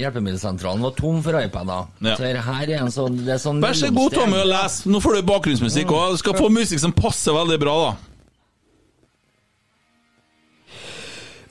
[0.00, 1.86] hjelpemiddelsentralen var tom for iPader.
[2.00, 2.16] Ja.
[2.16, 4.12] Så her er en sånn, det er sånn Vær så god.
[4.16, 4.80] Tommy, og les.
[4.88, 6.16] Nå får du bakgrunnsmusikk òg.
[6.16, 7.96] Du skal få musikk som passer veldig bra, da.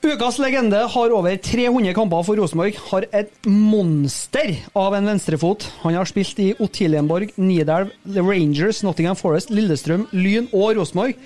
[0.06, 2.76] Ukas legende har over 300 kamper for Rosenborg.
[2.92, 5.66] Har et monster av en venstrefot.
[5.82, 11.18] Han har spilt i Otilienborg, Nidelv, Rangers, Nottingham Forest, Lillestrøm, Lyn og Rosenborg.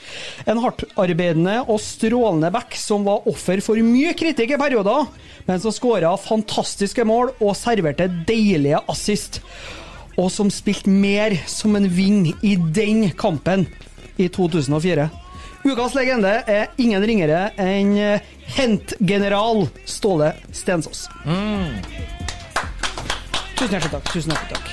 [0.47, 5.11] En hardtarbeidende og strålende back som var offer for mye kritikk i perioder,
[5.49, 9.41] men som skåra fantastiske mål og serverte deilige assist.
[10.15, 13.67] Og som spilte mer som en ving i den kampen
[14.15, 15.11] i 2004.
[15.63, 21.07] Ukas legende er ingen ringere enn hentgeneral Hent-general Ståle Stensås.
[23.59, 24.13] Tusen hjertelig takk.
[24.13, 24.67] Tusen hjertelig takk.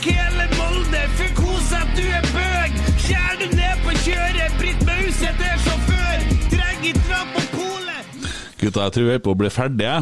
[0.00, 2.76] Hele Molde, for kos at du er bøg.
[3.02, 6.28] Skjær du ned på kjøret, Britt Mauseth er sjåfør.
[6.52, 8.28] Dreg i trapp på polet.
[8.60, 9.96] Gutta, jeg tror vi er på å bli ferdige.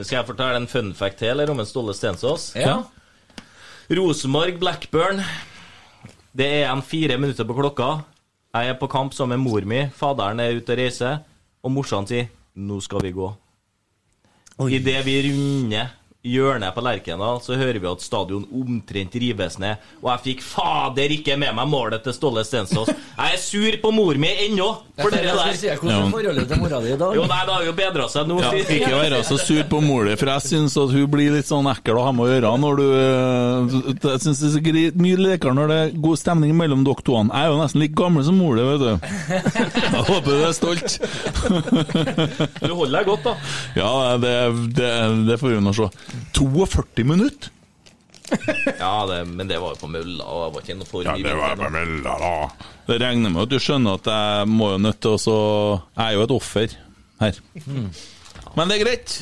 [0.00, 2.52] Skal jeg fortelle en fun fact til eller om en Ståle Stensås?
[2.56, 2.80] Ja.
[3.90, 5.18] Rosenborg, Blackburn.
[6.30, 7.88] Det er igjen fire minutter på klokka.
[8.54, 9.80] Jeg er på kamp sammen med mor mi.
[9.90, 11.24] Faderen er ute og reiser.
[11.66, 13.34] Og morsan sier 'nå skal vi gå'.
[14.70, 15.90] Idet vi runder
[16.20, 19.80] hjørnet på Lerkendal, så hører vi at stadion omtrent rives ned.
[20.02, 22.90] Og jeg fikk fader ikke med meg målet til Ståle Stensås.
[22.92, 24.66] Jeg er sur på mor mi ennå
[25.00, 25.78] for det Jeg si, der.
[25.80, 27.14] Hvordan er forholdet til mora di i dag?
[27.16, 28.36] Jo, nei, det har jo bedra seg nå.
[28.44, 31.48] Ja, ikke være så sur på mor di, for jeg syns at hun blir litt
[31.48, 33.78] sånn ekkel å ha med å gjøre når du eh,
[34.10, 37.16] Jeg syns det er så mye lekere når det er god stemning mellom dere to.
[37.16, 38.92] Jeg er jo nesten like gammel som mor di, vet du.
[39.80, 41.00] Jeg håper du er stolt.
[42.60, 43.34] Du holder deg godt, da.
[43.78, 43.90] Ja,
[44.20, 44.36] det,
[44.76, 44.92] det,
[45.30, 45.88] det får vi nå se.
[46.36, 47.50] 42 minutter?
[48.78, 51.16] Ja, det, men det var jo på mølla, og jeg var ikke noe for Ja,
[51.18, 52.68] det var på mølla, da.
[52.86, 55.34] Det regner med at du skjønner at jeg må jo nødt til å så
[55.96, 56.76] Jeg er jo et offer
[57.24, 57.40] her.
[58.54, 59.16] Men det er greit.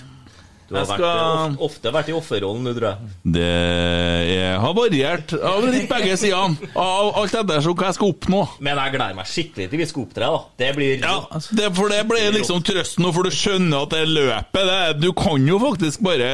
[0.69, 1.01] Du har skal...
[1.01, 3.13] vært, ofte vært i offerrollen du, tror jeg.
[3.39, 6.69] Det er, har variert av litt begge sidene.
[6.77, 8.43] Av alt etter hva jeg skal oppnå.
[8.65, 10.43] Men jeg gleder meg skikkelig til vi skal opptre, da.
[10.61, 11.15] Det blir Ja,
[11.57, 14.61] det, for det blir liksom trøsten nå, for du skjønner at det er løpet.
[14.69, 16.29] Det, du kan jo faktisk bare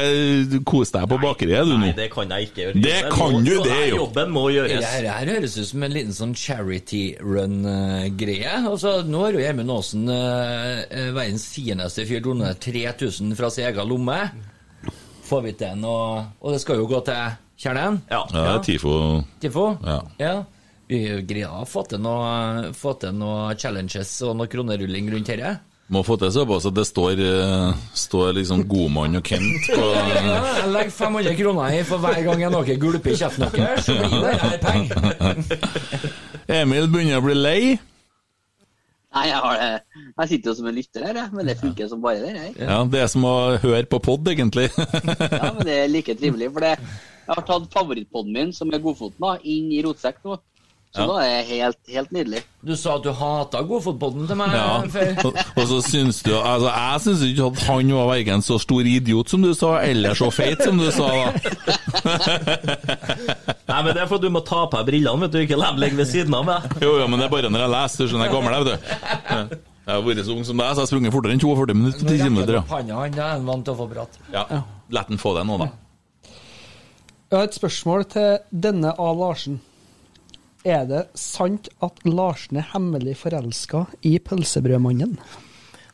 [0.67, 1.79] kose deg på bakeriet, du nå.
[1.85, 2.83] Nei, det kan jeg ikke gjøre.
[2.83, 4.01] Det kan du, det, jo.
[4.03, 4.75] Jobben må gjøres.
[4.75, 8.59] Det her, her høres ut som en liten sånn charity run-greie.
[8.65, 13.69] Altså, nå har jo Gjermund Aasen, eh, eh, verdens fineste fyr, donert 3000 fra sin
[13.69, 14.24] egen lomme.
[15.25, 18.01] Får vi til noe Og det skal jo gå til kjernen?
[18.11, 18.23] Ja.
[18.31, 18.95] Ja, det er TIFO.
[19.41, 19.69] Tifo?
[19.85, 20.01] Ja.
[20.21, 20.35] Ja.
[20.85, 25.55] Vi greier å få til noe, få til noe challenges og noe kronerulling rundt dette.
[25.93, 29.89] Må få til såpass at det står, eh, står liksom Godmann og Kent på
[30.25, 33.85] Ja, jeg legger 500 kroner i for hver gang jeg noe gulper i kjeften deres,
[33.85, 35.59] så blir det her penger.
[36.61, 37.59] Emil begynner å bli lei.
[39.15, 39.99] Nei, jeg, har det.
[40.19, 42.33] jeg sitter jo som en lytter her, men det funker som bare det.
[42.35, 42.55] Jeg.
[42.59, 44.67] Ja, Det er som å høre på pod, egentlig.
[45.39, 46.73] Ja, men det er like trivelig, for det,
[47.25, 50.35] jeg har tatt favorittpodden min, som er Godfoten, da, inn i rotsekk nå.
[50.95, 52.39] Så da er det helt, helt nydelig.
[52.65, 54.79] Du sa at du hata Godfotpodden til meg Ja.
[54.89, 55.25] før.
[55.27, 55.33] Og,
[55.67, 59.41] så syns du Altså, jeg syns ikke at han var verken så stor idiot som
[59.43, 61.33] du sa, eller så feit som du sa, da.
[63.69, 65.67] Nei, men det er fordi du må ta på deg brillene, vet du, ikke la
[65.73, 66.59] dem ligge ved siden av meg.
[66.81, 68.61] Jo, jo, men det er bare når jeg leser, du skjønner jeg er gammel, jeg,
[68.63, 68.77] vet du.
[69.85, 72.01] Jeg har vært så ung som deg, så jeg har sprunget fortere enn 42 minutter
[72.07, 72.39] på 10 km.
[72.55, 72.61] Ja.
[72.71, 74.11] Panna, han er vant til å få prat.
[74.33, 74.43] Ja.
[74.95, 75.67] La den få det nå, da.
[77.25, 78.29] Jeg har et spørsmål til
[78.65, 79.07] denne A.
[79.17, 79.55] Larsen.
[80.65, 85.19] Er det sant at Larsen er hemmelig forelska i pølsebrødmannen?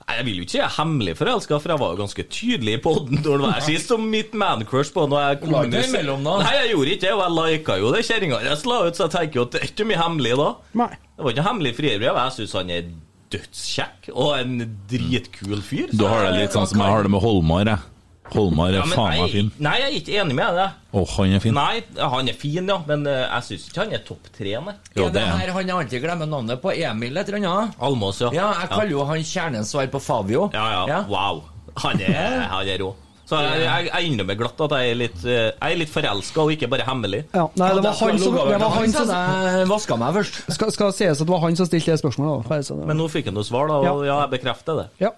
[0.01, 2.23] Nei, Jeg vil jo ikke si jeg er hemmelig forelska, for jeg var jo ganske
[2.31, 5.75] tydelig i podden når det var sist som mitt mancrush på når jeg kom ut.
[5.81, 6.37] imellom da?
[6.45, 9.05] Nei, jeg gjorde ikke det, og jeg lika jo det kjerringa deres la ut, så
[9.07, 10.49] jeg tenker jo at det er ikke mye hemmelig da.
[10.83, 10.91] Nei.
[11.15, 12.21] Det var ikke hemmelig frierbrev.
[12.23, 12.91] Jeg syns han er
[13.31, 14.57] dødskjekk og en
[14.91, 15.91] dritkul fyr.
[15.95, 17.90] Du har det litt sånn som jeg har det med Holmar, jeg.
[18.31, 19.51] Holmar er Ja, faen meg fin.
[19.59, 20.77] Nei, jeg er ikke enig med deg.
[20.95, 21.53] Oh, han er fin.
[21.57, 24.75] Nei, han er fin, ja, men eh, jeg syns ikke han er topp tre, nei.
[24.95, 26.71] Jo, er det her han jeg alltid glemmer navnet på?
[26.75, 27.75] Emil et eller annet?
[27.79, 28.31] Almås, ja.
[28.35, 30.49] Ja, jeg kaller jo han kjernens svar på Fabio.
[30.55, 31.01] Ja, ja.
[31.11, 31.43] Wow.
[31.83, 32.93] Han er, han er rå.
[33.31, 36.41] Så jeg, jeg, jeg innrømmer glatt at jeg er litt, eh, jeg er litt forelska,
[36.43, 37.21] og ikke bare hemmelig.
[37.31, 40.39] Ja, nei, det var han som, det var han som Jeg vaska meg først.
[40.57, 42.41] skal, skal sies at det var han som stilte det spørsmålet.
[42.43, 42.49] Da.
[42.49, 44.87] Bare så det- Men nå fikk han noe svar, da, og ja, jeg bekrefter det.
[45.05, 45.13] Ja,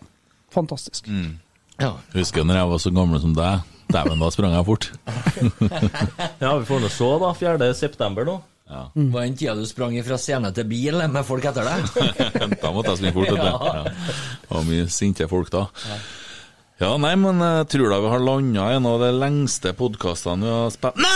[0.53, 1.09] fantastisk.
[2.13, 3.69] Husker når jeg var så gammel som deg.
[3.93, 4.89] Dæven, da sprang jeg fort.
[6.43, 7.29] Ja, vi får nå se, da.
[7.37, 7.69] 4.
[7.77, 8.39] september nå.
[8.69, 8.87] Ja.
[8.95, 11.87] Var den tida du sprang fra scene til bil med folk etter deg?
[12.63, 13.33] da måtte jeg springe fort.
[13.37, 13.53] Ja.
[13.53, 13.83] Ja.
[14.43, 15.67] Det var mye sinte folk da.
[16.81, 20.51] Ja, nei, men jeg tror da vi har landa en av de lengste podkastene vi
[20.55, 21.11] har spilt Nei,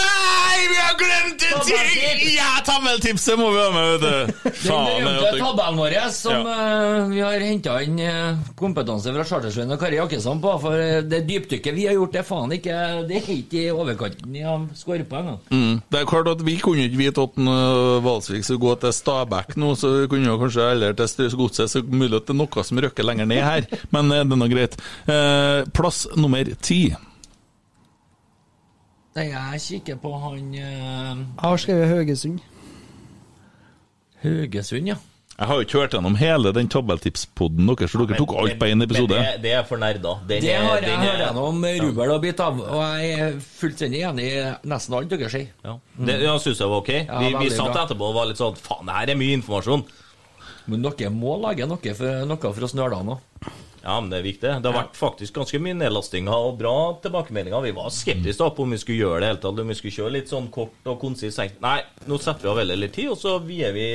[2.38, 4.52] Ja, tabelltipset må vi ha med, vet du.
[4.68, 9.80] Den berømte tabellen vår som eh, vi har henta inn eh, kompetanse fra Chartersveien og
[9.82, 10.54] Kari Jakkesson på.
[10.62, 12.78] For eh, det dypdykket vi har gjort, det er faen ikke
[13.10, 15.32] Det er ikke i overkanten av skårepoeng.
[15.32, 15.38] da.
[15.56, 15.82] Mm.
[15.90, 18.94] Det er klart at Vi kunne ikke vite at en, øh, Valsvik skulle gå til
[18.94, 21.72] Stabæk nå, så vi kunne jo kanskje heller til Strøsgodset.
[21.74, 24.42] Så mulig at det er noe som røkker lenger ned her, men eh, det er
[24.44, 24.80] nå greit.
[25.08, 26.82] Eh, plass nummer ti.
[29.18, 32.42] Nei, jeg kikker på han eh, Jeg har skrevet Haugesund.
[34.22, 34.98] Haugesund, ja.
[35.38, 38.70] Jeg har jo ikke hørt gjennom hele den tabelltipspodden deres, for dere tok alt på
[38.70, 39.18] én episode.
[39.18, 40.24] Men det, det er for nerder.
[40.30, 44.48] Det har jeg hørt gjennom rubbel og bit av, og jeg er fullstendig enig i
[44.70, 45.52] nesten alt dere sier.
[45.66, 45.76] Ja.
[46.10, 46.94] Det ja, syns jeg var ok.
[46.96, 49.86] Ja, vi, vi satt etterpå og var litt sånn Faen, det her er mye informasjon.
[50.74, 53.18] Men dere må lage noe for, noe for oss nerder nå.
[53.84, 54.54] Ja, men det er viktig.
[54.62, 57.62] Det har vært faktisk ganske mye nedlastinger og bra tilbakemeldinger.
[57.70, 59.98] Vi var skeptiske da på om vi skulle gjøre det hele tatt, om vi skulle
[60.00, 61.40] kjøre litt sånn kort og konsist.
[61.64, 61.78] Nei,
[62.10, 63.88] nå setter vi av veldig litt tid, og så gir vi,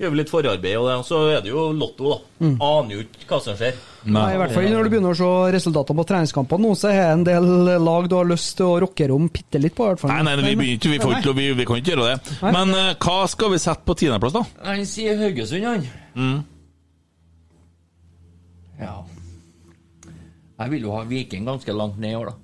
[0.00, 0.78] gjør vi litt forarbeid.
[0.80, 2.46] Og, så er det jo lotto, da.
[2.46, 2.56] Mm.
[2.64, 3.76] Aner jo ikke hva som skjer.
[4.06, 7.00] Nei, I hvert fall når du begynner å se resultatene på treningskampene nå, så er
[7.02, 7.48] det en del
[7.82, 9.84] lag du har lyst til å rockere om bitte litt på.
[9.84, 10.12] i hvert fall.
[10.14, 12.36] Nei, nei, vi, begynner ikke, vi, får ikke, lov- vi, vi kan ikke gjøre det.
[12.44, 12.52] Nei.
[12.56, 14.44] Men uh, hva skal vi sette på tiendeplass, da?
[14.70, 15.88] Han sier Haugesund, han.
[16.14, 16.38] Mm.
[18.76, 18.94] Ja.
[20.58, 22.36] Jeg vil jo ha Viking ganske langt ned i år, da.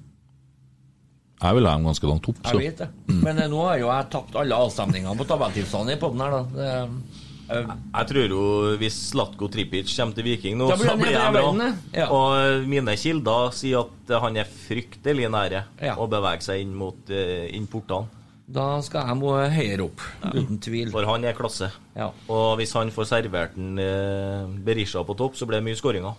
[1.42, 2.38] Jeg vil ha dem ganske langt opp.
[2.46, 2.88] Jeg vet det.
[3.24, 6.42] Men eh, nå har jo jeg tapt alle avstemningene på tabelltipsene i poden her, da.
[6.54, 6.70] Det,
[7.56, 8.42] eh, Jeg tror jo
[8.78, 11.42] hvis Slatko Tripic kommer til Viking nå, Da blir så han blir nede jeg bra.
[11.50, 12.06] verden, ja.
[12.14, 15.96] Og mine kilder sier at han er fryktelig nære Ja.
[15.96, 18.06] å bevege seg inn mot eh, inn portene.
[18.52, 20.00] da skal jeg må høyere opp,
[20.34, 20.90] uten tvil.
[20.92, 21.70] For han er klasse.
[21.96, 22.10] Ja.
[22.28, 26.14] Og hvis han får servert en eh, Berisha på topp, så blir det mye skåringer.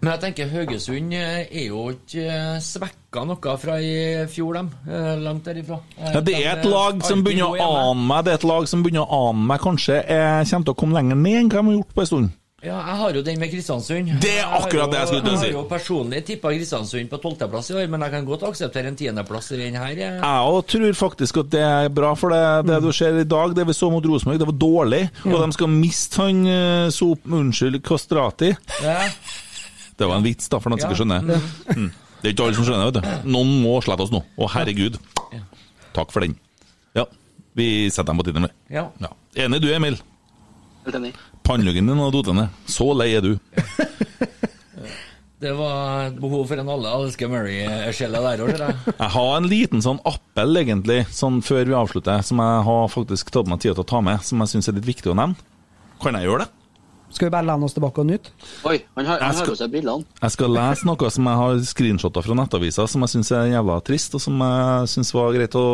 [0.00, 4.68] Men jeg tenker Haugesund eh, er jo ikke svekka noe fra i fjor, dem.
[4.86, 5.80] Eh, Langt derifra.
[5.98, 8.46] Eh, Ja, det er et eh, lag som begynner å ane meg Det er et
[8.46, 11.48] lag som begynner å ane meg kanskje jeg kommer til å komme lenger ned enn
[11.50, 12.36] hva de har gjort på en stund.
[12.58, 14.08] Ja, jeg har jo den med Kristiansund.
[14.22, 15.46] Det er akkurat det jeg skulle til å si.
[15.46, 18.90] Jeg har jo personlig tippa Kristiansund på tolvteplass i år, men jeg kan godt akseptere
[18.90, 19.92] en tiendeplass i den her.
[19.94, 20.16] eh.
[20.18, 23.54] Jeg òg tror faktisk at det er bra, for det, det du ser i dag,
[23.54, 25.02] det vi så mot Rosenborg, det var dårlig.
[25.26, 27.30] Og de skal miste han eh, Sop...
[27.30, 28.50] Unnskyld, Kastrati.
[28.82, 28.98] Ja.
[29.98, 31.24] Det var en vits, da, for noen som ikke skjønner.
[31.74, 31.88] Mm.
[32.18, 33.30] Det er ikke alle som skjønner, vet du.
[33.34, 34.20] Noen må slette oss nå.
[34.38, 34.98] Å, herregud.
[35.96, 36.36] Takk for den.
[36.98, 37.08] Ja,
[37.58, 38.76] vi setter dem på tiden, vi.
[38.78, 38.88] Ja.
[39.02, 39.10] Ja.
[39.44, 39.98] Enig du, Emil?
[40.86, 41.12] Helt enig.
[41.46, 42.62] Panneluggen din har datt ned.
[42.70, 43.34] Så lei er du.
[45.38, 48.78] Det var et behov for en alle elsker Murray-skjellet der òg, ser jeg.
[48.88, 53.30] Jeg har en liten sånn appell, egentlig, sånn før vi avslutter, som jeg har faktisk
[53.30, 55.38] tatt meg tid til å ta med, som jeg syns er litt viktig å nevne.
[56.02, 56.57] Kan jeg gjøre det?
[57.08, 58.32] Skal vi bare lene oss tilbake og nyte?
[58.68, 60.08] Oi, han har, han Jeg har på seg brillene.
[60.20, 63.78] Jeg skal lese noe som jeg har screenshotta fra nettavisa, som jeg syns er jævla
[63.86, 65.66] trist, og som jeg syns var greit å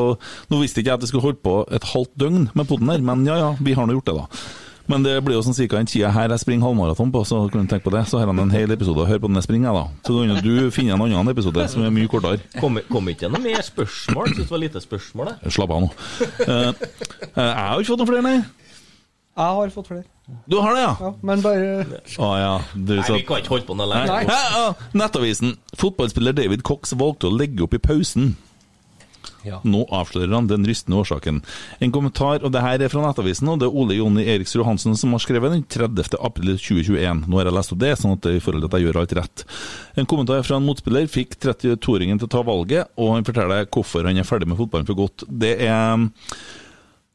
[0.50, 3.02] Nå visste ikke jeg at jeg skulle holde på et halvt døgn med poden her,
[3.02, 4.46] men ja ja, vi har nå gjort det, da.
[4.86, 7.64] Men det blir jo sånn cirka den tida her jeg springer halvmaraton på, så kan
[7.64, 8.02] du tenke på det.
[8.10, 9.84] Så har han en hel episode å høre på den jeg springer, da.
[10.04, 12.42] Så kan du finne en annen episode som er mye kortere.
[12.60, 14.28] Kom, kom ikke noe mer spørsmål?
[14.28, 15.54] Jeg synes det var lite spørsmål, det.
[15.56, 15.88] Slapp av nå.
[15.88, 18.36] Uh, eh, jeg har ikke fått noen flere, nei.
[19.34, 20.04] Jeg har fått flere.
[20.48, 20.92] Du har det, ja?
[21.00, 21.84] Ja, men bare
[22.22, 22.52] Å ja.
[22.74, 24.28] Du, Nei, så- vi kan ikke holde på noe lenger.
[24.30, 24.74] Ja, ja.
[24.94, 25.56] Nettavisen.
[25.76, 28.36] Fotballspiller David Cox valgte å legge opp i pausen.
[29.44, 29.58] Ja.
[29.64, 31.42] Nå avslører han den rystende årsaken.
[31.84, 34.96] En kommentar, og det her er fra Nettavisen, og det er Ole Jonny Eriksrud Hansen
[34.96, 36.16] som har skrevet den 30.
[36.24, 37.26] april 2021.
[37.28, 39.12] Nå har jeg lest opp det, sånn at i forhold til at jeg gjør alt
[39.20, 39.44] rett.
[40.00, 44.08] En kommentar fra en motspiller fikk 32-åringen til å ta valget, og han forteller hvorfor
[44.08, 45.26] han er ferdig med fotballen for godt.
[45.28, 46.08] Det er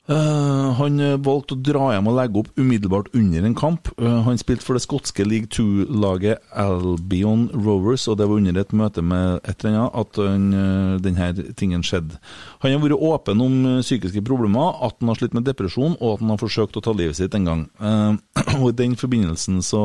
[0.10, 3.92] Eh, han eh, valgte å dra hjem og legge opp umiddelbart under en kamp.
[4.02, 8.74] Uh, han spilte for det skotske League 2-laget Albion Rovers, og det var under et
[8.74, 12.18] møte med et eller annet at han, uh, denne tingen skjedde.
[12.66, 16.26] Han har vært åpen om psykiske problemer, at han har slitt med depresjon, og at
[16.26, 17.66] han har forsøkt å ta livet sitt en gang.
[18.60, 19.82] Og i den forbindelsen så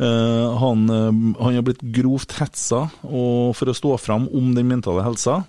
[0.00, 5.40] han, han har blitt grovt hetsa for å stå fram om den mentale helsa.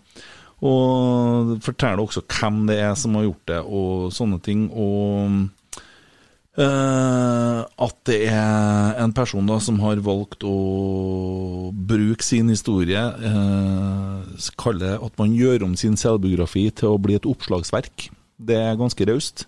[0.61, 4.67] Og forteller også hvem det er som har gjort det, og sånne ting.
[4.69, 5.39] Og
[6.61, 14.51] uh, at det er en person da som har valgt å bruke sin historie, uh,
[14.61, 18.11] kalle at man gjør om sin selvbiografi til å bli et oppslagsverk.
[18.41, 19.45] Det er ganske raust.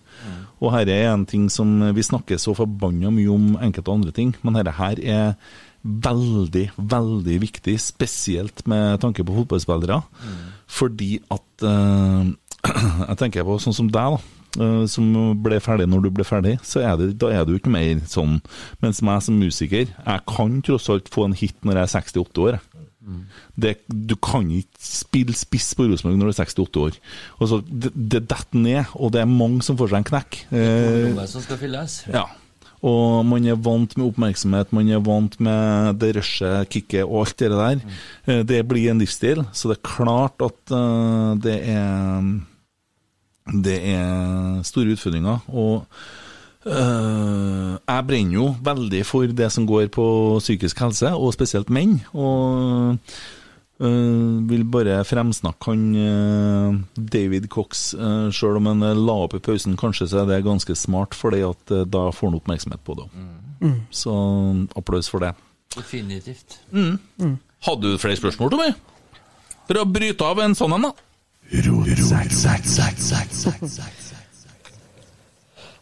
[0.62, 4.34] Og her er en ting som Vi snakker så forbanna mye om enkelte andre ting,
[4.42, 5.34] men dette her er
[5.84, 9.98] veldig, veldig viktig, spesielt med tanke på fotballspillere.
[10.70, 12.32] Fordi at eh,
[13.10, 14.64] Jeg tenker på sånn som deg, da.
[14.64, 15.10] eh, som
[15.44, 18.38] ble ferdig når du ble ferdig, så er det, da er du ikke mer sånn.
[18.80, 22.46] Mens meg som musiker, jeg kan tross alt få en hit når jeg er 68
[22.48, 22.60] år.
[23.60, 26.94] Det, du kan ikke spille spiss på Rosenborg når du er 68 år.
[27.36, 30.38] Og så, det, det detter ned, og det er mange som får seg en knekk.
[30.48, 31.98] Det er mange som skal fylles.
[32.08, 32.24] ja.
[32.84, 37.38] Og man er vant med oppmerksomhet, man er vant med det rushet, kicket og alt
[37.40, 37.78] det der.
[38.26, 38.42] Mm.
[38.50, 42.34] Det blir en livsstil, så det er klart at eh, det er
[43.64, 45.40] Det er store utfordringer.
[45.48, 45.84] Og
[46.64, 50.06] eh, jeg brenner jo veldig for det som går på
[50.40, 51.98] psykisk helse, og spesielt menn.
[52.12, 52.96] Og
[53.82, 59.34] Uh, vil bare fremsnakke han uh, David Cox, uh, sjøl om han eh, la opp
[59.34, 59.74] i pausen.
[59.80, 63.08] Kanskje så er det ganske smart, for da får han oppmerksomhet på det.
[63.64, 63.80] Mm.
[63.90, 64.14] Så
[64.78, 65.32] applaus for det.
[65.74, 66.60] Definitivt.
[66.70, 67.38] Mm.
[67.66, 68.78] Hadde du flere spørsmål til meg?
[69.66, 70.92] For å bryte av en sånn en, da?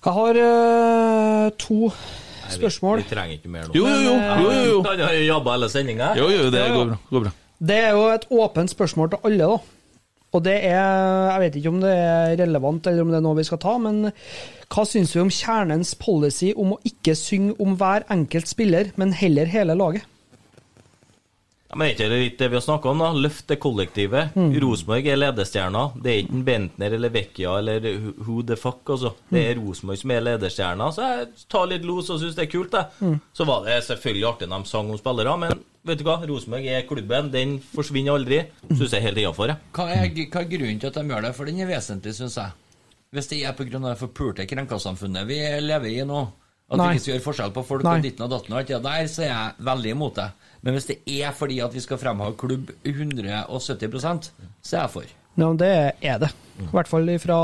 [0.03, 1.93] Jeg har eh, to
[2.53, 3.05] spørsmål.
[3.05, 3.77] Vi trenger ikke mer nå.
[3.77, 4.17] Jo, jo, jo.
[4.17, 4.81] jo, jo.
[4.89, 6.13] Han har jobba hele sendinga.
[6.19, 6.99] jo, jo det går bra.
[7.13, 7.33] Går bra.
[7.63, 9.79] Det er jo et åpent spørsmål til alle, da.
[10.33, 13.39] Og det er Jeg vet ikke om det er relevant, eller om det er noe
[13.39, 14.09] vi skal ta, men
[14.73, 19.13] hva syns vi om kjernens policy om å ikke synge om hver enkelt spiller, men
[19.13, 20.09] heller hele laget?
[21.73, 23.07] Ja, men ikke det litt det vi har snakka om, da?
[23.17, 24.35] Løfte kollektivet.
[24.37, 24.51] Mm.
[24.61, 25.87] Rosenborg er ledestjerna.
[26.05, 29.15] Det er ikke Bentner eller Vecchia eller who- who the fuck, altså.
[29.33, 30.91] Det er Rosenborg som er ledestjerna.
[30.93, 32.87] Så jeg tar litt los og syns det er kult, jeg.
[33.01, 33.17] Mm.
[33.33, 36.19] Så var det selvfølgelig artig når de sang om spillere, men vet du hva?
[36.29, 37.33] Rosenborg er klubben.
[37.33, 38.43] Den forsvinner aldri.
[38.69, 39.57] Syns jeg er helt innafor, jeg.
[39.73, 41.35] Hva er, hva er grunnen til at de gjør det?
[41.41, 42.53] For den er vesentlig, syns jeg.
[43.13, 43.79] Hvis det er pga.
[43.89, 46.21] det forpulte krenkasamfunnet vi lever i nå,
[46.73, 46.87] at Nei.
[46.89, 47.97] vi ikke skal gjøre forskjell på folk Nei.
[47.97, 50.29] og ditten og datten og alt det der, så er jeg veldig imot det.
[50.63, 54.31] Men hvis det er fordi at vi skal fremheve klubb 170%
[54.63, 55.19] så er jeg for.
[55.41, 55.75] Ja, det
[56.05, 56.31] er det.
[56.61, 57.37] I hvert fall fra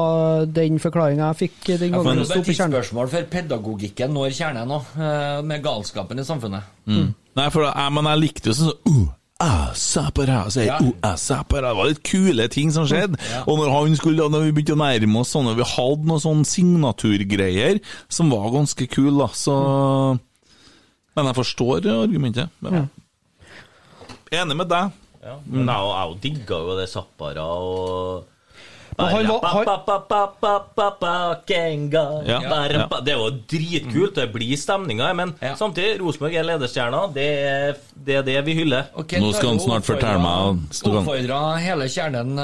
[0.44, 4.34] den forklaringa jeg fikk den Ja, gangen det det er et tidsspørsmål for pedagogikken når
[4.36, 6.68] kjernen nå, eh, med galskapen i samfunnet.
[6.84, 7.14] Mm.
[7.38, 9.08] Nei, for jeg, men jeg likte jo sånn uh,
[9.40, 10.78] ah, sapara, så jeg, Ja.
[10.82, 11.72] uh, ah, sapara.
[11.72, 13.18] Det var litt kule ting som skjedde.
[13.32, 13.42] Ja.
[13.46, 16.24] Og når han skulle, når vi begynte å nærme oss sånn, og vi hadde noen
[16.26, 17.80] sånne signaturgreier
[18.12, 19.58] som var ganske kule, da, så
[21.16, 22.52] Men jeg forstår argumentet.
[22.62, 22.84] Ja.
[24.34, 24.96] Enig med deg.
[25.24, 28.26] Ja, men jeg, jeg digga jo det Zappara og
[28.98, 29.44] han var-
[32.78, 33.04] han-.
[33.04, 35.12] Det er jo dritkult, det blir stemninga.
[35.14, 37.06] Men samtidig, Rosenborg er lederstjerna.
[37.14, 37.28] Det
[38.08, 38.88] det er det vi hyller.
[38.94, 42.38] Nå skal han snart fortelle meg Oppfordra hele kjernen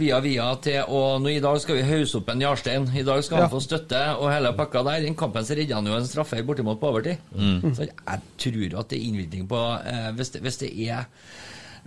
[0.00, 2.88] via via til å nå I dag skal vi hause opp en Jarstein.
[2.96, 5.04] I dag skal han få støtte og hele pakka der.
[5.04, 7.20] Den kampen så redda han jo en straffe bortimot på overtid.
[7.34, 7.74] Mm.
[7.76, 11.06] Så jeg tror at det er innvirkning på eh, hvis, det, hvis det er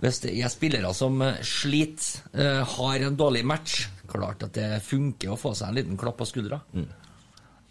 [0.02, 5.32] hvis det er spillere som sliter, uh, har en dårlig match Klart at det funker
[5.34, 6.60] å få seg en liten klapp på skuldra.
[6.74, 6.86] Jeg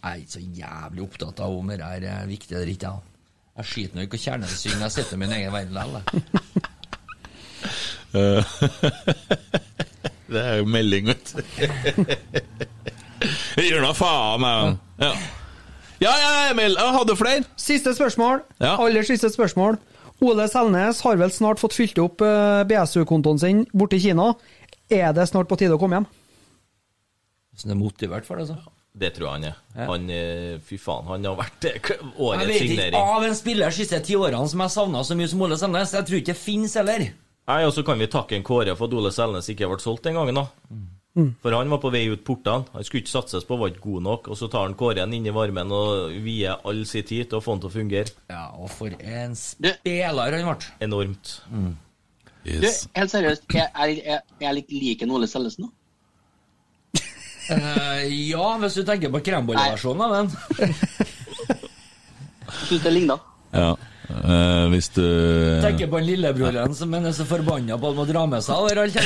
[0.04, 2.90] er ikke så jævlig opptatt av om det er viktig eller ikke.
[2.92, 3.10] jeg.
[3.54, 6.02] Jeg skiter nå ikke i kjernen synger, jeg sitter i min egen verden likevel.
[8.14, 8.44] Eh,
[10.34, 11.40] det er jo melding, vet du.
[13.70, 14.76] Gjør nå faen, jeg.
[15.00, 15.12] Ja.
[16.04, 16.76] ja, ja, Emil.
[16.78, 17.46] Jeg hadde flere.
[17.58, 18.42] Siste spørsmål.
[18.60, 18.74] Ja.
[18.82, 19.78] Aller siste spørsmål.
[20.22, 24.32] Ole Selnes har vel snart fått fylt opp eh, BSU-kontoen sin borte i Kina.
[24.92, 26.10] Er det snart på tide å komme hjem?
[27.54, 28.72] Hvis han er motivert for det, altså.
[28.94, 29.56] Det tror jeg han er.
[29.74, 29.86] Ja.
[29.90, 32.38] Han, eh, fy faen, han har vært årets signering.
[32.38, 32.98] Jeg vet ikke signering.
[33.16, 35.94] av en spiller de siste ti årene som jeg savna så mye som Ole Selnes.
[35.98, 37.06] Jeg tror ikke det finnes heller.
[37.50, 40.06] Nei, Og så kan vi takke en Kåre for at Ole Selnes ikke ble solgt
[40.06, 40.34] den gangen.
[40.34, 40.46] da
[41.14, 41.36] Mm.
[41.40, 42.66] For han var på vei ut portene.
[42.72, 44.28] Han skulle ikke satses på, var ikke god nok.
[44.28, 47.44] Og så tar han Kåren inn i varmen og vier all sin tid til å
[47.44, 48.10] få han til å fungere.
[48.32, 50.56] Ja, og for en spiller han ble.
[50.82, 51.36] Enormt.
[52.44, 55.70] Du, helt seriøst, er jeg, er, er jeg litt lik Ole Selnes nå?
[57.50, 60.26] Eh, ja, hvis du tenker på krembollversjonen av den.
[62.68, 63.18] Syns det ligner.
[63.54, 63.74] Ja.
[64.04, 65.00] Uh, hvis du
[65.64, 68.60] Tenker på den lillebroren som er så forbanna på at han må dra med seg
[68.60, 68.96] overalt.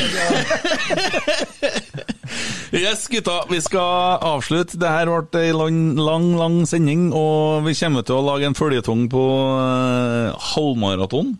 [2.68, 4.76] Yes, gutta, vi skal avslutte.
[4.76, 8.58] Det her ble ei lang, lang, lang sending, og vi kommer til å lage en
[8.58, 9.22] føljetong på
[9.56, 11.32] uh, halvmaraton.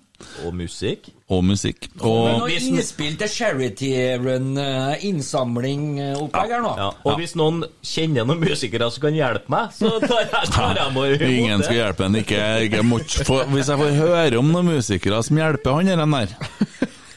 [0.44, 1.08] Og musikk.
[1.30, 1.86] Og musikk.
[1.94, 6.72] Men Og noe innspill til charity run, eh, innsamling, eh, opplegg her nå.
[6.76, 6.88] Ja.
[7.06, 10.90] Og hvis noen kjenner noen musikere som kan hjelpe meg, så tar jeg, tar jeg
[10.90, 12.82] imot Ingen skal hjelpe en, Ikke, ikke
[13.55, 16.34] hvis jeg får høre om noen musikere som hjelper han den der,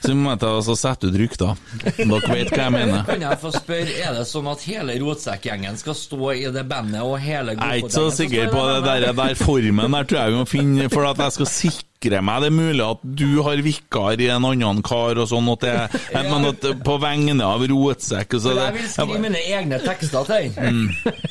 [0.01, 1.59] så må jeg ta og sette ut rykter.
[1.97, 3.03] Dere vet hva jeg mener.
[3.05, 7.01] Kan jeg få spørre, er det sånn at hele rotsekkgjengen skal stå i det bandet,
[7.05, 10.33] og hele Jeg er ikke så sikker på det der, der formen der, tror jeg
[10.33, 13.61] vi må finne For at jeg skal sikre meg Det er mulig at du har
[13.61, 15.75] vikar i en annen kar og sånn, at det,
[16.31, 20.49] men at på vegne av rotsekk så det, jeg vil skrive mine egne tekster til
[20.57, 20.81] den.
[20.81, 21.21] Mm.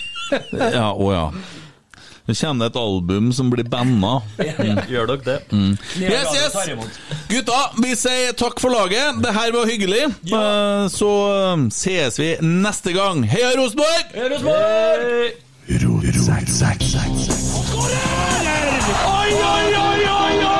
[0.55, 1.25] Ja, å ja.
[2.31, 4.21] Nå kommer det et album som blir banna.
[4.39, 4.79] Mm.
[4.87, 5.39] Gjør dere det?
[5.51, 5.73] Mm.
[5.99, 6.55] Yes, yes!
[7.27, 9.19] Gutta, vi sier takk for laget.
[9.25, 10.05] Det her var hyggelig.
[10.31, 10.87] Ja.
[10.93, 11.11] Så
[11.75, 13.25] sees ses vi neste gang.
[13.27, 14.15] Heia Rosenborg!
[14.15, 15.33] Heia Rosenborg!
[19.11, 20.60] Oi, oi, oi, oi, oi!